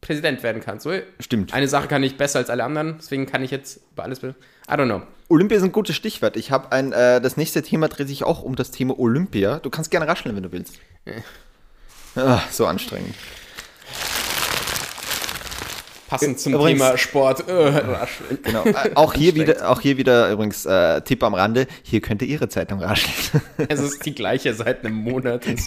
Präsident 0.00 0.42
werden 0.42 0.62
kannst. 0.64 0.84
So, 0.84 0.92
Stimmt. 1.20 1.52
Eine 1.54 1.68
Sache 1.68 1.88
kann 1.88 2.02
ich 2.02 2.16
besser 2.16 2.38
als 2.38 2.48
alle 2.50 2.64
anderen, 2.64 2.96
deswegen 2.98 3.26
kann 3.26 3.42
ich 3.42 3.50
jetzt 3.50 3.80
über 3.92 4.04
alles. 4.04 4.22
I 4.22 4.32
don't 4.68 4.86
know. 4.86 5.02
Olympia 5.28 5.56
ist 5.56 5.62
ein 5.64 5.72
gutes 5.72 5.96
Stichwort. 5.96 6.36
Ich 6.36 6.50
habe 6.50 6.72
ein, 6.72 6.92
äh, 6.92 7.20
das 7.20 7.36
nächste 7.36 7.62
Thema 7.62 7.88
dreht 7.88 8.08
sich 8.08 8.24
auch 8.24 8.42
um 8.42 8.56
das 8.56 8.70
Thema 8.70 8.98
Olympia. 8.98 9.58
Du 9.60 9.70
kannst 9.70 9.90
gerne 9.90 10.06
rascheln, 10.06 10.36
wenn 10.36 10.42
du 10.42 10.52
willst. 10.52 10.74
Ah, 12.14 12.40
so 12.50 12.66
anstrengend. 12.66 13.14
Passend 16.08 16.38
zum 16.38 16.52
Übrigens- 16.52 16.78
Thema 16.82 16.98
Sport. 16.98 17.48
Äh, 17.48 17.52
rascheln. 17.52 18.38
Genau. 18.42 18.64
Äh, 18.64 18.90
auch, 18.96 19.14
hier 19.14 19.34
wieder, 19.34 19.70
auch 19.70 19.80
hier 19.80 19.96
wieder 19.96 20.30
übrigens 20.30 20.66
äh, 20.66 21.00
Tipp 21.00 21.22
am 21.22 21.32
Rande: 21.32 21.66
Hier 21.82 22.02
könnt 22.02 22.20
ihr 22.20 22.28
Ihre 22.28 22.50
Zeitung 22.50 22.80
rascheln. 22.82 23.42
es 23.68 23.80
ist 23.80 24.04
die 24.04 24.14
gleiche 24.14 24.52
seit 24.52 24.84
einem 24.84 24.96
Monat. 24.96 25.44
Das 25.46 25.64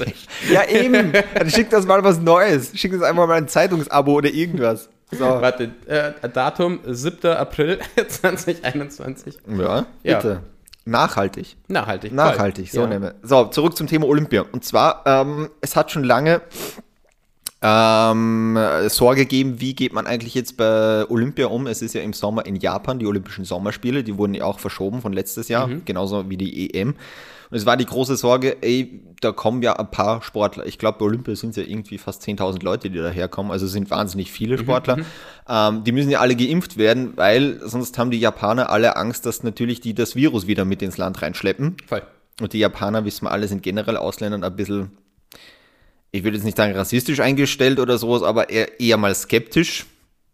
ja, 0.52 0.64
eben. 0.68 1.14
Dann 1.34 1.50
schickt 1.50 1.74
uns 1.74 1.88
mal 1.88 2.04
was 2.04 2.20
Neues. 2.20 2.72
Schickt 2.76 2.94
uns 2.94 3.02
einfach 3.02 3.26
mal 3.26 3.38
ein 3.38 3.48
Zeitungsabo 3.48 4.14
oder 4.14 4.30
irgendwas. 4.30 4.90
So. 5.16 5.26
Warte, 5.26 5.72
äh, 5.88 6.12
Datum 6.30 6.80
7. 6.86 7.32
April 7.32 7.80
2021. 8.08 9.38
Ja, 9.58 9.86
Ja. 10.04 10.16
bitte. 10.18 10.42
Nachhaltig. 10.86 11.56
Nachhaltig. 11.68 12.12
voll. 12.12 12.16
Nachhaltig, 12.18 12.72
so 12.72 12.82
Ja. 12.82 12.88
nehme. 12.88 13.16
So, 13.24 13.46
zurück 13.46 13.76
zum 13.76 13.88
Thema 13.88 14.06
Olympia. 14.08 14.46
Und 14.52 14.64
zwar, 14.64 15.02
ähm, 15.06 15.50
es 15.62 15.76
hat 15.76 15.90
schon 15.92 16.04
lange 16.04 16.42
ähm, 17.62 18.60
Sorge 18.90 19.26
geben, 19.26 19.60
wie 19.60 19.74
geht 19.74 19.94
man 19.94 20.06
eigentlich 20.06 20.36
jetzt 20.36 20.58
bei 20.58 21.10
Olympia 21.10 21.48
um? 21.48 21.66
Es 21.66 21.82
ist 21.82 21.96
ja 21.96 22.02
im 22.02 22.14
Sommer 22.14 22.46
in 22.46 22.58
Japan, 22.58 23.00
die 23.00 23.08
Olympischen 23.08 23.46
Sommerspiele, 23.46 24.04
die 24.04 24.18
wurden 24.18 24.36
ja 24.36 24.44
auch 24.46 24.60
verschoben 24.60 25.02
von 25.02 25.14
letztes 25.14 25.48
Jahr, 25.48 25.66
mhm. 25.68 25.84
genauso 25.86 26.30
wie 26.30 26.38
die 26.38 26.76
EM. 26.76 26.94
Und 27.56 27.60
es 27.60 27.66
war 27.66 27.78
die 27.78 27.86
große 27.86 28.18
Sorge, 28.18 28.58
ey, 28.64 29.02
da 29.22 29.32
kommen 29.32 29.62
ja 29.62 29.80
ein 29.80 29.90
paar 29.90 30.22
Sportler. 30.22 30.66
Ich 30.66 30.78
glaube, 30.78 30.98
bei 31.00 31.06
Olympia 31.06 31.38
sind 31.38 31.52
es 31.52 31.56
ja 31.56 31.64
irgendwie 31.64 31.98
fast 31.98 32.22
10.000 32.24 32.62
Leute, 32.62 32.90
die 32.90 32.98
daherkommen. 32.98 33.50
Also 33.50 33.66
sind 33.66 33.90
wahnsinnig 33.90 34.30
viele 34.30 34.58
mhm, 34.58 34.64
Sportler. 34.64 34.98
Mhm, 34.98 35.06
ähm, 35.48 35.84
die 35.86 35.94
müssen 35.94 36.10
ja 36.10 36.20
alle 36.20 36.36
geimpft 36.36 36.76
werden, 36.76 37.14
weil 37.16 37.62
sonst 37.64 37.98
haben 37.98 38.12
die 38.12 38.20
Japaner 38.20 38.70
alle 38.70 38.98
Angst, 38.98 39.26
dass 39.26 39.42
natürlich 39.44 39.80
die 39.80 39.94
das 39.94 40.18
Virus 40.18 40.48
wieder 40.48 40.66
mit 40.66 40.82
ins 40.82 40.98
Land 40.98 41.22
reinschleppen. 41.22 41.78
Voll. 41.88 42.02
Und 42.42 42.52
die 42.52 42.60
Japaner, 42.60 43.06
wissen 43.06 43.24
wir 43.24 43.32
alle, 43.32 43.48
sind 43.48 43.64
generell 43.64 43.96
Ausländern 43.96 44.44
ein 44.44 44.56
bisschen, 44.58 44.92
ich 46.12 46.26
würde 46.26 46.36
jetzt 46.36 46.44
nicht 46.44 46.58
sagen 46.58 46.76
rassistisch 46.76 47.22
eingestellt 47.22 47.80
oder 47.80 47.98
sowas, 47.98 48.22
aber 48.22 48.50
eher, 48.50 48.82
eher 48.82 48.98
mal 48.98 49.16
skeptisch. 49.16 49.86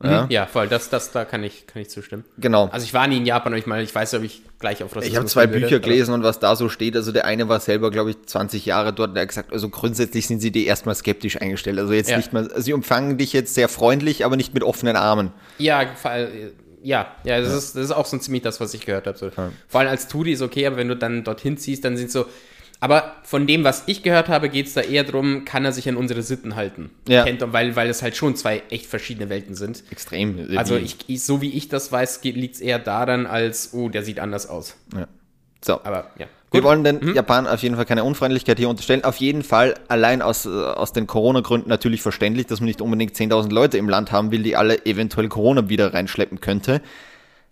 Ja, 0.04 0.28
ja 0.30 0.46
voll, 0.46 0.68
das, 0.68 0.90
das, 0.90 1.12
da 1.12 1.26
kann 1.26 1.44
ich, 1.44 1.68
kann 1.68 1.82
ich 1.82 1.90
zustimmen. 1.90 2.26
Genau. 2.38 2.70
Also 2.72 2.86
ich 2.86 2.94
war 2.94 3.08
nie 3.08 3.18
in 3.18 3.26
Japan 3.26 3.54
und 3.54 3.60
ich 3.60 3.66
meine, 3.66 3.84
ich 3.84 3.94
weiß, 3.94 4.14
ob 4.16 4.24
ich 4.24 4.42
gleich 4.60 4.84
auf 4.84 4.96
Rassismus 4.96 5.12
Ich 5.12 5.16
habe 5.18 5.28
zwei 5.28 5.48
Bücher 5.48 5.72
würde, 5.72 5.82
gelesen 5.82 6.14
und 6.14 6.24
was 6.24 6.40
da 6.40 6.56
so 6.56 6.70
steht, 6.70 6.96
also 6.96 7.12
der 7.12 7.26
eine 7.26 7.50
war 7.50 7.60
selber, 7.60 7.92
glaube 7.92 8.12
ich, 8.12 8.26
20 8.26 8.66
Jahre 8.66 8.94
dort, 8.94 9.16
der 9.16 9.24
hat 9.24 9.30
gesagt, 9.30 9.52
also 9.52 9.70
grundsätzlich 9.70 10.28
sind 10.28 10.40
sie 10.40 10.52
dir 10.52 10.66
erstmal 10.66 10.96
skeptisch 10.96 11.42
eingestellt. 11.42 11.80
Also 11.80 11.94
jetzt 11.94 12.10
ja. 12.10 12.18
nicht 12.18 12.34
mal, 12.34 12.50
sie 12.58 12.74
umfangen 12.74 13.18
dich 13.18 13.34
jetzt 13.34 13.54
sehr 13.54 13.70
freundlich, 13.70 14.26
aber 14.26 14.36
nicht 14.36 14.54
mit 14.54 14.64
offenen 14.64 14.96
Armen. 14.96 15.32
Ja, 15.58 15.84
ja, 16.84 17.08
ja, 17.24 17.40
das, 17.40 17.50
ja. 17.52 17.58
Ist, 17.58 17.76
das 17.76 17.86
ist 17.86 17.92
auch 17.92 18.06
so 18.06 18.18
ziemlich 18.18 18.44
das, 18.44 18.60
was 18.60 18.74
ich 18.74 18.86
gehört 18.86 19.08
habe. 19.08 19.18
So. 19.18 19.28
Ja. 19.28 19.52
Vor 19.68 19.80
allem 19.82 19.90
als 19.90 20.08
Tudi 20.08 20.32
ist 20.32 20.42
okay, 20.42 20.66
aber 20.66 20.78
wenn 20.78 20.88
du 20.88 20.96
dann 20.96 21.24
dorthin 21.24 21.58
ziehst, 21.58 21.86
dann 21.86 21.98
sind 21.98 22.12
so, 22.12 22.26
aber 22.82 23.14
von 23.22 23.46
dem, 23.46 23.64
was 23.64 23.84
ich 23.86 24.02
gehört 24.02 24.28
habe, 24.28 24.50
geht 24.50 24.66
es 24.66 24.74
da 24.74 24.82
eher 24.82 25.04
darum, 25.04 25.46
kann 25.46 25.64
er 25.64 25.72
sich 25.72 25.88
an 25.88 25.96
unsere 25.96 26.24
Sitten 26.24 26.56
halten. 26.56 26.90
Ja. 27.08 27.24
Kennt, 27.24 27.44
weil, 27.54 27.76
weil 27.76 27.88
es 27.88 28.02
halt 28.02 28.18
schon 28.18 28.36
zwei 28.36 28.64
echt 28.72 28.88
verschiedene 28.88 29.30
Welten 29.30 29.54
sind. 29.54 29.84
Extrem. 29.92 30.50
Also 30.58 30.76
ich, 30.78 30.98
ich, 31.06 31.24
so 31.24 31.42
wie 31.42 31.52
ich 31.52 31.70
das 31.70 31.92
weiß, 31.92 32.24
liegt 32.24 32.56
es 32.56 32.62
eher 32.62 32.80
daran, 32.80 33.28
als, 33.28 33.76
oh, 33.76 33.90
der 33.90 34.02
sieht 34.02 34.20
anders 34.20 34.50
aus. 34.50 34.76
Ja. 34.96 35.08
So. 35.64 35.76
Aber 35.84 36.10
ja. 36.18 36.26
Wir 36.50 36.64
wollen 36.64 36.84
den 36.84 37.00
mhm. 37.00 37.14
Japan 37.14 37.48
auf 37.48 37.62
jeden 37.62 37.76
Fall 37.76 37.86
keine 37.86 38.04
Unfreundlichkeit 38.04 38.58
hier 38.58 38.68
unterstellen. 38.68 39.04
Auf 39.04 39.18
jeden 39.18 39.44
Fall 39.44 39.76
allein 39.88 40.24
aus, 40.24 40.48
aus 40.48 40.92
den 40.92 41.06
Corona-Gründen 41.06 41.70
natürlich 41.70 42.02
verständlich, 42.02 42.48
dass 42.48 42.62
man 42.62 42.66
nicht 42.66 42.82
unbedingt 42.82 43.16
10.000 43.16 43.54
Leute 43.54 43.78
im 43.78 43.88
Land 43.88 44.12
haben 44.12 44.32
will, 44.32 44.42
die 44.42 44.58
alle 44.58 44.86
eventuell 44.88 45.30
Corona 45.30 45.70
wieder 45.70 45.94
reinschleppen 45.94 46.42
könnte. 46.42 46.82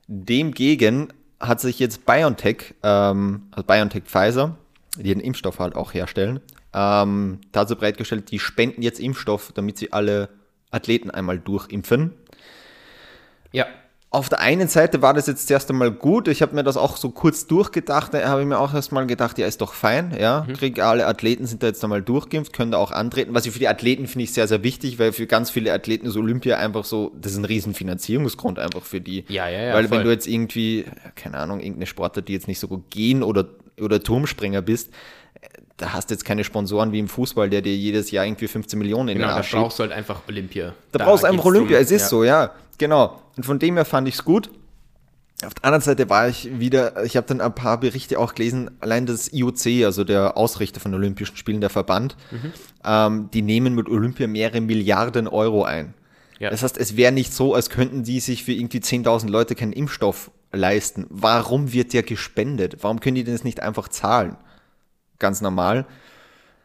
Demgegen 0.07 1.13
hat 1.39 1.61
sich 1.61 1.77
jetzt 1.77 2.05
BioNTech, 2.07 2.73
ähm, 2.81 3.43
also 3.51 3.63
BioNTech 3.63 4.03
Pfizer, 4.05 4.57
die 5.03 5.13
den 5.13 5.19
Impfstoff 5.19 5.59
halt 5.59 5.75
auch 5.75 5.93
herstellen, 5.93 6.39
ähm, 6.73 7.39
dazu 7.51 7.75
bereitgestellt, 7.75 8.31
die 8.31 8.39
spenden 8.39 8.81
jetzt 8.81 8.99
Impfstoff, 8.99 9.51
damit 9.53 9.77
sie 9.77 9.91
alle 9.91 10.29
Athleten 10.71 11.09
einmal 11.09 11.39
durchimpfen. 11.39 12.13
Ja. 13.51 13.65
Auf 14.11 14.27
der 14.27 14.39
einen 14.39 14.67
Seite 14.67 15.03
war 15.03 15.13
das 15.13 15.27
jetzt 15.27 15.47
zuerst 15.47 15.69
einmal 15.69 15.91
gut. 15.91 16.27
Ich 16.27 16.41
habe 16.41 16.55
mir 16.55 16.63
das 16.63 16.77
auch 16.77 16.97
so 16.97 17.11
kurz 17.11 17.45
durchgedacht. 17.45 18.11
Da 18.11 18.27
habe 18.27 18.41
ich 18.41 18.47
mir 18.47 18.57
auch 18.57 18.73
erstmal 18.73 19.05
gedacht, 19.05 19.37
ja, 19.37 19.45
ist 19.45 19.61
doch 19.61 19.73
fein. 19.73 20.17
Ja, 20.19 20.47
mhm. 20.47 20.53
krieg 20.53 20.79
alle 20.79 21.05
Athleten 21.05 21.45
sind 21.45 21.61
da 21.61 21.67
jetzt 21.67 21.83
einmal 21.83 22.01
durchgeimpft, 22.01 22.51
können 22.51 22.71
da 22.71 22.79
auch 22.79 22.91
antreten. 22.91 23.35
Was 23.35 23.45
ich 23.45 23.51
für 23.51 23.59
die 23.59 23.67
Athleten 23.67 24.07
finde 24.07 24.23
ich 24.23 24.33
sehr, 24.33 24.47
sehr 24.47 24.63
wichtig, 24.63 24.97
weil 24.97 25.11
für 25.11 25.27
ganz 25.27 25.51
viele 25.51 25.71
Athleten 25.71 26.07
ist 26.07 26.17
Olympia 26.17 26.57
einfach 26.57 26.85
so, 26.85 27.11
das 27.21 27.33
ist 27.33 27.37
ein 27.37 27.45
riesen 27.45 27.75
Finanzierungsgrund 27.75 28.57
einfach 28.57 28.81
für 28.81 28.99
die. 28.99 29.25
Ja, 29.27 29.47
ja, 29.47 29.61
ja. 29.61 29.73
Weil 29.75 29.87
voll. 29.87 29.99
wenn 29.99 30.05
du 30.05 30.11
jetzt 30.11 30.25
irgendwie, 30.25 30.85
keine 31.13 31.37
Ahnung, 31.37 31.59
irgendeine 31.59 31.85
Sportler, 31.85 32.23
die 32.23 32.33
jetzt 32.33 32.47
nicht 32.47 32.59
so 32.59 32.67
gut 32.67 32.89
gehen 32.89 33.21
oder 33.21 33.45
oder 33.81 34.01
Turmspringer 34.01 34.61
bist, 34.61 34.91
da 35.77 35.93
hast 35.93 36.09
du 36.09 36.13
jetzt 36.13 36.25
keine 36.25 36.43
Sponsoren 36.43 36.91
wie 36.91 36.99
im 36.99 37.07
Fußball, 37.07 37.49
der 37.49 37.61
dir 37.61 37.75
jedes 37.75 38.11
Jahr 38.11 38.25
irgendwie 38.25 38.47
15 38.47 38.77
Millionen 38.77 39.09
in 39.09 39.17
genau, 39.17 39.29
den 39.29 39.37
Arsch 39.37 39.51
da 39.51 39.61
brauchst 39.61 39.79
du 39.79 39.83
halt 39.83 39.93
einfach 39.93 40.21
Olympia. 40.27 40.73
Da, 40.91 40.99
da 40.99 41.05
brauchst 41.05 41.23
du 41.23 41.27
einfach 41.27 41.45
Olympia, 41.45 41.77
drum, 41.77 41.83
es 41.83 41.91
ist 41.91 42.01
ja. 42.03 42.07
so, 42.07 42.23
ja, 42.23 42.51
genau. 42.77 43.21
Und 43.37 43.45
von 43.45 43.59
dem 43.59 43.75
her 43.75 43.85
fand 43.85 44.07
ich 44.07 44.15
es 44.15 44.25
gut. 44.25 44.49
Auf 45.45 45.53
der 45.53 45.65
anderen 45.65 45.81
Seite 45.81 46.09
war 46.09 46.27
ich 46.27 46.59
wieder, 46.59 47.05
ich 47.05 47.15
habe 47.15 47.25
dann 47.25 47.39
ein 47.39 47.55
paar 47.55 47.79
Berichte 47.79 48.19
auch 48.19 48.35
gelesen, 48.35 48.71
allein 48.81 49.05
das 49.05 49.31
IOC, 49.31 49.85
also 49.85 50.03
der 50.03 50.35
Ausrichter 50.35 50.81
von 50.81 50.93
Olympischen 50.93 51.37
Spielen, 51.37 51.61
der 51.61 51.69
Verband, 51.69 52.17
mhm. 52.31 52.51
ähm, 52.83 53.29
die 53.33 53.41
nehmen 53.41 53.73
mit 53.73 53.87
Olympia 53.87 54.27
mehrere 54.27 54.59
Milliarden 54.59 55.29
Euro 55.29 55.63
ein. 55.63 55.93
Ja. 56.39 56.49
Das 56.49 56.63
heißt, 56.63 56.77
es 56.77 56.97
wäre 56.97 57.13
nicht 57.13 57.33
so, 57.33 57.53
als 57.53 57.69
könnten 57.69 58.03
die 58.03 58.19
sich 58.19 58.43
für 58.43 58.51
irgendwie 58.51 58.79
10.000 58.79 59.29
Leute 59.29 59.55
keinen 59.55 59.71
Impfstoff 59.71 60.29
leisten. 60.51 61.05
Warum 61.09 61.73
wird 61.73 61.93
der 61.93 62.03
gespendet? 62.03 62.77
Warum 62.81 62.99
können 62.99 63.15
die 63.15 63.23
denn 63.23 63.35
das 63.35 63.43
nicht 63.43 63.61
einfach 63.61 63.87
zahlen? 63.87 64.37
Ganz 65.19 65.41
normal. 65.41 65.85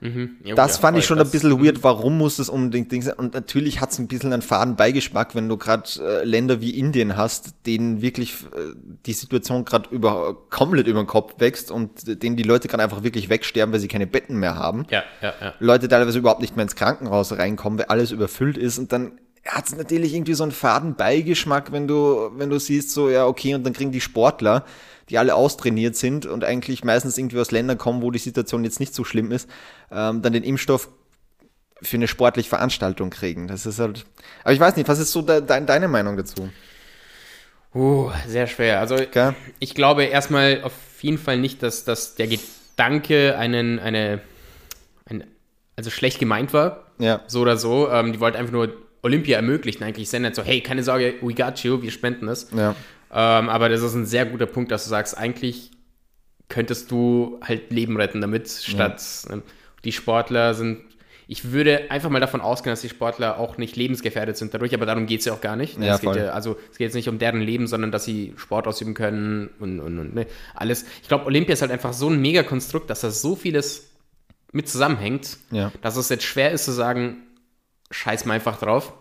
Mhm. 0.04 0.36
Jo, 0.44 0.54
das 0.54 0.76
ja, 0.76 0.80
fand 0.82 0.98
ich 0.98 1.06
schon 1.06 1.18
ein 1.18 1.30
bisschen 1.30 1.64
weird. 1.64 1.82
Warum 1.82 2.18
muss 2.18 2.36
das 2.36 2.50
unbedingt 2.50 2.92
Ding 2.92 3.00
sein? 3.00 3.14
Und 3.14 3.32
natürlich 3.32 3.80
hat 3.80 3.90
es 3.90 3.98
ein 3.98 4.06
bisschen 4.06 4.34
einen 4.34 4.42
faden 4.42 4.76
Beigeschmack, 4.76 5.34
wenn 5.34 5.48
du 5.48 5.56
gerade 5.56 5.88
äh, 5.98 6.24
Länder 6.24 6.60
wie 6.60 6.78
Indien 6.78 7.16
hast, 7.16 7.54
denen 7.64 8.02
wirklich 8.02 8.34
äh, 8.34 8.74
die 9.06 9.14
Situation 9.14 9.64
gerade 9.64 9.88
über, 9.90 10.36
komplett 10.50 10.88
über 10.88 11.02
den 11.02 11.06
Kopf 11.06 11.34
wächst 11.38 11.70
und 11.70 12.22
denen 12.22 12.36
die 12.36 12.42
Leute 12.42 12.68
gerade 12.68 12.82
einfach 12.82 13.02
wirklich 13.02 13.30
wegsterben, 13.30 13.72
weil 13.72 13.80
sie 13.80 13.88
keine 13.88 14.06
Betten 14.06 14.38
mehr 14.38 14.56
haben. 14.56 14.84
Ja, 14.90 15.04
ja, 15.22 15.32
ja. 15.40 15.54
Leute 15.58 15.88
teilweise 15.88 16.18
überhaupt 16.18 16.42
nicht 16.42 16.54
mehr 16.54 16.64
ins 16.64 16.76
Krankenhaus 16.76 17.32
reinkommen, 17.32 17.78
weil 17.78 17.86
alles 17.86 18.10
überfüllt 18.10 18.58
ist 18.58 18.78
und 18.78 18.92
dann 18.92 19.12
hat 19.46 19.66
es 19.66 19.76
natürlich 19.76 20.14
irgendwie 20.14 20.34
so 20.34 20.42
einen 20.42 20.52
faden 20.52 20.94
Beigeschmack, 20.94 21.72
wenn 21.72 21.86
du, 21.86 22.30
wenn 22.36 22.50
du 22.50 22.58
siehst, 22.58 22.90
so, 22.90 23.10
ja, 23.10 23.26
okay, 23.26 23.54
und 23.54 23.64
dann 23.64 23.72
kriegen 23.72 23.92
die 23.92 24.00
Sportler, 24.00 24.64
die 25.10 25.18
alle 25.18 25.34
austrainiert 25.34 25.96
sind 25.96 26.24
und 26.24 26.44
eigentlich 26.44 26.82
meistens 26.82 27.18
irgendwie 27.18 27.38
aus 27.38 27.50
Ländern 27.50 27.76
kommen, 27.76 28.02
wo 28.02 28.10
die 28.10 28.18
Situation 28.18 28.64
jetzt 28.64 28.80
nicht 28.80 28.94
so 28.94 29.04
schlimm 29.04 29.32
ist, 29.32 29.48
ähm, 29.90 30.22
dann 30.22 30.32
den 30.32 30.44
Impfstoff 30.44 30.88
für 31.82 31.96
eine 31.96 32.08
sportliche 32.08 32.48
Veranstaltung 32.48 33.10
kriegen. 33.10 33.46
Das 33.46 33.66
ist 33.66 33.78
halt. 33.78 34.06
Aber 34.42 34.54
ich 34.54 34.60
weiß 34.60 34.76
nicht, 34.76 34.88
was 34.88 34.98
ist 34.98 35.12
so 35.12 35.20
de, 35.20 35.42
de, 35.42 35.64
deine 35.64 35.88
Meinung 35.88 36.16
dazu? 36.16 36.48
Uh, 37.74 38.10
sehr 38.26 38.46
schwer. 38.46 38.80
Also 38.80 38.94
okay. 38.94 39.32
ich 39.58 39.74
glaube 39.74 40.04
erstmal 40.04 40.62
auf 40.62 40.72
jeden 41.00 41.18
Fall 41.18 41.38
nicht, 41.38 41.62
dass, 41.62 41.84
dass 41.84 42.14
der 42.14 42.28
Gedanke 42.28 43.36
einen, 43.36 43.78
eine, 43.78 44.20
ein, 45.06 45.24
also 45.76 45.90
schlecht 45.90 46.18
gemeint 46.18 46.52
war. 46.52 46.86
Ja. 46.98 47.20
So 47.26 47.40
oder 47.40 47.56
so. 47.56 47.90
Ähm, 47.90 48.12
die 48.12 48.20
wollten 48.20 48.38
einfach 48.38 48.52
nur 48.52 48.72
Olympia 49.04 49.36
ermöglichen, 49.36 49.84
eigentlich 49.84 50.08
sendet 50.08 50.34
so, 50.34 50.42
hey, 50.42 50.62
keine 50.62 50.82
Sorge, 50.82 51.14
we 51.20 51.34
got 51.34 51.58
you, 51.60 51.82
wir 51.82 51.90
spenden 51.90 52.26
es. 52.26 52.48
Ja. 52.56 52.74
Ähm, 53.12 53.48
aber 53.48 53.68
das 53.68 53.82
ist 53.82 53.94
ein 53.94 54.06
sehr 54.06 54.24
guter 54.24 54.46
Punkt, 54.46 54.72
dass 54.72 54.84
du 54.84 54.90
sagst, 54.90 55.16
eigentlich 55.16 55.70
könntest 56.48 56.90
du 56.90 57.38
halt 57.42 57.70
Leben 57.70 57.96
retten 57.96 58.20
damit, 58.20 58.48
statt 58.48 59.02
ja. 59.28 59.36
Ne, 59.36 59.42
die 59.84 59.92
Sportler 59.92 60.54
sind. 60.54 60.80
Ich 61.26 61.52
würde 61.52 61.90
einfach 61.90 62.10
mal 62.10 62.20
davon 62.20 62.40
ausgehen, 62.40 62.72
dass 62.72 62.80
die 62.80 62.88
Sportler 62.88 63.38
auch 63.38 63.56
nicht 63.58 63.76
lebensgefährdet 63.76 64.36
sind 64.36 64.52
dadurch, 64.52 64.74
aber 64.74 64.86
darum 64.86 65.06
geht 65.06 65.20
es 65.20 65.26
ja 65.26 65.34
auch 65.34 65.40
gar 65.40 65.56
nicht. 65.56 65.78
Ja, 65.78 65.94
es 65.94 66.00
geht 66.00 66.16
ja, 66.16 66.30
also 66.30 66.56
es 66.70 66.78
geht 66.78 66.86
jetzt 66.86 66.94
nicht 66.94 67.08
um 67.08 67.18
deren 67.18 67.40
Leben, 67.40 67.66
sondern 67.66 67.90
dass 67.92 68.04
sie 68.04 68.32
Sport 68.36 68.66
ausüben 68.66 68.94
können 68.94 69.50
und, 69.58 69.80
und, 69.80 69.98
und 69.98 70.14
ne, 70.14 70.26
alles. 70.54 70.84
Ich 71.02 71.08
glaube, 71.08 71.26
Olympia 71.26 71.52
ist 71.52 71.62
halt 71.62 71.72
einfach 71.72 71.92
so 71.92 72.08
ein 72.08 72.20
Megakonstrukt, 72.20 72.88
dass 72.88 73.02
da 73.02 73.10
so 73.10 73.36
vieles 73.36 73.90
mit 74.52 74.68
zusammenhängt, 74.68 75.38
dass 75.82 75.96
es 75.96 76.08
jetzt 76.08 76.24
schwer 76.24 76.52
ist 76.52 76.64
zu 76.64 76.72
sagen, 76.72 77.18
scheiß 77.94 78.24
mal 78.24 78.34
einfach 78.34 78.58
drauf. 78.58 78.92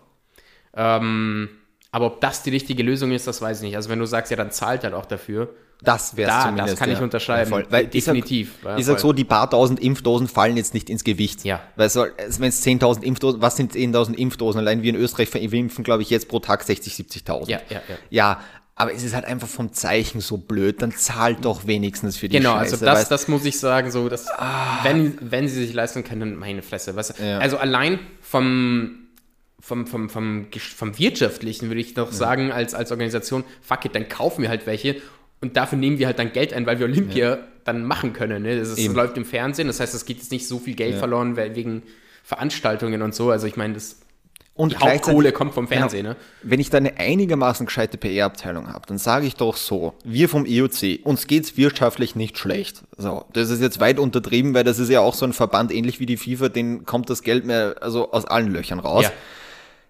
Ähm, 0.76 1.48
aber 1.90 2.06
ob 2.06 2.20
das 2.20 2.42
die 2.42 2.50
richtige 2.50 2.82
Lösung 2.82 3.12
ist, 3.12 3.26
das 3.26 3.40
weiß 3.40 3.58
ich 3.58 3.62
nicht. 3.64 3.76
Also 3.76 3.88
wenn 3.88 3.98
du 3.98 4.06
sagst, 4.06 4.30
ja, 4.30 4.36
dann 4.36 4.50
zahlt 4.50 4.84
halt 4.84 4.94
auch 4.94 5.06
dafür. 5.06 5.54
Das 5.82 6.16
wäre 6.16 6.30
da, 6.30 6.40
zumindest. 6.42 6.72
Das 6.72 6.78
kann 6.78 6.88
ja. 6.88 6.96
ich 6.96 7.02
unterschreiben. 7.02 7.52
Ja, 7.52 7.62
Weil 7.68 7.86
Definitiv. 7.86 8.54
Ich 8.56 8.62
sag, 8.62 8.78
ich 8.78 8.86
sag 8.86 9.00
so, 9.00 9.12
die 9.12 9.24
paar 9.24 9.50
tausend 9.50 9.80
Impfdosen 9.80 10.28
fallen 10.28 10.56
jetzt 10.56 10.72
nicht 10.72 10.88
ins 10.88 11.04
Gewicht. 11.04 11.44
Ja. 11.44 11.60
Weil 11.76 11.90
so, 11.90 12.06
wenn 12.38 12.48
es 12.48 12.64
10.000 12.64 13.02
Impfdosen, 13.02 13.42
was 13.42 13.56
sind 13.56 13.74
10.000 13.74 14.14
Impfdosen? 14.14 14.60
Allein 14.60 14.82
wir 14.82 14.90
in 14.90 14.96
Österreich 14.96 15.28
verimpfen, 15.28 15.84
glaube 15.84 16.02
ich, 16.02 16.10
jetzt 16.10 16.28
pro 16.28 16.40
Tag 16.40 16.62
60, 16.62 16.94
70.000. 16.94 17.50
Ja, 17.50 17.60
ja, 17.68 17.82
ja. 17.88 17.96
Ja, 18.10 18.40
aber 18.76 18.92
es 18.92 19.04
ist 19.04 19.14
halt 19.14 19.24
einfach 19.24 19.46
vom 19.46 19.72
Zeichen 19.72 20.20
so 20.20 20.36
blöd, 20.36 20.82
dann 20.82 20.90
zahlt 20.92 21.44
doch 21.44 21.66
wenigstens 21.66 22.16
für 22.16 22.28
die 22.28 22.38
Genau, 22.38 22.54
also 22.54 22.76
Scheiße, 22.76 22.88
also 22.88 23.00
das, 23.00 23.08
das 23.08 23.28
muss 23.28 23.44
ich 23.44 23.58
sagen, 23.58 23.90
so, 23.90 24.08
dass, 24.08 24.26
ah. 24.28 24.80
wenn, 24.82 25.16
wenn 25.20 25.46
sie 25.46 25.64
sich 25.64 25.72
leisten 25.72 26.02
können, 26.02 26.36
meine 26.36 26.62
Fresse. 26.62 26.96
Was, 26.96 27.16
ja. 27.18 27.38
Also 27.38 27.56
allein 27.58 28.00
vom, 28.20 29.06
vom, 29.60 29.86
vom, 29.86 30.10
vom, 30.10 30.48
vom 30.50 30.98
Wirtschaftlichen 30.98 31.68
würde 31.68 31.80
ich 31.80 31.94
doch 31.94 32.10
ja. 32.10 32.16
sagen, 32.16 32.50
als, 32.50 32.74
als 32.74 32.90
Organisation, 32.90 33.44
fuck 33.62 33.84
it, 33.84 33.94
dann 33.94 34.08
kaufen 34.08 34.42
wir 34.42 34.48
halt 34.48 34.66
welche 34.66 34.96
und 35.40 35.56
dafür 35.56 35.78
nehmen 35.78 35.98
wir 35.98 36.06
halt 36.06 36.18
dann 36.18 36.32
Geld 36.32 36.52
ein, 36.52 36.66
weil 36.66 36.80
wir 36.80 36.86
Olympia 36.86 37.36
ja. 37.36 37.38
dann 37.64 37.84
machen 37.84 38.12
können. 38.12 38.42
Ne? 38.42 38.58
Das, 38.58 38.70
ist, 38.70 38.78
das, 38.78 38.94
läuft 38.94 39.16
im 39.16 39.24
Fernsehen, 39.24 39.68
das 39.68 39.78
heißt, 39.78 39.94
es 39.94 40.04
geht 40.04 40.16
jetzt 40.16 40.32
nicht 40.32 40.48
so 40.48 40.58
viel 40.58 40.74
Geld 40.74 40.96
verloren 40.96 41.36
wegen 41.36 41.84
Veranstaltungen 42.24 43.02
und 43.02 43.14
so. 43.14 43.30
Also 43.30 43.46
ich 43.46 43.56
meine, 43.56 43.74
das 43.74 43.98
und 44.56 44.78
Hauptkohle 44.78 45.32
kommt 45.32 45.52
vom 45.52 45.66
Fernsehen. 45.66 46.04
Genau, 46.04 46.14
ne? 46.14 46.20
Wenn 46.42 46.60
ich 46.60 46.70
da 46.70 46.78
eine 46.78 46.96
einigermaßen 46.96 47.66
gescheite 47.66 47.98
PR-Abteilung 47.98 48.72
habe, 48.72 48.86
dann 48.86 48.98
sage 48.98 49.26
ich 49.26 49.34
doch 49.34 49.56
so, 49.56 49.94
wir 50.04 50.28
vom 50.28 50.46
IOC, 50.46 51.00
uns 51.04 51.26
geht's 51.26 51.56
wirtschaftlich 51.56 52.14
nicht 52.14 52.38
schlecht. 52.38 52.84
So, 52.96 53.24
das 53.32 53.50
ist 53.50 53.60
jetzt 53.60 53.80
weit 53.80 53.98
untertrieben, 53.98 54.54
weil 54.54 54.62
das 54.62 54.78
ist 54.78 54.90
ja 54.90 55.00
auch 55.00 55.14
so 55.14 55.26
ein 55.26 55.32
Verband, 55.32 55.72
ähnlich 55.72 55.98
wie 55.98 56.06
die 56.06 56.16
FIFA, 56.16 56.50
den 56.50 56.86
kommt 56.86 57.10
das 57.10 57.22
Geld 57.22 57.44
mehr 57.44 57.76
also 57.80 58.12
aus 58.12 58.26
allen 58.26 58.52
Löchern 58.52 58.78
raus. 58.78 59.04
Ja. 59.04 59.12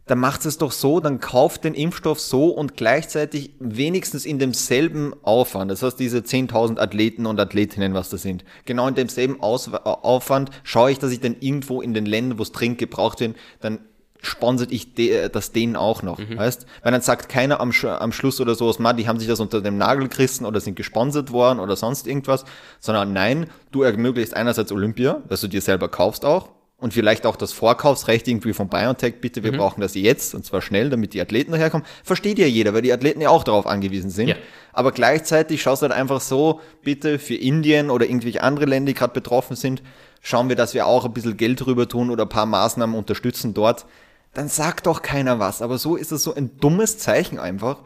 Dann 0.07 0.19
macht 0.19 0.45
es 0.45 0.59
doch 0.59 0.73
so, 0.73 1.01
dann 1.01 1.21
kauft 1.21 1.65
den 1.65 1.73
Impfstoff 1.73 2.21
so 2.21 2.49
und 2.49 2.77
gleichzeitig 2.77 3.53
wenigstens 3.59 4.27
in 4.27 4.39
demselben 4.39 5.15
Aufwand, 5.23 5.71
das 5.71 5.83
heißt 5.83 5.99
diese 5.99 6.19
10.000 6.19 6.79
Athleten 6.79 7.25
und 7.25 7.41
Athletinnen, 7.41 7.95
was 7.95 8.11
das 8.11 8.21
sind, 8.21 8.45
genau 8.67 8.87
in 8.87 8.95
demselben 8.95 9.41
Aus 9.41 9.73
Aufwand 9.73 10.51
schaue 10.63 10.91
ich, 10.91 10.99
dass 10.99 11.11
ich 11.11 11.21
dann 11.21 11.37
irgendwo 11.41 11.81
in 11.81 11.95
den 11.95 12.05
Ländern, 12.05 12.39
wo 12.39 12.43
es 12.43 12.53
dringend 12.53 12.79
gebraucht 12.79 13.21
wird, 13.21 13.37
dann 13.61 13.79
sponsert 14.25 14.73
ich 14.73 14.95
de, 14.95 15.29
das 15.29 15.53
denen 15.53 15.77
auch 15.77 16.03
noch, 16.03 16.19
mhm. 16.19 16.37
weißt? 16.37 16.67
Weil 16.83 16.93
dann 16.93 17.01
sagt 17.01 17.29
keiner 17.29 17.61
am, 17.61 17.73
am 17.85 18.13
Schluss 18.13 18.41
oder 18.41 18.55
so, 18.55 18.75
man, 18.79 18.97
die 18.97 19.09
haben 19.09 19.19
sich 19.19 19.29
das 19.29 19.41
unter 19.41 19.61
dem 19.61 19.79
Nagel 19.79 20.09
gerissen 20.09 20.47
oder 20.47 20.61
sind 20.61 20.77
gesponsert 20.77 21.31
worden 21.31 21.61
oder 21.61 21.77
sonst 21.77 22.07
irgendwas, 22.07 22.45
sondern 22.81 23.13
nein, 23.13 23.47
du 23.71 23.83
ermöglichst 23.83 24.35
einerseits 24.35 24.73
Olympia, 24.73 25.23
dass 25.29 25.41
du 25.41 25.49
dir 25.49 25.61
selber 25.61 25.89
kaufst 25.89 26.25
auch 26.25 26.49
und 26.85 26.93
vielleicht 26.93 27.25
auch 27.25 27.37
das 27.37 27.53
Vorkaufsrecht 27.53 28.29
irgendwie 28.29 28.53
von 28.53 28.69
BioNTech, 28.69 29.21
bitte, 29.21 29.43
wir 29.43 29.53
mhm. 29.53 29.57
brauchen 29.57 29.81
das 29.81 29.95
jetzt 29.95 30.35
und 30.35 30.45
zwar 30.45 30.61
schnell, 30.61 30.91
damit 30.91 31.15
die 31.15 31.21
Athleten 31.21 31.53
daherkommen. 31.53 31.87
Versteht 32.03 32.39
ja 32.39 32.47
jeder, 32.47 32.75
weil 32.75 32.83
die 32.83 32.93
Athleten 32.93 33.21
ja 33.21 33.31
auch 33.31 33.45
darauf 33.45 33.67
angewiesen 33.67 34.11
sind. 34.11 34.29
Ja. 34.29 34.37
Aber 34.73 34.93
gleichzeitig 34.93 35.63
schaust 35.63 35.83
du 35.83 35.89
halt 35.89 35.99
einfach 35.99 36.21
so, 36.21 36.61
bitte 36.83 37.19
für 37.19 37.37
Indien 37.37 37.91
oder 37.91 38.07
irgendwelche 38.07 38.43
andere 38.43 38.67
Länder, 38.67 38.89
die 38.89 38.99
gerade 38.99 39.15
betroffen 39.15 39.57
sind, 39.57 39.83
schauen 40.21 40.49
wir, 40.49 40.57
dass 40.57 40.75
wir 40.75 40.87
auch 40.87 41.05
ein 41.05 41.13
bisschen 41.13 41.37
Geld 41.37 41.65
drüber 41.65 41.89
tun 41.89 42.11
oder 42.11 42.25
ein 42.25 42.29
paar 42.29 42.47
Maßnahmen 42.47 42.97
unterstützen 42.97 43.55
dort. 43.55 43.87
Dann 44.35 44.49
sagt 44.49 44.87
doch 44.87 45.03
keiner 45.03 45.39
was. 45.39 45.63
Aber 45.63 45.79
so 45.79 45.97
ist 45.97 46.13
es 46.13 46.23
so 46.23 46.35
ein 46.35 46.59
dummes 46.59 46.99
Zeichen 46.99 47.39
einfach. 47.39 47.79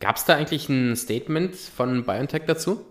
Gab 0.00 0.16
es 0.16 0.24
da 0.24 0.36
eigentlich 0.36 0.68
ein 0.68 0.96
Statement 0.96 1.56
von 1.56 2.04
BioNTech 2.04 2.42
dazu? 2.46 2.84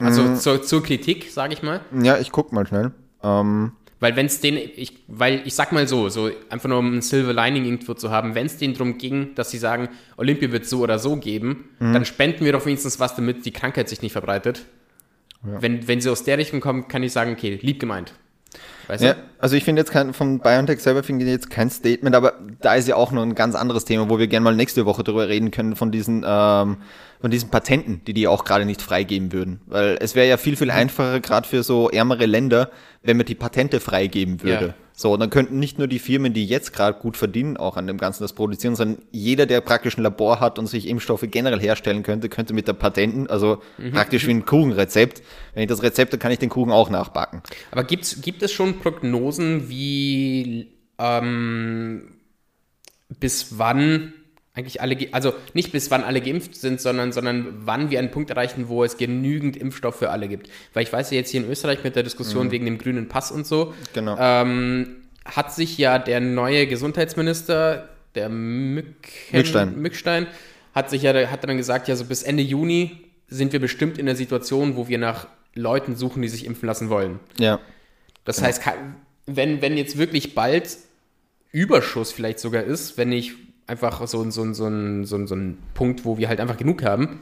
Also 0.00 0.22
mhm. 0.22 0.36
zur, 0.36 0.62
zur, 0.62 0.82
Kritik, 0.82 1.30
sage 1.30 1.52
ich 1.54 1.62
mal. 1.62 1.80
Ja, 2.02 2.18
ich 2.18 2.30
guck 2.30 2.52
mal 2.52 2.66
schnell. 2.66 2.92
Ähm, 3.22 3.72
weil 4.00 4.14
wenn 4.14 4.26
es 4.26 4.40
den, 4.40 4.56
ich, 4.56 5.02
weil 5.08 5.42
ich 5.44 5.54
sag 5.54 5.72
mal 5.72 5.88
so, 5.88 6.08
so 6.08 6.30
einfach 6.50 6.68
nur 6.68 6.78
um 6.78 6.98
ein 6.98 7.02
Silver 7.02 7.32
Lining 7.32 7.64
irgendwo 7.64 7.94
zu 7.94 8.10
haben, 8.10 8.34
wenn 8.34 8.46
es 8.46 8.56
denen 8.56 8.74
darum 8.74 8.98
ging, 8.98 9.34
dass 9.34 9.50
sie 9.50 9.58
sagen, 9.58 9.88
Olympia 10.16 10.52
wird 10.52 10.66
so 10.66 10.80
oder 10.80 10.98
so 10.98 11.16
geben, 11.16 11.70
mhm. 11.80 11.92
dann 11.92 12.04
spenden 12.04 12.44
wir 12.44 12.52
doch 12.52 12.64
wenigstens 12.64 13.00
was, 13.00 13.16
damit 13.16 13.44
die 13.44 13.50
Krankheit 13.50 13.88
sich 13.88 14.02
nicht 14.02 14.12
verbreitet. 14.12 14.66
Ja. 15.44 15.60
Wenn, 15.62 15.88
wenn 15.88 16.00
sie 16.00 16.10
aus 16.10 16.22
der 16.22 16.38
Richtung 16.38 16.60
kommen, 16.60 16.86
kann 16.86 17.02
ich 17.02 17.12
sagen, 17.12 17.32
okay, 17.32 17.58
lieb 17.60 17.80
gemeint. 17.80 18.12
Weißt 18.88 19.04
ja, 19.04 19.12
du? 19.14 19.20
also 19.38 19.54
ich 19.54 19.64
finde 19.64 19.80
jetzt 19.80 19.90
kein, 19.90 20.14
von 20.14 20.40
BioNTech 20.40 20.80
selber 20.80 21.02
finde 21.02 21.24
ich 21.26 21.30
jetzt 21.30 21.50
kein 21.50 21.70
Statement, 21.70 22.16
aber 22.16 22.34
da 22.60 22.74
ist 22.74 22.88
ja 22.88 22.96
auch 22.96 23.12
noch 23.12 23.22
ein 23.22 23.34
ganz 23.34 23.54
anderes 23.54 23.84
Thema, 23.84 24.08
wo 24.08 24.18
wir 24.18 24.26
gerne 24.28 24.44
mal 24.44 24.56
nächste 24.56 24.86
Woche 24.86 25.04
drüber 25.04 25.28
reden 25.28 25.50
können, 25.50 25.76
von 25.76 25.92
diesen, 25.92 26.24
ähm, 26.26 26.78
von 27.20 27.30
diesen 27.30 27.50
Patenten, 27.50 28.02
die 28.06 28.14
die 28.14 28.26
auch 28.26 28.44
gerade 28.44 28.64
nicht 28.64 28.80
freigeben 28.80 29.32
würden. 29.32 29.60
Weil 29.66 29.98
es 30.00 30.14
wäre 30.14 30.26
ja 30.26 30.38
viel, 30.38 30.56
viel 30.56 30.70
einfacher, 30.70 31.20
gerade 31.20 31.46
für 31.46 31.62
so 31.62 31.90
ärmere 31.90 32.24
Länder, 32.24 32.70
wenn 33.02 33.18
man 33.18 33.26
die 33.26 33.34
Patente 33.34 33.80
freigeben 33.80 34.42
würde. 34.42 34.66
Ja. 34.68 34.74
So, 35.00 35.16
dann 35.16 35.30
könnten 35.30 35.60
nicht 35.60 35.78
nur 35.78 35.86
die 35.86 36.00
Firmen, 36.00 36.32
die 36.32 36.44
jetzt 36.44 36.72
gerade 36.72 36.98
gut 36.98 37.16
verdienen, 37.16 37.56
auch 37.56 37.76
an 37.76 37.86
dem 37.86 37.98
Ganzen 37.98 38.24
das 38.24 38.32
produzieren, 38.32 38.74
sondern 38.74 39.00
jeder, 39.12 39.46
der 39.46 39.60
praktisch 39.60 39.96
ein 39.96 40.02
Labor 40.02 40.40
hat 40.40 40.58
und 40.58 40.66
sich 40.66 40.88
Impfstoffe 40.88 41.24
generell 41.30 41.60
herstellen 41.60 42.02
könnte, 42.02 42.28
könnte 42.28 42.52
mit 42.52 42.66
der 42.66 42.72
Patenten, 42.72 43.28
also 43.28 43.62
mhm. 43.78 43.92
praktisch 43.92 44.26
wie 44.26 44.32
ein 44.32 44.44
Kuchenrezept, 44.44 45.22
wenn 45.54 45.62
ich 45.62 45.68
das 45.68 45.84
Rezept, 45.84 46.14
dann 46.14 46.18
kann 46.18 46.32
ich 46.32 46.40
den 46.40 46.48
Kuchen 46.48 46.72
auch 46.72 46.90
nachbacken. 46.90 47.44
Aber 47.70 47.84
gibt's, 47.84 48.20
gibt 48.22 48.42
es 48.42 48.50
schon 48.50 48.80
Prognosen, 48.80 49.68
wie 49.68 50.72
ähm, 50.98 52.16
bis 53.20 53.56
wann 53.56 54.14
eigentlich 54.58 54.82
alle, 54.82 54.96
also 55.12 55.34
nicht 55.54 55.70
bis 55.70 55.90
wann 55.90 56.02
alle 56.02 56.20
geimpft 56.20 56.56
sind, 56.56 56.80
sondern, 56.80 57.12
sondern 57.12 57.46
wann 57.64 57.90
wir 57.90 58.00
einen 58.00 58.10
Punkt 58.10 58.30
erreichen, 58.30 58.68
wo 58.68 58.82
es 58.82 58.96
genügend 58.96 59.56
Impfstoff 59.56 59.96
für 59.96 60.10
alle 60.10 60.26
gibt. 60.26 60.50
Weil 60.74 60.82
ich 60.82 60.92
weiß 60.92 61.10
ja 61.12 61.16
jetzt 61.16 61.30
hier 61.30 61.40
in 61.40 61.48
Österreich 61.48 61.84
mit 61.84 61.94
der 61.94 62.02
Diskussion 62.02 62.46
mhm. 62.46 62.50
wegen 62.50 62.64
dem 62.64 62.78
grünen 62.78 63.08
Pass 63.08 63.30
und 63.30 63.46
so, 63.46 63.72
genau. 63.94 64.16
ähm, 64.18 64.96
hat 65.24 65.54
sich 65.54 65.78
ja 65.78 65.98
der 65.98 66.20
neue 66.20 66.66
Gesundheitsminister, 66.66 67.88
der 68.16 68.28
Mücken, 68.28 68.94
Mückstein. 69.30 69.80
Mückstein, 69.80 70.26
hat 70.74 70.90
sich 70.90 71.02
ja, 71.02 71.14
hat 71.30 71.44
dann 71.44 71.56
gesagt, 71.56 71.86
ja, 71.86 71.94
so 71.94 72.04
bis 72.04 72.24
Ende 72.24 72.42
Juni 72.42 72.98
sind 73.28 73.52
wir 73.52 73.60
bestimmt 73.60 73.96
in 73.98 74.06
der 74.06 74.16
Situation, 74.16 74.76
wo 74.76 74.88
wir 74.88 74.98
nach 74.98 75.28
Leuten 75.54 75.94
suchen, 75.94 76.22
die 76.22 76.28
sich 76.28 76.46
impfen 76.46 76.66
lassen 76.66 76.88
wollen. 76.88 77.20
Ja. 77.38 77.60
Das 78.24 78.36
genau. 78.36 78.48
heißt, 78.48 78.62
wenn, 79.26 79.62
wenn 79.62 79.76
jetzt 79.76 79.98
wirklich 79.98 80.34
bald 80.34 80.78
Überschuss 81.52 82.12
vielleicht 82.12 82.40
sogar 82.40 82.64
ist, 82.64 82.98
wenn 82.98 83.12
ich 83.12 83.34
einfach 83.68 84.06
so, 84.06 84.30
so, 84.30 84.52
so, 84.52 84.52
so, 84.52 85.04
so, 85.04 85.26
so 85.26 85.34
ein 85.34 85.58
Punkt, 85.74 86.04
wo 86.04 86.18
wir 86.18 86.28
halt 86.28 86.40
einfach 86.40 86.56
genug 86.56 86.82
haben. 86.82 87.20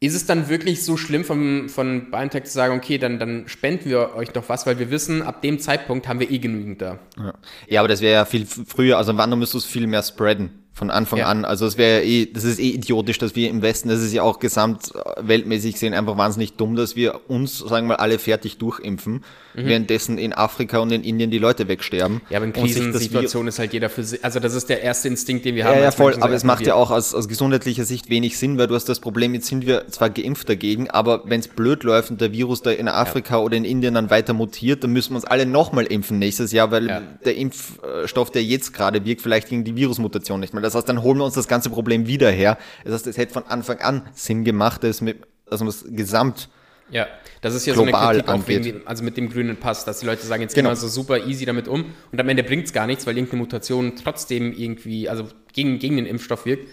Ist 0.00 0.14
es 0.14 0.26
dann 0.26 0.48
wirklich 0.48 0.84
so 0.84 0.96
schlimm 0.96 1.24
von, 1.24 1.68
von 1.68 2.10
BioNTech 2.10 2.44
zu 2.44 2.52
sagen, 2.52 2.76
okay, 2.76 2.98
dann, 2.98 3.18
dann 3.18 3.48
spenden 3.48 3.88
wir 3.88 4.14
euch 4.16 4.30
doch 4.30 4.48
was, 4.48 4.66
weil 4.66 4.78
wir 4.78 4.90
wissen, 4.90 5.22
ab 5.22 5.40
dem 5.40 5.58
Zeitpunkt 5.60 6.08
haben 6.08 6.20
wir 6.20 6.30
eh 6.30 6.38
genügend 6.38 6.82
da. 6.82 6.98
Ja, 7.16 7.34
ja 7.68 7.80
aber 7.80 7.88
das 7.88 8.00
wäre 8.00 8.12
ja 8.12 8.24
viel 8.24 8.44
früher, 8.44 8.98
also 8.98 9.16
wann 9.16 9.30
müsstest 9.38 9.54
du 9.54 9.58
es 9.58 9.64
viel 9.64 9.86
mehr 9.86 10.02
spreaden 10.02 10.63
von 10.74 10.90
Anfang 10.90 11.20
ja. 11.20 11.26
an. 11.26 11.44
Also 11.44 11.66
es 11.66 11.78
wäre 11.78 12.00
ja 12.00 12.04
eh, 12.04 12.26
das 12.26 12.42
ist 12.42 12.58
eh 12.58 12.70
idiotisch, 12.70 13.18
dass 13.18 13.36
wir 13.36 13.48
im 13.48 13.62
Westen, 13.62 13.88
das 13.88 14.00
ist 14.00 14.12
ja 14.12 14.22
auch 14.22 14.40
gesamtweltmäßig 14.40 15.74
gesehen 15.74 15.94
einfach 15.94 16.18
wahnsinnig 16.18 16.54
dumm, 16.54 16.74
dass 16.74 16.96
wir 16.96 17.20
uns, 17.28 17.58
sagen 17.58 17.86
wir 17.86 17.94
mal, 17.94 17.96
alle 17.96 18.18
fertig 18.18 18.58
durchimpfen, 18.58 19.24
mhm. 19.54 19.66
währenddessen 19.66 20.18
in 20.18 20.32
Afrika 20.32 20.78
und 20.78 20.90
in 20.90 21.04
Indien 21.04 21.30
die 21.30 21.38
Leute 21.38 21.68
wegsterben. 21.68 22.22
Ja, 22.28 22.38
aber 22.38 22.46
in 22.46 22.52
Krisensituationen 22.52 23.48
ist 23.48 23.60
halt 23.60 23.72
jeder 23.72 23.88
für 23.88 24.02
sich, 24.02 24.24
also 24.24 24.40
das 24.40 24.54
ist 24.54 24.68
der 24.68 24.82
erste 24.82 25.06
Instinkt, 25.06 25.44
den 25.44 25.54
wir 25.54 25.62
ja, 25.62 25.70
haben. 25.70 25.80
Ja, 25.80 25.92
voll, 25.92 26.16
aber 26.20 26.34
es 26.34 26.42
macht 26.42 26.66
ja 26.66 26.74
auch 26.74 26.90
aus, 26.90 27.14
aus 27.14 27.28
gesundheitlicher 27.28 27.84
Sicht 27.84 28.10
wenig 28.10 28.36
Sinn, 28.36 28.58
weil 28.58 28.66
du 28.66 28.74
hast 28.74 28.88
das 28.88 28.98
Problem, 28.98 29.32
jetzt 29.34 29.46
sind 29.46 29.66
wir 29.66 29.86
zwar 29.88 30.10
geimpft 30.10 30.48
dagegen, 30.48 30.90
aber 30.90 31.22
wenn 31.26 31.38
es 31.38 31.46
blöd 31.46 31.84
läuft 31.84 32.10
und 32.10 32.20
der 32.20 32.32
Virus 32.32 32.62
da 32.62 32.72
in 32.72 32.88
Afrika 32.88 33.34
ja. 33.34 33.40
oder 33.40 33.56
in 33.56 33.64
Indien 33.64 33.94
dann 33.94 34.10
weiter 34.10 34.32
mutiert, 34.32 34.82
dann 34.82 34.92
müssen 34.92 35.12
wir 35.12 35.16
uns 35.16 35.24
alle 35.24 35.46
nochmal 35.46 35.84
impfen 35.84 36.18
nächstes 36.18 36.50
Jahr, 36.50 36.72
weil 36.72 36.88
ja. 36.88 37.02
der 37.24 37.36
Impfstoff, 37.36 38.32
der 38.32 38.42
jetzt 38.42 38.74
gerade 38.74 39.04
wirkt, 39.04 39.22
vielleicht 39.22 39.50
gegen 39.50 39.62
die 39.62 39.76
Virusmutation 39.76 40.40
nicht 40.40 40.52
mehr 40.52 40.63
das 40.64 40.74
heißt, 40.74 40.88
dann 40.88 41.02
holen 41.02 41.18
wir 41.18 41.24
uns 41.24 41.34
das 41.34 41.48
ganze 41.48 41.70
Problem 41.70 42.06
wieder 42.06 42.30
her. 42.30 42.58
Das 42.84 42.94
heißt, 42.94 43.06
es 43.06 43.16
hätte 43.16 43.32
von 43.32 43.44
Anfang 43.46 43.78
an 43.80 44.08
Sinn 44.14 44.44
gemacht, 44.44 44.82
dass, 44.82 45.00
mit, 45.00 45.22
dass 45.46 45.60
man 45.60 45.68
das 45.68 45.84
Gesamt 45.88 46.48
ja, 46.90 47.08
das 47.40 47.54
ist 47.54 47.66
ja 47.66 47.74
so 47.74 47.82
eine 47.82 47.92
Kritik 47.92 48.28
auch 48.28 48.46
wegen, 48.46 48.86
also 48.86 49.02
mit 49.04 49.16
dem 49.16 49.30
grünen 49.30 49.56
Pass, 49.56 49.84
dass 49.84 50.00
die 50.00 50.06
Leute 50.06 50.26
sagen, 50.26 50.42
jetzt 50.42 50.54
genau. 50.54 50.68
gehen 50.68 50.76
wir 50.76 50.80
so 50.80 50.88
super 50.88 51.26
easy 51.26 51.46
damit 51.46 51.66
um 51.66 51.94
und 52.12 52.20
am 52.20 52.28
Ende 52.28 52.42
bringt 52.42 52.66
es 52.66 52.72
gar 52.72 52.86
nichts, 52.86 53.06
weil 53.06 53.16
irgendeine 53.16 53.40
Mutation 53.40 53.94
trotzdem 53.96 54.52
irgendwie, 54.52 55.08
also 55.08 55.28
gegen, 55.52 55.78
gegen 55.78 55.96
den 55.96 56.06
Impfstoff 56.06 56.44
wirkt 56.44 56.68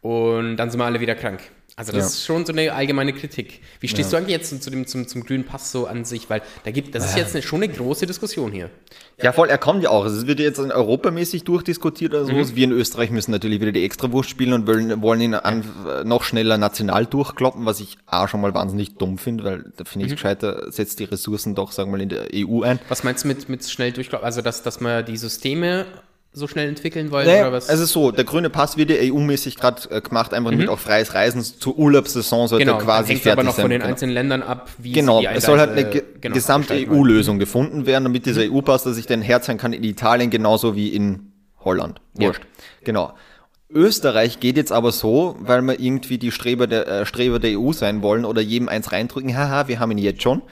und 0.00 0.56
dann 0.56 0.70
sind 0.70 0.80
wir 0.80 0.84
alle 0.84 1.00
wieder 1.00 1.14
krank. 1.14 1.40
Also 1.76 1.90
das 1.90 2.00
ja. 2.00 2.06
ist 2.06 2.24
schon 2.24 2.46
so 2.46 2.52
eine 2.52 2.72
allgemeine 2.72 3.12
Kritik. 3.12 3.60
Wie 3.80 3.88
stehst 3.88 4.12
ja. 4.12 4.18
du 4.18 4.24
eigentlich 4.24 4.36
jetzt 4.36 4.62
zu 4.62 4.70
dem, 4.70 4.86
zum, 4.86 5.08
zum 5.08 5.24
grünen 5.24 5.42
Pass 5.42 5.72
so 5.72 5.88
an 5.88 6.04
sich? 6.04 6.30
Weil 6.30 6.42
da 6.62 6.70
gibt, 6.70 6.94
das 6.94 7.04
ist 7.04 7.16
jetzt 7.16 7.34
eine, 7.34 7.42
schon 7.42 7.64
eine 7.64 7.72
große 7.72 8.06
Diskussion 8.06 8.52
hier. 8.52 8.70
Ja, 9.20 9.32
voll, 9.32 9.48
er 9.48 9.58
kommt 9.58 9.82
ja 9.82 9.90
auch. 9.90 10.04
Es 10.04 10.24
wird 10.24 10.38
jetzt 10.38 10.60
europamäßig 10.60 11.42
durchdiskutiert 11.42 12.14
oder 12.14 12.26
so. 12.26 12.32
Mhm. 12.32 12.54
Wir 12.54 12.64
in 12.64 12.72
Österreich 12.72 13.10
müssen 13.10 13.32
natürlich 13.32 13.60
wieder 13.60 13.72
die 13.72 13.84
Extrawurst 13.84 14.30
spielen 14.30 14.52
und 14.52 14.68
wollen, 14.68 15.02
wollen 15.02 15.20
ihn 15.20 15.34
an, 15.34 15.64
noch 16.04 16.22
schneller 16.22 16.58
national 16.58 17.06
durchkloppen, 17.06 17.66
was 17.66 17.80
ich 17.80 17.98
auch 18.06 18.28
schon 18.28 18.40
mal 18.40 18.54
wahnsinnig 18.54 18.94
dumm 18.94 19.18
finde, 19.18 19.42
weil 19.42 19.72
da 19.76 19.84
finde 19.84 20.06
ich 20.06 20.12
mhm. 20.12 20.16
gescheiter, 20.16 20.70
setzt 20.70 21.00
die 21.00 21.04
Ressourcen 21.04 21.56
doch, 21.56 21.72
sagen 21.72 21.90
wir 21.90 21.98
mal, 21.98 22.02
in 22.02 22.08
der 22.08 22.28
EU 22.34 22.62
ein. 22.62 22.78
Was 22.88 23.02
meinst 23.02 23.24
du 23.24 23.28
mit, 23.28 23.48
mit 23.48 23.68
schnell 23.68 23.90
durchkloppen? 23.90 24.24
Also, 24.24 24.42
dass, 24.42 24.62
dass 24.62 24.80
man 24.80 25.04
die 25.04 25.16
Systeme 25.16 25.86
so 26.36 26.48
schnell 26.48 26.68
entwickeln 26.68 27.12
wollen 27.12 27.26
naja, 27.26 27.42
oder 27.42 27.52
was? 27.52 27.68
Es 27.68 27.78
ist 27.78 27.92
so, 27.92 28.10
der 28.10 28.24
grüne 28.24 28.50
Pass 28.50 28.76
wird 28.76 28.90
ja 28.90 28.96
EU-mäßig 29.00 29.56
gerade 29.56 29.88
äh, 29.90 30.00
gemacht, 30.00 30.34
einfach 30.34 30.50
mhm. 30.50 30.58
mit 30.58 30.68
auch 30.68 30.80
freies 30.80 31.14
Reisen 31.14 31.42
zur 31.42 31.78
Urlaubssaison 31.78 32.48
sollte 32.48 32.64
genau, 32.64 32.78
quasi 32.78 33.12
hängt 33.12 33.22
fertig 33.22 33.38
aber 33.38 33.44
noch 33.44 33.54
sein. 33.54 33.62
von 33.62 33.70
den 33.70 33.80
genau. 33.80 33.90
einzelnen 33.90 34.14
Ländern 34.14 34.42
ab, 34.42 34.68
wie 34.78 34.92
Genau, 34.92 35.22
es 35.22 35.44
soll 35.44 35.58
halt 35.60 35.70
eine 35.70 35.84
ge 35.84 36.02
genau, 36.20 36.34
gesamte 36.34 36.74
EU-Lösung 36.74 37.38
gefunden 37.38 37.86
werden, 37.86 38.04
damit 38.04 38.26
dieser 38.26 38.44
mhm. 38.44 38.56
EU-Pass, 38.56 38.82
dass 38.82 38.98
ich 38.98 39.06
dann 39.06 39.22
herzeigen 39.22 39.58
kann 39.58 39.72
in 39.72 39.84
Italien 39.84 40.30
genauso 40.30 40.74
wie 40.74 40.88
in 40.88 41.32
Holland. 41.60 42.00
Wurscht. 42.14 42.42
Ja. 42.42 42.48
Genau. 42.84 43.14
Österreich 43.70 44.40
geht 44.40 44.56
jetzt 44.56 44.72
aber 44.72 44.92
so, 44.92 45.36
weil 45.38 45.62
wir 45.62 45.80
irgendwie 45.80 46.18
die 46.18 46.30
Streber 46.30 46.66
der, 46.66 46.86
äh, 46.86 47.06
Streber 47.06 47.38
der 47.38 47.58
EU 47.58 47.72
sein 47.72 48.02
wollen 48.02 48.24
oder 48.24 48.40
jedem 48.40 48.68
eins 48.68 48.92
reindrücken, 48.92 49.36
haha, 49.36 49.68
wir 49.68 49.80
haben 49.80 49.90
ihn 49.92 49.98
jetzt 49.98 50.22
schon. 50.22 50.42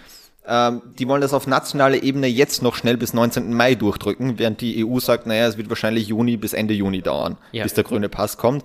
Ähm, 0.46 0.82
die 0.98 1.06
wollen 1.06 1.20
das 1.20 1.34
auf 1.34 1.46
nationaler 1.46 2.02
Ebene 2.02 2.26
jetzt 2.26 2.62
noch 2.62 2.74
schnell 2.74 2.96
bis 2.96 3.14
19. 3.14 3.54
Mai 3.54 3.74
durchdrücken, 3.74 4.38
während 4.38 4.60
die 4.60 4.84
EU 4.84 4.98
sagt, 4.98 5.26
naja, 5.26 5.46
es 5.46 5.56
wird 5.56 5.68
wahrscheinlich 5.68 6.08
Juni 6.08 6.36
bis 6.36 6.52
Ende 6.52 6.74
Juni 6.74 7.00
dauern, 7.00 7.36
ja. 7.52 7.62
bis 7.62 7.74
der 7.74 7.84
grüne 7.84 8.08
Pass 8.08 8.38
kommt. 8.38 8.64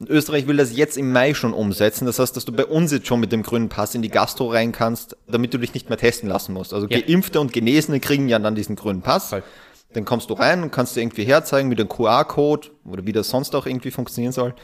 Und 0.00 0.10
Österreich 0.10 0.48
will 0.48 0.56
das 0.56 0.76
jetzt 0.76 0.98
im 0.98 1.12
Mai 1.12 1.32
schon 1.32 1.52
umsetzen. 1.52 2.06
Das 2.06 2.18
heißt, 2.18 2.36
dass 2.36 2.44
du 2.44 2.52
bei 2.52 2.66
uns 2.66 2.90
jetzt 2.90 3.06
schon 3.06 3.20
mit 3.20 3.30
dem 3.30 3.44
grünen 3.44 3.68
Pass 3.68 3.94
in 3.94 4.02
die 4.02 4.08
Gastro 4.08 4.50
rein 4.50 4.72
kannst, 4.72 5.16
damit 5.28 5.54
du 5.54 5.58
dich 5.58 5.74
nicht 5.74 5.88
mehr 5.90 5.98
testen 5.98 6.28
lassen 6.28 6.54
musst. 6.54 6.74
Also 6.74 6.88
ja. 6.88 7.00
Geimpfte 7.00 7.38
und 7.40 7.52
Genesene 7.52 8.00
kriegen 8.00 8.28
ja 8.28 8.40
dann 8.40 8.56
diesen 8.56 8.74
grünen 8.74 9.02
Pass. 9.02 9.28
Voll. 9.28 9.44
Dann 9.92 10.04
kommst 10.04 10.28
du 10.30 10.34
rein 10.34 10.64
und 10.64 10.72
kannst 10.72 10.96
du 10.96 11.00
irgendwie 11.00 11.24
herzeigen 11.24 11.68
mit 11.68 11.78
dem 11.78 11.88
QR-Code 11.88 12.70
oder 12.84 13.06
wie 13.06 13.12
das 13.12 13.28
sonst 13.28 13.54
auch 13.54 13.66
irgendwie 13.66 13.92
funktionieren 13.92 14.32
soll. 14.32 14.54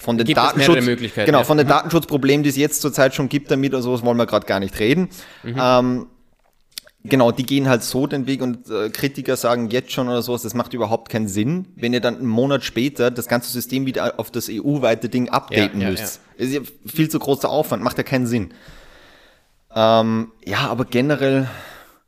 Von 0.00 0.18
den 0.18 0.26
Datenschutz, 0.26 0.84
genau, 1.14 1.44
von 1.44 1.56
den 1.56 1.66
mhm. 1.66 1.70
Datenschutzproblemen, 1.70 2.42
die 2.42 2.50
es 2.50 2.56
jetzt 2.56 2.82
zurzeit 2.82 3.14
schon 3.14 3.28
gibt 3.28 3.50
damit, 3.50 3.72
oder 3.72 3.82
sowas 3.82 4.04
wollen 4.04 4.18
wir 4.18 4.26
gerade 4.26 4.46
gar 4.46 4.60
nicht 4.60 4.78
reden. 4.78 5.08
Mhm. 5.42 5.56
Ähm, 5.58 6.06
genau, 7.04 7.32
die 7.32 7.44
gehen 7.44 7.68
halt 7.68 7.82
so 7.82 8.06
den 8.06 8.26
Weg 8.26 8.42
und 8.42 8.68
äh, 8.70 8.90
Kritiker 8.90 9.36
sagen 9.36 9.70
jetzt 9.70 9.92
schon 9.92 10.08
oder 10.08 10.22
sowas, 10.22 10.42
das 10.42 10.54
macht 10.54 10.74
überhaupt 10.74 11.10
keinen 11.10 11.28
Sinn, 11.28 11.68
wenn 11.76 11.94
ihr 11.94 12.00
dann 12.00 12.16
einen 12.18 12.26
Monat 12.26 12.62
später 12.64 13.10
das 13.10 13.26
ganze 13.26 13.50
System 13.50 13.86
wieder 13.86 14.18
auf 14.18 14.30
das 14.30 14.48
EU-weite 14.50 15.08
Ding 15.08 15.30
updaten 15.30 15.80
ja, 15.80 15.90
müsst. 15.90 16.20
Ja, 16.36 16.44
ja. 16.44 16.50
Ist 16.50 16.54
ja 16.54 16.60
viel 16.86 17.08
zu 17.08 17.18
großer 17.18 17.48
Aufwand, 17.48 17.82
macht 17.82 17.96
ja 17.96 18.04
keinen 18.04 18.26
Sinn. 18.26 18.52
Ähm, 19.74 20.32
ja, 20.44 20.68
aber 20.68 20.84
generell 20.84 21.48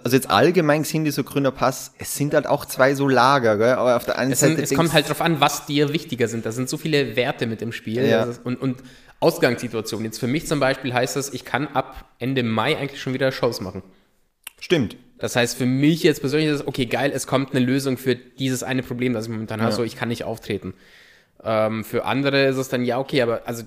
also 0.03 0.17
jetzt 0.17 0.31
allgemein 0.31 0.85
sind 0.85 1.05
dieser 1.05 1.25
grüner 1.25 1.51
Pass, 1.51 1.93
es 1.99 2.15
sind 2.15 2.33
halt 2.33 2.47
auch 2.47 2.65
zwei 2.65 2.95
so 2.95 3.09
Lager, 3.09 3.59
gell? 3.59 3.73
aber 3.73 3.97
auf 3.97 4.05
der 4.05 4.17
einen 4.19 4.33
es 4.33 4.41
Seite. 4.41 4.55
Sind, 4.55 4.65
es 4.65 4.75
kommt 4.75 4.93
halt 4.93 5.09
drauf 5.09 5.21
an, 5.21 5.41
was 5.41 5.67
dir 5.67 5.93
wichtiger 5.93 6.29
sind. 6.29 6.47
Da 6.47 6.53
sind 6.53 6.69
so 6.69 6.77
viele 6.77 7.17
Werte 7.17 7.47
mit 7.47 7.63
im 7.63 7.73
Spiel 7.73 8.07
ja. 8.07 8.25
ist, 8.25 8.45
und, 8.45 8.61
und 8.61 8.83
Ausgangssituationen. 9.21 10.05
Jetzt 10.05 10.21
für 10.21 10.29
mich 10.29 10.47
zum 10.47 10.61
Beispiel 10.61 10.95
heißt 10.95 11.17
das, 11.17 11.33
ich 11.33 11.45
kann 11.45 11.67
ab 11.69 12.05
Ende 12.21 12.45
Mai 12.45 12.77
eigentlich 12.77 13.01
schon 13.01 13.13
wieder 13.13 13.33
Shows 13.33 13.61
machen. 13.61 13.83
Stimmt. 14.61 14.97
Das 15.19 15.35
heißt, 15.35 15.57
für 15.59 15.67
mich 15.67 16.05
jetzt 16.05 16.21
persönlich 16.21 16.49
ist 16.49 16.61
es, 16.61 16.67
okay, 16.67 16.87
geil, 16.87 17.11
es 17.13 17.27
kommt 17.27 17.51
eine 17.51 17.65
Lösung 17.65 17.97
für 17.97 18.15
dieses 18.15 18.63
eine 18.63 18.85
Problem, 18.85 19.15
das 19.15 19.25
ich 19.25 19.33
momentan 19.33 19.61
habe, 19.61 19.73
so 19.73 19.83
ich 19.83 19.97
kann 19.97 20.09
nicht 20.09 20.23
auftreten. 20.23 20.75
Ähm, 21.43 21.83
für 21.83 22.05
andere 22.05 22.47
ist 22.47 22.57
es 22.57 22.69
dann, 22.69 22.85
ja, 22.85 22.99
okay, 22.99 23.23
aber 23.23 23.43
also 23.47 23.65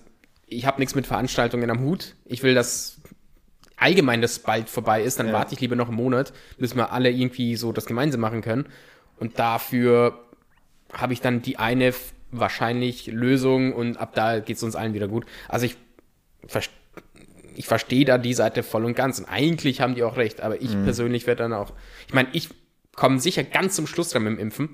ich 0.47 0.65
habe 0.65 0.79
nichts 0.79 0.95
mit 0.95 1.07
Veranstaltungen 1.07 1.69
am 1.69 1.81
Hut. 1.81 2.15
Ich 2.25 2.41
will, 2.43 2.53
dass 2.53 3.00
allgemein 3.81 4.21
das 4.21 4.39
bald 4.39 4.69
vorbei 4.69 5.01
ist, 5.03 5.19
dann 5.19 5.27
Ja. 5.27 5.33
warte 5.33 5.53
ich 5.53 5.59
lieber 5.59 5.75
noch 5.75 5.87
einen 5.89 5.97
Monat, 5.97 6.31
bis 6.57 6.75
wir 6.75 6.91
alle 6.91 7.09
irgendwie 7.11 7.55
so 7.55 7.71
das 7.73 7.85
gemeinsam 7.85 8.21
machen 8.21 8.41
können. 8.41 8.65
Und 9.19 9.39
dafür 9.39 10.19
habe 10.93 11.13
ich 11.13 11.21
dann 11.21 11.41
die 11.41 11.57
eine 11.57 11.93
wahrscheinlich 12.31 13.07
Lösung 13.07 13.73
und 13.73 13.97
ab 13.97 14.13
da 14.15 14.39
geht 14.39 14.57
es 14.57 14.63
uns 14.63 14.75
allen 14.75 14.93
wieder 14.93 15.07
gut. 15.07 15.25
Also 15.49 15.65
ich, 15.65 15.75
ich 17.55 17.67
verstehe 17.67 18.05
da 18.05 18.17
die 18.17 18.33
Seite 18.33 18.63
voll 18.63 18.85
und 18.85 18.95
ganz. 18.95 19.19
Und 19.19 19.25
eigentlich 19.25 19.81
haben 19.81 19.95
die 19.95 20.03
auch 20.03 20.17
recht, 20.17 20.41
aber 20.41 20.55
Mhm. 20.55 20.61
ich 20.61 20.83
persönlich 20.83 21.27
werde 21.27 21.43
dann 21.43 21.53
auch, 21.53 21.73
ich 22.07 22.13
meine, 22.13 22.29
ich 22.33 22.49
komme 22.95 23.19
sicher 23.19 23.43
ganz 23.43 23.75
zum 23.75 23.87
Schluss 23.87 24.09
dran 24.09 24.23
mit 24.23 24.33
dem 24.33 24.39
Impfen, 24.39 24.69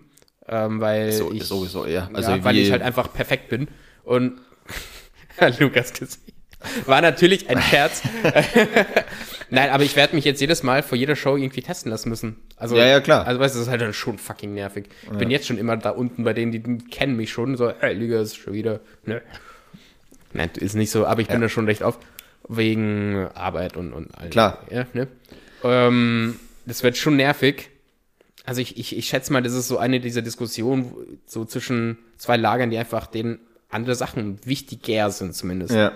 ähm, 0.47 0.79
weil 0.81 1.11
So, 1.11 1.31
ich, 1.31 1.43
sowieso, 1.43 1.85
ja. 1.85 2.09
Also 2.13 2.31
ja, 2.31 2.43
weil 2.43 2.57
ich 2.57 2.71
halt 2.71 2.81
einfach 2.81 3.11
perfekt 3.13 3.49
bin. 3.49 3.67
Und 4.03 4.39
Lukas 5.59 5.93
Gesicht. 5.93 6.33
War 6.85 7.01
natürlich 7.01 7.49
ein 7.49 7.61
Scherz. 7.61 8.01
Nein, 9.49 9.69
aber 9.69 9.83
ich 9.83 9.95
werde 9.95 10.15
mich 10.15 10.25
jetzt 10.25 10.41
jedes 10.41 10.63
Mal 10.63 10.83
vor 10.83 10.97
jeder 10.97 11.15
Show 11.15 11.37
irgendwie 11.37 11.61
testen 11.61 11.91
lassen 11.91 12.09
müssen. 12.09 12.37
Also, 12.57 12.75
Ja, 12.75 12.85
ja, 12.85 12.99
klar. 12.99 13.25
Also, 13.25 13.39
weißt 13.39 13.55
du, 13.55 13.59
das 13.59 13.67
ist 13.67 13.71
halt 13.71 13.81
dann 13.81 13.93
schon 13.93 14.17
fucking 14.17 14.53
nervig. 14.53 14.89
Ich 15.03 15.17
bin 15.17 15.29
jetzt 15.29 15.47
schon 15.47 15.57
immer 15.57 15.77
da 15.77 15.91
unten 15.91 16.23
bei 16.23 16.33
denen, 16.33 16.51
die 16.51 16.61
kennen 16.89 17.15
mich 17.15 17.31
schon. 17.31 17.55
So, 17.55 17.71
hey, 17.79 17.93
Lukas, 17.93 18.35
schon 18.35 18.53
wieder. 18.53 18.81
Ne. 19.05 19.21
Nein, 20.33 20.49
ist 20.55 20.75
nicht 20.75 20.91
so, 20.91 21.05
aber 21.05 21.21
ich 21.21 21.27
bin 21.27 21.39
da 21.41 21.49
schon 21.49 21.65
recht 21.65 21.83
auf. 21.83 21.97
Wegen 22.49 23.27
Arbeit 23.33 23.75
und, 23.75 23.93
und 23.93 24.17
all 24.17 24.29
Klar. 24.29 24.65
Ja, 24.71 24.85
ne? 24.93 25.07
ähm, 25.63 26.39
das 26.65 26.81
wird 26.83 26.97
schon 26.97 27.17
nervig. 27.17 27.69
Also 28.45 28.61
ich, 28.61 28.77
ich, 28.77 28.95
ich 28.97 29.07
schätze 29.07 29.33
mal, 29.33 29.43
das 29.43 29.53
ist 29.53 29.67
so 29.67 29.77
eine 29.77 29.99
dieser 29.99 30.21
Diskussionen 30.21 31.19
so 31.25 31.43
zwischen 31.43 31.97
zwei 32.17 32.37
Lagern, 32.37 32.69
die 32.69 32.77
einfach 32.77 33.07
denen 33.07 33.39
andere 33.69 33.95
Sachen 33.95 34.39
wichtiger 34.45 35.11
sind 35.11 35.35
zumindest. 35.35 35.73
Ja. 35.73 35.91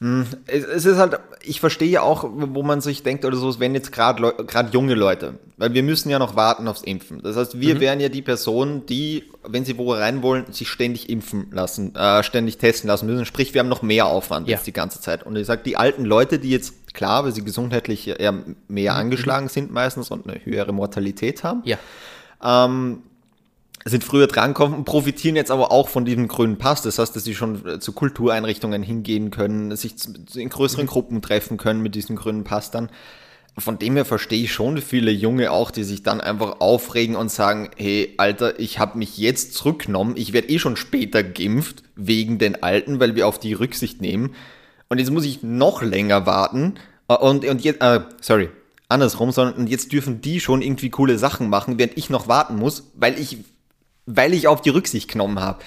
Hm, 0.00 0.26
Es, 0.48 0.84
ist 0.84 0.98
halt, 0.98 1.20
ich 1.42 1.60
verstehe 1.60 1.88
ja 1.88 2.02
auch, 2.02 2.24
wo 2.28 2.64
man 2.64 2.80
sich 2.80 3.04
denkt 3.04 3.24
oder 3.24 3.36
so, 3.36 3.48
es 3.48 3.60
wären 3.60 3.74
jetzt 3.74 3.92
gerade 3.92 4.34
gerade 4.44 4.70
junge 4.72 4.94
Leute, 4.94 5.38
weil 5.56 5.72
wir 5.72 5.84
müssen 5.84 6.10
ja 6.10 6.18
noch 6.18 6.34
warten 6.34 6.66
aufs 6.66 6.82
Impfen. 6.82 7.22
Das 7.22 7.36
heißt, 7.36 7.60
wir 7.60 7.78
wären 7.78 8.00
ja 8.00 8.08
die 8.08 8.20
Personen, 8.20 8.86
die, 8.86 9.30
wenn 9.46 9.64
sie 9.64 9.78
wo 9.78 9.92
rein 9.92 10.22
wollen, 10.22 10.52
sich 10.52 10.68
ständig 10.68 11.08
impfen 11.08 11.46
lassen, 11.52 11.94
äh, 11.94 12.24
ständig 12.24 12.58
testen 12.58 12.88
lassen 12.88 13.06
müssen. 13.06 13.24
Sprich, 13.24 13.54
wir 13.54 13.60
haben 13.60 13.68
noch 13.68 13.82
mehr 13.82 14.06
Aufwand 14.06 14.48
Ja. 14.48 14.56
jetzt 14.56 14.66
die 14.66 14.72
ganze 14.72 15.00
Zeit. 15.00 15.22
Und 15.24 15.36
ich 15.36 15.46
sage, 15.46 15.62
die 15.64 15.76
alten 15.76 16.04
Leute, 16.04 16.40
die 16.40 16.50
jetzt, 16.50 16.92
klar, 16.92 17.24
weil 17.24 17.32
sie 17.32 17.44
gesundheitlich 17.44 18.08
eher 18.08 18.34
mehr 18.66 18.94
angeschlagen 18.96 19.48
sind 19.48 19.70
meistens 19.72 20.10
und 20.10 20.28
eine 20.28 20.44
höhere 20.44 20.72
Mortalität 20.72 21.44
haben, 21.44 21.62
Ja. 21.64 21.78
Sind 23.84 24.04
früher 24.04 24.26
drankommen 24.26 24.78
und 24.78 24.84
profitieren 24.84 25.36
jetzt 25.36 25.50
aber 25.50 25.70
auch 25.70 25.88
von 25.88 26.04
diesem 26.04 26.28
grünen 26.28 26.56
Pass. 26.56 26.82
Das 26.82 26.98
heißt, 26.98 27.14
dass 27.14 27.24
sie 27.24 27.34
schon 27.34 27.66
äh, 27.66 27.80
zu 27.80 27.92
Kultureinrichtungen 27.92 28.82
hingehen 28.82 29.30
können, 29.30 29.76
sich 29.76 29.94
in 30.34 30.48
größeren 30.48 30.86
Gruppen 30.86 31.20
treffen 31.20 31.58
können 31.58 31.82
mit 31.82 31.94
diesem 31.94 32.16
grünen 32.16 32.44
Pass 32.44 32.70
dann. 32.70 32.90
Von 33.56 33.78
dem 33.78 33.94
her 33.94 34.04
verstehe 34.04 34.42
ich 34.42 34.52
schon 34.52 34.78
viele 34.78 35.12
Junge 35.12 35.52
auch, 35.52 35.70
die 35.70 35.84
sich 35.84 36.02
dann 36.02 36.20
einfach 36.20 36.60
aufregen 36.60 37.14
und 37.14 37.30
sagen, 37.30 37.70
hey, 37.76 38.14
Alter, 38.16 38.58
ich 38.58 38.80
habe 38.80 38.98
mich 38.98 39.16
jetzt 39.16 39.54
zurückgenommen, 39.54 40.16
ich 40.16 40.32
werde 40.32 40.48
eh 40.48 40.58
schon 40.58 40.76
später 40.76 41.22
geimpft 41.22 41.84
wegen 41.94 42.38
den 42.38 42.64
Alten, 42.64 42.98
weil 42.98 43.14
wir 43.14 43.28
auf 43.28 43.38
die 43.38 43.52
Rücksicht 43.52 44.00
nehmen. 44.00 44.34
Und 44.88 44.98
jetzt 44.98 45.12
muss 45.12 45.24
ich 45.24 45.42
noch 45.42 45.82
länger 45.82 46.26
warten. 46.26 46.74
Äh, 47.08 47.14
Und, 47.14 47.44
und 47.44 47.62
jetzt, 47.62 47.80
äh, 47.80 48.00
sorry, 48.20 48.48
andersrum, 48.88 49.30
sondern 49.30 49.54
und 49.54 49.68
jetzt 49.68 49.92
dürfen 49.92 50.20
die 50.20 50.40
schon 50.40 50.62
irgendwie 50.62 50.90
coole 50.90 51.18
Sachen 51.18 51.48
machen, 51.48 51.78
während 51.78 51.96
ich 51.96 52.10
noch 52.10 52.28
warten 52.28 52.56
muss, 52.56 52.90
weil 52.94 53.18
ich, 53.18 53.38
weil 54.06 54.34
ich 54.34 54.48
auf 54.48 54.60
die 54.62 54.70
Rücksicht 54.70 55.10
genommen 55.10 55.40
habe. 55.40 55.62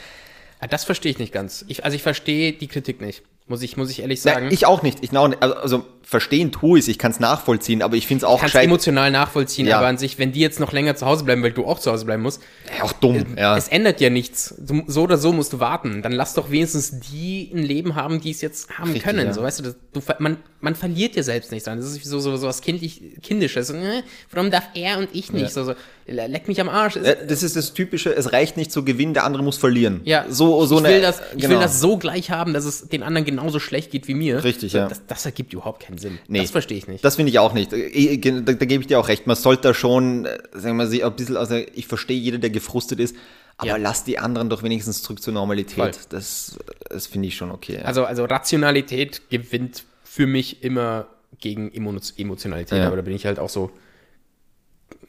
Ah, 0.60 0.68
Das 0.68 0.84
verstehe 0.84 1.12
ich 1.12 1.20
nicht 1.20 1.34
ganz. 1.34 1.66
Ich, 1.68 1.86
also 1.86 1.96
ich 1.96 2.04
verstehe 2.04 2.54
die 2.54 2.68
Kritik 2.68 3.02
nicht. 3.02 3.24
Muss 3.50 3.62
ich, 3.62 3.78
muss 3.78 3.90
ich 3.90 4.02
ehrlich 4.02 4.22
sagen. 4.22 4.46
Nein, 4.46 4.54
ich 4.54 4.66
auch 4.66 4.84
nicht. 4.84 4.98
Ich 5.02 5.16
auch 5.16 5.28
nicht. 5.30 5.42
Also, 5.42 5.56
also 5.56 5.86
verstehen 6.04 6.52
tue 6.54 6.80
ich 6.80 6.88
ich 6.88 6.98
kann 6.98 7.12
es 7.12 7.20
nachvollziehen, 7.20 7.82
aber 7.82 7.96
ich 7.98 8.08
finde 8.08 8.24
es 8.24 8.30
auch 8.30 8.38
kann 8.40 8.48
es 8.48 8.52
gescheit. 8.54 8.66
emotional 8.66 9.12
nachvollziehen, 9.12 9.68
Ja. 9.68 9.78
aber 9.78 9.88
an 9.88 9.98
sich, 9.98 10.18
wenn 10.20 10.32
die 10.32 10.40
jetzt 10.40 10.60
noch 10.62 10.72
länger 10.72 10.96
zu 10.96 11.06
Hause 11.06 11.26
bleiben, 11.26 11.44
weil 11.44 11.52
du 11.52 11.66
auch 11.66 11.80
zu 11.80 11.92
Hause 11.92 12.06
bleiben 12.06 12.24
musst, 12.24 12.42
Ja, 12.78 12.84
auch 12.86 12.94
dumm. 12.94 13.36
Ja. 13.38 13.58
es 13.58 13.68
ändert 13.68 14.00
ja 14.02 14.10
nichts. 14.10 14.56
Du, 14.58 14.84
so 14.88 15.02
oder 15.04 15.18
so 15.18 15.34
musst 15.34 15.52
du 15.54 15.60
warten. 15.60 16.02
Dann 16.02 16.14
lass 16.14 16.34
doch 16.34 16.50
wenigstens 16.50 17.00
die 17.00 17.52
ein 17.54 17.62
Leben 17.64 17.96
haben, 17.96 18.22
die 18.22 18.32
es 18.32 18.42
jetzt 18.42 18.70
haben 18.78 18.86
Richtig, 18.92 19.04
können. 19.04 19.28
ja. 19.28 19.34
So, 19.34 19.42
weißt 19.44 19.60
du, 19.60 19.64
das, 19.64 19.76
du, 19.94 20.02
man, 20.20 20.38
man 20.62 20.76
verliert 20.76 21.16
ja 21.18 21.24
selbst 21.24 21.52
nichts 21.52 21.66
dran. 21.66 21.78
Das 21.78 21.88
ist 21.88 22.04
so, 22.06 22.20
so, 22.20 22.36
so 22.38 22.48
was 22.48 22.62
kindlich, 22.62 23.02
Kindisches. 23.22 23.70
Äh, 23.70 24.04
warum 24.32 24.50
darf 24.50 24.64
er 24.76 24.98
und 25.00 25.10
ich 25.14 25.32
nicht? 25.34 25.44
Ja. 25.44 25.50
So, 25.50 25.64
so, 25.66 25.74
leck 26.06 26.48
mich 26.48 26.62
am 26.62 26.70
Arsch. 26.70 26.96
Äh, 26.96 27.18
Das 27.28 27.44
ist 27.44 27.58
das 27.58 27.74
Typische, 27.74 28.16
es 28.16 28.32
reicht 28.32 28.56
nicht 28.56 28.72
zu 28.72 28.86
gewinnen, 28.86 29.14
der 29.14 29.26
andere 29.26 29.44
muss 29.44 29.58
verlieren. 29.58 30.00
Ja, 30.06 30.26
so, 30.30 30.66
so 30.66 30.80
ich, 30.80 30.86
eine, 30.86 30.94
will 30.96 31.02
das, 31.02 31.22
ich 31.36 31.42
genau. 31.42 31.56
will 31.56 31.60
das 31.60 31.82
so 31.82 31.98
gleich 31.98 32.32
haben, 32.32 32.54
dass 32.54 32.64
es 32.64 32.88
den 32.88 33.04
anderen 33.04 33.26
genauso 33.38 33.60
schlecht 33.60 33.92
geht 33.92 34.08
wie 34.08 34.14
mir. 34.16 34.44
Richtig, 34.44 34.74
ja. 34.74 34.88
Das, 34.88 35.06
das 35.06 35.26
ergibt 35.26 35.54
überhaupt 35.54 35.84
keinen 35.84 35.98
Sinn. 35.98 36.18
Nee. 36.28 36.42
Das 36.42 36.52
verstehe 36.52 36.78
ich 36.78 36.88
nicht. 36.88 37.04
Das 37.06 37.16
finde 37.16 37.30
ich 37.32 37.40
auch 37.40 37.54
nicht. 37.54 37.72
Eh, 37.74 38.18
Da, 38.18 38.54
da 38.54 38.66
gebe 38.66 38.82
ich 38.82 38.88
dir 38.88 39.00
auch 39.00 39.08
recht. 39.08 39.28
Man 39.28 39.36
sollte 39.36 39.64
da 39.64 39.74
schon, 39.74 40.26
äh, 40.26 40.38
sagen 40.54 40.78
wir 40.78 40.86
mal, 40.86 40.92
ein 41.04 41.16
bisschen, 41.16 41.38
also 41.38 41.56
ich 41.56 41.88
verstehe 41.88 42.18
jeder, 42.18 42.38
der 42.40 42.50
gefrustet 42.50 43.00
ist, 43.00 43.16
aber 43.58 43.70
Ja. 43.70 43.78
lass 43.78 44.04
die 44.04 44.18
anderen 44.20 44.50
doch 44.50 44.64
wenigstens 44.64 45.04
zurück 45.04 45.22
zur 45.22 45.34
Normalität. 45.34 45.76
Voll. 45.76 45.92
Das, 46.10 46.58
das 46.90 47.08
finde 47.08 47.28
ich 47.28 47.36
schon 47.36 47.52
okay. 47.52 47.76
Ja. 47.76 47.82
Also, 47.84 48.06
also 48.06 48.26
Rationalität 48.26 49.30
gewinnt 49.30 49.84
für 50.04 50.28
mich 50.28 50.64
immer 50.64 51.08
gegen 51.40 51.72
Emo 51.74 51.94
Emotionalität, 52.18 52.80
Ja. 52.80 52.88
aber 52.88 52.96
da 52.96 53.02
bin 53.04 53.14
ich 53.16 53.26
halt 53.26 53.38
auch 53.40 53.50
so, 53.50 53.70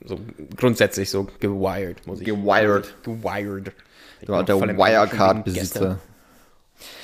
so 0.04 0.18
grundsätzlich 0.56 1.08
so 1.08 1.26
gewired, 1.40 2.06
muss 2.06 2.20
ich 2.20 2.26
Gewired. 2.26 2.94
Gewired. 3.02 3.72
Du 4.20 4.32
war 4.32 4.44
der 4.44 4.56
Wirecard-Besitzer. 4.60 5.98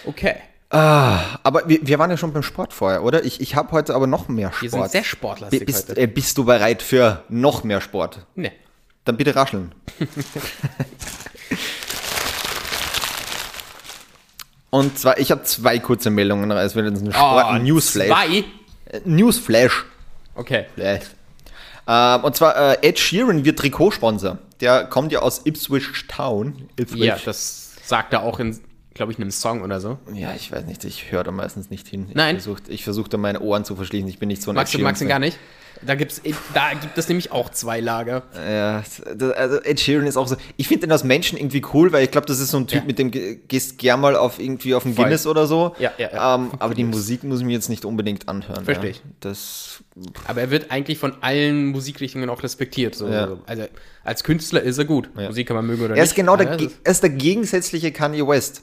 gestern. 0.05 0.35
Okay. 0.71 0.79
Aber 1.43 1.69
wir, 1.69 1.79
wir 1.87 1.99
waren 1.99 2.11
ja 2.11 2.17
schon 2.17 2.33
beim 2.33 2.43
Sport 2.43 2.73
vorher, 2.73 3.03
oder? 3.05 3.25
Ich, 3.25 3.41
ich 3.41 3.55
habe 3.55 3.71
heute 3.73 3.95
aber 3.95 4.07
noch 4.07 4.29
mehr 4.29 4.51
Wir 4.61 4.71
sind 4.71 4.79
Sport. 4.81 4.91
sehr 4.93 5.05
sportlastig 5.05 5.67
bist, 5.67 5.89
heute. 5.91 6.01
äh, 6.01 6.07
bist 6.07 6.37
du 6.39 6.45
bereit 6.45 6.83
für 6.83 7.23
noch 7.29 7.63
mehr 7.65 7.81
Sport? 7.81 8.27
Ne. 8.35 8.51
Dann 9.05 9.17
bitte 9.17 9.37
rascheln. 9.37 9.73
Und 14.71 14.99
zwar, 14.99 15.19
ich 15.19 15.31
habe 15.31 15.45
zwei 15.45 15.79
kurze 15.79 16.11
Meldungen. 16.11 16.51
Es 16.51 16.75
wird 16.75 16.91
jetzt 16.91 17.05
ein 17.05 17.13
Sport 17.13 17.47
Oh, 17.49 17.59
Newsflash. 17.59 18.09
Zwei? 18.09 18.39
Äh, 18.87 19.01
Newsflash. 19.05 19.85
Okay. 20.35 20.67
Äh. 20.77 20.99
Ähm, 21.87 22.25
und 22.25 22.35
zwar 22.35 22.57
äh, 22.57 22.79
Ed 22.89 22.99
Sheeran 22.99 23.45
wird 23.45 23.59
Trikotsponsor. 23.59 24.39
Der 24.61 24.85
kommt 24.87 25.13
ja 25.13 25.21
aus 25.21 25.43
Ipswich 25.45 26.07
Town. 26.09 26.69
Ipswich. 26.77 27.05
Ja, 27.05 27.17
das 27.25 27.73
sagt 27.85 28.13
er 28.15 28.23
auch 28.25 28.41
in, 28.41 28.59
glaube 28.95 29.13
ich, 29.13 29.19
einem 29.19 29.31
Song 29.31 29.63
oder 29.63 29.81
so. 29.81 29.99
Ja, 30.13 30.33
ich 30.35 30.51
weiß 30.53 30.65
nicht, 30.67 30.85
ich 30.85 31.11
höre 31.13 31.25
da 31.25 31.31
meistens 31.33 31.69
nicht 31.71 31.87
hin. 31.89 32.09
Nein. 32.15 32.37
Ich 32.37 32.43
versuche 32.45 32.79
versuch 32.79 33.09
da 33.09 33.17
meine 33.19 33.41
Ohren 33.41 33.65
zu 33.65 33.75
verschließen. 33.77 34.09
Ich 34.09 34.19
bin 34.19 34.29
nicht 34.29 34.41
so 34.43 34.51
ein 34.53 34.55
Magst 34.55 34.73
du, 34.75 34.79
Sheeran-Fan. 34.79 35.09
gar 35.09 35.19
nicht? 35.19 35.39
Da, 35.85 35.97
gibt's, 35.97 36.23
da 36.55 36.73
gibt 36.81 36.97
es 36.97 37.09
nämlich 37.09 37.33
auch 37.33 37.51
zwei 37.51 37.81
Lager. 37.81 38.23
Ja, 38.49 38.83
das- 39.17 39.33
also 39.33 39.57
Ed 39.63 39.81
Sheeran 39.81 40.07
ist 40.07 40.17
auch 40.17 40.29
so. 40.29 40.37
Ich 40.57 40.69
finde 40.69 40.87
den 40.87 40.93
als 40.93 41.03
Menschen 41.03 41.37
irgendwie 41.37 41.63
cool, 41.75 41.91
weil 41.93 42.05
ich 42.05 42.11
glaube, 42.13 42.29
das 42.29 42.39
ist 42.39 42.53
so 42.53 42.59
ein 42.59 42.69
Typ, 42.69 42.83
Ja. 42.83 42.85
mit 42.87 42.99
dem 43.01 43.11
ge- 43.11 43.41
gehst 43.49 43.77
gern 43.79 44.01
mal 44.01 44.15
auf 44.17 44.39
irgendwie 44.39 44.75
auf 44.75 44.87
ein. 44.87 44.95
Guinness 44.95 45.27
oder 45.27 45.47
so. 45.49 45.75
Ja, 45.81 45.93
ja, 45.99 46.11
ja. 46.13 46.35
Ähm, 46.37 46.53
aber 46.61 46.75
die 46.75 46.85
Musik 46.85 47.25
muss 47.25 47.41
ich 47.41 47.45
mir 47.47 47.53
jetzt 47.55 47.69
nicht 47.69 47.85
unbedingt 47.85 48.29
anhören. 48.29 48.65
Versteh 48.65 48.85
ja. 48.85 48.91
ich. 48.93 49.03
Das 49.21 49.83
Aber 50.27 50.41
er 50.43 50.51
wird 50.51 50.71
eigentlich 50.71 50.99
von 50.99 51.17
allen 51.23 51.67
Musikrichtungen 51.67 52.31
auch 52.31 52.43
respektiert. 52.45 52.95
So. 52.95 53.09
Ja. 53.09 53.37
Also 53.47 53.65
als 54.05 54.23
Künstler 54.23 54.63
ist 54.63 54.79
er 54.79 54.85
gut. 54.85 55.11
Musik 55.17 55.49
kann 55.49 55.57
man 55.57 55.67
mögen 55.67 55.83
oder 55.83 55.95
er 55.97 56.01
nicht. 56.03 56.11
ist 56.11 56.15
genau 56.15 56.37
der, 56.37 56.53
er 56.53 56.91
ist 56.91 57.03
der 57.03 57.11
gegensätzliche 57.11 57.91
Kanye 57.91 58.27
West. 58.27 58.63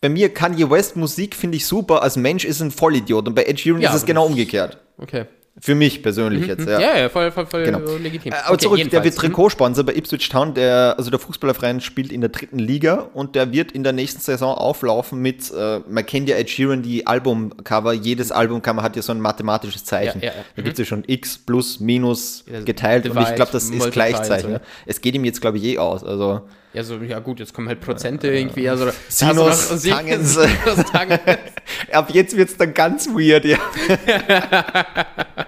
Bei 0.00 0.08
mir 0.08 0.28
Kanye 0.32 0.68
West 0.70 0.96
Musik 0.96 1.34
finde 1.34 1.56
ich 1.56 1.66
super, 1.66 2.02
als 2.02 2.16
Mensch 2.16 2.44
ist 2.44 2.60
ein 2.60 2.70
Vollidiot 2.70 3.26
und 3.28 3.34
bei 3.34 3.44
Ed 3.44 3.58
Sheeran 3.60 3.80
Ja, 3.80 3.90
ist 3.90 3.96
es 3.96 4.06
genau 4.06 4.26
umgekehrt. 4.26 4.78
Okay. 4.98 5.24
Für 5.58 5.74
mich 5.74 6.02
persönlich 6.02 6.46
jetzt, 6.46 6.68
ja. 6.68 6.78
Ja, 6.78 6.98
ja, 6.98 7.08
voll, 7.08 7.32
voll, 7.32 7.46
voll 7.46 7.64
Genau. 7.64 7.78
legitim. 7.96 8.30
Äh, 8.30 8.36
Aber 8.44 8.52
Okay, 8.56 8.64
zurück, 8.64 8.76
der 8.76 8.84
jedenfalls. 8.84 9.04
wird 9.06 9.16
Trikotsponsor 9.16 9.84
bei 9.84 9.94
Ipswich 9.94 10.28
Town. 10.28 10.52
Der, 10.52 10.96
also 10.98 11.08
der 11.08 11.18
Fußballerverein 11.18 11.80
spielt 11.80 12.12
in 12.12 12.20
der 12.20 12.28
dritten 12.28 12.58
Liga 12.58 13.08
und 13.14 13.34
der 13.34 13.52
wird 13.54 13.72
in 13.72 13.82
der 13.82 13.94
nächsten 13.94 14.20
Saison 14.20 14.54
auflaufen 14.54 15.18
mit, 15.22 15.50
äh, 15.52 15.80
man 15.88 16.04
kennt 16.04 16.28
ja 16.28 16.36
Ed 16.36 16.50
Sheeran, 16.50 16.82
die 16.82 17.06
Albumcover. 17.06 17.94
Jedes 17.94 18.32
Albumcover 18.32 18.82
hat 18.82 18.96
ja 18.96 19.02
so 19.02 19.12
ein 19.12 19.20
mathematisches 19.20 19.86
Zeichen. 19.86 20.20
Ja, 20.20 20.26
ja, 20.28 20.32
ja. 20.36 20.44
Da 20.56 20.62
gibt 20.62 20.74
es 20.74 20.78
ja 20.80 20.84
schon 20.84 21.04
X 21.06 21.38
plus 21.38 21.80
minus 21.80 22.44
geteilt 22.66 23.06
und 23.06 23.12
ich 23.12 23.18
divide, 23.18 23.36
glaube, 23.36 23.52
das 23.52 23.70
ist 23.70 23.90
Gleichzeichen. 23.92 24.48
so, 24.48 24.52
ja. 24.56 24.60
Es 24.84 25.00
geht 25.00 25.14
ihm 25.14 25.24
jetzt, 25.24 25.40
glaube 25.40 25.56
ich, 25.56 25.64
eh 25.64 25.78
aus. 25.78 26.04
Also 26.04 26.42
Ja, 26.72 26.84
so, 26.84 26.98
ja 26.98 27.18
gut, 27.20 27.40
jetzt 27.40 27.54
kommen 27.54 27.68
halt 27.68 27.80
Prozente 27.80 28.28
irgendwie. 28.28 28.68
Also, 28.68 28.90
Sinus, 29.08 29.82
Tangens. 29.82 30.34
Sinus, 30.34 30.84
Tangens. 30.92 31.20
ab 31.92 32.10
jetzt 32.12 32.36
wird 32.36 32.50
es 32.50 32.56
dann 32.56 32.74
ganz 32.74 33.08
weird, 33.08 33.44
ja. 33.44 33.58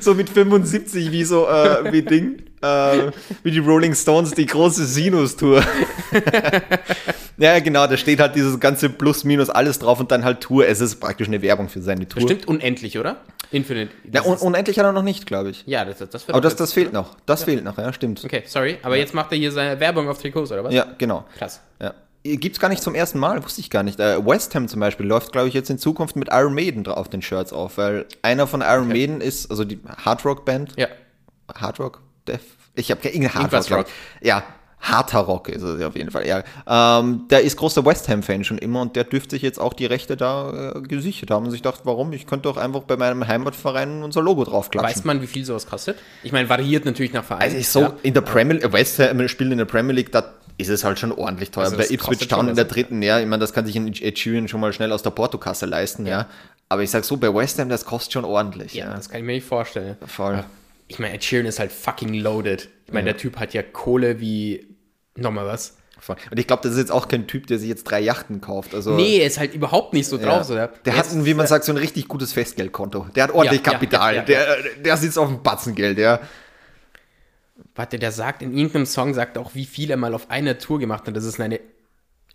so 0.00 0.14
mit 0.14 0.30
75 0.30 1.10
wie 1.10 1.24
so, 1.24 1.46
äh, 1.46 1.92
wie 1.92 2.02
Ding, 2.02 2.42
äh, 2.62 3.10
wie 3.42 3.50
die 3.50 3.58
Rolling 3.58 3.94
Stones, 3.94 4.32
die 4.32 4.46
große 4.46 4.84
Sinus-Tour. 4.86 5.62
ja, 7.38 7.58
genau, 7.60 7.86
da 7.86 7.96
steht 7.96 8.20
halt 8.20 8.34
dieses 8.34 8.58
ganze 8.60 8.88
Plus, 8.88 9.24
Minus, 9.24 9.50
alles 9.50 9.78
drauf 9.78 10.00
und 10.00 10.10
dann 10.10 10.24
halt 10.24 10.40
Tour. 10.40 10.66
Es 10.66 10.80
ist 10.80 10.96
praktisch 10.96 11.28
eine 11.28 11.42
Werbung 11.42 11.68
für 11.68 11.82
seine 11.82 12.06
Tour. 12.08 12.22
Bestimmt 12.22 12.46
unendlich, 12.48 12.98
oder? 12.98 13.16
Infinite. 13.50 13.92
Ja, 14.10 14.24
un 14.24 14.36
unendlich 14.38 14.78
hat 14.78 14.86
er 14.86 14.92
noch 14.92 15.02
nicht, 15.02 15.26
glaube 15.26 15.50
ich. 15.50 15.64
ja, 15.66 15.84
das, 15.84 15.98
das 15.98 16.28
Aber 16.28 16.40
das, 16.40 16.56
das 16.56 16.72
fehlt 16.72 16.92
noch. 16.92 17.16
Das 17.26 17.44
fehlt 17.44 17.64
noch, 17.64 17.76
ja, 17.78 17.92
stimmt. 17.92 18.24
Okay, 18.24 18.44
sorry, 18.46 18.78
aber 18.82 18.96
jetzt 18.96 19.12
macht 19.14 19.32
er 19.32 19.38
hier 19.38 19.52
seine 19.52 19.78
Werbung 19.80 20.08
auf 20.08 20.20
Trikots, 20.20 20.50
oder 20.52 20.64
was? 20.64 20.72
Ja, 20.72 20.86
genau. 20.98 21.24
Krass. 21.36 21.60
Ja. 21.80 21.94
Gibt's 22.24 22.60
gar 22.60 22.68
nicht 22.68 22.82
zum 22.82 22.94
ersten 22.94 23.18
Mal, 23.18 23.42
wusste 23.42 23.60
ich 23.60 23.68
gar 23.68 23.82
nicht. 23.82 23.98
Äh, 23.98 24.24
West 24.24 24.54
Ham 24.54 24.68
zum 24.68 24.78
Beispiel 24.78 25.04
läuft, 25.06 25.32
glaube 25.32 25.48
ich, 25.48 25.54
jetzt 25.54 25.70
in 25.70 25.78
Zukunft 25.78 26.14
mit 26.14 26.28
Iron 26.30 26.54
Maiden 26.54 26.84
drauf 26.84 27.08
den 27.08 27.20
Shirts 27.20 27.52
auf, 27.52 27.78
weil 27.78 28.06
einer 28.22 28.46
von 28.46 28.60
Iron 28.60 28.86
Maiden 28.86 29.20
ist, 29.20 29.50
also 29.50 29.64
die 29.64 29.80
Hard 30.04 30.24
Rock 30.24 30.44
Band, 30.44 30.72
Ja. 30.76 30.86
Hard 31.52 31.80
Rock, 31.80 32.00
Def, 32.26 32.42
ich 32.74 32.90
habe 32.90 33.00
keine 33.00 33.14
irgendeine 33.14 33.50
Hard 33.50 33.70
Rock, 33.70 33.86
ich. 34.20 34.26
ja, 34.26 34.42
harter 34.82 35.20
Rock 35.20 35.48
ist 35.48 35.62
es 35.62 35.80
auf 35.82 35.96
jeden 35.96 36.10
Fall, 36.10 36.26
ja. 36.26 36.42
Ähm, 36.66 37.26
der 37.30 37.42
ist 37.42 37.56
großer 37.56 37.86
West 37.86 38.08
Ham 38.08 38.22
Fan 38.22 38.44
schon 38.44 38.58
immer 38.58 38.80
und 38.80 38.96
der 38.96 39.04
dürfte 39.04 39.36
sich 39.36 39.42
jetzt 39.42 39.60
auch 39.60 39.72
die 39.72 39.86
Rechte 39.86 40.16
da 40.16 40.74
äh, 40.74 40.80
gesichert 40.82 41.30
haben 41.30 41.44
und 41.44 41.52
sich 41.52 41.62
dachte, 41.62 41.82
warum? 41.84 42.12
Ich 42.12 42.26
könnte 42.26 42.44
doch 42.44 42.56
einfach 42.56 42.82
bei 42.82 42.96
meinem 42.96 43.26
Heimatverein 43.26 44.02
unser 44.02 44.22
Logo 44.22 44.44
draufklatschen. 44.44 44.96
Weiß 44.96 45.04
man, 45.04 45.22
wie 45.22 45.26
viel 45.28 45.44
sowas 45.44 45.66
kostet? 45.66 45.98
Ich 46.24 46.32
meine, 46.32 46.48
variiert 46.48 46.84
natürlich 46.84 47.12
nach 47.12 47.24
Verein. 47.24 47.42
Also 47.42 47.56
ist 47.56 47.72
so, 47.72 47.80
ja. 47.80 47.94
in 48.02 48.12
der 48.12 48.22
Premier 48.22 48.56
League, 48.56 48.72
West 48.72 48.98
Ham 48.98 49.26
spielen 49.28 49.52
in 49.52 49.58
der 49.58 49.66
Premier 49.66 49.94
League, 49.94 50.10
da 50.10 50.24
ist 50.58 50.68
es 50.68 50.84
halt 50.84 50.98
schon 50.98 51.12
ordentlich 51.12 51.50
teuer. 51.50 51.64
Also 51.64 51.76
Bei 51.76 51.86
Ipswich 51.86 52.28
Town 52.28 52.48
in 52.48 52.56
der 52.56 52.64
dritten, 52.64 53.02
ja, 53.02 53.20
ich 53.20 53.26
meine, 53.26 53.40
das 53.40 53.52
kann 53.52 53.64
sich 53.64 53.76
ein 53.76 53.88
Ed 53.88 54.18
Sheeran 54.18 54.48
schon 54.48 54.60
mal 54.60 54.72
schnell 54.72 54.92
aus 54.92 55.02
der 55.02 55.10
Portokasse 55.10 55.66
leisten, 55.66 56.06
ja. 56.06 56.26
Aber 56.68 56.82
ich 56.82 56.90
sag 56.90 57.04
so, 57.04 57.16
bei 57.16 57.32
West 57.32 57.58
Ham, 57.58 57.68
das 57.68 57.84
kostet 57.84 58.14
schon 58.14 58.24
ordentlich, 58.24 58.74
Ja, 58.74 58.86
ja. 58.86 58.96
das 58.96 59.08
kann 59.08 59.20
ich 59.20 59.26
mir 59.26 59.34
nicht 59.34 59.46
vorstellen. 59.46 59.96
Voll. 60.06 60.42
Ich 60.92 60.98
meine, 60.98 61.14
Ed 61.14 61.24
Sheeran 61.24 61.46
ist 61.46 61.58
halt 61.58 61.72
fucking 61.72 62.12
loaded. 62.14 62.68
Ich 62.86 62.92
meine, 62.92 63.06
der 63.06 63.16
Typ 63.16 63.38
hat 63.38 63.54
ja 63.54 63.62
Kohle 63.62 64.20
wie 64.20 64.76
nochmal 65.16 65.46
was. 65.46 65.78
Und 66.30 66.38
ich 66.38 66.46
glaube, 66.48 66.62
das 66.64 66.72
ist 66.72 66.78
jetzt 66.78 66.90
auch 66.90 67.06
kein 67.06 67.26
Typ, 67.28 67.46
der 67.46 67.58
sich 67.60 67.68
jetzt 67.68 67.84
drei 67.84 68.00
Yachten 68.00 68.40
kauft. 68.40 68.74
Also, 68.74 68.90
Nee, 68.96 69.18
er 69.20 69.26
ist 69.26 69.38
halt 69.38 69.54
überhaupt 69.54 69.92
nicht 69.94 70.06
so 70.08 70.18
ja. 70.18 70.24
drauf. 70.26 70.44
So, 70.44 70.54
der 70.54 70.66
der 70.84 70.96
hat, 70.96 71.10
ein, 71.12 71.24
wie 71.24 71.32
man 71.34 71.46
sagt, 71.46 71.64
so 71.64 71.72
ein 71.72 71.78
richtig 71.78 72.08
gutes 72.08 72.32
Festgeldkonto. 72.32 73.06
Der 73.14 73.24
hat 73.24 73.30
ordentlich 73.30 73.60
Ja, 73.60 73.66
ja, 73.66 73.72
Kapital. 73.72 74.14
ja, 74.16 74.20
ja, 74.20 74.24
Der, 74.26 74.56
der 74.84 74.96
sitzt 74.96 75.16
auf 75.18 75.28
dem 75.28 75.42
Batzengeld, 75.42 75.98
ja. 75.98 76.20
Warte, 77.74 77.98
der 77.98 78.12
sagt 78.12 78.42
in 78.42 78.52
irgendeinem 78.56 78.86
Song, 78.86 79.14
sagt 79.14 79.38
auch, 79.38 79.54
wie 79.54 79.64
viel 79.64 79.90
er 79.90 79.96
mal 79.96 80.12
auf 80.14 80.30
einer 80.30 80.58
Tour 80.58 80.78
gemacht 80.78 81.06
hat. 81.06 81.16
Das 81.16 81.24
ist 81.24 81.40
eine, 81.40 81.60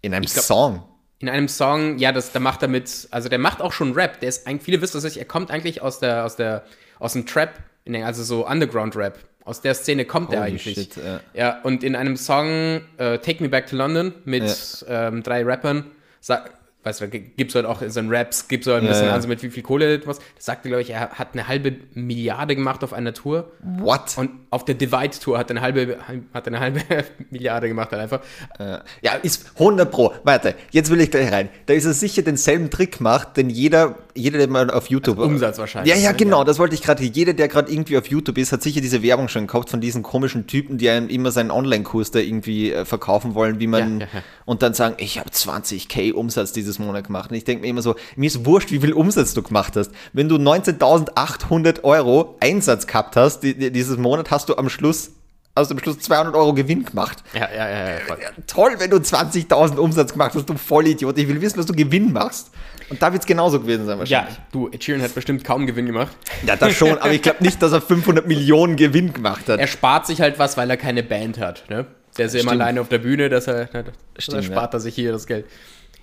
In 0.01 0.13
einem 0.13 0.25
glaub- 0.25 0.45
Song. 0.45 0.83
in 1.19 1.29
einem 1.29 1.47
Song, 1.47 1.97
ja, 1.97 2.11
das, 2.11 2.31
da 2.31 2.39
macht 2.39 2.61
er 2.61 2.67
mit, 2.69 3.07
also 3.11 3.27
der 3.29 3.39
macht 3.39 3.61
auch 3.61 3.73
schon 3.73 3.93
Rap. 3.93 4.19
Der 4.21 4.29
ist 4.29 4.47
eigentlich, 4.47 4.63
viele 4.63 4.81
wissen 4.81 4.97
das 4.97 5.03
nicht, 5.03 5.17
er 5.17 5.25
kommt 5.25 5.51
eigentlich 5.51 5.81
aus 5.81 5.99
der, 5.99 6.23
aus 6.25 6.35
der, 6.37 6.63
aus 6.99 7.13
dem 7.13 7.25
Trap, 7.25 7.53
also 7.95 8.23
so 8.23 8.47
Underground-Rap. 8.47 9.19
Aus 9.43 9.61
der 9.61 9.73
Szene 9.75 10.03
kommt 10.05 10.33
er 10.33 10.41
eigentlich. 10.41 10.75
shit, 10.75 10.97
ja. 10.97 11.19
ja, 11.33 11.61
und 11.63 11.83
in 11.83 11.95
einem 11.95 12.17
Song 12.17 12.81
äh, 12.97 13.17
Take 13.19 13.41
Me 13.41 13.47
Back 13.47 13.67
to 13.67 13.77
London 13.77 14.13
mit 14.25 14.85
ähm, 14.89 15.23
drei 15.23 15.43
Rappern, 15.43 15.85
sag, 16.19 16.51
weißt 16.83 17.01
du, 17.01 17.07
gibt's 17.07 17.55
halt 17.55 17.65
auch 17.65 17.81
in 17.81 17.89
seinen 17.89 18.13
Raps, 18.13 18.49
gibt's 18.49 18.67
halt 18.67 18.79
ein 18.79 18.85
Ja, 18.85 18.91
bisschen 18.91 19.07
ja. 19.07 19.15
an, 19.15 19.21
so 19.21 19.29
mit 19.29 19.41
wie 19.43 19.49
viel 19.49 19.63
Kohle 19.63 20.05
was. 20.05 20.19
Das 20.35 20.45
sagte, 20.45 20.67
glaube 20.67 20.81
ich, 20.81 20.89
er 20.89 21.11
hat 21.11 21.29
eine 21.31 21.47
halbe 21.47 21.77
Milliarde 21.93 22.55
gemacht 22.57 22.83
auf 22.83 22.91
einer 22.91 23.13
Tour. 23.13 23.51
What? 23.61 24.17
Und 24.17 24.31
auf 24.49 24.63
der 24.65 24.75
Divide-Tour 24.75 25.37
hat 25.37 25.49
er 25.49 25.57
eine 25.57 25.61
halbe, 25.61 25.97
hat 26.33 26.47
eine 26.47 26.59
halbe 26.59 26.81
Milliarde 27.31 27.67
gemacht 27.67 27.91
halt 27.91 28.01
einfach. 28.01 28.21
Äh, 28.59 28.79
Ja, 29.01 29.13
ist 29.21 29.51
100 29.55 29.91
Pro. 29.91 30.13
Warte, 30.23 30.55
jetzt 30.71 30.89
will 30.89 31.01
ich 31.01 31.11
gleich 31.11 31.31
rein. 31.31 31.49
Da 31.65 31.73
ist 31.73 31.85
er 31.85 31.93
sicher 31.93 32.21
denselben 32.21 32.69
Trick 32.69 33.01
macht, 33.01 33.35
den 33.37 33.49
jeder, 33.49 33.95
jeder, 34.15 34.37
der 34.37 34.47
mal 34.47 34.69
auf 34.71 34.87
YouTube. 34.89 35.19
Als 35.19 35.27
Umsatz 35.27 35.57
wahrscheinlich, 35.57 35.93
Ja, 35.93 35.99
ja, 35.99 36.11
ne? 36.11 36.17
genau, 36.17 36.39
Ja. 36.39 36.43
das 36.45 36.59
wollte 36.59 36.75
ich 36.75 36.81
gerade. 36.81 37.03
Jeder, 37.03 37.33
der 37.33 37.47
gerade 37.47 37.71
irgendwie 37.71 37.97
auf 37.97 38.07
YouTube 38.07 38.37
ist, 38.37 38.51
hat 38.51 38.61
sicher 38.63 38.81
diese 38.81 39.03
Werbung 39.03 39.27
schon 39.27 39.47
gekauft 39.47 39.69
von 39.69 39.81
diesen 39.81 40.01
komischen 40.03 40.47
Typen, 40.47 40.77
die 40.77 40.89
einem 40.89 41.09
immer 41.09 41.31
seinen 41.31 41.51
Online-Kurs 41.51 42.11
da 42.11 42.19
irgendwie 42.19 42.71
äh, 42.71 42.85
verkaufen 42.85 43.35
wollen, 43.35 43.59
wie 43.59 43.67
man 43.67 43.99
ja, 44.01 44.07
ja. 44.13 44.23
und 44.45 44.61
dann 44.61 44.73
sagen, 44.73 44.95
ich 44.97 45.19
habe 45.19 45.29
20k 45.29 46.13
Umsatz 46.13 46.53
dieses 46.53 46.79
Monat 46.79 47.05
gemacht. 47.07 47.31
Und 47.31 47.35
ich 47.37 47.43
denke 47.43 47.63
mir 47.63 47.67
immer 47.69 47.81
so, 47.81 47.95
mir 48.15 48.27
ist 48.27 48.45
wurscht, 48.45 48.71
wie 48.71 48.79
viel 48.79 48.93
Umsatz 48.93 49.33
du 49.33 49.41
gemacht 49.43 49.75
hast. 49.75 49.91
Wenn 50.13 50.29
du 50.29 50.37
19.800 50.37 51.83
Euro 51.83 52.35
Einsatz 52.39 52.87
gehabt 52.87 53.15
hast, 53.15 53.41
die, 53.41 53.53
die, 53.57 53.71
dieses 53.71 53.97
Monat 53.97 54.31
hast 54.31 54.36
du 54.45 54.55
am 54.57 54.69
Schluss, 54.69 55.11
hast 55.55 55.71
du 55.71 55.75
am 55.75 55.79
Schluss 55.79 55.99
200 55.99 56.35
Euro 56.35 56.53
Gewinn 56.53 56.85
gemacht. 56.85 57.23
Ja, 57.33 57.49
ja, 57.51 57.69
ja, 57.69 57.89
ja. 57.89 57.97
Ja, 58.09 58.29
toll, 58.45 58.75
wenn 58.77 58.89
du 58.89 58.97
20.000 58.97 59.77
Umsatz 59.77 60.13
gemacht 60.13 60.33
hast, 60.35 60.47
du 60.47 60.53
Vollidiot. 60.55 61.17
Ich 61.17 61.27
will 61.27 61.41
wissen, 61.41 61.57
was 61.57 61.65
du 61.65 61.73
Gewinn 61.73 62.13
machst. 62.13 62.51
Und 62.89 63.01
da 63.01 63.11
wird 63.11 63.23
es 63.23 63.27
genauso 63.27 63.59
gewesen 63.59 63.85
sein 63.85 63.95
Ja, 63.95 63.99
wahrscheinlich. 63.99 64.35
du, 64.51 64.69
Ed 64.69 64.83
Sheeran 64.83 65.01
hat 65.01 65.13
bestimmt 65.13 65.43
kaum 65.43 65.65
Gewinn 65.67 65.87
gemacht. 65.87 66.15
Ja, 66.45 66.55
das 66.55 66.73
schon, 66.73 66.97
aber 66.97 67.11
ich 67.11 67.21
glaube 67.21 67.43
nicht, 67.43 67.61
dass 67.61 67.73
er 67.73 67.81
500 67.81 68.25
Millionen 68.27 68.75
Gewinn 68.77 69.11
gemacht 69.13 69.49
hat. 69.49 69.59
Er 69.59 69.67
spart 69.67 70.07
sich 70.07 70.21
halt 70.21 70.39
was, 70.39 70.55
weil 70.55 70.69
er 70.69 70.77
keine 70.77 71.03
Band 71.03 71.39
hat, 71.39 71.65
ne? 71.69 71.85
Der 72.17 72.27
ist 72.27 72.33
ja 72.33 72.41
immer 72.41 72.51
alleine 72.51 72.81
auf 72.81 72.89
der 72.89 72.97
Bühne, 72.99 73.29
dass 73.29 73.47
er, 73.47 73.69
ne, 73.73 73.85
Stimmt, 74.17 74.45
spart 74.45 74.73
er 74.73 74.79
sich 74.79 74.95
hier 74.95 75.11
das 75.11 75.27
Geld. 75.27 75.45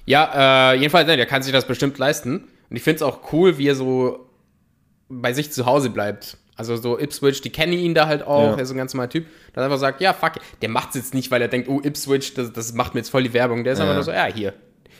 Ja, 0.05 0.73
äh, 0.73 0.77
jedenfalls, 0.77 1.07
ne, 1.09 1.17
der 1.17 1.27
kann 1.27 1.43
sich 1.43 1.53
das 1.53 1.67
bestimmt 1.67 1.99
leisten. 1.99 2.45
Und 2.71 2.77
ich 2.77 2.83
finde 2.83 2.97
es 2.97 3.03
auch 3.03 3.33
cool, 3.33 3.59
wie 3.59 3.69
er 3.69 3.75
so 3.75 4.29
bei 5.09 5.33
sich 5.33 5.53
zu 5.53 5.67
Hause 5.67 5.91
bleibt. 5.91 6.37
Also 6.57 6.77
so 6.77 6.99
Ipswich, 6.99 7.41
die 7.41 7.51
kennen 7.51 7.73
ihn 7.73 7.95
da 7.95 8.07
halt 8.07 8.25
auch, 8.27 8.43
Ja. 8.43 8.55
er 8.55 8.61
ist 8.61 8.69
so 8.69 8.75
ein 8.75 8.79
ganz 8.79 8.95
normaler 8.95 9.11
Typ. 9.11 9.27
Der 9.55 9.65
einfach 9.65 9.79
sagt, 9.79 10.01
ja, 10.01 10.13
fuck, 10.13 10.35
der 10.63 10.69
macht 10.69 10.91
es 10.91 10.95
jetzt 10.97 11.15
nicht, 11.15 11.31
weil 11.31 11.43
er 11.43 11.49
denkt, 11.49 11.69
oh, 11.69 11.81
Ipswich, 11.83 12.35
das, 12.35 12.53
das 12.53 12.73
macht 12.75 12.95
mir 12.95 13.01
jetzt 13.01 13.11
voll 13.11 13.23
die 13.25 13.33
Werbung. 13.33 13.65
Der 13.65 13.73
ist 13.73 13.81
einfach 13.81 13.95
nur 13.95 14.05
so, 14.05 14.13
ja, 14.13 14.27
hier. 14.27 14.53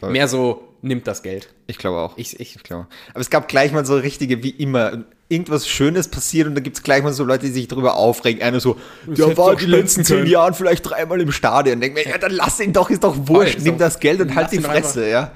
Mehr 0.03 0.29
so, 0.29 0.69
nimmt 0.83 1.07
das 1.07 1.23
Geld. 1.23 1.49
Ich 1.67 1.79
glaube 1.79 1.99
auch. 1.99 2.19
Ich, 2.19 2.39
ich, 2.39 2.63
glaube. 2.63 2.89
Aber 3.13 3.21
es 3.21 3.31
gab 3.31 3.49
gleich 3.49 3.73
mal 3.73 3.87
so 3.87 3.97
richtige, 3.97 4.43
wie 4.43 4.51
immer, 4.51 5.05
irgendwas 5.31 5.67
Schönes 5.67 6.09
passiert 6.09 6.47
und 6.47 6.55
da 6.55 6.61
gibt 6.61 6.77
es 6.77 6.83
gleich 6.83 7.03
mal 7.03 7.13
so 7.13 7.25
Leute, 7.25 7.47
die 7.47 7.53
sich 7.53 7.69
darüber 7.69 7.95
aufregen. 7.97 8.43
Einer 8.43 8.61
so, 8.61 8.77
der 9.07 9.35
war 9.39 9.53
doch 9.53 9.59
die 9.59 9.67
letzten 9.67 10.05
zehn. 10.05 10.27
Jahren 10.27 10.53
vielleicht 10.53 10.83
dreimal 10.91 11.21
im 11.21 11.33
Stadion. 11.33 11.81
Denk 11.81 11.95
mir, 11.95 12.07
ja, 12.07 12.19
dann 12.19 12.33
lass 12.33 12.61
ihn 12.61 12.73
doch, 12.75 12.91
ist 12.91 13.03
doch 13.03 13.17
wurscht, 13.17 13.55
Voll, 13.55 13.63
nimm 13.63 13.75
so. 13.75 13.79
das 13.79 13.99
Geld 14.01 14.21
und 14.21 14.35
halt 14.35 14.53
die 14.53 14.61
Fresse, 14.61 15.09
ja. 15.09 15.33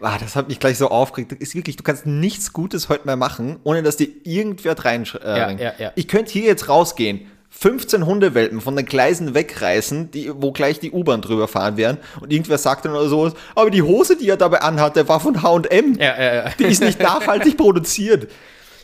Ah, 0.00 0.18
das 0.18 0.36
hat 0.36 0.48
mich 0.48 0.58
gleich 0.60 0.76
so 0.78 0.88
aufgeregt. 0.88 1.32
Das 1.32 1.38
ist 1.38 1.54
wirklich, 1.54 1.76
du 1.76 1.82
kannst 1.82 2.04
nichts 2.06 2.52
Gutes 2.52 2.88
heute 2.88 3.06
mehr 3.06 3.16
machen, 3.16 3.58
ohne 3.64 3.82
dass 3.82 3.96
dir 3.96 4.08
irgendwer 4.24 4.78
rein. 4.84 5.04
Äh, 5.22 5.38
Ja, 5.38 5.50
ja, 5.50 5.72
ja. 5.78 5.92
Ich 5.94 6.08
könnte 6.08 6.32
hier 6.32 6.44
jetzt 6.44 6.68
rausgehen. 6.68 7.30
15 7.50 8.04
Hundewelpen 8.04 8.60
von 8.60 8.74
den 8.74 8.84
Gleisen 8.84 9.32
wegreißen, 9.32 10.10
die, 10.10 10.30
wo 10.34 10.50
gleich 10.50 10.80
die 10.80 10.90
U-Bahn 10.90 11.22
drüber 11.22 11.46
fahren 11.46 11.76
werden. 11.76 11.98
Und 12.20 12.32
irgendwer 12.32 12.58
sagt 12.58 12.84
dann 12.84 12.92
oder 12.92 13.08
sowas, 13.08 13.34
aber 13.54 13.70
die 13.70 13.82
Hose, 13.82 14.16
die 14.16 14.28
er 14.28 14.36
dabei 14.36 14.60
anhatte, 14.62 15.08
war 15.08 15.20
von 15.20 15.40
H&M. 15.40 15.94
ja, 15.98 16.20
ja, 16.20 16.34
ja. 16.34 16.50
Die 16.58 16.64
ist 16.64 16.82
nicht 16.82 16.98
nachhaltig 17.00 17.56
produziert. 17.56 18.28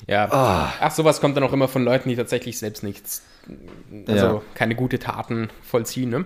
Ja. 0.07 0.31
Ah. 0.33 0.73
Ach, 0.81 0.91
sowas 0.93 1.21
kommt 1.21 1.37
dann 1.37 1.43
auch 1.43 1.53
immer 1.53 1.67
von 1.67 1.83
Leuten, 1.85 2.09
die 2.09 2.17
tatsächlich 2.17 2.59
selbst 2.59 2.85
nichts, 2.85 3.23
also 4.07 4.27
Ja. 4.27 4.43
keine 4.55 4.77
gute 4.77 5.01
Taten 5.01 5.51
vollziehen, 5.63 6.11
ne? 6.11 6.25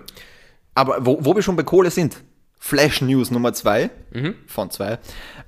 Aber 0.75 1.03
wo, 1.05 1.17
wo 1.25 1.35
wir 1.35 1.41
schon 1.41 1.55
bei 1.55 1.63
Kohle 1.63 1.89
sind, 1.89 2.17
Flash 2.65 3.01
News 3.01 3.29
Nummer 3.29 3.53
zwei 3.53 3.91
von 4.47 4.71
zwei. 4.71 4.97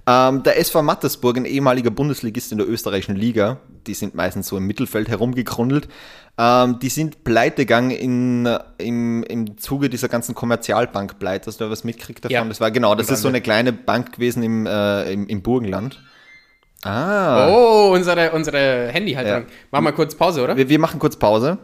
Ähm, 0.05 0.43
der 0.43 0.59
SV 0.59 0.84
Mattersburg, 0.84 1.38
ein 1.38 1.45
ehemaliger 1.45 1.89
Bundesligist 1.89 2.51
in 2.51 2.59
der 2.59 2.70
österreichischen 2.70 3.15
Liga, 3.15 3.57
die 3.88 3.95
sind 3.95 4.13
meistens 4.13 4.47
so 4.47 4.55
im 4.55 4.68
Mittelfeld 4.68 5.09
herumgegrundelt, 5.09 5.88
ähm, 6.38 6.78
die 6.80 6.89
sind 6.89 7.24
pleitegegangen 7.24 7.89
in, 7.89 8.47
im, 8.78 9.24
im 9.24 9.57
Zuge 9.57 9.89
dieser 9.89 10.09
ganzen 10.09 10.36
Kommerzialbank-Pleite. 10.36 11.47
Hast 11.47 11.59
du 11.59 11.65
da 11.65 11.72
was 11.72 11.84
mitgekriegt 11.84 12.24
davon? 12.24 12.36
Ja. 12.36 12.45
Das 12.45 12.61
war 12.61 12.70
genau, 12.70 12.93
das 12.93 13.09
ist 13.09 13.24
so 13.24 13.30
eine 13.30 13.41
kleine 13.41 13.74
Bank 13.74 14.13
gewesen 14.13 14.43
im, 14.43 14.68
äh, 14.68 15.11
im, 15.11 15.28
im 15.28 15.41
Burgenland. 15.41 15.99
Ah. 16.84 17.49
Oh, 17.49 17.93
unsere, 17.95 18.32
unsere 18.32 18.89
Handyhalterung. 18.89 19.45
Ja. 19.45 19.53
Machen 19.72 19.86
wir 19.86 19.91
kurz 19.93 20.13
Pause, 20.13 20.43
oder? 20.43 20.55
Wir, 20.55 20.70
wir 20.70 20.78
machen 20.78 20.99
kurz 20.99 21.15
Pause. 21.15 21.57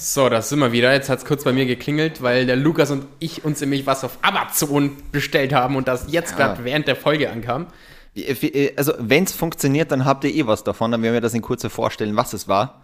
So, 0.00 0.28
das 0.28 0.48
sind 0.48 0.60
wir 0.60 0.70
wieder. 0.70 0.92
Jetzt 0.92 1.08
hat 1.08 1.18
es 1.18 1.24
kurz 1.24 1.42
bei 1.42 1.52
mir 1.52 1.66
geklingelt, 1.66 2.22
weil 2.22 2.46
der 2.46 2.54
Lukas 2.56 2.90
und 2.92 3.06
ich 3.18 3.44
uns 3.44 3.60
nämlich 3.60 3.84
was 3.86 4.04
auf 4.04 4.18
Amazon 4.22 4.96
bestellt 5.10 5.52
haben 5.52 5.74
und 5.74 5.88
das 5.88 6.04
jetzt 6.08 6.36
gerade 6.36 6.62
während 6.64 6.86
der 6.86 6.94
Folge 6.94 7.30
ankam. 7.30 7.66
Wie- 8.14 8.36
wie- 8.40 8.72
Also, 8.76 8.92
wenn 8.98 9.24
es 9.24 9.32
funktioniert, 9.32 9.90
dann 9.90 10.04
habt 10.04 10.22
ihr 10.24 10.32
eh 10.34 10.46
was 10.46 10.62
davon. 10.62 10.92
Dann 10.92 11.02
werden 11.02 11.14
wir 11.14 11.20
das 11.20 11.34
in 11.34 11.42
Kurze 11.42 11.68
vorstellen, 11.68 12.14
was 12.16 12.32
es 12.32 12.46
war. 12.46 12.80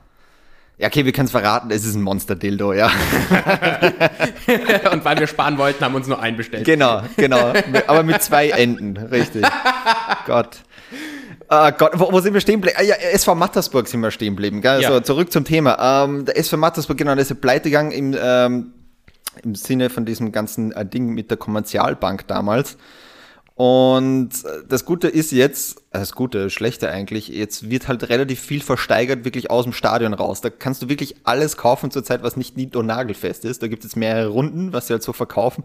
Ja, 0.77 0.89
okay, 0.89 1.05
wir 1.05 1.12
können 1.12 1.27
es 1.27 1.31
verraten. 1.31 1.71
Es 1.71 1.85
ist 1.85 1.95
ein 1.95 2.03
Monster-Dildo, 2.03 2.73
ja. 2.73 2.87
und 4.91 5.05
weil 5.05 5.19
wir 5.21 5.29
sparen 5.29 5.57
wollten, 5.57 5.85
haben 5.85 5.93
wir 5.93 5.99
uns 5.99 6.09
nur 6.09 6.21
einen 6.21 6.37
bestellt. 6.37 6.65
genau, 6.65 7.03
genau. 7.17 7.53
Aber 7.87 8.03
mit 8.03 8.21
zwei 8.23 8.49
Enden, 8.51 8.97
richtig. 8.97 9.45
Gott. 10.27 10.59
Ah 11.49 11.70
Gott, 11.70 11.92
wo, 11.95 12.12
wo 12.12 12.20
sind 12.20 12.34
wir 12.34 12.40
stehen 12.40 12.61
geblieben? 12.61 12.76
Ah, 12.78 12.82
ja, 12.82 12.95
SV 12.95 13.34
Mattersburg 13.34 13.88
sind 13.88 14.01
wir 14.01 14.11
stehen 14.11 14.34
geblieben. 14.34 14.61
Gell? 14.61 14.80
Ja. 14.80 14.90
So, 14.90 15.01
zurück 15.01 15.32
zum 15.32 15.45
Thema. 15.45 16.05
Ähm, 16.05 16.24
der 16.24 16.36
SV 16.38 16.57
Mattersburg, 16.57 16.97
genau, 16.97 17.14
der 17.14 17.22
ist 17.22 17.30
ja 17.30 17.36
pleite 17.36 17.70
gegangen 17.70 17.92
im, 17.92 18.16
ähm, 18.18 18.72
im 19.42 19.55
Sinne 19.55 19.90
von 19.90 20.05
diesem 20.05 20.32
ganzen 20.32 20.72
äh, 20.72 20.86
Ding 20.86 21.09
mit 21.09 21.30
der 21.30 21.36
Kommerzialbank 21.36 22.26
damals. 22.26 22.76
Und 23.57 24.30
äh, 24.45 24.66
das 24.68 24.84
Gute 24.84 25.09
ist 25.09 25.30
jetzt, 25.30 25.78
äh, 25.92 26.01
das 26.01 26.12
Gute, 26.12 26.45
das 26.45 26.53
Schlechte 26.53 26.90
eigentlich, 26.90 27.28
jetzt 27.28 27.70
wird 27.70 27.86
halt 27.86 28.09
relativ 28.09 28.40
viel 28.40 28.61
versteigert 28.61 29.24
wirklich 29.24 29.51
aus 29.51 29.64
dem 29.64 29.72
Stadion 29.72 30.12
raus. 30.12 30.40
Da 30.40 30.51
kannst 30.51 30.82
du 30.82 30.88
wirklich 30.88 31.16
alles 31.24 31.57
kaufen 31.57 31.90
zurzeit, 31.90 32.22
was 32.22 32.36
nicht 32.36 32.57
nied- 32.57 32.74
und 32.74 32.86
nagelfest 32.86 33.45
ist. 33.45 33.62
Da 33.62 33.68
gibt 33.68 33.84
es 33.84 33.95
mehrere 33.95 34.28
Runden, 34.28 34.72
was 34.72 34.88
sie 34.88 34.95
halt 34.95 35.05
so 35.05 35.12
verkaufen. 35.12 35.64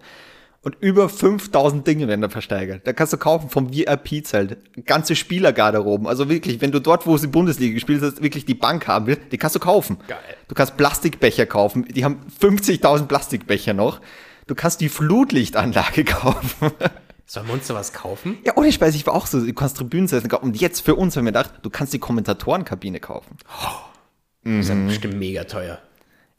Und 0.61 0.75
über 0.81 1.07
5000 1.07 1.87
Dinge 1.87 2.09
werden 2.09 2.21
da 2.21 2.27
versteigert. 2.27 2.85
Da 2.85 2.91
kannst 2.91 3.13
du 3.13 3.17
kaufen 3.17 3.49
vom 3.49 3.73
VIP-Zelt, 3.73 4.57
ganze 4.85 5.15
Spielergarderoben. 5.15 6.05
Also 6.05 6.27
wirklich, 6.27 6.59
wenn 6.59 6.71
du 6.71 6.81
dort, 6.81 7.07
wo 7.07 7.15
sie 7.17 7.27
Bundesliga 7.27 7.73
gespielt 7.73 8.01
hast, 8.01 8.21
wirklich 8.21 8.45
die 8.45 8.55
Bank 8.55 8.87
haben 8.87 9.07
will, 9.07 9.17
die 9.31 9.37
kannst 9.37 9.55
du 9.55 9.59
kaufen. 9.59 9.99
Geil. 10.07 10.17
Du 10.49 10.55
kannst 10.55 10.75
Plastikbecher 10.75 11.45
kaufen. 11.45 11.85
Die 11.85 12.03
haben 12.03 12.19
50.000 12.41 13.05
Plastikbecher 13.05 13.73
noch. 13.73 14.01
Du 14.47 14.55
kannst 14.55 14.81
die 14.81 14.89
Flutlichtanlage 14.89 16.03
kaufen. 16.05 16.71
Sollen 17.25 17.47
wir 17.47 17.53
uns 17.53 17.67
da 17.67 17.75
was 17.75 17.93
kaufen? 17.93 18.39
Ja, 18.43 18.57
ohne 18.57 18.71
Speise, 18.73 18.97
ich 18.97 19.05
war 19.07 19.13
auch 19.13 19.27
so, 19.27 19.39
du 19.39 19.53
kannst 19.53 19.77
Tribünen 19.77 20.07
setzen. 20.09 20.29
Und 20.33 20.59
jetzt 20.59 20.81
für 20.81 20.95
uns 20.95 21.15
haben 21.15 21.23
wir 21.23 21.31
gedacht, 21.31 21.53
du 21.61 21.69
kannst 21.69 21.93
die 21.93 21.99
Kommentatorenkabine 21.99 22.99
kaufen. 22.99 23.37
Das 24.43 24.53
ist 24.65 24.69
ja 24.69 24.75
bestimmt 24.75 25.17
mega 25.17 25.45
teuer. 25.45 25.79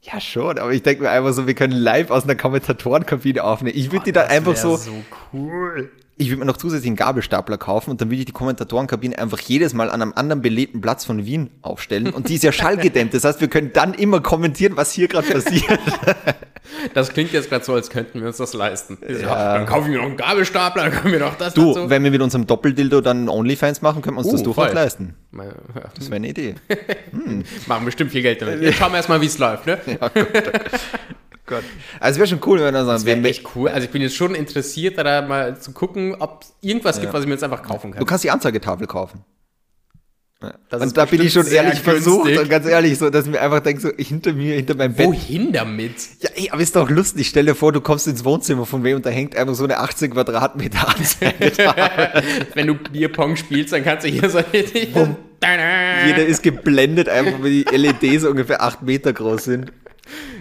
Ja, 0.03 0.19
schon, 0.19 0.57
aber 0.57 0.71
ich 0.71 0.81
denke 0.81 1.03
mir 1.03 1.11
einfach 1.11 1.31
so, 1.31 1.45
wir 1.45 1.53
können 1.53 1.73
live 1.73 2.09
aus 2.09 2.23
einer 2.23 2.35
Kommentatorenkabine 2.35 3.43
aufnehmen. 3.43 3.77
Ich 3.77 3.91
würde 3.91 4.05
die 4.05 4.11
dann 4.11 4.29
einfach 4.29 4.55
so, 4.55 4.75
so 4.75 4.91
cool. 5.31 5.91
Ich 6.17 6.29
würde 6.29 6.39
mir 6.39 6.45
noch 6.45 6.57
zusätzlich 6.57 6.87
einen 6.87 6.95
Gabelstapler 6.97 7.57
kaufen 7.57 7.89
und 7.91 7.99
dann 8.01 8.09
würde 8.09 8.19
ich 8.19 8.25
die 8.25 8.31
Kommentatorenkabine 8.31 9.17
einfach 9.17 9.39
jedes 9.39 9.73
Mal 9.73 9.89
an 9.89 10.01
einem 10.01 10.13
anderen 10.15 10.41
belegten 10.41 10.79
Platz 10.81 11.03
von 11.05 11.25
Wien 11.25 11.49
aufstellen. 11.61 12.09
Und 12.11 12.29
die 12.29 12.35
ist 12.35 12.43
ja 12.43 12.51
schallgedämmt. 12.51 13.13
Das 13.13 13.23
heißt, 13.23 13.41
wir 13.41 13.47
können 13.47 13.71
dann 13.73 13.93
immer 13.93 14.21
kommentieren, 14.21 14.77
was 14.77 14.91
hier 14.91 15.07
gerade 15.07 15.27
passiert. 15.31 15.79
Das 16.93 17.09
klingt 17.09 17.33
jetzt 17.33 17.49
gerade 17.49 17.65
so, 17.65 17.73
als 17.73 17.89
könnten 17.89 18.21
wir 18.21 18.27
uns 18.27 18.37
das 18.37 18.53
leisten. 18.53 18.97
Ja. 19.07 19.55
Dann 19.57 19.65
kaufen 19.65 19.91
wir 19.91 19.97
noch 19.97 20.05
einen 20.05 20.15
Gabelstapler, 20.15 20.83
dann 20.83 20.91
können 20.93 21.11
wir 21.13 21.19
noch 21.19 21.35
das 21.35 21.53
Du, 21.53 21.73
dazu. 21.73 21.89
wenn 21.89 22.03
wir 22.03 22.11
mit 22.11 22.21
unserem 22.21 22.47
Doppeldildo 22.47 23.01
dann 23.01 23.27
OnlyFans 23.27 23.81
machen, 23.81 24.01
können 24.01 24.15
wir 24.15 24.19
uns 24.19 24.29
Uh, 24.29 24.31
das 24.33 24.43
durchaus 24.43 24.71
leisten. 24.71 25.15
Ja. 25.35 25.43
Das 25.95 26.05
wäre 26.05 26.15
eine 26.17 26.29
Idee. 26.29 26.55
Machen 27.67 27.85
bestimmt 27.85 28.11
viel 28.11 28.21
Geld 28.21 28.41
damit. 28.41 28.61
Jetzt 28.61 28.77
schauen 28.77 28.91
wir 28.93 28.97
erstmal, 28.97 29.19
wie 29.19 29.25
es 29.25 29.37
läuft, 29.37 29.65
ne? 29.65 29.79
Gott. 29.99 30.11
Also 31.99 32.11
es 32.11 32.17
wäre 32.17 32.27
schon 32.27 32.39
cool, 32.45 32.59
wenn 32.59 32.73
sagen, 32.73 32.87
Das 32.87 33.05
wäre 33.05 33.21
echt 33.27 33.45
cool. 33.55 33.69
Also 33.69 33.85
ich 33.85 33.91
bin 33.91 34.01
jetzt 34.01 34.15
schon 34.15 34.35
interessiert, 34.35 34.97
da 34.97 35.21
mal 35.21 35.59
zu 35.59 35.71
gucken, 35.71 36.15
ob 36.19 36.43
es 36.43 36.53
irgendwas 36.61 36.99
gibt, 37.01 37.13
was 37.13 37.21
ich 37.21 37.27
mir 37.27 37.33
jetzt 37.33 37.43
einfach 37.43 37.63
kaufen 37.63 37.91
du 37.91 37.97
kann. 37.97 38.05
kannst 38.05 38.23
die 38.23 38.31
Anzeigetafel 38.31 38.87
kaufen. 38.87 39.23
Das 40.69 40.81
und 40.81 40.97
da 40.97 41.05
bin 41.05 41.21
ich 41.21 41.33
schon 41.33 41.45
ehrlich 41.45 41.79
versucht 41.79 42.23
günstig. 42.23 42.39
und 42.41 42.49
ganz 42.49 42.65
ehrlich 42.65 42.97
so, 42.97 43.11
dass 43.11 43.25
ich 43.25 43.31
mir 43.31 43.39
einfach 43.41 43.59
denke, 43.59 43.79
so 43.79 43.89
hinter 43.95 44.33
mir, 44.33 44.55
hinter 44.55 44.75
meinem 44.75 44.95
Bett. 44.95 45.05
Wohin 45.05 45.51
damit? 45.51 45.93
Ja, 46.19 46.29
ey, 46.33 46.49
aber 46.49 46.61
ist 46.63 46.75
doch 46.75 46.89
lustig. 46.89 47.27
Stell 47.27 47.45
dir 47.45 47.53
vor, 47.53 47.71
du 47.71 47.79
kommst 47.79 48.07
ins 48.07 48.25
Wohnzimmer 48.25 48.65
von 48.65 48.83
wem 48.83 48.95
und 48.95 49.05
da 49.05 49.11
hängt 49.11 49.35
einfach 49.35 49.53
so 49.53 49.65
eine 49.65 49.77
18 49.77 50.11
Quadratmeter 50.11 50.87
Anzeigetafel. 50.87 52.23
Wenn 52.55 52.67
du 52.67 52.73
Bierpong 52.73 53.35
spielst, 53.35 53.73
dann 53.73 53.83
kannst 53.83 54.05
du 54.05 54.09
hier 54.09 54.27
so 54.29 54.39
richtig. 54.53 54.95
Jeder 54.95 56.25
ist 56.25 56.41
geblendet, 56.41 57.07
einfach 57.07 57.41
weil 57.41 57.49
die 57.51 57.65
LEDs 57.71 58.23
ungefähr 58.25 58.63
8 58.63 58.81
Meter 58.81 59.13
groß 59.13 59.43
sind. 59.43 59.71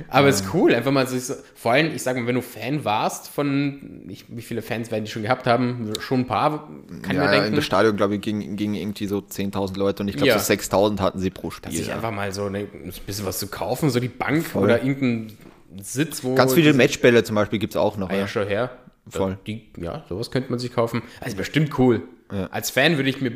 Aber 0.09 0.29
ist 0.29 0.45
cool, 0.55 0.75
einfach 0.75 0.91
mal 0.91 1.07
so, 1.07 1.35
vor 1.55 1.73
allem, 1.73 1.95
ich 1.95 2.03
sag 2.03 2.16
mal, 2.16 2.27
wenn 2.27 2.35
du 2.35 2.43
Fan 2.43 2.85
warst 2.85 3.29
von, 3.29 4.05
ich, 4.09 4.25
wie 4.29 4.43
viele 4.43 4.62
Fans 4.62 4.91
werden 4.91 5.05
die 5.05 5.11
schon 5.11 5.23
gehabt 5.23 5.47
haben? 5.47 5.93
Schon 6.01 6.21
ein 6.21 6.27
paar, 6.27 6.68
kann 7.03 7.11
ich 7.11 7.12
Ja, 7.12 7.21
mir 7.21 7.25
in 7.27 7.41
denken. 7.43 7.57
das 7.57 7.64
Stadion, 7.64 7.97
glaube 7.97 8.16
ich, 8.16 8.21
gingen, 8.21 8.57
gingen 8.57 8.75
irgendwie 8.75 9.07
so 9.07 9.18
10.000 9.18 9.79
Leute 9.79 10.03
und 10.03 10.09
ich 10.09 10.16
glaube, 10.16 10.29
Ja. 10.29 10.39
so 10.39 10.53
6.000 10.53 11.01
hatten 11.01 11.18
sie 11.18 11.31
pro 11.31 11.51
Spiel. 11.51 11.73
sich 11.73 11.89
Ja. 11.89 11.95
einfach 11.95 12.11
mal 12.12 12.33
so 12.33 12.45
eine, 12.45 12.59
ein 12.61 12.93
bisschen 13.07 13.27
was 13.27 13.39
zu 13.39 13.49
kaufen, 13.49 13.91
so 13.91 14.01
die 14.01 14.09
Bank 14.09 14.55
oder 14.55 14.83
irgendein 14.83 15.37
Sitz, 15.81 16.25
wo. 16.25 16.35
Ganz 16.35 16.55
viele 16.55 16.73
Matchbälle 16.75 17.23
zum 17.23 17.37
Beispiel 17.37 17.59
gibt 17.59 17.75
es 17.75 17.77
auch 17.77 17.97
noch. 17.97 18.09
Ah, 18.11 18.14
ja, 18.14 18.18
ja. 18.21 18.29
schon 18.29 18.47
her. 18.49 18.71
Voll. 19.09 19.39
Die, 19.47 19.71
ja, 19.77 20.05
sowas 20.09 20.31
könnte 20.31 20.51
man 20.51 20.59
sich 20.59 20.73
kaufen. 20.73 21.03
Also 21.21 21.37
bestimmt 21.37 21.79
cool. 21.79 22.03
Als 22.51 22.71
Fan 22.71 22.97
würde 22.97 23.11
ich 23.11 23.21
mir 23.21 23.33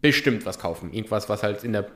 bestimmt 0.00 0.46
was 0.46 0.58
kaufen. 0.58 0.92
Irgendwas, 0.92 1.28
was 1.28 1.42
halt 1.42 1.64
in 1.64 1.72
der 1.72 1.86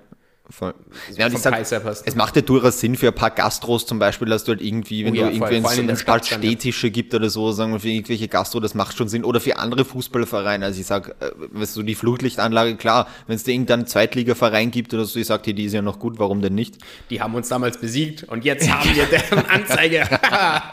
Voll. 0.51 0.75
Ja, 1.17 1.27
und 1.27 1.35
ich 1.35 1.39
sag, 1.39 1.83
passt. 1.85 2.03
es 2.07 2.17
macht 2.17 2.35
ja 2.35 2.43
durchaus 2.43 2.81
Sinn 2.81 2.97
für 2.97 3.09
ein 3.09 3.15
paar 3.15 3.31
Gastros 3.31 3.87
zum 3.87 4.01
Beispiel, 4.01 4.29
dass 4.29 4.43
du 4.43 4.53
halt 4.53 4.61
irgendwie, 4.61 5.05
wenn 5.05 5.13
Oh 5.13 5.17
ja, 5.17 5.29
du 5.29 5.35
irgendwie 5.35 5.61
der 5.61 5.73
einen 5.73 5.97
Stadt 5.97 6.31
dann, 6.31 6.43
ja. 6.43 6.49
Städtische 6.49 6.91
gibt 6.91 7.15
oder 7.15 7.31
so, 7.31 7.53
sagen 7.53 7.73
wir 7.73 7.79
für 7.81 7.89
irgendwelche 7.89 8.27
Gastro, 8.27 8.59
das 8.59 8.75
macht 8.75 8.97
schon 8.97 9.09
Sinn. 9.09 9.25
Oder 9.25 9.41
für 9.41 9.59
andere 9.59 9.85
Fußballvereine. 9.85 10.65
Also 10.65 10.81
ich 10.81 10.87
sag, 10.87 11.11
äh, 11.21 11.31
weißt 11.53 11.77
du, 11.77 11.83
die 11.85 11.95
Flutlichtanlage, 11.95 12.77
klar, 12.77 13.07
wenn 13.29 13.37
es 13.37 13.45
dir 13.45 13.53
irgendeinen 13.53 13.87
Zweitligaverein 13.87 14.73
gibt 14.73 14.93
oder 14.93 15.05
so, 15.05 15.21
ich 15.21 15.27
sag 15.27 15.45
dir, 15.45 15.55
die 15.55 15.65
ist 15.67 15.73
ja 15.73 15.83
noch 15.83 16.01
gut, 16.01 16.19
warum 16.19 16.43
denn 16.43 16.55
nicht? 16.57 16.79
Die 17.11 17.21
haben 17.21 17.35
uns 17.35 17.49
damals 17.49 17.79
besiegt 17.79 18.25
und 18.25 18.45
jetzt 18.45 18.69
haben 18.69 18.95
wir 18.95 19.07
deren 19.07 19.47
Anzeige. 19.49 20.03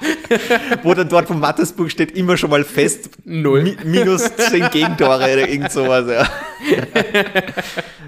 Wo 0.84 0.94
dann 0.96 1.08
dort 1.08 1.28
vom 1.28 1.40
Mattesburg 1.40 1.92
steht 1.92 2.12
immer 2.18 2.36
schon 2.38 2.50
mal 2.50 2.64
fest, 2.64 3.12
Null. 3.26 3.62
mi 3.62 3.78
minus 3.84 4.36
10 4.36 4.72
Gegentore 4.72 5.18
oder 5.18 5.48
irgend 5.48 5.72
sowas, 5.72 6.06
ja. 6.10 6.28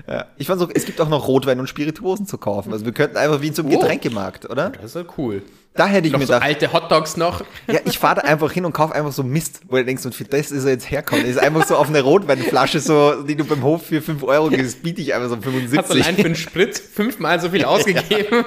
ja. 0.09 0.25
Ich 0.37 0.47
fand 0.47 0.59
so, 0.59 0.67
es 0.73 0.85
gibt 0.85 0.99
auch 0.99 1.07
noch 1.09 1.27
Rotwein 1.27 1.59
und 1.59 1.67
Spirituosen 1.67 2.25
zu 2.25 2.37
kaufen. 2.37 2.73
Also 2.73 2.83
wir 2.85 2.91
könnten 2.93 3.17
einfach 3.17 3.41
wie 3.41 3.47
in 3.47 3.53
so 3.53 3.61
einem 3.61 3.71
Oh. 3.75 3.79
Getränkemarkt, 3.79 4.49
oder? 4.49 4.71
Das 4.71 4.85
ist 4.85 4.95
ja 4.95 5.03
cool. 5.17 5.43
Da 5.75 5.85
hätte 5.85 6.07
ich 6.07 6.13
Noch 6.13 6.19
mir 6.19 6.25
so 6.25 6.33
gedacht, 6.33 6.47
alte 6.47 6.73
Hotdogs 6.73 7.15
noch. 7.15 7.41
ja, 7.67 7.79
ich 7.85 7.99
fahre 7.99 8.15
da 8.15 8.21
einfach 8.23 8.51
hin 8.51 8.65
und 8.65 8.73
kaufe 8.73 8.95
einfach 8.95 9.11
so 9.13 9.23
Mist, 9.23 9.61
wo 9.69 9.75
du 9.77 9.85
denkst, 9.85 10.03
und 10.03 10.15
für 10.15 10.25
das 10.25 10.51
ist 10.51 10.65
er 10.65 10.71
jetzt 10.71 10.89
herkommen. 10.89 11.21
Das 11.23 11.35
ist 11.35 11.37
einfach 11.41 11.65
so 11.65 11.75
auf 11.77 11.87
eine 11.87 12.01
Rotweinflasche, 12.01 12.79
so, 12.79 13.21
die 13.23 13.35
du 13.35 13.45
beim 13.45 13.63
Hof 13.63 13.85
für 13.85 14.01
5 14.01 14.23
Euro 14.23 14.49
gibst, 14.49 14.81
biete 14.81 14.99
ich 15.01 15.13
einfach 15.13 15.29
so 15.29 15.37
Hast 15.37 15.45
allein 15.45 15.69
75. 15.69 16.15
für 16.15 16.25
einen 16.25 16.35
Sprit 16.35 16.77
fünfmal 16.77 17.39
so 17.39 17.49
viel 17.49 17.63
ausgegeben. 17.65 18.45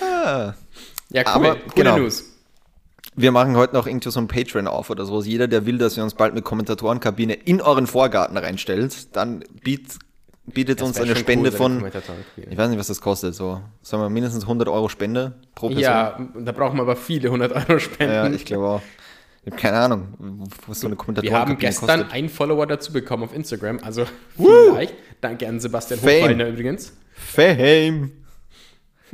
Ah. 0.00 0.54
ja, 1.10 1.22
cool. 1.22 1.26
Aber, 1.26 1.54
Coole 1.56 1.72
genau. 1.74 1.98
News. 1.98 2.31
Wir 3.14 3.30
machen 3.30 3.56
heute 3.56 3.74
noch 3.74 3.86
irgendwie 3.86 4.10
so 4.10 4.20
ein 4.20 4.28
Patreon 4.28 4.66
auf 4.66 4.88
oder 4.88 5.04
so. 5.04 5.16
Also 5.16 5.28
jeder, 5.28 5.46
der 5.46 5.66
will, 5.66 5.78
dass 5.78 5.96
wir 5.96 6.02
uns 6.02 6.14
bald 6.14 6.34
mit 6.34 6.44
Kommentatorenkabine 6.44 7.34
in 7.34 7.60
euren 7.60 7.86
Vorgarten 7.86 8.36
reinstellt, 8.38 9.14
dann 9.14 9.44
biet, 9.62 9.98
bietet 10.46 10.80
uns 10.80 10.96
wär 10.96 11.04
eine 11.04 11.16
Spende 11.16 11.50
cool, 11.50 11.54
eine 11.54 11.56
von, 11.56 11.76
Kommentatorenkabine. 11.76 12.46
ich 12.50 12.58
weiß 12.58 12.70
nicht, 12.70 12.78
was 12.78 12.86
das 12.86 13.00
kostet, 13.00 13.34
so, 13.34 13.60
sagen 13.82 14.02
wir 14.02 14.08
mindestens 14.08 14.44
100 14.44 14.68
Euro 14.68 14.88
Spende 14.88 15.34
pro 15.54 15.66
Person. 15.68 15.82
Ja, 15.82 16.18
da 16.38 16.52
brauchen 16.52 16.78
wir 16.78 16.82
aber 16.82 16.96
viele 16.96 17.28
100 17.28 17.52
Euro 17.52 17.78
Spenden. 17.78 18.14
ja 18.14 18.30
ich 18.30 18.44
glaube 18.44 18.66
auch. 18.66 18.82
Ich 19.44 19.50
habe 19.50 19.60
keine 19.60 19.76
Ahnung, 19.78 20.48
was 20.68 20.80
so 20.80 20.86
eine 20.86 20.94
wir 20.94 20.98
haben 20.98 21.04
Kommentatorenkabine 21.04 21.58
gestern 21.58 22.00
kostet. 22.00 22.12
einen 22.12 22.28
Follower 22.28 22.66
dazu 22.66 22.92
bekommen 22.92 23.24
auf 23.24 23.34
Instagram, 23.34 23.80
also 23.82 24.06
vielleicht. 24.36 24.94
Danke 25.20 25.48
an 25.48 25.60
Sebastian 25.60 26.00
Fame. 26.00 26.40
Übrigens. 26.40 26.92
Fame. 27.12 28.12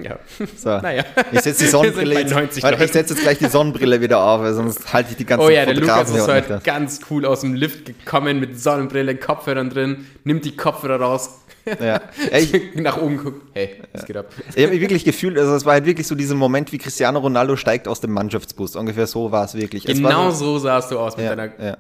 Ja. 0.03 0.19
So. 0.57 0.79
Naja. 0.79 1.05
Ich 1.33 1.41
setze 1.41 1.65
die 1.65 1.71
Sonnenbrille 1.71 2.21
jetzt. 2.21 2.33
90 2.33 2.63
Warte, 2.63 2.85
ich 2.85 2.93
setze 2.93 3.15
jetzt 3.15 3.23
gleich 3.23 3.39
die 3.39 3.49
Sonnenbrille 3.49 4.01
wieder 4.01 4.23
auf, 4.23 4.41
weil 4.41 4.55
sonst 4.55 4.93
halte 4.93 5.11
ich 5.11 5.17
die 5.17 5.25
ganzen 5.25 5.47
Oh 5.47 5.51
ja, 5.51 5.65
der 5.65 5.75
Lukas 5.75 6.11
ist 6.11 6.29
heute 6.29 6.61
ganz 6.65 7.01
cool 7.11 7.27
aus 7.27 7.41
dem 7.41 7.55
Lift 7.55 7.87
gekommen 7.87 8.41
mit 8.41 8.61
Sonnenbrille, 8.61 9.17
Kopfhörern 9.17 9.71
drin, 9.71 10.07
nimmt 10.25 10.45
die 10.45 10.57
Kopfhörer 10.57 11.01
raus. 11.01 11.41
Ja. 11.81 12.01
Ja, 12.31 12.39
ich, 12.39 12.75
nach 12.77 12.97
oben 12.97 13.19
guckt. 13.19 13.43
Hey, 13.53 13.83
was 13.93 14.07
geht 14.07 14.17
ab? 14.17 14.27
ich 14.55 14.63
habe 14.63 14.73
mich 14.73 14.81
wirklich 14.81 15.05
gefühlt, 15.05 15.39
also 15.39 15.55
es 15.55 15.65
war 15.67 15.75
halt 15.75 15.85
wirklich 15.85 16.07
so 16.07 16.15
dieser 16.15 16.35
Moment, 16.35 16.73
wie 16.73 16.79
Cristiano 16.79 17.19
Ronaldo 17.19 17.57
steigt 17.57 17.89
aus 17.89 18.01
dem 18.01 18.13
Mannschaftsbus. 18.13 18.77
Ungefähr 18.77 19.07
so 19.07 19.31
war 19.33 19.45
es 19.45 19.55
wirklich. 19.55 19.87
Es 19.87 19.97
Genau 19.97 20.31
so, 20.31 20.55
so 20.55 20.59
sahst 20.61 20.91
du 20.91 20.99
aus 20.99 21.17
mit 21.17 21.27
ja, 21.27 21.37
deiner 21.37 21.53
ja. 21.63 21.77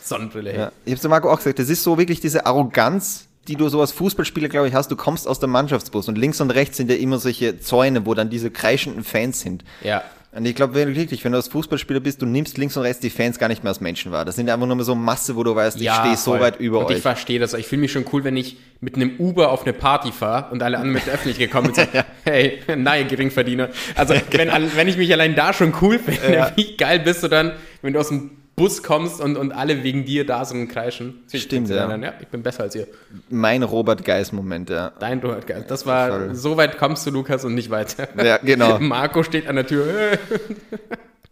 Sonnenbrille. 0.00 0.50
Hey. 0.50 0.58
Ja. 0.60 0.72
Ich 0.84 0.92
habe 0.92 1.00
zu 1.00 1.08
Marco 1.08 1.30
auch 1.30 1.38
gesagt, 1.38 1.58
das 1.58 1.68
ist 1.68 1.82
so 1.82 1.98
wirklich 1.98 2.20
diese 2.20 2.46
Arroganz, 2.46 3.26
die 3.48 3.56
du 3.56 3.68
so 3.68 3.80
als 3.80 3.92
Fußballspieler, 3.92 4.48
glaube 4.48 4.68
ich, 4.68 4.74
hast. 4.74 4.88
Du 4.90 4.96
kommst 4.96 5.26
aus 5.26 5.40
dem 5.40 5.50
Mannschaftsbus 5.50 6.08
und 6.08 6.16
links 6.18 6.40
und 6.40 6.50
rechts 6.50 6.76
sind 6.76 6.90
ja 6.90 6.96
immer 6.96 7.18
solche 7.18 7.58
Zäune, 7.58 8.06
wo 8.06 8.14
dann 8.14 8.30
diese 8.30 8.50
kreischenden 8.50 9.02
Fans 9.04 9.40
sind. 9.40 9.64
Ja. 9.82 10.02
Und 10.34 10.46
ich 10.46 10.54
glaube 10.54 10.74
wirklich, 10.74 11.22
wenn 11.24 11.32
du 11.32 11.36
als 11.36 11.48
Fußballspieler 11.48 12.00
bist, 12.00 12.22
du 12.22 12.26
nimmst 12.26 12.56
links 12.56 12.74
und 12.78 12.84
rechts 12.84 13.00
die 13.00 13.10
Fans 13.10 13.38
gar 13.38 13.48
nicht 13.48 13.64
mehr 13.64 13.68
als 13.68 13.82
Menschen 13.82 14.12
wahr. 14.12 14.24
Das 14.24 14.36
sind 14.36 14.48
einfach 14.48 14.66
nur 14.66 14.82
so 14.82 14.94
Masse, 14.94 15.36
wo 15.36 15.42
du 15.44 15.54
weißt, 15.54 15.78
ich 15.78 15.90
stehe 15.92 16.16
so 16.16 16.40
weit 16.40 16.58
über 16.58 16.78
und 16.78 16.86
euch. 16.86 16.96
ich 16.96 17.02
verstehe 17.02 17.38
das. 17.38 17.52
Ich 17.52 17.66
fühle 17.66 17.82
mich 17.82 17.92
schon 17.92 18.06
cool, 18.14 18.24
wenn 18.24 18.38
ich 18.38 18.56
mit 18.80 18.94
einem 18.96 19.16
Uber 19.18 19.50
auf 19.50 19.64
eine 19.64 19.74
Party 19.74 20.10
fahre 20.10 20.50
und 20.50 20.62
alle 20.62 20.78
anderen 20.78 20.94
mit 20.94 21.08
öffentlich 21.08 21.38
gekommen 21.38 21.74
sind. 21.74 21.88
Hey, 22.24 22.60
nein, 22.76 23.08
Geringverdiener. 23.08 23.70
Also, 23.96 24.14
wenn, 24.30 24.48
al- 24.48 24.70
wenn 24.76 24.86
ich 24.88 24.96
mich 24.96 25.12
allein 25.12 25.34
da 25.34 25.52
schon 25.52 25.74
cool 25.82 25.98
finde, 25.98 26.32
Ja. 26.32 26.52
wie 26.56 26.76
geil 26.76 27.00
bist 27.00 27.22
du 27.24 27.28
dann, 27.28 27.52
wenn 27.82 27.92
du 27.92 27.98
aus 27.98 28.08
dem 28.08 28.30
Bus 28.54 28.82
kommst 28.82 29.20
und, 29.20 29.36
und 29.36 29.52
alle 29.52 29.82
wegen 29.82 30.04
dir 30.04 30.26
da 30.26 30.44
sind 30.44 30.60
und 30.60 30.68
kreischen. 30.68 31.22
Stimmt, 31.32 31.70
ja. 31.70 31.86
Dann, 31.86 32.02
ja. 32.02 32.12
Ich 32.20 32.28
bin 32.28 32.42
besser 32.42 32.64
als 32.64 32.74
ihr. 32.74 32.86
mein 33.30 33.62
Robert 33.62 34.04
Geis-Moment, 34.04 34.68
ja. 34.70 34.92
Dein 34.98 35.20
du 35.20 35.34
Das 35.68 35.86
war, 35.86 36.08
Voll. 36.08 36.34
so 36.34 36.56
weit 36.56 36.78
kommst 36.78 37.06
du, 37.06 37.10
Lukas, 37.10 37.44
und 37.44 37.54
nicht 37.54 37.70
weiter. 37.70 38.08
Ja, 38.22 38.36
genau. 38.38 38.78
Marco 38.80 39.22
steht 39.22 39.46
an 39.48 39.56
der 39.56 39.66
Tür. 39.66 40.18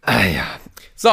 Ah 0.03 0.25
ja. 0.25 0.45
So, 0.95 1.09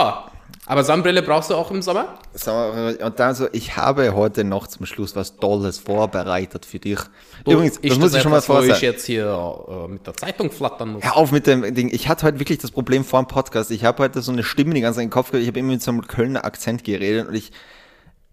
aber 0.68 0.84
Sonnenbrille 0.84 1.22
brauchst 1.22 1.48
du 1.48 1.54
auch 1.54 1.70
im 1.70 1.80
Sommer? 1.80 2.18
So, 2.34 2.52
und 2.52 3.18
dann 3.18 3.34
so, 3.34 3.48
ich 3.52 3.78
habe 3.78 4.14
heute 4.14 4.44
noch 4.44 4.66
zum 4.66 4.84
Schluss 4.84 5.16
was 5.16 5.36
Tolles 5.36 5.78
vorbereitet 5.78 6.66
für 6.66 6.78
dich. 6.78 6.98
Übrigens, 7.46 7.80
das 7.80 7.92
ist 7.92 7.98
muss 7.98 8.14
ich 8.14 8.20
schon 8.20 8.30
mal 8.30 8.36
wo 8.36 8.40
ich 8.40 8.44
vorsagen. 8.66 8.82
jetzt 8.82 9.06
hier 9.06 9.64
äh, 9.66 9.88
mit 9.88 10.06
der 10.06 10.14
Zeitung 10.14 10.50
flattern 10.50 10.92
muss. 10.92 11.02
Hör 11.02 11.16
auf 11.16 11.32
mit 11.32 11.46
dem 11.46 11.74
Ding. 11.74 11.88
Ich 11.90 12.08
hatte 12.08 12.26
heute 12.26 12.38
wirklich 12.38 12.58
das 12.58 12.70
Problem 12.70 13.02
vor 13.02 13.22
dem 13.22 13.28
Podcast. 13.28 13.70
Ich 13.70 13.84
habe 13.86 14.02
heute 14.02 14.20
so 14.20 14.30
eine 14.30 14.42
Stimme 14.42 14.74
die 14.74 14.82
ganze 14.82 14.98
Zeit 14.98 15.04
im 15.04 15.10
Kopf 15.10 15.30
gehabt. 15.30 15.42
Ich 15.42 15.48
habe 15.48 15.58
immer 15.58 15.72
mit 15.72 15.82
so 15.82 15.90
einem 15.90 16.06
Kölner 16.06 16.44
Akzent 16.44 16.84
geredet 16.84 17.28
und 17.28 17.34
ich, 17.34 17.50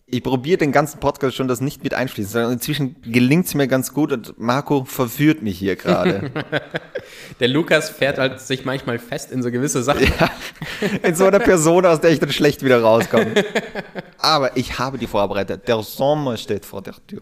ich 0.07 0.21
probiere 0.21 0.59
den 0.59 0.71
ganzen 0.71 0.99
Podcast 0.99 1.35
schon 1.35 1.47
das 1.47 1.61
nicht 1.61 1.83
mit 1.83 1.95
einschließen. 1.95 2.45
Und 2.45 2.53
inzwischen 2.53 2.95
gelingt 3.01 3.47
es 3.47 3.55
mir 3.55 3.67
ganz 3.67 3.91
gut 3.91 4.11
und 4.11 4.39
Marco 4.39 4.85
verführt 4.85 5.41
mich 5.41 5.57
hier 5.57 5.75
gerade. 5.75 6.29
Der 7.39 7.47
Lukas 7.47 7.89
fährt 7.89 8.19
halt 8.19 8.39
sich 8.39 8.65
manchmal 8.65 8.99
fest 8.99 9.31
in 9.31 9.41
so 9.41 9.49
gewisse 9.49 9.81
Sachen. 9.81 10.07
In 11.01 11.15
so 11.15 11.25
einer 11.25 11.39
Person, 11.39 11.85
aus 11.85 12.01
der 12.01 12.11
ich 12.11 12.19
dann 12.19 12.31
schlecht 12.31 12.63
wieder 12.63 12.81
rauskomme. 12.81 13.33
Aber 14.19 14.55
ich 14.55 14.77
habe 14.77 14.97
die 14.99 15.07
vorbereitet. 15.07 15.67
Der 15.67 15.81
Sommer 15.81 16.37
steht 16.37 16.65
vor 16.65 16.81
der 16.83 16.95
Tür. 17.07 17.21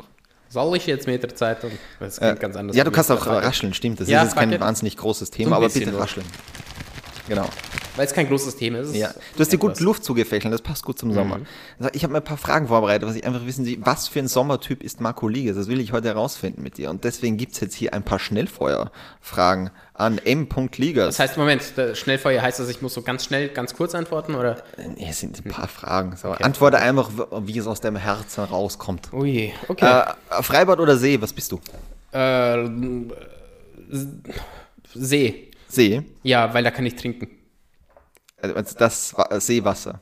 Soll 0.50 0.76
ich 0.78 0.86
jetzt 0.86 1.08
mit 1.08 1.24
der 1.24 1.34
Zeitung? 1.34 1.72
Das 2.00 2.18
klingt 2.20 2.40
ganz 2.40 2.56
anders. 2.56 2.76
Ja, 2.76 2.84
du 2.84 2.92
kannst 2.92 3.10
auch 3.12 3.26
rascheln, 3.26 3.74
stimmt. 3.74 4.02
Das 4.02 4.08
Ja, 4.10 4.22
ist 4.22 4.32
jetzt 4.32 4.36
kein 4.38 4.60
wahnsinnig 4.60 4.98
großes 4.98 5.30
So 5.30 5.34
Thema, 5.34 5.52
ein 5.52 5.54
aber 5.56 5.66
bisschen 5.68 5.86
bitte 5.86 5.98
rascheln. 6.00 6.26
Genau. 7.28 7.48
weil 7.96 8.06
es 8.06 8.14
kein 8.14 8.28
großes 8.28 8.58
Thema 8.58 8.80
ist. 8.80 8.96
Ja, 8.96 9.14
du 9.36 9.40
hast 9.40 9.52
dir 9.52 9.58
gut 9.58 9.80
Luft 9.80 10.04
zugefächelt, 10.04 10.54
das 10.54 10.62
passt 10.62 10.84
gut 10.84 11.00
zum 11.00 11.14
Sommer. 11.14 11.40
Also 11.80 11.90
ich 11.94 12.04
habe 12.04 12.12
mir 12.12 12.20
ein 12.20 12.24
paar 12.24 12.38
Fragen 12.38 12.68
vorbereitet, 12.68 13.08
was 13.08 13.16
ich 13.16 13.26
einfach 13.26 13.46
wissen 13.46 13.66
will, 13.66 13.78
was 13.82 14.08
für 14.08 14.20
ein 14.20 14.28
Sommertyp 14.28 14.84
ist 14.84 15.00
Marco 15.00 15.28
Liges? 15.28 15.56
Das 15.56 15.68
will 15.68 15.80
ich 15.80 15.94
heute 15.94 16.10
herausfinden 16.10 16.64
mit 16.64 16.78
dir. 16.78 16.90
Und 16.90 17.04
deswegen 17.04 17.38
gibt's 17.38 17.60
jetzt 17.60 17.76
hier 17.76 17.94
ein 17.94 18.04
paar 18.04 18.20
Schnellfeuerfragen 18.20 19.70
an 19.94 20.18
M. 20.18 20.48
Ligas. 20.78 21.18
Das 21.18 21.20
heißt, 21.20 21.38
Moment, 21.38 21.62
Schnellfeuer 21.94 22.42
heißt 22.42 22.60
das, 22.60 22.68
ich 22.70 22.82
muss 22.82 22.94
so 22.94 23.04
ganz 23.04 23.26
schnell, 23.26 23.50
ganz 23.50 23.76
kurz 23.76 23.96
antworten, 23.96 24.36
oder? 24.36 24.64
Nee, 24.78 25.08
es 25.10 25.20
sind 25.20 25.46
ein 25.46 25.52
paar 25.52 25.68
Fragen. 25.68 26.16
So, 26.18 26.30
Antworte 26.32 26.80
einfach, 26.80 27.10
wie 27.42 27.58
es 27.58 27.68
aus 27.68 27.80
deinem 27.80 27.98
Herzen 27.98 28.44
rauskommt. 28.44 29.10
Je, 29.24 29.54
okay. 29.68 30.04
Äh, 30.30 30.44
Freibad 30.44 30.80
oder 30.80 30.98
See, 30.98 31.22
was 31.22 31.32
bist 31.32 31.52
du? 31.52 31.60
Äh, 32.12 32.68
See. 34.96 35.52
See? 35.74 36.04
Ja, 36.24 36.54
weil 36.54 36.64
da 36.64 36.72
kann 36.72 36.86
ich 36.86 36.96
trinken. 36.96 37.28
Also 38.42 38.56
das 38.78 39.18
Wa- 39.18 39.40
Seewasser, 39.40 40.02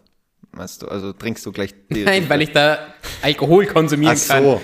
weißt 0.53 0.81
du? 0.83 0.87
Also 0.87 1.13
trinkst 1.13 1.45
du 1.45 1.51
gleich... 1.51 1.73
Nein, 1.89 2.27
weil 2.29 2.41
ich 2.41 2.51
da 2.51 2.79
Alkohol 3.21 3.65
konsumieren 3.67 4.13
Ach 4.15 4.17
so. 4.17 4.61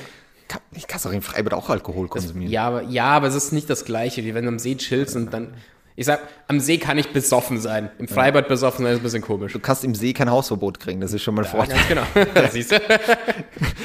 Kann- 0.47 0.61
Ich 0.73 0.87
kann 0.87 0.99
doch 1.03 1.11
im 1.11 1.21
Freibad 1.21 1.53
auch 1.53 1.69
Alkohol 1.69 2.07
konsumieren. 2.07 2.51
Ja, 2.51 2.67
aber, 2.67 2.81
ja, 2.83 3.05
aber 3.05 3.27
es 3.27 3.35
ist 3.35 3.51
nicht 3.53 3.69
das 3.69 3.85
Gleiche, 3.85 4.23
wie 4.23 4.33
wenn 4.33 4.43
du 4.45 4.49
am 4.49 4.59
See 4.59 4.75
chillst 4.75 5.15
und 5.15 5.31
dann. 5.33 5.53
Ich 5.99 6.05
sag, 6.05 6.19
am 6.47 6.59
See 6.59 6.77
kann 6.77 6.97
ich 6.99 7.09
besoffen 7.11 7.59
sein. 7.59 7.89
Im 7.97 8.07
Freibad 8.07 8.47
besoffen 8.47 8.83
sein 8.85 8.93
ist 8.93 8.99
ein 8.99 9.03
bisschen 9.03 9.23
komisch. 9.23 9.53
Du 9.53 9.59
kannst 9.59 9.83
im 9.83 9.95
See 9.95 10.13
kein 10.13 10.29
Hausverbot 10.29 10.79
kriegen, 10.79 11.01
das 11.01 11.11
ist 11.11 11.23
schon 11.23 11.33
mal 11.35 11.43
Ja, 11.43 11.49
Vorteil. 11.49 11.75
ganz 11.75 11.87
genau. 11.87 12.03
Das 12.35 12.53
siehst 12.53 12.71
du. 12.71 12.79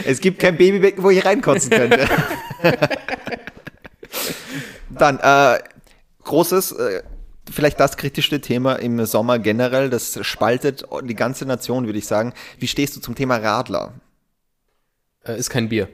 Es 0.04 0.20
gibt 0.20 0.38
kein 0.38 0.56
Babybecken, 0.58 1.02
wo 1.02 1.08
ich 1.10 1.24
reinkotzen 1.24 1.70
könnte. 1.70 2.06
Dann, 4.90 5.18
äh, 5.20 5.58
großes, 6.24 6.72
äh, 6.72 7.02
vielleicht 7.53 7.78
das 7.80 7.96
kritischste 7.96 8.40
Thema 8.40 8.74
im 8.74 9.05
Sommer 9.07 9.38
generell, 9.38 9.90
das 9.90 10.18
spaltet 10.22 10.84
die 11.05 11.14
ganze 11.14 11.46
Nation, 11.46 11.86
würde 11.86 11.98
ich 11.98 12.07
sagen. 12.07 12.32
Wie 12.59 12.68
stehst 12.68 12.96
du 12.96 13.00
zum 13.00 13.14
Thema 13.14 13.36
Radler? 13.36 13.94
Äh, 15.24 15.38
ist 15.38 15.50
kein 15.50 15.68
Bier. 15.68 15.88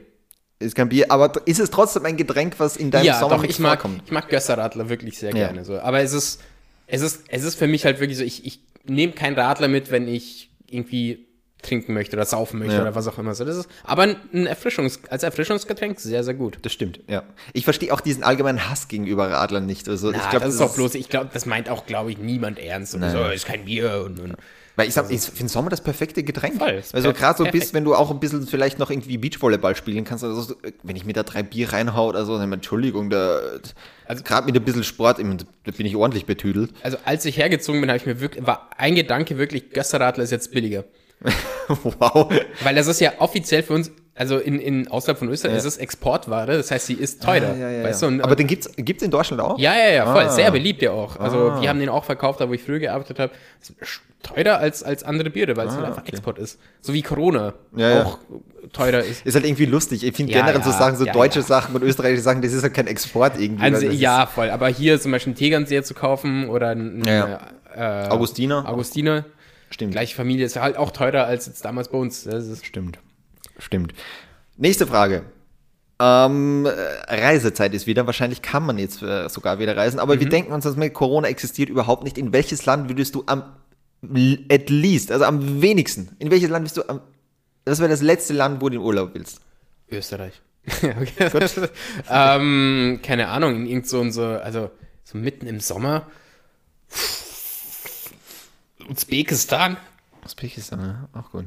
Ist 0.59 0.75
kein 0.75 0.89
Bier, 0.89 1.11
aber 1.11 1.31
ist 1.47 1.59
es 1.59 1.69
trotzdem 1.71 2.05
ein 2.05 2.17
Getränk, 2.17 2.55
was 2.59 2.75
in 2.75 2.91
deinem 2.91 3.05
ja, 3.05 3.19
Sommer 3.19 3.37
doch, 3.37 3.43
ich 3.45 3.59
mag, 3.59 3.81
vorkommt? 3.81 4.03
ich 4.05 4.11
mag 4.11 4.27
Gösserradler 4.27 4.89
wirklich 4.89 5.17
sehr 5.17 5.29
Ja. 5.29 5.47
gerne. 5.47 5.63
So. 5.63 5.79
Aber 5.79 6.01
es 6.01 6.11
ist, 6.11 6.41
es, 6.87 7.01
ist, 7.01 7.23
es 7.29 7.43
ist 7.43 7.55
für 7.55 7.67
mich 7.67 7.85
halt 7.85 7.99
wirklich 8.01 8.17
so, 8.17 8.23
ich, 8.23 8.45
ich 8.45 8.59
nehme 8.83 9.13
keinen 9.13 9.35
Radler 9.35 9.69
mit, 9.69 9.89
wenn 9.91 10.07
ich 10.07 10.49
irgendwie 10.67 11.28
trinken 11.61 11.93
möchte 11.93 12.15
oder 12.15 12.25
saufen 12.25 12.59
möchte 12.59 12.75
Ja. 12.75 12.81
oder 12.81 12.95
was 12.95 13.07
auch 13.07 13.17
immer. 13.17 13.35
So, 13.35 13.43
das 13.45 13.57
ist, 13.57 13.69
aber 13.83 14.03
ein 14.03 14.47
Erfrischungs-, 14.47 14.99
als 15.09 15.23
Erfrischungsgetränk 15.23 15.99
sehr, 15.99 16.23
sehr 16.23 16.33
gut. 16.33 16.59
Das 16.61 16.71
stimmt, 16.71 17.01
ja. 17.07 17.23
Ich 17.53 17.63
verstehe 17.65 17.93
auch 17.93 18.01
diesen 18.01 18.23
allgemeinen 18.23 18.69
Hass 18.69 18.87
gegenüber 18.87 19.29
Radlern 19.29 19.65
nicht. 19.65 19.87
Also, 19.89 20.11
ich 20.11 20.17
Ja, 20.17 20.29
glaube, 20.29 20.45
das 20.45 20.55
ist 20.55 20.61
doch 20.61 20.73
bloß, 20.75 20.95
ich 20.95 21.09
glaube, 21.09 21.29
das 21.33 21.45
meint 21.45 21.69
auch, 21.69 21.85
glaube 21.85 22.11
ich, 22.11 22.17
niemand 22.17 22.59
ernst. 22.59 22.95
Und 22.95 23.09
so, 23.09 23.25
ist 23.25 23.45
kein 23.45 23.65
Bier 23.65 24.03
und, 24.05 24.19
und 24.19 24.35
Weil 24.75 24.87
ich 24.87 24.93
sag, 24.93 25.11
ich 25.11 25.19
finde 25.21 25.51
Sommer 25.51 25.69
das 25.69 25.81
perfekte 25.81 26.23
Getränk. 26.23 26.57
Voll, 26.57 26.81
also 26.93 27.11
gerade 27.11 27.37
so 27.37 27.43
bist, 27.51 27.73
wenn 27.73 27.83
du 27.83 27.93
auch 27.95 28.09
ein 28.11 28.19
bisschen 28.21 28.47
vielleicht 28.47 28.79
noch 28.79 28.89
irgendwie 28.89 29.17
Beachvolleyball 29.17 29.75
spielen 29.75 30.05
kannst, 30.05 30.23
also 30.23 30.41
so, 30.41 30.55
wenn 30.83 30.95
ich 30.95 31.03
mir 31.03 31.11
da 31.13 31.23
drei 31.23 31.43
Bier 31.43 31.73
reinhau 31.73 32.07
oder 32.07 32.25
so, 32.25 32.37
dann 32.37 32.53
Entschuldigung, 32.53 33.09
da, 33.09 33.41
also 34.05 34.23
gerade 34.23 34.45
mit 34.45 34.55
ein 34.55 34.63
bisschen 34.63 34.85
Sport, 34.85 35.19
da 35.19 35.71
bin 35.73 35.85
ich 35.85 35.95
ordentlich 35.97 36.25
betüdelt. 36.25 36.71
Also 36.83 36.97
als 37.03 37.25
ich 37.25 37.37
hergezogen 37.37 37.81
bin, 37.81 37.89
habe 37.89 37.97
ich 37.97 38.05
mir 38.05 38.21
wirklich, 38.21 38.47
war 38.47 38.69
ein 38.77 38.95
Gedanke 38.95 39.37
wirklich, 39.37 39.71
Gösserradler 39.71 40.23
ist 40.23 40.31
jetzt 40.31 40.51
billiger. 40.51 40.85
wow. 41.99 42.31
Weil 42.63 42.75
das 42.75 42.87
ist 42.87 42.99
ja 43.01 43.13
offiziell 43.19 43.63
für 43.63 43.73
uns, 43.73 43.91
also 44.15 44.37
in, 44.37 44.59
in 44.59 44.87
außerhalb 44.89 45.17
von 45.17 45.29
Österreich, 45.29 45.57
ist 45.57 45.65
es 45.65 45.77
Exportware, 45.77 46.57
das 46.57 46.71
heißt, 46.71 46.87
sie 46.87 46.93
ist 46.93 47.23
teurer. 47.23 47.51
Ah, 47.53 47.57
ja, 47.57 47.69
ja, 47.69 47.83
weißt 47.83 48.01
ja. 48.01 48.07
du? 48.07 48.13
Und, 48.15 48.21
Aber 48.21 48.35
den 48.35 48.47
gibt's, 48.47 48.69
gibt's 48.77 49.03
in 49.03 49.11
Deutschland 49.11 49.41
auch? 49.41 49.57
ja, 49.59 49.73
ja, 49.75 49.89
ja, 49.91 50.11
voll, 50.13 50.23
Ah. 50.23 50.29
sehr 50.29 50.51
beliebt 50.51 50.81
ja 50.81 50.91
auch. 50.91 51.17
Also 51.17 51.61
wir 51.61 51.69
haben 51.69 51.79
den 51.79 51.89
auch 51.89 52.03
verkauft, 52.03 52.41
da 52.41 52.49
wo 52.49 52.53
ich 52.53 52.63
früher 52.63 52.79
gearbeitet 52.79 53.19
habe. 53.19 53.31
Teurer 54.21 54.57
als, 54.59 54.83
als 54.83 55.03
andere 55.03 55.29
Biere, 55.29 55.55
weil 55.55 55.67
es 55.67 55.75
halt 55.75 55.85
einfach 55.85 56.05
Export 56.05 56.39
ist. 56.39 56.59
So 56.81 56.93
wie 56.93 57.01
Corona 57.01 57.53
Ah, 57.73 57.79
Ja, 57.79 57.89
ja. 57.89 58.03
auch 58.05 58.19
teurer 58.73 58.99
ist. 58.99 59.25
Ist 59.25 59.35
halt 59.35 59.45
irgendwie 59.45 59.65
lustig. 59.65 60.03
Ich 60.03 60.13
finde 60.15 60.33
Ja, 60.33 60.39
generell 60.41 60.61
so 60.61 60.71
ja, 60.71 60.77
Sachen, 60.77 60.97
so 60.97 61.05
ja, 61.05 61.13
deutsche 61.13 61.39
ja. 61.39 61.45
Sachen 61.45 61.73
und 61.75 61.83
österreichische 61.83 62.23
Sachen, 62.23 62.41
das 62.41 62.51
ist 62.51 62.61
halt 62.63 62.73
kein 62.73 62.87
Export 62.87 63.39
irgendwie. 63.39 63.63
Also, 63.63 63.87
ja, 63.87 64.25
voll. 64.25 64.49
Aber 64.49 64.67
hier 64.67 64.99
zum 64.99 65.13
Beispiel 65.13 65.31
einen 65.31 65.37
Tegernseher 65.37 65.83
zu 65.83 65.93
kaufen 65.93 66.49
oder 66.49 66.69
einen 66.69 67.05
Ja, 67.05 67.39
äh, 67.73 68.07
Augustiner. 68.09 68.67
Augustiner, 68.67 69.23
Stimmt. 69.69 69.91
gleiche 69.91 70.15
Familie, 70.15 70.45
ist 70.45 70.55
halt 70.55 70.77
auch 70.77 70.91
teurer 70.91 71.25
als 71.25 71.45
jetzt 71.45 71.63
damals 71.63 71.89
bei 71.89 71.97
uns. 71.97 72.23
Das 72.23 72.47
ist 72.47 72.65
Stimmt. 72.65 72.99
Stimmt. 73.57 73.93
Nächste 74.57 74.87
Frage. 74.87 75.23
Ähm, 76.01 76.65
äh, 76.65 76.69
Reisezeit 77.13 77.73
ist 77.73 77.85
wieder. 77.85 78.05
Wahrscheinlich 78.05 78.41
kann 78.41 78.65
man 78.65 78.77
jetzt 78.77 79.01
äh, 79.01 79.27
sogar 79.27 79.59
wieder 79.59 79.75
reisen. 79.75 79.99
Aber 79.99 80.19
wir 80.19 80.29
denken 80.29 80.53
uns, 80.53 80.63
dass 80.63 80.77
mit 80.77 80.93
Corona 80.93 81.27
existiert 81.27 81.69
überhaupt 81.69 82.03
nicht. 82.03 82.17
In 82.17 82.31
welches 82.31 82.65
Land 82.65 82.89
würdest 82.89 83.15
du 83.15 83.23
am 83.25 83.43
at 84.49 84.69
least, 84.69 85.11
also 85.11 85.25
am 85.25 85.61
wenigsten, 85.61 86.15
in 86.19 86.31
welches 86.31 86.49
Land 86.49 86.63
bist 86.63 86.77
du 86.77 86.87
am, 86.87 87.01
das 87.65 87.79
wäre 87.79 87.89
das 87.89 88.01
letzte 88.01 88.33
Land, 88.33 88.61
wo 88.61 88.69
du 88.69 88.75
in 88.75 88.81
Urlaub 88.81 89.13
willst? 89.13 89.41
Österreich. 89.89 90.41
okay. 90.81 91.29
ähm, 92.09 92.99
keine 93.03 93.27
Ahnung, 93.29 93.55
in 93.55 93.65
irgend 93.65 93.87
so, 93.87 94.09
so, 94.09 94.23
also 94.23 94.71
so 95.03 95.17
mitten 95.17 95.47
im 95.47 95.59
Sommer. 95.59 96.07
Usbekistan. 98.89 99.77
Usbekistan, 100.25 100.79
ja, 101.13 101.19
auch 101.19 101.31
gut. 101.31 101.45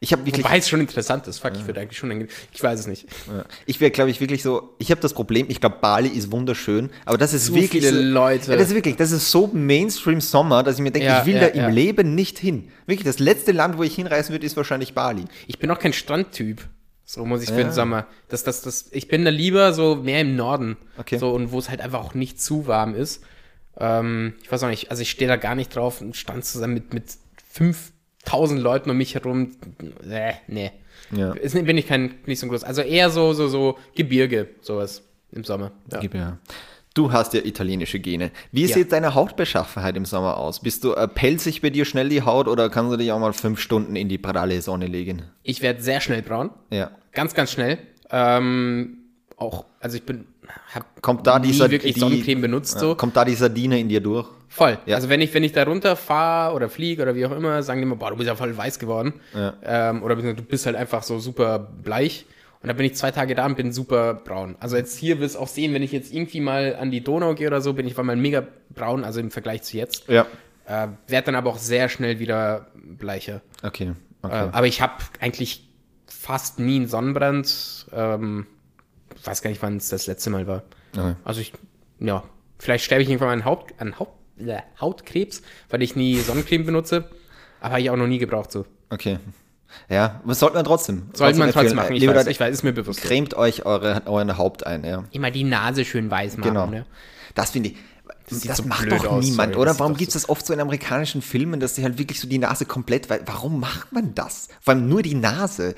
Ich 0.00 0.12
habe 0.12 0.26
wirklich, 0.26 0.44
Wobei 0.44 0.58
es 0.58 0.68
schon 0.68 0.80
interessant 0.80 1.26
ist. 1.28 1.38
Fuck, 1.38 1.52
ich 1.56 1.66
würde 1.66 1.80
eigentlich 1.80 1.96
schon. 1.96 2.28
Ich 2.52 2.62
weiß 2.62 2.80
es 2.80 2.86
nicht. 2.86 3.06
ja, 3.26 3.44
ich 3.64 3.80
wäre, 3.80 3.90
glaube 3.90 4.10
ich, 4.10 4.20
wirklich 4.20 4.42
so, 4.42 4.74
ich 4.78 4.90
habe 4.90 5.00
das 5.00 5.14
Problem, 5.14 5.46
ich 5.48 5.60
glaube, 5.60 5.76
Bali 5.80 6.08
ist 6.08 6.30
wunderschön, 6.30 6.90
aber 7.06 7.16
das 7.16 7.32
ist 7.32 7.46
So 7.46 7.54
wirklich, 7.54 7.86
viele 7.86 8.02
Leute. 8.02 8.50
Ja, 8.50 8.58
das 8.58 8.68
ist 8.68 8.74
wirklich, 8.74 8.96
das 8.96 9.12
ist 9.12 9.30
so 9.30 9.46
Mainstream-Sommer, 9.46 10.62
dass 10.62 10.76
ich 10.76 10.82
mir 10.82 10.90
denke, 10.90 11.08
Ja, 11.08 11.20
ich 11.20 11.26
will 11.26 11.36
ja, 11.36 11.40
da 11.40 11.46
im 11.46 11.60
ja. 11.60 11.68
Leben 11.68 12.14
nicht 12.14 12.38
hin. 12.38 12.68
Wirklich, 12.86 13.06
das 13.06 13.18
letzte 13.18 13.52
Land, 13.52 13.78
wo 13.78 13.82
ich 13.82 13.94
hinreisen 13.94 14.32
würde, 14.32 14.44
ist 14.44 14.56
wahrscheinlich 14.58 14.92
Bali. 14.92 15.24
Ich 15.46 15.58
bin 15.58 15.70
auch 15.70 15.78
kein 15.78 15.94
Strandtyp. 15.94 16.62
So 17.06 17.24
muss 17.24 17.42
ich 17.42 17.48
für 17.48 17.56
den 17.56 17.72
Sommer. 17.72 18.06
Das, 18.28 18.44
das, 18.44 18.62
das, 18.62 18.86
ich 18.90 19.08
bin 19.08 19.24
da 19.24 19.30
lieber 19.30 19.72
so 19.74 19.96
mehr 19.96 20.22
im 20.22 20.36
Norden. 20.36 20.76
Okay. 20.96 21.18
So, 21.18 21.30
und 21.30 21.52
wo 21.52 21.58
es 21.58 21.68
halt 21.68 21.80
einfach 21.80 22.00
auch 22.02 22.14
nicht 22.14 22.40
zu 22.40 22.66
warm 22.66 22.94
ist. 22.94 23.22
Ähm, 23.78 24.34
ich 24.42 24.50
weiß 24.52 24.62
auch 24.62 24.68
nicht, 24.68 24.90
also 24.90 25.02
ich 25.02 25.10
stehe 25.10 25.28
da 25.28 25.36
gar 25.36 25.54
nicht 25.54 25.74
drauf, 25.74 26.00
einen 26.00 26.14
Strand 26.14 26.44
zusammen 26.44 26.74
mit, 26.74 26.94
mit 26.94 27.04
5000 27.50 28.60
Leuten 28.60 28.90
um 28.90 28.96
mich 28.96 29.14
herum. 29.14 29.52
Äh, 30.08 30.34
nee. 30.46 30.70
Ja. 31.10 31.32
Ist, 31.32 31.54
bin 31.54 31.76
ich 31.78 31.86
kein, 31.86 32.14
nicht 32.26 32.40
so 32.40 32.46
groß. 32.48 32.64
Also 32.64 32.82
eher 32.82 33.10
so, 33.10 33.32
so, 33.32 33.48
so 33.48 33.78
Gebirge, 33.94 34.48
sowas 34.60 35.02
im 35.32 35.44
Sommer. 35.44 35.72
Ja. 35.92 36.02
Ja. 36.02 36.38
Du 36.94 37.10
hast 37.10 37.34
ja 37.34 37.40
italienische 37.40 37.98
Gene. 37.98 38.30
Wie 38.52 38.66
Ja. 38.66 38.74
sieht 38.74 38.92
deine 38.92 39.14
Hautbeschaffenheit 39.16 39.96
im 39.96 40.04
Sommer 40.04 40.36
aus? 40.36 40.60
Bist 40.60 40.84
du 40.84 40.92
äh, 40.94 41.08
pelzig 41.08 41.60
bei 41.60 41.70
dir 41.70 41.84
schnell 41.84 42.08
die 42.08 42.22
Haut 42.22 42.46
oder 42.46 42.70
kannst 42.70 42.92
du 42.92 42.96
dich 42.96 43.10
auch 43.10 43.18
mal 43.18 43.32
fünf 43.32 43.58
Stunden 43.58 43.96
in 43.96 44.08
die 44.08 44.18
pralle 44.18 44.62
Sonne 44.62 44.86
legen? 44.86 45.22
Ich 45.42 45.60
werde 45.60 45.82
sehr 45.82 46.00
schnell 46.00 46.22
braun. 46.22 46.50
Ja. 46.70 46.92
Ganz, 47.10 47.34
ganz 47.34 47.50
schnell. 47.50 47.78
Ähm, 48.10 48.98
auch, 49.36 49.64
also 49.80 49.96
ich 49.96 50.04
bin, 50.04 50.26
hab 50.74 51.02
Kommt 51.02 51.26
da 51.26 51.38
nie 51.38 51.48
dieser 51.48 51.70
wirklich 51.70 51.94
die- 51.94 52.00
Sonnencreme 52.00 52.40
benutzt. 52.42 52.74
Ja, 52.74 52.80
So. 52.80 52.94
Kommt 52.94 53.16
da 53.16 53.24
die 53.24 53.34
Sardine 53.34 53.78
in 53.78 53.88
dir 53.88 54.00
durch? 54.00 54.28
Voll. 54.48 54.78
Ja. 54.86 54.96
Also 54.96 55.08
wenn 55.08 55.20
ich, 55.20 55.32
wenn 55.34 55.42
ich 55.44 55.52
da 55.52 55.64
runterfahre 55.64 56.54
oder 56.54 56.68
fliege 56.68 57.02
oder 57.02 57.14
wie 57.14 57.26
auch 57.26 57.32
immer, 57.32 57.62
sagen 57.62 57.80
die 57.80 57.84
immer, 57.84 57.96
boah, 57.96 58.10
du 58.10 58.16
bist 58.16 58.28
ja 58.28 58.36
voll 58.36 58.56
weiß 58.56 58.78
geworden. 58.78 59.14
Ja. 59.34 59.54
Ähm, 59.64 60.02
oder 60.02 60.16
du 60.16 60.34
bist 60.42 60.66
halt 60.66 60.76
einfach 60.76 61.02
so 61.02 61.18
super 61.18 61.58
bleich. 61.58 62.26
Und 62.62 62.68
dann 62.68 62.76
bin 62.78 62.86
ich 62.86 62.94
zwei 62.94 63.10
Tage 63.10 63.34
da 63.34 63.44
und 63.44 63.56
bin 63.56 63.72
super 63.72 64.14
braun. 64.14 64.56
Also 64.58 64.76
jetzt 64.76 64.96
hier 64.96 65.20
wirst 65.20 65.34
du 65.34 65.40
auch 65.40 65.48
sehen, 65.48 65.74
wenn 65.74 65.82
ich 65.82 65.92
jetzt 65.92 66.14
irgendwie 66.14 66.40
mal 66.40 66.76
an 66.80 66.90
die 66.90 67.02
Donau 67.04 67.34
gehe 67.34 67.46
oder 67.48 67.60
so, 67.60 67.74
bin 67.74 67.86
ich 67.86 67.94
mal 67.96 68.16
mega 68.16 68.42
braun, 68.74 69.04
also 69.04 69.20
im 69.20 69.30
Vergleich 69.30 69.62
zu 69.62 69.76
jetzt. 69.76 70.08
Ja. 70.08 70.26
Äh, 70.66 70.88
werd 71.08 71.28
dann 71.28 71.34
aber 71.34 71.50
auch 71.50 71.58
sehr 71.58 71.90
schnell 71.90 72.20
wieder 72.20 72.68
bleicher. 72.74 73.42
Okay. 73.62 73.92
Äh, 74.22 74.26
okay. 74.26 74.48
aber 74.52 74.66
ich 74.66 74.80
habe 74.80 74.94
eigentlich 75.20 75.68
fast 76.06 76.58
nie 76.58 76.76
einen 76.76 76.86
Sonnenbrand. 76.88 77.86
Ähm, 77.92 78.46
weiß 79.22 79.42
gar 79.42 79.50
nicht, 79.50 79.62
wann 79.62 79.76
es 79.76 79.88
das 79.88 80.06
letzte 80.06 80.30
Mal 80.30 80.46
war. 80.46 80.62
okay. 80.96 81.14
Also 81.24 81.40
ich, 81.40 81.52
ja, 82.00 82.24
vielleicht 82.58 82.84
sterbe 82.84 83.02
ich 83.02 83.08
irgendwann 83.08 83.30
an, 83.30 83.44
Haut, 83.44 83.74
an 83.78 83.98
Haut, 83.98 84.08
äh, 84.38 84.58
Hautkrebs, 84.80 85.42
weil 85.70 85.82
ich 85.82 85.96
nie 85.96 86.18
Sonnencreme 86.18 86.66
benutze. 86.66 87.08
Aber 87.60 87.72
habe 87.72 87.80
ich 87.80 87.90
auch 87.90 87.96
noch 87.96 88.06
nie 88.06 88.18
gebraucht 88.18 88.52
so. 88.52 88.66
okay. 88.90 89.18
Ja, 89.88 90.20
was 90.24 90.38
sollte 90.38 90.56
man 90.56 90.64
trotzdem? 90.64 91.10
Sollte 91.14 91.38
man 91.38 91.50
trotzdem 91.50 91.76
machen, 91.76 91.94
ich 91.94 92.00
Liebe 92.00 92.12
weiß, 92.12 92.20
Leute, 92.20 92.30
ich 92.30 92.40
weiß, 92.40 92.52
ist 92.52 92.62
mir 92.62 92.72
bewusst. 92.72 93.02
Cremt 93.02 93.34
euch 93.34 93.66
eure, 93.66 94.02
euren 94.06 94.36
Haupt 94.38 94.66
ein, 94.66 94.84
ja. 94.84 95.04
Immer 95.10 95.30
die 95.30 95.44
Nase 95.44 95.84
schön 95.84 96.10
weiß 96.10 96.36
machen. 96.36 96.50
Genau. 96.50 96.66
Ne? 96.66 96.86
Das 97.34 97.50
finde 97.50 97.70
ich. 97.70 97.76
Das, 98.28 98.40
sieht 98.40 98.54
so 98.54 98.62
macht 98.64 98.90
doch 98.90 99.04
aus, 99.06 99.24
niemand, 99.24 99.52
sorry, 99.52 99.62
oder? 99.62 99.70
das 99.72 99.80
Warum 99.80 99.96
gibt 99.96 100.08
es 100.08 100.14
das 100.14 100.28
oft 100.28 100.46
so 100.46 100.54
in 100.54 100.60
amerikanischen 100.60 101.20
Filmen, 101.20 101.60
dass 101.60 101.74
sie 101.74 101.84
halt 101.84 101.98
wirklich 101.98 102.20
so 102.20 102.28
die 102.28 102.38
Nase 102.38 102.64
komplett. 102.64 103.08
Warum 103.10 103.60
macht 103.60 103.92
man 103.92 104.14
das? 104.14 104.48
Vor 104.60 104.74
allem 104.74 104.88
nur 104.88 105.02
die 105.02 105.14
Nase. 105.14 105.74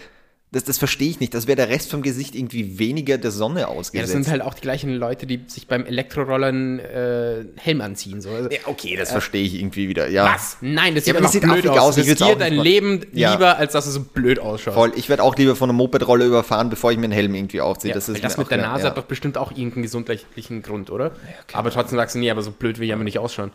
Das, 0.56 0.64
das 0.64 0.78
verstehe 0.78 1.10
ich 1.10 1.20
nicht. 1.20 1.34
Das 1.34 1.46
wäre 1.46 1.56
der 1.56 1.68
Rest 1.68 1.90
vom 1.90 2.00
Gesicht 2.00 2.34
irgendwie 2.34 2.78
weniger 2.78 3.18
der 3.18 3.30
Sonne 3.30 3.60
Ja, 3.60 3.66
das 3.66 3.76
ausgesetzt. 3.76 4.10
sind 4.12 4.28
halt 4.28 4.40
auch 4.40 4.54
die 4.54 4.62
gleichen 4.62 4.94
Leute, 4.94 5.26
die 5.26 5.42
sich 5.48 5.66
beim 5.66 5.84
Elektrorollern 5.84 6.78
äh, 6.78 7.44
Helm 7.56 7.82
anziehen. 7.82 8.22
So. 8.22 8.30
Also, 8.30 8.48
Ja, 8.48 8.60
okay, 8.64 8.96
das 8.96 9.10
verstehe 9.12 9.42
ich 9.44 9.54
irgendwie 9.54 9.90
wieder. 9.90 10.08
Ja. 10.08 10.24
was? 10.34 10.56
Nein, 10.62 10.94
das 10.94 11.04
Ja, 11.04 11.12
sieht 11.12 11.16
aber 11.16 11.22
das 11.24 11.32
sieht 11.32 11.42
blöd 11.42 11.68
aus. 11.68 11.78
aus, 11.78 11.96
ich 11.98 12.06
würd's 12.06 12.22
auch 12.22 12.28
Riskier 12.30 12.44
nicht 12.50 12.58
dein. 12.58 12.64
Leben 12.64 13.06
Ja. 13.12 13.32
lieber, 13.34 13.58
als 13.58 13.74
dass 13.74 13.86
es 13.86 13.92
so 13.92 14.00
blöd 14.00 14.38
ausschaut. 14.38 14.72
Voll. 14.72 14.92
Ich 14.96 15.10
werde 15.10 15.22
auch 15.22 15.36
lieber 15.36 15.56
von 15.56 15.68
einer 15.68 15.76
Mopedrolle 15.76 16.24
überfahren, 16.24 16.70
bevor 16.70 16.90
ich 16.90 16.96
mir 16.96 17.04
einen 17.04 17.12
Helm 17.12 17.34
irgendwie 17.34 17.60
aufziehe. 17.60 17.90
Ja, 17.90 17.94
das 17.94 18.08
ist 18.08 18.24
das 18.24 18.38
mit 18.38 18.50
der 18.50 18.56
klar, 18.56 18.72
Nase 18.72 18.84
ja. 18.84 18.90
hat 18.90 18.96
doch 18.96 19.04
bestimmt 19.04 19.36
auch 19.36 19.50
irgendeinen 19.50 19.82
gesundheitlichen 19.82 20.62
Grund, 20.62 20.90
oder? 20.90 21.12
aber 21.52 21.70
trotzdem 21.70 21.98
sagst 21.98 22.14
du, 22.14 22.18
nee, 22.20 22.30
aber 22.30 22.42
so 22.42 22.50
blöd 22.50 22.78
will 22.78 22.86
ich 22.86 22.94
aber 22.94 23.04
nicht 23.04 23.18
ausschauen. 23.18 23.50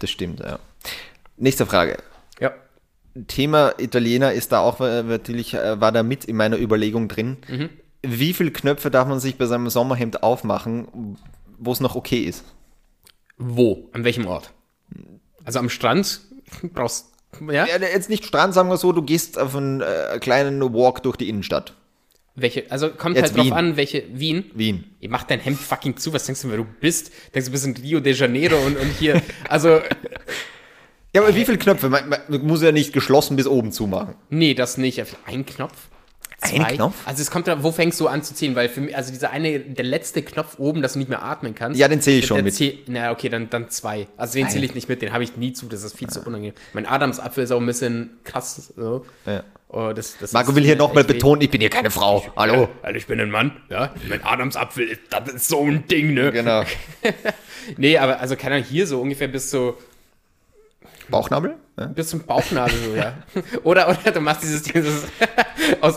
Das 0.00 0.10
stimmt, 0.10 0.40
ja. 0.40 0.58
Nächste 1.36 1.66
Frage. 1.66 1.98
Ja. 2.40 2.52
Thema 3.26 3.74
Italiener 3.78 4.32
ist 4.32 4.52
da 4.52 4.60
auch 4.60 4.80
äh, 4.80 5.02
natürlich, 5.02 5.54
äh, 5.54 5.80
war 5.80 5.92
da 5.92 6.02
mit 6.02 6.24
in 6.24 6.36
meiner 6.36 6.58
Überlegung 6.58 7.08
drin. 7.08 7.38
Wie 8.02 8.32
viele 8.32 8.50
Knöpfe 8.50 8.90
darf 8.90 9.08
man 9.08 9.20
sich 9.20 9.36
bei 9.36 9.46
seinem 9.46 9.68
Sommerhemd 9.68 10.22
aufmachen, 10.22 11.16
wo 11.58 11.72
es 11.72 11.80
noch 11.80 11.96
okay 11.96 12.20
ist? 12.20 12.44
Wo? 13.36 13.88
An 13.92 14.04
welchem 14.04 14.26
Ort? 14.26 14.52
Also 15.44 15.58
am 15.58 15.68
Strand 15.68 16.20
brauchst 16.74 17.10
ja? 17.48 17.66
Ja, 17.66 17.78
jetzt 17.78 18.10
nicht 18.10 18.24
Strand, 18.24 18.54
sagen 18.54 18.68
wir 18.68 18.76
so, 18.76 18.92
du 18.92 19.02
gehst 19.02 19.38
auf 19.38 19.54
einen 19.54 19.80
äh, 19.80 20.18
kleinen 20.20 20.60
Walk 20.74 21.02
durch 21.02 21.16
die 21.16 21.28
Innenstadt. 21.28 21.74
Welche? 22.34 22.70
Also 22.70 22.90
kommt 22.90 23.16
Jetzt 23.16 23.30
halt 23.30 23.36
drauf 23.36 23.46
Wien. 23.46 23.52
an, 23.52 23.76
welche. 23.76 24.04
Wien? 24.12 24.50
Wien. 24.54 24.84
Ihr 25.00 25.10
macht 25.10 25.30
dein 25.30 25.40
Hemd 25.40 25.58
fucking 25.58 25.96
zu, 25.96 26.12
was 26.12 26.26
denkst 26.26 26.42
du, 26.42 26.50
wer 26.50 26.58
du 26.58 26.66
bist? 26.80 27.12
Denkst 27.34 27.46
du, 27.46 27.50
du 27.50 27.52
bist 27.52 27.66
in 27.66 27.76
Rio 27.76 28.00
de 28.00 28.14
Janeiro 28.14 28.56
und, 28.58 28.76
und 28.76 28.90
hier. 28.98 29.20
Also, 29.48 29.80
Ja, 31.14 31.22
aber 31.22 31.34
wie 31.34 31.44
viele 31.44 31.58
Knöpfe? 31.58 31.88
Man, 31.88 32.08
man 32.08 32.46
muss 32.46 32.62
ja 32.62 32.72
nicht 32.72 32.92
geschlossen 32.92 33.36
bis 33.36 33.46
oben 33.46 33.72
zumachen. 33.72 34.14
nee, 34.28 34.54
das 34.54 34.76
nicht. 34.78 35.02
Ein 35.26 35.44
Knopf? 35.44 35.74
Ein 36.42 36.64
Knopf? 36.68 36.94
Also 37.04 37.20
es 37.20 37.30
kommt 37.30 37.48
da, 37.48 37.62
wo 37.62 37.70
fängst 37.70 38.00
du 38.00 38.08
an 38.08 38.22
zu 38.22 38.32
ziehen? 38.32 38.54
Weil 38.54 38.70
für 38.70 38.80
mich, 38.80 38.96
also 38.96 39.12
dieser 39.12 39.30
eine, 39.30 39.60
der 39.60 39.84
letzte 39.84 40.22
Knopf 40.22 40.58
oben, 40.58 40.80
dass 40.80 40.94
du 40.94 40.98
nicht 41.00 41.08
mehr 41.08 41.22
atmen 41.22 41.54
kannst. 41.54 41.78
Ja, 41.78 41.86
den 41.86 42.00
zähl 42.00 42.20
ich 42.20 42.26
schon 42.26 42.36
der 42.36 42.44
mit. 42.44 42.54
Zähl, 42.54 42.78
na, 42.86 43.10
okay, 43.10 43.28
dann, 43.28 43.50
dann 43.50 43.68
zwei. 43.68 44.06
Also 44.16 44.38
den 44.38 44.48
zähle 44.48 44.64
ich 44.64 44.74
nicht 44.74 44.88
mit, 44.88 45.02
den 45.02 45.12
habe 45.12 45.22
ich 45.22 45.36
nie 45.36 45.52
zu, 45.52 45.66
das 45.66 45.82
ist 45.82 45.98
viel 45.98 46.08
zu 46.08 46.20
unangenehm. 46.22 46.54
Mein 46.72 46.86
Adamsapfel 46.86 47.44
ist 47.44 47.50
auch 47.50 47.60
ein 47.60 47.66
bisschen 47.66 48.10
krass. 48.24 48.72
So. 48.74 49.04
Ja. 49.26 49.42
Oh, 49.68 49.92
das, 49.94 50.16
das 50.18 50.32
Marco 50.32 50.54
will 50.56 50.64
hier 50.64 50.76
nochmal 50.76 51.04
betonen, 51.04 51.42
ich 51.42 51.50
bin 51.50 51.60
hier 51.60 51.70
keine 51.70 51.90
Frau. 51.90 52.24
Hallo. 52.36 52.68
Also 52.82 52.96
ich 52.96 53.06
bin 53.06 53.20
ein 53.20 53.30
Mann, 53.30 53.52
ja. 53.68 53.92
Mein 54.08 54.24
Adamsapfel, 54.24 54.84
ist- 54.88 55.00
das 55.10 55.28
ist 55.34 55.48
so 55.48 55.62
ein 55.62 55.86
Ding, 55.88 56.14
ne? 56.14 56.30
Genau. 56.32 56.62
Nee, 57.76 57.98
aber 57.98 58.20
also 58.20 58.36
kann 58.36 58.52
er 58.52 58.58
hier 58.62 58.86
so 58.86 59.00
ungefähr 59.02 59.28
bis 59.28 59.50
so 59.50 59.76
Bauchnabel? 61.10 61.54
Ja. 61.78 61.86
bis 61.86 62.08
zum 62.10 62.20
Bauchnabel 62.20 62.74
so, 62.74 62.94
ja. 62.94 63.14
Oder, 63.62 63.88
oder 63.88 64.10
du 64.12 64.20
machst 64.20 64.42
dieses, 64.42 64.62
dieses 64.62 65.04
aus, 65.80 65.96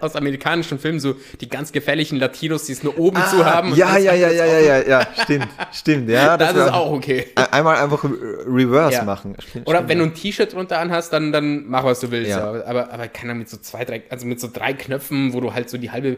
aus 0.00 0.16
amerikanischen 0.16 0.78
Filmen 0.78 1.00
so 1.00 1.16
die 1.40 1.48
ganz 1.48 1.70
gefährlichen 1.72 2.18
Latinos, 2.18 2.64
die 2.64 2.72
es 2.72 2.82
nur 2.82 2.98
oben 2.98 3.20
zu 3.30 3.44
haben. 3.44 3.72
Ah, 3.72 3.76
ja, 3.76 3.98
ja, 3.98 4.14
ja, 4.14 4.30
ja, 4.30 4.44
ja, 4.46 4.58
ja, 4.58 4.88
ja, 4.88 5.06
stimmt, 5.22 5.48
stimmt, 5.72 6.08
ja. 6.08 6.36
Das, 6.38 6.54
wär- 6.54 6.66
ist 6.66 6.72
auch 6.72 6.92
okay. 6.92 7.26
Ein- 7.34 7.52
Einmal 7.52 7.76
einfach 7.76 8.04
re- 8.04 8.44
Reverse 8.46 8.94
Ja. 8.98 9.04
machen. 9.04 9.36
Stimmt, 9.38 9.66
Oder 9.68 9.78
stimmt, 9.78 9.90
wenn 9.90 9.98
du 9.98 10.04
ja. 10.04 10.10
ein 10.10 10.14
T-Shirt 10.14 10.52
drunter 10.54 10.78
anhast, 10.78 11.12
dann, 11.12 11.30
dann 11.32 11.66
mach, 11.66 11.84
was 11.84 12.00
du 12.00 12.10
willst. 12.10 12.32
Aber, 12.32 12.66
aber 12.66 13.08
keine 13.08 13.32
Ahnung, 13.32 13.40
mit 13.40 13.50
so 13.50 13.58
zwei, 13.58 13.84
drei, 13.84 14.02
also 14.08 14.24
mit 14.26 14.40
so 14.40 14.48
drei 14.52 14.72
Knöpfen, 14.72 15.34
wo 15.34 15.40
du 15.40 15.52
halt 15.52 15.68
so 15.68 15.76
die 15.76 15.90
halbe, 15.90 16.16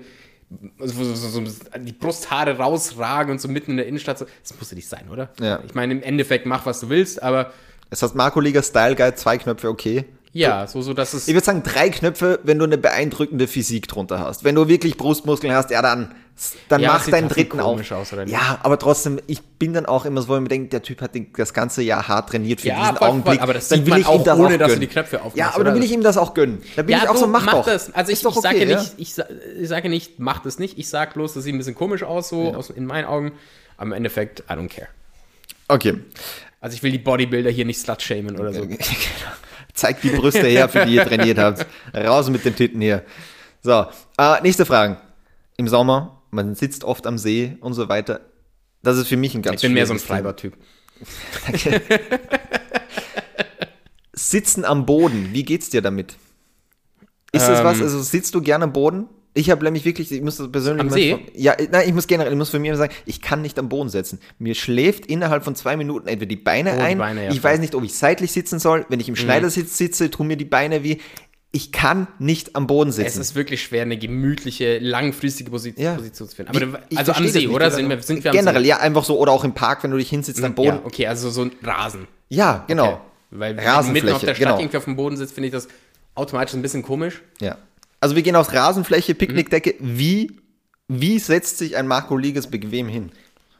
also 0.78 1.02
so, 1.04 1.28
so, 1.28 1.42
die 1.78 1.92
Brusthaare 1.92 2.58
rausragen 2.58 3.32
und 3.32 3.40
so 3.40 3.48
mitten 3.48 3.72
in 3.72 3.76
der 3.78 3.86
Innenstadt. 3.86 4.18
So, 4.18 4.26
das 4.42 4.56
muss 4.58 4.70
ja 4.70 4.76
nicht 4.76 4.88
sein, 4.88 5.08
oder? 5.10 5.30
Ja. 5.40 5.60
Ich 5.66 5.74
meine, 5.74 5.94
im 5.94 6.02
Endeffekt 6.02 6.46
mach, 6.46 6.64
was 6.66 6.78
du 6.80 6.88
willst, 6.90 7.22
aber 7.22 7.52
Das 7.90 8.02
heißt, 8.02 8.14
Marco 8.14 8.40
Liga 8.40 8.62
Style 8.62 8.94
Guide, 8.94 9.14
zwei 9.16 9.36
Knöpfe, 9.38 9.68
okay. 9.68 10.04
ja, 10.32 10.66
so, 10.66 10.80
so 10.80 10.94
dass 10.94 11.12
es. 11.12 11.26
Ich 11.28 11.34
würde 11.34 11.44
sagen, 11.44 11.62
drei 11.64 11.90
Knöpfe, 11.90 12.38
wenn 12.44 12.58
du 12.58 12.64
eine 12.64 12.78
beeindruckende 12.78 13.48
Physik 13.48 13.88
drunter 13.88 14.20
hast. 14.20 14.44
Wenn 14.44 14.54
du 14.54 14.68
wirklich 14.68 14.96
Brustmuskeln 14.96 15.52
hast, 15.52 15.70
ja, 15.70 15.82
dann, 15.82 16.14
dann 16.68 16.80
Ja, 16.80 16.92
mach 16.92 17.06
deinen 17.08 17.28
dritten 17.28 17.58
auf. 17.58 17.72
komisch 17.72 17.90
aus, 17.90 18.12
oder? 18.12 18.26
Ja, 18.28 18.58
aber 18.62 18.78
trotzdem, 18.78 19.18
ich 19.26 19.42
bin 19.42 19.72
dann 19.72 19.86
auch 19.86 20.04
immer 20.04 20.22
so, 20.22 20.34
ich 20.36 20.40
mir 20.40 20.48
denke, 20.48 20.68
der 20.68 20.82
Typ 20.82 21.02
hat 21.02 21.10
das 21.36 21.52
ganze 21.52 21.82
Jahr 21.82 22.06
hart 22.06 22.28
trainiert 22.30 22.60
für 22.60 22.68
Ja, 22.68 22.78
diesen 22.80 22.96
voll, 22.96 23.08
Augenblick. 23.08 23.34
voll, 23.34 23.42
aber 23.42 23.54
das 23.54 23.66
dann 23.68 23.78
sieht 23.80 23.86
will 23.86 23.90
man 23.90 24.00
ich 24.02 24.06
ihm 24.06 24.10
auch, 24.12 24.22
das 24.24 24.38
ohne 24.38 24.54
auch 24.54 24.58
dass 24.58 24.72
du 24.74 24.78
die 24.80 24.86
Knöpfe 24.86 25.18
aufmachst, 25.18 25.36
Ja, 25.36 25.52
aber 25.54 25.64
dann 25.64 25.74
will 25.74 25.82
ich 25.82 25.90
ihm 25.92 26.02
das 26.04 26.16
auch 26.16 26.32
gönnen. 26.32 26.62
Da 26.76 26.82
bin 26.82 26.96
ich 26.96 27.08
auch 27.08 27.16
so, 27.16 27.26
mach, 27.26 27.44
mach 27.44 27.52
doch. 27.54 27.64
das. 27.66 27.92
Also 27.92 28.12
ich, 28.12 28.24
ich 28.24 28.34
sage 28.36 28.56
okay, 28.56 28.66
nicht, 28.66 28.94
ich, 28.98 29.14
ich 29.60 29.68
sage 29.68 29.88
nicht, 29.88 30.20
mach 30.20 30.38
das 30.38 30.60
nicht. 30.60 30.78
Ich 30.78 30.88
sage 30.88 31.12
bloß, 31.14 31.34
das 31.34 31.42
sieht 31.42 31.54
ein 31.54 31.58
bisschen 31.58 31.74
komisch 31.74 32.04
aus, 32.04 32.28
so 32.28 32.54
aus, 32.54 32.70
in 32.70 32.86
meinen 32.86 33.04
Augen. 33.06 33.32
Aber 33.76 33.86
im 33.86 33.92
Endeffekt, 33.92 34.44
I 34.48 34.52
don't 34.52 34.68
care. 34.68 34.88
Okay. 35.66 35.94
Also 36.60 36.74
ich 36.76 36.82
will 36.82 36.92
die 36.92 36.98
Bodybuilder 36.98 37.50
hier 37.50 37.64
nicht 37.64 37.80
slut-shamen 37.80 38.38
oder 38.38 38.52
so. 38.52 38.66
Zeigt 39.74 40.04
die 40.04 40.10
Brüste 40.10 40.46
her, 40.46 40.68
für 40.68 40.84
die 40.84 40.94
ihr 40.94 41.06
trainiert 41.06 41.38
habt. 41.38 41.66
Raus 41.94 42.28
mit 42.28 42.44
den 42.44 42.54
Titten 42.54 42.80
hier. 42.80 43.02
So, 43.62 43.86
äh, 44.18 44.40
nächste 44.42 44.66
Frage. 44.66 44.98
Im 45.56 45.68
Sommer, 45.68 46.22
man 46.30 46.54
sitzt 46.54 46.84
oft 46.84 47.06
am 47.06 47.18
See 47.18 47.56
und 47.60 47.72
so 47.74 47.88
weiter. 47.88 48.20
Das 48.82 48.96
ist 48.98 49.08
für 49.08 49.16
mich 49.16 49.34
ein 49.34 49.42
ganz 49.42 49.56
Ich 49.56 49.62
bin 49.62 49.72
mehr 49.74 49.86
so 49.86 49.94
ein. 49.94 49.98
Freibad-Typ. 49.98 50.56
Sitzen 54.12 54.64
am 54.64 54.86
Boden, 54.86 55.30
wie 55.32 55.44
geht's 55.44 55.70
dir 55.70 55.82
damit? 55.82 56.16
Ist 57.32 57.46
das 57.48 57.60
Ähm. 57.60 57.64
was? 57.64 57.80
Also 57.80 58.02
sitzt 58.02 58.34
du 58.34 58.42
gerne 58.42 58.64
am 58.64 58.72
Boden? 58.72 59.08
Ich 59.32 59.48
habe 59.50 59.64
nämlich 59.64 59.84
wirklich, 59.84 60.10
ich 60.10 60.22
muss 60.22 60.38
das 60.38 60.50
persönlich 60.50 60.80
Am 60.82 60.90
See? 60.90 61.18
Ja, 61.34 61.54
nein, 61.70 61.88
ich 61.88 61.94
muss 61.94 62.06
generell, 62.08 62.32
ich 62.32 62.38
muss 62.38 62.50
für 62.50 62.58
mich 62.58 62.74
sagen, 62.76 62.92
ich 63.06 63.20
kann 63.20 63.42
nicht 63.42 63.58
am 63.60 63.68
Boden 63.68 63.88
sitzen. 63.88 64.18
Mir 64.38 64.54
schläft 64.56 65.06
innerhalb 65.06 65.44
von 65.44 65.54
zwei 65.54 65.76
Minuten 65.76 66.08
entweder 66.08 66.28
die 66.28 66.36
Beine 66.36 66.72
Oh, 66.72 66.76
die 66.76 66.80
ein. 66.82 66.98
Beine, 66.98 67.24
ja, 67.26 67.30
ich 67.30 67.42
weiß 67.42 67.60
nicht, 67.60 67.74
ob 67.76 67.84
ich 67.84 67.94
seitlich 67.94 68.32
sitzen 68.32 68.58
soll. 68.58 68.86
Wenn 68.88 68.98
ich 68.98 69.08
im 69.08 69.14
Schneidersitz 69.16 69.78
sitze, 69.78 70.10
tun 70.10 70.26
mir 70.26 70.36
die 70.36 70.44
Beine 70.44 70.82
weh. 70.82 70.96
Ich 71.52 71.70
kann 71.72 72.06
nicht 72.18 72.54
am 72.56 72.66
Boden 72.66 72.90
Es 72.90 72.96
sitzen. 72.96 73.20
ist 73.20 73.34
wirklich 73.34 73.62
schwer, 73.62 73.82
eine 73.82 73.98
gemütliche, 73.98 74.78
langfristige 74.78 75.50
Posi 75.50 75.74
Ja. 75.76 75.94
Position 75.94 76.28
zu 76.28 76.36
finden. 76.36 76.50
Aber 76.50 76.60
du, 76.60 76.78
Ich 76.88 76.98
also 76.98 77.12
am 77.12 77.26
See, 77.26 77.38
nicht, 77.38 77.48
oder? 77.48 77.56
oder? 77.66 77.70
Sind 77.72 77.88
wir, 77.88 78.02
sind 78.02 78.22
wir 78.24 78.30
am 78.32 78.36
Generell, 78.36 78.62
See? 78.62 78.68
ja, 78.68 78.78
einfach 78.78 79.04
so. 79.04 79.18
Oder 79.18 79.32
auch 79.32 79.44
im 79.44 79.52
Park, 79.52 79.82
wenn 79.84 79.90
du 79.92 79.96
dich 79.96 80.10
hinsitzt 80.10 80.42
am 80.44 80.54
Boden. 80.54 80.68
Ja, 80.68 80.80
okay, 80.84 81.06
also 81.06 81.30
so 81.30 81.42
ein 81.42 81.52
Rasen. 81.62 82.06
Ja, 82.28 82.64
genau. 82.68 82.84
Okay. 82.92 82.96
Weil 83.32 83.56
wenn 83.56 83.64
du 83.64 83.90
mitten 83.92 84.08
auf 84.10 84.20
der 84.20 84.34
Stadt 84.34 84.38
genau. 84.38 84.58
irgendwie 84.58 84.76
auf 84.76 84.84
dem 84.84 84.96
Boden 84.96 85.16
sitzt, 85.16 85.34
finde 85.34 85.48
ich 85.48 85.52
das 85.52 85.68
automatisch 86.14 86.54
ein 86.54 86.62
bisschen 86.62 86.82
komisch. 86.82 87.22
Ja. 87.40 87.58
Also 88.00 88.16
wir 88.16 88.22
gehen 88.22 88.36
auf 88.36 88.52
Rasenfläche, 88.52 89.12
Mhm. 89.12 89.18
Picknickdecke. 89.18 89.74
Wie, 89.78 90.32
wie 90.88 91.18
setzt 91.18 91.58
sich 91.58 91.76
ein 91.76 91.86
Marco 91.86 92.16
Liges 92.16 92.46
bequem 92.48 92.88
hin? 92.88 93.10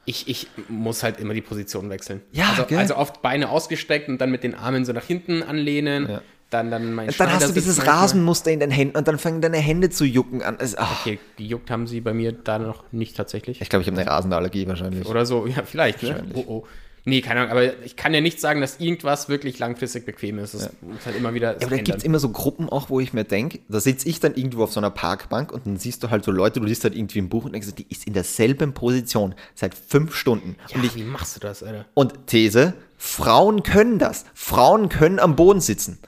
Ich, 0.07 0.29
ich 0.29 0.49
muss 0.69 1.03
halt 1.03 1.21
immer 1.21 1.35
die 1.35 1.43
Position 1.43 1.91
wechseln. 1.91 2.23
Ja, 2.33 2.51
also, 2.57 2.75
also 2.77 2.97
oft 2.97 3.23
Beine 3.23 3.51
ausgestreckt 3.51 4.09
und 4.09 4.19
dann 4.21 4.31
mit 4.31 4.43
den 4.43 4.55
Armen 4.55 4.85
so 4.85 4.93
nach 4.93 5.05
hinten 5.05 5.43
anlehnen. 5.43 6.09
Ja. 6.09 6.23
Dann, 6.49 6.69
dann 6.73 6.95
mein 6.95 7.11
Dann 7.17 7.33
hast 7.33 7.49
du 7.49 7.53
dieses. 7.53 7.87
Rasenmuster 7.87 8.51
in 8.51 8.59
den 8.59 8.73
Händen 8.73 8.97
und 8.99 9.07
dann 9.07 9.19
fangen 9.21 9.41
deine 9.41 9.59
Hände 9.59 9.89
zu 9.91 10.05
jucken 10.05 10.43
an. 10.43 10.57
Es- 10.59 10.77
ach. 10.77 11.01
Okay, 11.07 11.21
gejuckt 11.37 11.71
haben 11.71 11.87
sie 11.87 12.01
bei 12.01 12.13
mir 12.13 12.33
da 12.33 12.59
noch 12.59 12.83
nicht 12.91 13.17
tatsächlich. 13.17 13.61
Ich 13.61 13.69
glaube, 13.69 13.83
ich 13.83 13.89
habe 13.89 14.01
eine 14.01 14.11
Rasenallergie 14.11 14.67
wahrscheinlich. 14.67 15.07
Oder 15.07 15.27
so, 15.27 15.47
ja, 15.47 15.63
vielleicht, 15.65 16.03
ne? 16.03 16.25
Oh, 16.35 16.45
oh. 16.49 16.67
Nee, 17.05 17.21
keine 17.21 17.41
Ahnung, 17.41 17.53
aber 17.53 17.83
ich 17.85 17.97
kann 17.97 18.13
ja 18.13 18.21
nicht 18.21 18.41
sagen, 18.41 18.61
dass 18.61 18.79
irgendwas 18.79 19.29
wirklich 19.29 19.59
langfristig 19.59 20.05
bequem 20.05 20.39
ist. 20.39 20.55
Es 20.55 20.71
muss 20.81 21.07
halt 21.07 21.17
immer 21.17 21.33
wieder 21.35 21.53
Ja, 21.53 21.67
aber 21.67 21.77
da 21.77 21.83
gibt 21.83 21.99
es 21.99 22.05
immer 22.05 22.19
so 22.19 22.31
Gruppen 22.31 22.69
auch, 22.69 22.91
wo 22.91 23.01
ich 23.01 23.13
mir 23.13 23.25
denke, 23.25 23.61
da 23.69 23.81
sitze 23.81 24.09
ich 24.09 24.21
dann 24.21 24.35
irgendwo 24.35 24.65
auf 24.65 24.73
so 24.73 24.81
einer 24.81 24.91
Parkbank 24.91 25.53
und 25.53 25.67
dann 25.67 25.77
siehst 25.79 26.03
du 26.03 26.11
halt 26.11 26.25
so 26.25 26.31
Leute, 26.31 26.61
du 26.61 26.67
liest 26.67 26.85
halt 26.85 26.95
irgendwie 26.95 27.21
ein 27.21 27.29
Buch 27.29 27.45
und 27.45 27.53
denkst, 27.53 27.69
die 27.77 27.87
ist 27.89 28.07
in 28.07 28.13
derselben 28.13 28.75
Position 28.75 29.35
seit 29.55 29.75
fünf 29.75 30.15
Stunden. 30.15 30.57
Ja, 30.69 30.77
und, 30.77 30.85
ich, 30.85 30.95
wie 30.95 31.05
machst 31.05 31.37
du 31.37 31.41
das, 31.41 31.63
Alter? 31.63 31.87
und 31.95 32.27
These, 32.27 32.75
Frauen 32.97 33.63
können 33.63 33.99
das. 33.99 34.27
Frauen 34.35 34.91
können 34.91 35.19
am 35.19 35.37
Boden 35.37 35.61
sitzen. 35.61 35.99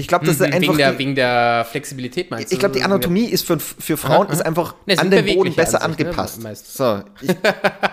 Ich 0.00 0.08
glaube, 0.08 0.26
das 0.26 0.36
ist 0.36 0.42
einfach. 0.42 0.60
wegen, 0.60 0.76
der, 0.78 0.92
die- 0.92 0.98
wegen 0.98 1.14
der 1.14 1.66
Flexibilität 1.70 2.30
meinst 2.30 2.50
du? 2.50 2.54
ich 2.54 2.58
glaube, 2.60 2.74
die 2.74 2.82
Anatomie 2.82 3.26
ist 3.26 3.46
für, 3.46 3.58
für 3.60 3.96
Frauen 3.96 4.28
ist 4.30 4.40
einfach 4.44 4.74
Ne, 4.86 4.98
an 4.98 5.10
den 5.10 5.24
Boden 5.36 5.54
besser 5.54 5.82
an 5.82 5.90
sich, 5.92 6.00
ne, 6.00 6.06
angepasst. 6.06 6.42
meist. 6.42 6.74
so, 6.76 7.02
ich, 7.20 7.28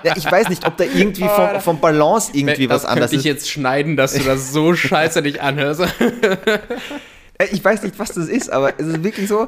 ja, 0.04 0.16
ich 0.16 0.32
weiß 0.32 0.50
nicht, 0.50 0.66
ob 0.66 0.78
da 0.78 0.84
irgendwie 0.86 1.28
vom, 1.36 1.62
vom 1.62 1.80
Balance 1.80 2.32
irgendwie 2.34 2.70
was 2.70 2.82
das 2.84 2.92
anders 2.92 3.12
könnte 3.12 3.16
ich 3.22 3.32
ist. 3.32 3.44
jetzt 3.44 3.50
schneiden, 3.52 3.96
dass 3.98 4.14
du 4.14 4.24
das 4.24 4.52
so 4.52 4.74
scheiße 4.76 5.22
nicht 5.22 5.42
anhörst. 5.42 5.82
Ich 7.52 7.64
weiß 7.64 7.84
nicht, 7.84 8.00
was 8.00 8.10
das 8.14 8.28
ist, 8.28 8.50
aber 8.52 8.80
es 8.80 8.88
ist 8.88 9.04
wirklich 9.04 9.28
so, 9.28 9.48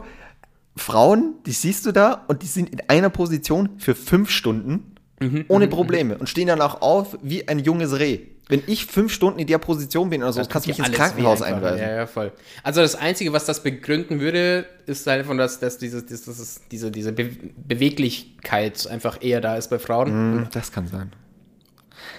Frauen, 0.76 1.36
die 1.46 1.52
siehst 1.52 1.86
du 1.86 1.92
da 1.92 2.24
und 2.28 2.42
die 2.44 2.48
sind 2.48 2.70
in 2.70 2.82
einer 2.88 3.10
Position 3.10 3.70
für 3.78 3.96
fünf 3.96 4.30
Stunden 4.30 4.96
Mhm, 5.22 5.44
ohne 5.50 5.68
Probleme 5.68 6.18
und 6.18 6.30
stehen 6.30 6.48
dann 6.48 6.62
auch 6.62 6.82
auf 6.82 7.18
wie 7.22 7.46
ein 7.50 7.60
junges 7.60 8.00
Reh. 8.00 8.20
Wenn 8.50 8.64
ich 8.66 8.88
fünf 8.88 9.14
Stunden 9.14 9.38
in 9.40 9.46
der 9.46 9.60
Position 9.60 10.10
bin 10.10 10.24
oder 10.24 10.34
so, 10.34 10.44
kannst 10.44 10.66
du 10.66 10.72
mich 10.72 10.80
ins 10.80 10.92
Krankenhaus 10.92 11.44
einweisen. 11.44 11.80
Ja, 11.80 11.96
ja, 11.98 12.08
voll. 12.08 12.32
Also 12.64 12.82
das 12.82 12.96
Einzige, 12.96 13.32
was 13.32 13.46
das 13.46 13.62
begründen 13.62 14.20
würde, 14.20 14.66
ist 14.88 15.06
halt 15.06 15.28
von 15.28 15.38
dass, 15.38 15.60
dass 15.60 15.78
dieses, 15.78 16.08
dieses, 16.08 16.62
diese, 16.72 16.90
diese 16.90 17.14
Be 17.14 17.30
Beweglichkeit 17.56 18.88
einfach 18.88 19.22
eher 19.22 19.40
da 19.40 19.56
ist 19.56 19.70
bei 19.70 19.78
Frauen. 19.78 20.08
Hm, 20.10 20.48
Das 20.52 20.72
kann 20.72 20.88
sein. 20.88 21.12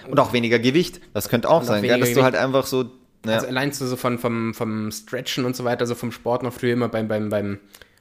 Und 0.09 0.21
auch 0.21 0.33
weniger 0.33 0.61
Gewicht, 0.61 1.01
das 1.15 1.29
könnte 1.29 1.49
auch 1.49 1.63
auch 1.63 1.65
sein, 1.65 1.83
gell? 1.83 1.91
weniger 1.91 2.07
dass 2.07 2.15
du 2.15 2.23
halt 2.23 2.37
einfach 2.37 2.67
so. 2.67 2.85
Ja. 3.27 3.35
Also 3.35 3.49
allein 3.49 3.73
so 3.73 3.97
von, 3.97 4.19
vom, 4.19 4.55
vom 4.55 4.91
Stretchen 4.93 5.45
und 5.45 5.57
so 5.57 5.65
weiter, 5.65 5.81
also 5.81 5.95
vom 5.95 6.13
Sport 6.13 6.43
noch 6.45 6.53
früher 6.55 6.73
immer 6.73 6.89
beim, 6.89 7.09
beim, 7.09 7.29
beim 7.29 7.59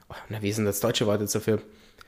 oh, 0.08 0.14
na, 0.30 0.42
wie 0.42 0.50
ist 0.50 0.58
denn 0.58 0.66
das 0.66 0.80
deutsche 0.80 1.08
Wort 1.08 1.20
jetzt 1.20 1.36
dafür? 1.36 1.62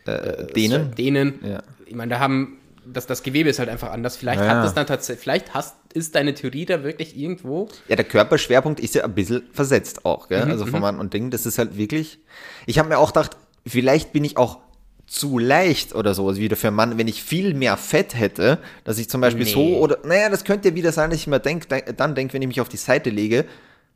äh, 0.05 0.47
denen. 0.53 0.95
Dehnen. 0.95 1.39
Ja. 1.43 1.63
Ich 1.85 1.95
meine, 1.95 2.11
da 2.11 2.19
haben, 2.19 2.57
das, 2.85 3.05
das 3.07 3.23
Gewebe 3.23 3.49
ist 3.49 3.59
halt 3.59 3.69
einfach 3.69 3.91
anders. 3.91 4.17
Vielleicht 4.17 4.41
Ja. 4.41 4.47
hat 4.47 4.63
das 4.63 4.73
dann 4.73 4.85
tatsächlich, 4.87 5.21
vielleicht 5.23 5.53
hast, 5.53 5.75
ist 5.93 6.15
deine 6.15 6.33
Theorie 6.33 6.65
da 6.65 6.83
wirklich 6.83 7.17
irgendwo. 7.17 7.67
Ja, 7.87 7.95
der 7.95 8.05
Körperschwerpunkt 8.05 8.79
ist 8.79 8.95
ja 8.95 9.03
ein 9.03 9.13
bisschen 9.13 9.43
versetzt 9.51 10.05
auch, 10.05 10.27
gell? 10.29 10.45
Mhm, 10.45 10.51
also 10.51 10.65
von 10.65 10.81
Mann 10.81 10.99
und 10.99 11.13
Ding. 11.13 11.29
Das 11.31 11.45
ist 11.45 11.57
halt 11.57 11.77
wirklich. 11.77 12.19
Ich 12.65 12.79
habe 12.79 12.89
mir 12.89 12.97
auch 12.97 13.13
gedacht, 13.13 13.37
vielleicht 13.67 14.13
bin 14.13 14.23
ich 14.23 14.37
auch 14.37 14.59
zu 15.07 15.37
leicht 15.39 15.93
oder 15.93 16.13
so, 16.13 16.27
also 16.27 16.39
wieder 16.39 16.55
für 16.55 16.67
einen 16.67 16.77
Mann, 16.77 16.97
wenn 16.97 17.07
ich 17.09 17.21
viel 17.21 17.53
mehr 17.53 17.75
Fett 17.75 18.15
hätte, 18.17 18.59
dass 18.85 18.97
ich 18.97 19.09
zum 19.09 19.19
Beispiel 19.19 19.43
Nee. 19.43 19.51
so 19.51 19.77
oder, 19.77 19.97
naja, 20.05 20.29
das 20.29 20.45
könnte 20.45 20.69
ja 20.69 20.75
wieder 20.75 20.93
sein, 20.93 21.09
dass 21.09 21.19
ich 21.19 21.27
mir 21.27 21.39
denk, 21.41 21.67
dann 21.97 22.15
denke, 22.15 22.33
wenn 22.33 22.41
ich 22.41 22.47
mich 22.47 22.61
auf 22.61 22.69
die 22.69 22.77
Seite 22.77 23.09
lege, 23.09 23.43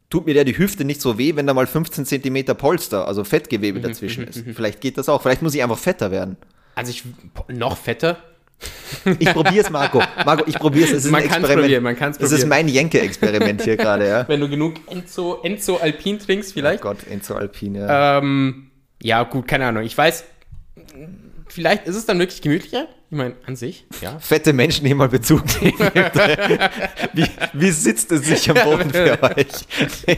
tut 0.10 0.26
mir 0.26 0.34
der 0.34 0.44
die 0.44 0.58
Hüfte 0.58 0.84
nicht 0.84 1.00
so 1.02 1.18
weh, 1.18 1.36
wenn 1.38 1.48
da 1.48 1.54
mal 1.54 1.68
15 1.68 2.06
Zentimeter 2.06 2.54
Polster, 2.54 3.08
also 3.08 3.22
Mhm, 3.22 3.26
Fettgewebe 3.26 3.80
dazwischen 3.80 4.28
ist. 4.28 4.44
Vielleicht 4.56 4.82
geht 4.82 4.98
das 4.98 5.08
auch. 5.08 5.22
Vielleicht 5.22 5.42
muss 5.42 5.56
ich 5.56 5.64
einfach 5.64 5.78
fetter 5.80 6.12
werden. 6.12 6.36
Also 6.76 6.92
ich, 6.92 7.04
noch 7.48 7.78
fetter. 7.78 8.18
Ich 9.20 9.32
probiere 9.34 9.60
es, 9.66 9.70
Marco. 9.70 10.02
Marco, 10.26 10.44
ich 10.48 10.58
probiere 10.58 10.86
es. 10.88 10.92
Es 10.94 11.06
ist 11.06 11.12
Man 11.12 11.22
ein 11.22 11.26
Experiment. 11.28 11.60
probieren, 11.62 11.84
man 11.84 11.96
kann's 11.96 12.18
Das 12.18 12.32
ist 12.32 12.42
probieren. 12.42 12.50
mein 12.50 12.68
Jenke-Experiment 12.68 13.62
hier 13.64 13.78
gerade, 13.78 14.08
ja. 14.08 14.26
Wenn 14.28 14.40
du 14.40 14.50
genug 14.50 14.76
Enzo, 14.90 15.40
Enzo 15.44 15.78
Alpin 15.78 16.18
trinkst, 16.20 16.54
vielleicht. 16.54 16.82
Gott, 16.82 17.06
Enzo 17.10 17.36
Alpine. 17.36 17.80
Ja. 17.80 18.18
Ähm, 18.20 18.72
ja, 19.02 19.24
gut, 19.24 19.48
keine 19.48 19.66
Ahnung. 19.68 19.84
Ich 19.84 19.98
weiß, 19.98 20.24
vielleicht 21.48 21.86
ist 21.88 21.96
es 21.96 22.06
dann 22.06 22.20
wirklich 22.20 22.42
gemütlicher. 22.42 22.88
Ich 23.12 23.18
meine, 23.18 23.36
an 23.46 23.56
sich, 23.56 23.86
ja. 24.02 24.18
Fette 24.20 24.52
Menschen, 24.52 24.86
die 24.86 24.94
mal 24.94 25.10
Bezug 25.10 25.44
nehmen. 25.62 25.78
wie, 27.14 27.28
wie 27.54 27.70
sitzt 27.72 28.12
es 28.12 28.26
sich 28.26 28.50
am 28.50 28.58
Boden 28.64 28.90
für 28.90 29.22
euch? 29.38 30.18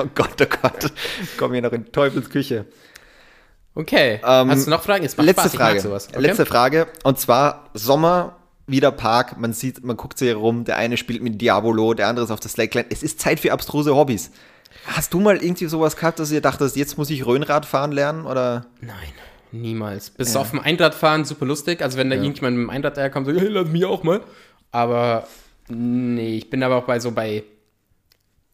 oh 0.00 0.04
Gott, 0.14 0.40
oh 0.40 0.46
Gott. 0.62 0.92
Komm 1.36 1.52
hier 1.52 1.62
noch 1.62 1.72
in 1.72 1.90
Teufels 1.90 2.30
Küche. 2.30 2.64
Okay. 3.78 4.20
Ähm, 4.26 4.50
Hast 4.50 4.66
du 4.66 4.70
noch 4.70 4.82
Fragen? 4.82 5.04
Es 5.04 5.16
macht 5.16 5.24
Letzte 5.26 5.42
Spaß, 5.42 5.54
Frage. 5.54 5.80
sowas. 5.80 6.08
Okay? 6.08 6.20
Letzte 6.20 6.46
Frage. 6.46 6.88
Und 7.04 7.20
zwar 7.20 7.70
Sommer, 7.74 8.34
wieder 8.66 8.90
Park. 8.90 9.38
Man 9.38 9.52
sieht, 9.52 9.84
man 9.84 9.96
guckt 9.96 10.18
sich 10.18 10.34
rum. 10.34 10.64
Der 10.64 10.76
eine 10.78 10.96
spielt 10.96 11.22
mit 11.22 11.40
Diabolo, 11.40 11.94
der 11.94 12.08
andere 12.08 12.24
ist 12.24 12.32
auf 12.32 12.40
der 12.40 12.50
Slackline. 12.50 12.86
Es 12.90 13.04
ist 13.04 13.20
Zeit 13.20 13.38
für 13.38 13.52
abstruse 13.52 13.94
Hobbys. 13.94 14.32
Hast 14.86 15.14
du 15.14 15.20
mal 15.20 15.36
irgendwie 15.36 15.66
sowas 15.66 15.96
gehabt, 15.96 16.18
dass 16.18 16.32
ihr 16.32 16.40
dachtest, 16.40 16.74
jetzt 16.74 16.98
muss 16.98 17.08
ich 17.08 17.24
Röhnrad 17.24 17.66
fahren 17.66 17.92
lernen? 17.92 18.26
Oder? 18.26 18.66
Nein, 18.80 18.96
niemals. 19.52 20.10
Bis 20.10 20.34
auf 20.34 20.50
dem 20.50 20.58
Einradfahren 20.58 21.24
super 21.24 21.46
lustig. 21.46 21.80
Also 21.80 21.98
wenn 21.98 22.10
da 22.10 22.16
irgendjemand 22.16 22.56
mit 22.56 22.66
dem 22.66 22.70
Einrad 22.70 22.96
daherkommt, 22.96 23.28
so, 23.28 23.32
hey, 23.32 23.46
lass 23.46 23.68
mich 23.68 23.84
auch 23.84 24.02
mal. 24.02 24.22
Aber 24.72 25.28
nee, 25.68 26.36
ich 26.36 26.50
bin 26.50 26.64
aber 26.64 26.74
auch 26.76 26.84
bei 26.84 26.98
so 26.98 27.12
bei 27.12 27.44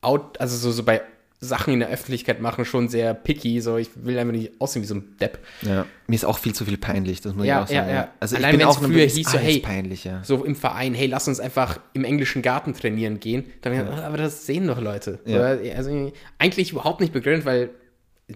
Out, 0.03 0.39
also 0.39 0.59
so, 0.59 0.71
so 0.71 0.83
bei 0.83 1.01
Sachen 1.45 1.73
in 1.75 1.81
der 1.81 1.89
Öffentlichkeit 1.91 2.41
machen 2.41 2.65
schon 2.65 2.89
sehr 2.89 3.15
picky. 3.15 3.61
So, 3.61 3.77
ich 3.77 3.91
will 3.95 4.19
einfach 4.19 4.33
nicht 4.33 4.53
aussehen 4.61 4.83
wie 4.83 4.87
so 4.87 4.95
ein 4.97 5.17
Depp. 5.21 5.39
Ja. 5.63 5.87
Mir 6.07 6.15
ist 6.17 6.25
auch 6.25 6.39
viel 6.39 6.55
zu 6.55 6.65
viel 6.65 6.77
peinlich, 6.79 7.21
das 7.21 7.35
muss 7.35 7.47
Ja, 7.47 7.59
ich 7.59 7.65
auch 7.65 7.69
sagen. 7.75 7.89
ja, 7.89 7.95
ja. 7.95 8.09
Also 8.21 8.37
Allein 8.37 8.55
ich 8.55 8.59
bin 8.59 8.67
wenn's 8.67 8.77
auch 8.77 8.81
nur- 8.83 8.91
früher 8.91 9.07
hieß 9.07 9.31
so, 9.31 9.39
hey, 9.39 9.61
peinlich, 9.61 10.05
ja. 10.05 10.23
So 10.25 10.45
im 10.45 10.57
Verein, 10.57 10.95
hey, 10.95 11.07
lass 11.07 11.29
uns 11.29 11.41
einfach 11.41 11.79
im 11.93 12.05
englischen 12.05 12.43
Garten 12.43 12.75
trainieren 12.75 13.21
gehen. 13.21 13.45
Dann 13.63 13.75
ja. 13.75 13.87
aber 14.05 14.17
das 14.17 14.47
sehen 14.47 14.67
doch 14.67 14.81
Leute. 14.81 15.21
Ja. 15.27 15.37
Oder, 15.39 15.59
Also 15.77 16.13
eigentlich 16.39 16.73
überhaupt 16.73 17.01
nicht 17.01 17.13
begründet, 17.13 17.45
weil 17.45 17.71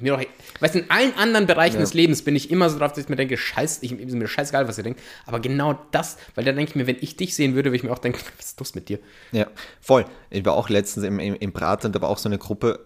mir 0.01 0.18
doch, 0.18 0.22
weißt 0.60 0.74
du, 0.74 0.80
in 0.80 0.90
allen 0.90 1.14
anderen 1.16 1.47
Bereichen 1.47 1.76
Ja. 1.76 1.80
des 1.80 1.94
Lebens 1.94 2.20
bin 2.22 2.36
ich 2.36 2.51
immer 2.51 2.68
so 2.68 2.78
drauf, 2.78 2.93
dass 2.93 3.05
ich 3.05 3.09
mir 3.09 3.16
denke, 3.16 3.39
scheiß, 3.39 3.78
ich, 3.80 3.93
ist 3.98 4.12
mir 4.14 4.28
scheißegal, 4.28 4.68
was 4.68 4.76
ihr 4.76 4.85
denkt. 4.85 5.01
Aber 5.24 5.40
genau 5.40 5.78
das, 5.93 6.18
weil 6.35 6.44
da 6.44 6.52
denke 6.52 6.68
ich 6.70 6.76
mir, 6.76 6.86
wenn 6.86 6.98
ich 7.01 7.16
dich 7.16 7.35
sehen 7.35 7.55
würde, 7.55 7.70
würde 7.70 7.76
ich 7.78 7.85
mir 7.85 7.90
auch 7.93 7.98
denken, 7.98 8.18
was 8.39 8.47
ist 8.48 8.60
los 8.60 8.74
mit 8.74 8.90
dir? 8.90 8.98
Ja, 9.32 9.47
voll. 9.80 10.05
Ich 10.28 10.44
war 10.44 10.52
auch 10.52 10.68
letztens 10.68 11.06
im, 11.06 11.18
im, 11.18 11.35
im 11.36 11.52
Prater 11.52 11.86
und 11.86 11.94
da 11.97 12.02
war 12.02 12.10
auch 12.10 12.18
so 12.18 12.28
eine 12.28 12.36
Gruppe. 12.36 12.80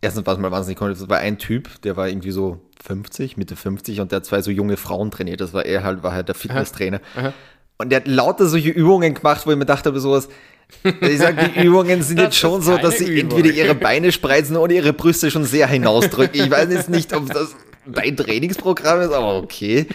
Erstens 0.00 0.26
war 0.26 0.34
es 0.34 0.40
mal 0.40 0.50
wahnsinnig 0.50 0.78
komisch. 0.78 0.98
Das 0.98 1.08
war 1.08 1.18
ein 1.18 1.38
Typ, 1.38 1.80
der 1.82 1.96
war 1.96 2.08
irgendwie 2.08 2.30
so 2.30 2.60
50, 2.84 3.36
Mitte 3.36 3.56
50 3.56 4.00
und 4.00 4.12
der 4.12 4.16
hat 4.16 4.26
zwei 4.26 4.42
so 4.42 4.50
junge 4.50 4.76
Frauen 4.76 5.10
trainiert. 5.10 5.40
Das 5.40 5.52
war 5.52 5.64
er 5.64 5.82
halt, 5.82 6.02
war 6.02 6.12
halt 6.12 6.28
der 6.28 6.34
Fitnesstrainer. 6.34 7.00
Aha. 7.16 7.32
Und 7.78 7.90
der 7.90 8.00
hat 8.00 8.08
lauter 8.08 8.46
solche 8.46 8.70
Übungen 8.70 9.14
gemacht, 9.14 9.46
wo 9.46 9.50
ich 9.50 9.56
mir 9.56 9.66
dachte, 9.66 9.88
aber 9.88 10.00
sowas. 10.00 10.28
Ich 11.00 11.18
sag, 11.18 11.54
die 11.54 11.60
Übungen 11.60 12.02
sind 12.02 12.18
jetzt 12.20 12.36
schon 12.36 12.60
so, 12.60 12.76
dass 12.76 12.98
sie 12.98 13.04
Übung. 13.04 13.38
entweder 13.38 13.54
ihre 13.54 13.74
Beine 13.74 14.10
spreizen 14.12 14.56
oder 14.56 14.74
ihre 14.74 14.92
Brüste 14.92 15.30
schon 15.30 15.44
sehr 15.44 15.68
hinausdrücken. 15.68 16.40
Ich 16.40 16.50
weiß 16.50 16.70
jetzt 16.70 16.88
nicht, 16.88 17.12
ob 17.14 17.26
das 17.32 17.54
dein 17.86 18.16
Trainingsprogramm 18.16 19.00
ist, 19.00 19.12
aber 19.12 19.36
okay. 19.36 19.86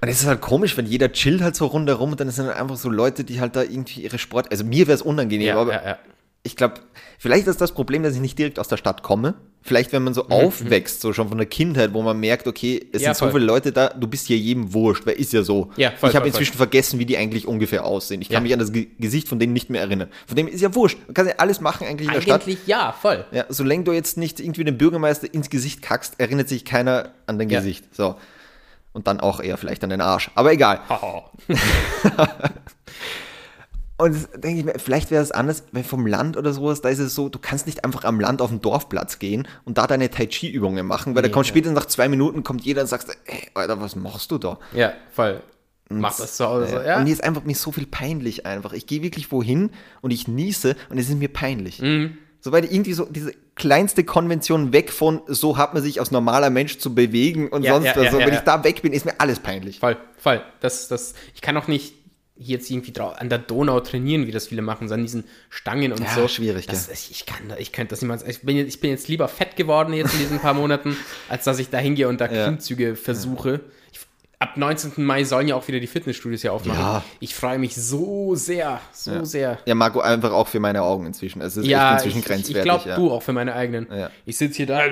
Und 0.00 0.08
es 0.08 0.20
ist 0.20 0.26
halt 0.26 0.40
komisch, 0.40 0.76
wenn 0.76 0.86
jeder 0.86 1.10
chillt 1.12 1.40
halt 1.40 1.56
so 1.56 1.66
rundherum 1.66 2.12
und 2.12 2.20
dann 2.20 2.30
sind 2.30 2.46
halt 2.46 2.56
einfach 2.56 2.76
so 2.76 2.88
Leute, 2.88 3.24
die 3.24 3.40
halt 3.40 3.56
da 3.56 3.62
irgendwie 3.62 4.02
ihre 4.02 4.18
Sport. 4.18 4.50
Also 4.50 4.64
mir 4.64 4.86
wäre 4.86 4.94
es 4.94 5.02
unangenehm, 5.02 5.56
aber 5.56 5.72
ja, 5.72 5.84
ja. 5.84 5.98
Ich 6.42 6.56
glaube, 6.56 6.74
vielleicht 7.18 7.46
ist 7.46 7.60
das 7.60 7.72
Problem, 7.72 8.02
dass 8.02 8.14
ich 8.14 8.20
nicht 8.20 8.38
direkt 8.38 8.58
aus 8.58 8.68
der 8.68 8.76
Stadt 8.76 9.02
komme. 9.02 9.34
Vielleicht, 9.60 9.92
wenn 9.92 10.04
man 10.04 10.14
so 10.14 10.28
aufwächst, 10.28 11.00
so 11.02 11.12
schon 11.12 11.28
von 11.28 11.36
der 11.36 11.46
Kindheit, 11.46 11.92
wo 11.92 12.00
man 12.00 12.18
merkt, 12.18 12.46
okay, 12.46 12.78
es 12.92 13.00
Mhm, 13.00 13.04
Ja, 13.04 13.14
sind 13.14 13.16
so 13.16 13.24
voll. 13.26 13.32
viele 13.40 13.44
Leute 13.46 13.72
da, 13.72 13.88
du 13.88 14.06
bist 14.06 14.28
hier 14.28 14.38
jedem 14.38 14.72
wurscht, 14.72 15.04
weil 15.04 15.14
ist 15.16 15.32
ja 15.32 15.42
so. 15.42 15.70
Ja, 15.76 15.90
voll, 15.90 16.08
ich 16.08 16.16
habe 16.16 16.22
voll, 16.22 16.28
inzwischen 16.28 16.56
vergessen, 16.56 16.98
wie 17.00 17.04
die 17.04 17.18
eigentlich 17.18 17.46
ungefähr 17.46 17.84
aussehen. 17.84 18.22
Ich 18.22 18.28
kann 18.28 18.36
Ja. 18.36 18.40
mich 18.42 18.52
an 18.54 18.60
das 18.60 18.72
Ge 18.72 18.86
Gesicht 18.98 19.28
von 19.28 19.38
denen 19.38 19.52
nicht 19.52 19.68
mehr 19.68 19.82
erinnern. 19.82 20.08
Von 20.26 20.36
dem 20.36 20.46
ist 20.48 20.60
ja 20.62 20.74
wurscht. 20.74 20.98
Man 21.06 21.12
kann 21.14 21.26
ja 21.26 21.34
alles 21.38 21.60
machen 21.60 21.86
eigentlich 21.86 22.08
in 22.08 22.14
der 22.14 22.20
Stadt. 22.22 22.42
Eigentlich 22.44 22.66
ja, 22.66 22.92
voll. 22.98 23.26
Ja, 23.32 23.44
solange 23.50 23.82
du 23.84 23.92
jetzt 23.92 24.16
nicht 24.16 24.40
irgendwie 24.40 24.64
den 24.64 24.78
Bürgermeister 24.78 25.32
ins 25.34 25.50
Gesicht 25.50 25.82
kackst, 25.82 26.14
erinnert 26.18 26.48
sich 26.48 26.64
keiner 26.64 27.10
an 27.26 27.38
dein. 27.38 27.48
Gesicht. 27.48 27.84
So. 27.94 28.14
Und 28.94 29.06
dann 29.06 29.20
auch 29.20 29.40
eher 29.40 29.58
vielleicht 29.58 29.84
an 29.84 29.90
den 29.90 30.00
Arsch. 30.00 30.30
Aber 30.34 30.52
egal. 30.52 30.80
Haha. 30.88 31.30
Und 33.98 34.14
das 34.14 34.30
denke 34.40 34.60
ich 34.60 34.64
mir, 34.64 34.78
vielleicht 34.78 35.10
wäre 35.10 35.22
es 35.22 35.32
anders, 35.32 35.64
weil 35.72 35.82
vom 35.82 36.06
Land 36.06 36.36
oder 36.36 36.52
sowas, 36.52 36.80
da 36.80 36.88
ist 36.88 37.00
es 37.00 37.14
so, 37.16 37.28
du 37.28 37.38
kannst 37.40 37.66
nicht 37.66 37.84
einfach 37.84 38.04
am 38.04 38.20
Land 38.20 38.40
auf 38.40 38.50
den 38.50 38.60
Dorfplatz 38.60 39.18
gehen 39.18 39.48
und 39.64 39.76
da 39.76 39.86
deine 39.88 40.08
Tai 40.08 40.26
Chi-Übungen 40.26 40.86
machen, 40.86 41.14
weil 41.16 41.22
da 41.22 41.28
Nee, 41.28 41.32
kommt 41.32 41.46
ja. 41.46 41.50
spätestens 41.50 41.76
nach 41.76 41.86
zwei 41.86 42.08
Minuten 42.08 42.44
kommt 42.44 42.62
jeder 42.64 42.82
und 42.82 42.86
sagst, 42.86 43.08
ey, 43.26 43.48
Alter, 43.54 43.80
was 43.80 43.96
machst 43.96 44.30
du 44.30 44.38
da? 44.38 44.58
Ja, 44.72 44.92
voll. 45.12 45.42
Mach 45.90 46.16
das 46.16 46.36
zu 46.36 46.46
Hause. 46.46 46.82
Äh, 46.82 46.86
Ja. 46.88 46.98
Und 46.98 47.04
mir 47.04 47.12
ist 47.12 47.24
einfach 47.24 47.42
mir 47.44 47.56
so 47.56 47.72
viel 47.72 47.86
peinlich 47.86 48.46
einfach. 48.46 48.72
Ich 48.72 48.86
gehe 48.86 49.02
wirklich 49.02 49.32
wohin 49.32 49.70
und 50.00 50.12
ich 50.12 50.28
niese 50.28 50.76
und 50.90 50.98
es 50.98 51.08
ist 51.08 51.18
mir 51.18 51.28
peinlich. 51.28 51.80
Mhm. 51.82 52.18
Soweit 52.40 52.70
irgendwie 52.70 52.92
so 52.92 53.04
diese 53.06 53.32
kleinste 53.56 54.04
Konvention 54.04 54.72
weg 54.72 54.92
von, 54.92 55.22
so 55.26 55.56
hat 55.56 55.74
man 55.74 55.82
sich 55.82 55.98
als 55.98 56.12
normaler 56.12 56.50
Mensch 56.50 56.78
zu 56.78 56.94
bewegen 56.94 57.48
und 57.48 57.64
Ja, 57.64 57.72
sonst 57.74 57.86
ja, 57.86 57.96
was. 57.96 58.12
so, 58.12 58.20
ja, 58.20 58.26
wenn 58.26 58.34
ich 58.34 58.40
da 58.40 58.62
weg 58.62 58.80
bin, 58.82 58.92
ist 58.92 59.04
mir 59.06 59.14
alles 59.18 59.40
peinlich. 59.40 59.80
Voll, 59.80 59.96
voll. 60.18 60.40
Das, 60.60 60.86
das, 60.86 61.14
ich 61.34 61.40
kann 61.40 61.56
auch 61.56 61.66
nicht 61.66 61.94
jetzt 62.40 62.70
irgendwie 62.70 62.92
an 63.00 63.28
der 63.28 63.38
Donau 63.38 63.80
trainieren, 63.80 64.26
wie 64.26 64.30
das 64.30 64.46
viele 64.46 64.62
machen, 64.62 64.86
so 64.88 64.94
an 64.94 65.02
diesen 65.02 65.24
Stangen 65.50 65.92
und 65.92 66.00
Ja, 66.00 66.14
so. 66.14 66.28
schwierig, 66.28 66.66
das, 66.66 66.88
ich, 66.88 67.10
ich 67.10 67.26
kann, 67.26 67.52
ich 67.58 67.72
könnte 67.72 67.90
das 67.90 68.00
niemals. 68.00 68.22
Ich 68.22 68.42
bin, 68.42 68.56
jetzt- 68.56 68.68
ich 68.68 68.80
bin 68.80 68.90
jetzt 68.90 69.08
lieber 69.08 69.26
fett 69.28 69.56
geworden 69.56 69.92
jetzt 69.92 70.14
in 70.14 70.20
diesen 70.20 70.38
paar 70.38 70.54
Monaten, 70.54 70.96
als 71.28 71.44
dass 71.44 71.58
ich 71.58 71.68
da 71.70 71.78
hingehe 71.78 72.08
und 72.08 72.20
da 72.20 72.26
Ja. 72.26 72.44
Klimmzüge 72.44 72.94
versuche. 72.94 73.60
Ich, 73.92 73.98
ab 74.38 74.56
19. 74.56 74.92
Mai 75.04 75.24
sollen 75.24 75.48
ja 75.48 75.56
auch 75.56 75.66
wieder 75.66 75.80
die 75.80 75.88
Fitnessstudios 75.88 76.42
hier 76.42 76.52
aufmachen. 76.52 76.78
Ja. 76.80 77.04
Ich 77.18 77.34
freue 77.34 77.58
mich 77.58 77.74
so 77.74 78.36
sehr, 78.36 78.80
so 78.92 79.24
sehr. 79.24 79.58
Ja, 79.66 79.74
Marco, 79.74 79.98
einfach 80.00 80.30
auch 80.30 80.46
für 80.46 80.60
meine 80.60 80.82
Augen 80.82 81.06
inzwischen. 81.06 81.42
Es 81.42 81.56
ist 81.56 81.66
Ja, 81.66 81.96
echt 81.96 82.04
inzwischen 82.06 82.18
ich, 82.18 82.24
ich, 82.24 82.28
grenzwertig. 82.30 82.56
ich 82.58 82.62
glaube, 82.62 82.88
ja. 82.88 82.96
du 82.96 83.10
auch 83.10 83.22
für 83.22 83.32
meine 83.32 83.54
eigenen. 83.54 83.88
Ja. 83.92 84.10
Ich 84.24 84.36
sitze 84.36 84.58
hier 84.58 84.66
da. 84.66 84.82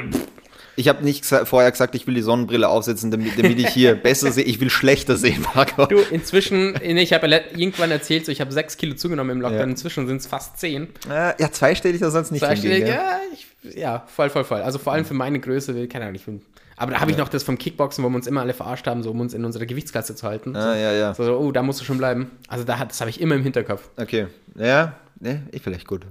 Ich 0.79 0.89
habe 0.89 1.03
nicht 1.03 1.25
vorher 1.25 1.71
gesagt, 1.71 1.95
ich 1.95 2.07
will 2.07 2.15
die 2.15 2.23
Sonnenbrille 2.23 2.69
aufsetzen, 2.69 3.11
damit, 3.11 3.39
damit 3.39 3.59
ich 3.59 3.69
hier 3.69 3.95
besser 4.03 4.31
sehe. 4.31 4.45
Ich 4.45 4.61
will 4.61 4.69
schlechter 4.71 5.17
sehen, 5.17 5.45
Marco. 5.55 5.87
Du, 5.87 5.97
inzwischen, 6.11 6.73
nee, 6.73 7.01
ich 7.03 7.13
habe 7.15 7.27
ja 7.29 7.41
irgendwann 7.57 7.91
erzählt, 7.91 8.27
so 8.27 8.33
ich 8.33 8.41
habe 8.43 8.53
sechs 8.53 8.77
Kilo 8.77 8.95
zugenommen 8.95 9.31
im 9.31 9.41
Lockdown, 9.41 9.59
Ja. 9.61 9.65
inzwischen 9.65 10.07
sind 10.07 10.19
es 10.19 10.27
fast 10.27 10.59
zehn. 10.59 10.89
Äh, 11.09 11.33
ja, 11.41 11.51
zweistellig 11.51 12.01
das 12.01 12.13
sonst 12.13 12.31
nicht 12.31 12.47
hingehen, 12.47 12.87
ja, 12.87 13.19
ich, 13.33 13.75
ja, 13.77 14.05
voll, 14.07 14.29
voll, 14.31 14.45
voll. 14.45 14.61
Also 14.61 14.79
vor 14.79 14.93
allem 14.93 15.05
für 15.07 15.15
meine 15.15 15.41
Größe, 15.41 15.75
will- 15.75 15.89
keine 15.89 16.05
Ahnung, 16.05 16.17
ich 16.17 16.25
bin. 16.27 16.43
Aber 16.79 16.93
da 16.93 17.01
habe 17.01 17.11
ich 17.11 17.17
noch 17.17 17.31
das 17.31 17.43
vom 17.43 17.57
Kickboxen, 17.57 18.05
wo 18.05 18.11
wir 18.11 18.17
uns 18.17 18.27
immer 18.27 18.43
alle 18.43 18.53
verarscht 18.53 18.87
haben, 18.87 19.03
so 19.03 19.11
um 19.13 19.21
uns 19.21 19.33
in 19.33 19.47
unserer 19.47 19.65
Gewichtsklasse 19.65 20.15
zu 20.15 20.27
halten. 20.27 20.55
Ah, 20.55 20.77
ja, 20.77 20.93
ja. 20.93 21.15
So, 21.15 21.25
so, 21.25 21.39
oh, 21.39 21.51
da 21.51 21.63
musst 21.63 21.81
du 21.81 21.85
schon 21.87 21.97
bleiben. 21.97 22.31
Also 22.49 22.65
da 22.65 22.79
hat, 22.79 22.91
das 22.91 23.01
habe 23.01 23.09
ich 23.09 23.19
immer 23.23 23.35
im 23.35 23.43
Hinterkopf. 23.43 23.89
Okay. 23.97 24.27
Ja, 24.59 24.95
ne, 25.19 25.45
ich 25.53 25.63
vielleicht 25.63 25.87
gut. 25.87 26.03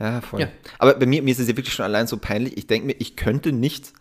Ja, 0.00 0.20
voll. 0.20 0.40
Ja. 0.40 0.48
Aber 0.78 0.94
bei 0.94 1.06
mir, 1.06 1.22
mir 1.22 1.30
ist 1.30 1.38
es 1.40 1.48
ja 1.48 1.56
wirklich 1.56 1.74
schon 1.74 1.84
allein 1.84 2.06
so 2.06 2.16
peinlich. 2.16 2.56
Ich 2.56 2.66
denke 2.66 2.86
mir, 2.86 2.96
ich 2.98 3.16
könnte 3.16 3.52
nicht. 3.52 3.92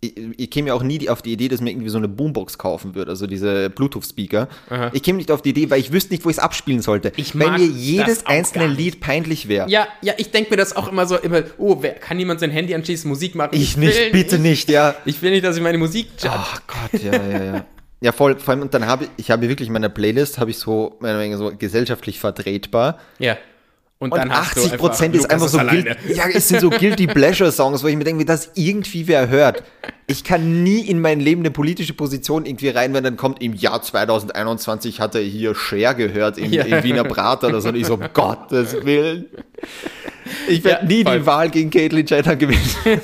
Ich, 0.00 0.14
ich 0.36 0.50
käme 0.50 0.68
ja 0.68 0.74
auch 0.74 0.82
nie 0.82 0.98
die- 0.98 1.08
auf 1.08 1.22
die 1.22 1.32
Idee, 1.32 1.48
dass 1.48 1.62
mir 1.62 1.70
irgendwie 1.70 1.88
so 1.88 1.96
eine 1.96 2.08
Boombox 2.08 2.58
kaufen 2.58 2.94
würde, 2.94 3.10
also 3.10 3.26
diese 3.26 3.70
Bluetooth-Speaker. 3.70 4.48
Ich 4.92 5.02
käme 5.02 5.16
nicht 5.16 5.30
auf 5.30 5.40
die 5.40 5.50
Idee, 5.50 5.70
weil 5.70 5.80
ich 5.80 5.92
wüsste 5.92 6.12
nicht, 6.12 6.24
wo 6.26 6.30
ich 6.30 6.36
es 6.36 6.42
abspielen 6.42 6.82
sollte. 6.82 7.10
Ich 7.16 7.38
weil 7.38 7.52
mir 7.58 7.64
jedes 7.64 8.26
einzelne. 8.26 8.66
Lied 8.66 9.00
peinlich 9.00 9.48
wäre. 9.48 9.68
Ja, 9.70 9.86
ja, 10.02 10.12
ich 10.18 10.30
denke 10.30 10.50
mir 10.50 10.56
das 10.58 10.76
auch 10.76 10.88
immer 10.88 11.06
so, 11.06 11.16
immer, 11.16 11.42
oh, 11.56 11.78
wer, 11.80 11.94
kann 11.94 12.18
jemand 12.18 12.40
sein 12.40 12.50
Handy 12.50 12.74
anschließen, 12.74 13.08
Musik 13.08 13.34
machen? 13.34 13.50
Ich 13.52 13.78
nicht, 13.78 13.96
will 13.98 14.10
bitte 14.12 14.38
nicht, 14.38 14.68
ja. 14.68 14.94
Ich 15.06 15.22
will 15.22 15.30
nicht, 15.30 15.44
dass 15.44 15.56
ich 15.56 15.62
meine 15.62 15.78
Musik 15.78 16.08
judge. 16.18 16.34
Ach 16.36 16.60
Gott, 16.66 17.02
ja, 17.02 17.12
ja, 17.26 17.44
ja. 17.44 17.66
Ja, 18.02 18.12
voll, 18.12 18.38
vor 18.38 18.52
allem, 18.52 18.60
und 18.60 18.74
dann 18.74 18.86
habe 18.86 19.04
ich, 19.04 19.10
ich 19.16 19.30
habe 19.30 19.48
wirklich 19.48 19.68
in 19.68 19.72
meiner 19.72 19.88
Playlist, 19.88 20.38
habe 20.38 20.50
ich 20.50 20.58
so, 20.58 20.96
meine 21.00 21.16
Menge 21.16 21.38
so 21.38 21.50
gesellschaftlich 21.56 22.20
vertretbar. 22.20 22.98
Ja. 23.18 23.38
Und, 24.04 24.12
Und 24.12 24.18
dann 24.18 24.30
hast 24.32 24.56
du 24.56 24.60
80 24.64 24.78
Prozent 24.78 25.14
ist 25.16 25.30
einfach 25.30 25.48
so, 25.48 25.58
alleine. 25.58 25.82
guilt, 25.96 26.16
ja, 26.16 26.24
es 26.32 26.48
sind 26.48 26.60
so 26.60 26.68
Guilty 26.78 27.06
Pleasure 27.06 27.50
Songs, 27.50 27.82
wo 27.82 27.86
ich 27.88 27.96
mir 27.96 28.04
denke, 28.04 28.20
wie 28.20 28.24
das 28.26 28.50
irgendwie 28.54 29.06
wer 29.08 29.28
hört. 29.28 29.62
Ich 30.06 30.22
kann 30.24 30.62
nie 30.62 30.80
in 30.80 31.00
mein 31.00 31.20
Leben 31.20 31.40
eine 31.40 31.50
politische 31.50 31.94
Position 31.94 32.44
irgendwie 32.44 32.68
rein, 32.68 32.92
wenn 32.94 33.02
dann 33.02 33.16
kommt, 33.16 33.42
im 33.42 33.54
Jahr 33.54 33.80
2021 33.82 35.00
hat 35.00 35.14
er 35.14 35.22
hier 35.22 35.54
Cher 35.54 35.94
gehört 35.94 36.36
im, 36.38 36.52
Ja. 36.52 36.64
im 36.64 36.82
Wiener 36.84 37.04
Prater 37.04 37.48
oder 37.48 37.60
so. 37.60 37.70
Und 37.70 37.76
ich 37.76 37.86
so, 37.86 37.94
um 37.94 38.04
Gottes 38.12 38.84
Willen. 38.84 39.26
Ich 40.48 40.62
werde 40.64 40.82
Ja, 40.82 40.88
nie 40.88 41.02
voll. 41.04 41.18
die 41.20 41.26
Wahl 41.26 41.50
gegen 41.50 41.70
Caitlyn 41.70 42.06
Jenner 42.06 42.36
gewinnen. 42.36 42.60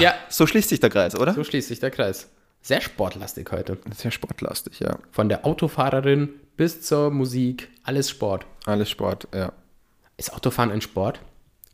Ja, 0.00 0.14
So 0.28 0.46
schließt 0.46 0.68
sich 0.68 0.80
der 0.80 0.90
Kreis, 0.90 1.14
oder? 1.18 1.34
so 1.34 1.44
schließt 1.44 1.68
sich 1.68 1.80
der 1.80 1.90
Kreis. 1.90 2.28
Sehr 2.60 2.80
sportlastig 2.80 3.48
heute. 3.52 3.78
Sehr 3.96 4.10
sportlastig, 4.10 4.80
ja. 4.80 4.98
Von 5.12 5.28
der 5.28 5.46
Autofahrerin 5.46 6.30
bis 6.58 6.82
zur 6.82 7.10
Musik, 7.10 7.70
alles 7.84 8.10
Sport. 8.10 8.44
Alles 8.66 8.90
Sport, 8.90 9.28
ja. 9.32 9.52
Ist 10.18 10.34
Autofahren 10.34 10.72
ein 10.72 10.82
Sport? 10.82 11.20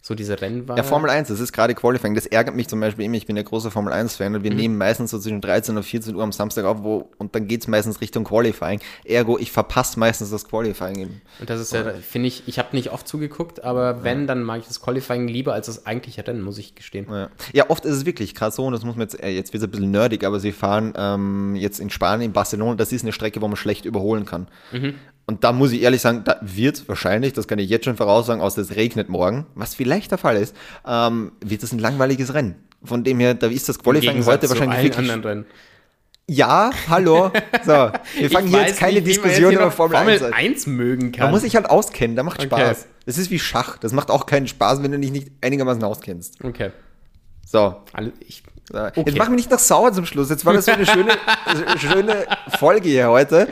So 0.06 0.14
diese 0.14 0.38
Rennwagen. 0.38 0.76
Ja, 0.76 0.82
Formel 0.82 1.08
1, 1.08 1.28
das 1.28 1.40
ist 1.40 1.54
gerade 1.54 1.74
Qualifying. 1.74 2.14
Das 2.14 2.26
ärgert 2.26 2.54
mich 2.54 2.68
zum 2.68 2.78
Beispiel 2.78 3.06
immer. 3.06 3.14
Ich 3.14 3.24
bin 3.24 3.36
der 3.36 3.44
große 3.44 3.70
Formel 3.70 3.90
1-Fan 3.90 4.34
und 4.34 4.44
wir 4.44 4.52
nehmen 4.52 4.76
meistens 4.76 5.12
so 5.12 5.18
zwischen 5.18 5.40
13 5.40 5.78
und 5.78 5.82
14 5.82 6.14
Uhr 6.14 6.22
am 6.22 6.30
Samstag 6.30 6.66
auf, 6.66 6.82
wo, 6.82 7.08
und 7.16 7.34
dann 7.34 7.48
geht 7.48 7.62
es 7.62 7.68
meistens 7.68 8.02
Richtung 8.02 8.24
Qualifying. 8.24 8.80
Ergo, 9.04 9.38
ich 9.38 9.50
verpasse 9.50 9.98
meistens 9.98 10.30
das 10.30 10.46
Qualifying. 10.46 10.98
Eben. 10.98 11.22
Und 11.40 11.48
das 11.48 11.58
ist 11.58 11.72
ja, 11.72 11.84
finde 11.94 12.28
ich, 12.28 12.42
ich 12.46 12.58
habe 12.58 12.76
nicht 12.76 12.92
oft 12.92 13.08
zugeguckt, 13.08 13.64
aber 13.64 14.04
wenn, 14.04 14.26
dann 14.26 14.42
mag 14.42 14.60
ich 14.60 14.66
das 14.66 14.82
Qualifying 14.82 15.26
lieber 15.26 15.54
als 15.54 15.68
das 15.68 15.86
eigentliche 15.86 16.26
Rennen, 16.26 16.42
muss 16.42 16.58
ich 16.58 16.74
gestehen. 16.74 17.06
Ja. 17.08 17.30
ja, 17.54 17.70
oft 17.70 17.86
ist 17.86 17.94
es 17.94 18.04
wirklich 18.04 18.34
krass 18.34 18.56
so, 18.56 18.66
und 18.66 18.74
das 18.74 18.84
muss 18.84 18.96
man 18.96 19.08
jetzt, 19.08 19.18
äh, 19.22 19.30
jetzt 19.30 19.54
wird 19.54 19.62
es 19.62 19.68
ein 19.68 19.70
bisschen 19.70 19.90
nerdig, 19.90 20.24
aber 20.24 20.38
sie 20.38 20.52
fahren 20.52 20.92
ähm, 20.98 21.56
jetzt 21.56 21.80
in 21.80 21.88
Spanien, 21.88 22.26
in 22.26 22.32
Barcelona, 22.34 22.74
das 22.74 22.92
ist 22.92 23.04
eine 23.04 23.12
Strecke, 23.12 23.40
wo 23.40 23.48
man 23.48 23.56
schlecht 23.56 23.86
überholen 23.86 24.26
kann. 24.26 24.48
Und 25.26 25.42
da 25.42 25.52
muss 25.52 25.72
ich 25.72 25.82
ehrlich 25.82 26.02
sagen, 26.02 26.22
da 26.24 26.38
wird 26.42 26.86
wahrscheinlich, 26.88 27.32
das 27.32 27.48
kann 27.48 27.58
ich 27.58 27.70
jetzt 27.70 27.84
schon 27.86 27.96
voraussagen, 27.96 28.42
aus 28.42 28.58
es 28.58 28.76
regnet 28.76 29.08
morgen, 29.08 29.46
was 29.54 29.74
vielleicht 29.74 30.10
der 30.10 30.18
Fall 30.18 30.36
ist, 30.36 30.54
ähm, 30.86 31.32
wird 31.42 31.62
es 31.62 31.72
ein 31.72 31.78
langweiliges 31.78 32.34
Rennen. 32.34 32.56
Von 32.82 33.04
dem 33.04 33.20
her, 33.20 33.34
da 33.34 33.46
ist 33.46 33.68
das 33.68 33.78
Qualifying 33.78 34.24
heute 34.26 34.46
zu 34.46 34.50
wahrscheinlich 34.50 34.82
wirklich. 34.82 34.98
anderen 34.98 35.22
Rennen. 35.24 35.46
Ja, 36.26 36.70
hallo. 36.88 37.30
So, 37.64 37.72
wir 37.72 37.92
Ich 38.18 38.32
fangen 38.32 38.48
hier 38.48 38.62
jetzt 38.62 38.78
keine 38.78 38.94
nicht, 38.94 39.06
Diskussion 39.06 39.52
über 39.52 39.66
noch 39.66 39.72
Formel 39.72 39.96
1 39.96 40.22
an. 40.22 40.32
1 40.32 40.66
mögen 40.66 41.12
kann. 41.12 41.24
Man 41.24 41.32
muss 41.32 41.42
sich 41.42 41.54
halt 41.54 41.68
auskennen, 41.68 42.16
da 42.16 42.22
macht 42.22 42.40
Okay. 42.40 42.46
Spaß. 42.48 42.86
Das 43.06 43.18
ist 43.18 43.30
wie 43.30 43.38
Schach, 43.38 43.76
das 43.78 43.92
macht 43.92 44.10
auch 44.10 44.24
keinen 44.24 44.46
Spaß, 44.46 44.82
wenn 44.82 44.92
du 44.92 44.98
dich 44.98 45.10
nicht 45.10 45.30
einigermaßen 45.42 45.82
auskennst. 45.84 46.42
okay. 46.44 46.70
So, 47.46 47.76
ich. 48.26 48.42
Okay. 48.72 49.02
jetzt 49.04 49.18
mach 49.18 49.28
mich 49.28 49.36
nicht 49.36 49.50
noch 49.50 49.58
sauer 49.58 49.92
zum 49.92 50.06
Schluss. 50.06 50.30
Jetzt 50.30 50.46
war 50.46 50.54
das 50.54 50.64
so 50.64 50.72
eine 50.72 50.86
schöne, 50.86 51.12
schöne 51.78 52.24
Folge 52.58 52.88
hier 52.88 53.10
heute. 53.10 53.48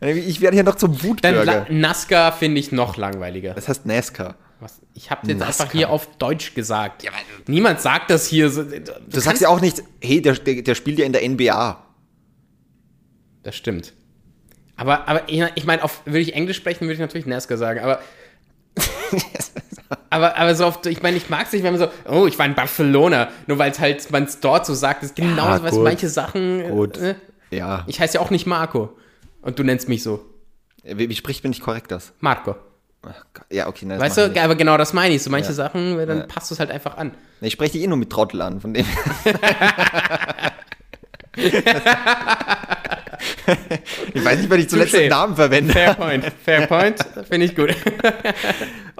Ich 0.00 0.40
werde 0.40 0.54
hier 0.56 0.64
noch 0.64 0.76
zum 0.76 0.92
dann 0.92 1.02
Wutbürger. 1.02 1.44
La 1.44 1.66
NASCAR 1.68 2.32
finde 2.32 2.60
ich 2.60 2.70
noch 2.70 2.96
langweiliger. 2.96 3.54
Das 3.54 3.68
heißt 3.68 3.84
NASCAR. 3.86 4.36
Was? 4.60 4.80
Ich 4.94 5.10
habe 5.10 5.26
jetzt 5.28 5.42
einfach 5.42 5.70
hier 5.70 5.90
auf 5.90 6.16
Deutsch 6.18 6.54
gesagt. 6.54 7.04
Niemand 7.46 7.80
sagt 7.80 8.10
das 8.10 8.26
hier. 8.26 8.48
Du 8.50 8.64
Du 9.08 9.20
sagst 9.20 9.40
ja 9.42 9.48
auch 9.48 9.60
nicht, 9.60 9.82
hey, 10.00 10.20
der, 10.20 10.34
der, 10.34 10.62
der 10.62 10.74
spielt 10.74 10.98
ja 10.98 11.06
in 11.06 11.12
der 11.12 11.28
NBA. 11.28 11.84
Das 13.42 13.56
stimmt. 13.56 13.92
Aber, 14.76 15.08
aber 15.08 15.28
ich 15.28 15.44
ich 15.56 15.64
meine, 15.64 15.82
würde 16.04 16.18
ich 16.20 16.34
Englisch 16.34 16.56
sprechen, 16.56 16.82
würde 16.82 16.94
ich 16.94 17.00
natürlich 17.00 17.26
NASCAR 17.26 17.56
sagen. 17.58 17.80
Aber, 17.80 18.00
aber, 20.10 20.36
aber 20.36 20.54
so 20.54 20.66
oft, 20.66 20.86
ich 20.86 21.02
meine, 21.02 21.16
ich 21.16 21.28
mag 21.30 21.46
es 21.46 21.52
nicht, 21.52 21.62
wenn 21.64 21.76
man 21.76 21.80
so, 21.80 21.88
oh, 22.08 22.26
ich 22.26 22.38
war 22.38 22.46
in 22.46 22.54
Barcelona, 22.54 23.30
nur 23.46 23.58
weil 23.58 23.72
es 23.72 23.80
halt 23.80 24.10
man 24.10 24.24
es 24.24 24.38
dort 24.40 24.66
so 24.66 24.74
sagt, 24.74 25.02
ist 25.02 25.16
genauso, 25.16 25.62
was 25.64 25.72
gut. 25.72 25.84
manche 25.84 26.08
Sachen. 26.08 26.68
Gut. 26.70 26.98
Äh, 26.98 27.16
Ja. 27.50 27.84
ich 27.88 28.00
heiße 28.00 28.14
ja 28.14 28.20
auch 28.20 28.30
nicht 28.30 28.46
Marco. 28.46 28.96
Und 29.48 29.58
du 29.58 29.62
nennst 29.62 29.88
mich 29.88 30.02
so. 30.02 30.26
Wie, 30.84 31.08
wie 31.08 31.14
spricht 31.16 31.42
man 31.42 31.48
nicht 31.50 31.62
korrekt 31.62 31.90
das? 31.90 32.12
Marco. 32.20 32.54
Ach 33.00 33.24
Gott. 33.32 33.46
Ja, 33.50 33.66
okay, 33.66 33.86
nein, 33.86 33.98
das 33.98 34.06
Weißt 34.10 34.16
mach 34.18 34.24
du, 34.24 34.28
ich 34.28 34.34
nicht. 34.34 34.44
aber 34.44 34.54
genau 34.56 34.76
das 34.76 34.92
meine 34.92 35.14
ich. 35.14 35.22
So 35.22 35.30
manche 35.30 35.48
Ja. 35.48 35.54
Sachen, 35.54 35.96
dann 36.06 36.28
passt 36.28 36.50
du 36.50 36.54
es 36.54 36.60
halt 36.60 36.70
einfach 36.70 36.98
an. 36.98 37.12
Ich 37.40 37.54
spreche 37.54 37.72
dich 37.72 37.82
eh 37.82 37.86
nur 37.86 37.96
mit 37.96 38.10
Trottel 38.10 38.42
an, 38.42 38.60
von 38.60 38.74
dem. 38.74 38.84
ich 44.14 44.24
weiß 44.24 44.38
nicht, 44.38 44.50
wann 44.50 44.60
ich 44.60 44.68
zuletzt 44.68 44.94
den 44.94 45.08
Namen 45.10 45.34
verwende. 45.36 45.72
Fair 45.72 45.94
point. 45.94 46.24
Fair 46.44 46.66
point. 46.66 46.98
Finde 47.28 47.46
ich 47.46 47.54
gut. 47.56 47.74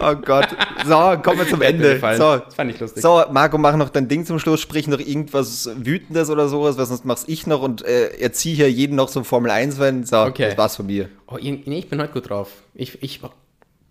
Oh 0.00 0.14
Gott. 0.14 0.46
So, 0.86 0.94
kommen 1.24 1.40
wir 1.40 1.48
zum 1.48 1.60
Ende. 1.60 1.98
So, 2.16 2.36
Das 2.36 2.54
fand 2.54 2.70
ich 2.72 2.78
lustig. 2.78 3.02
so, 3.02 3.20
Marco, 3.32 3.58
mach 3.58 3.74
noch 3.74 3.88
dein 3.88 4.06
Ding 4.06 4.24
zum 4.24 4.38
Schluss. 4.38 4.60
Sprich 4.60 4.86
noch 4.86 5.00
irgendwas 5.00 5.68
Wütendes 5.74 6.30
oder 6.30 6.46
sowas, 6.48 6.78
weil 6.78 6.86
sonst 6.86 7.04
mach's 7.04 7.24
ich 7.26 7.48
noch 7.48 7.62
und 7.62 7.84
äh, 7.84 8.10
erziehe 8.20 8.54
hier 8.54 8.70
jeden 8.70 8.94
noch 8.94 9.10
zum 9.10 9.24
Formel 9.24 9.50
1 9.50 9.80
wenn 9.80 10.04
So, 10.04 10.18
Okay. 10.18 10.50
das 10.50 10.56
war's 10.56 10.76
von 10.76 10.86
mir. 10.86 11.08
Oh, 11.26 11.36
nee, 11.42 11.78
ich 11.80 11.90
bin 11.90 12.00
heute 12.00 12.12
gut 12.12 12.30
drauf. 12.30 12.48
Ich, 12.74 13.02
ich 13.02 13.20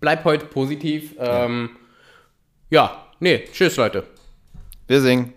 bleib 0.00 0.24
heute 0.24 0.46
positiv. 0.46 1.14
Ähm, 1.18 1.76
ja, 2.70 3.04
nee, 3.20 3.44
tschüss, 3.52 3.76
Leute. 3.76 4.04
Wir 4.86 5.02
singen. 5.02 5.34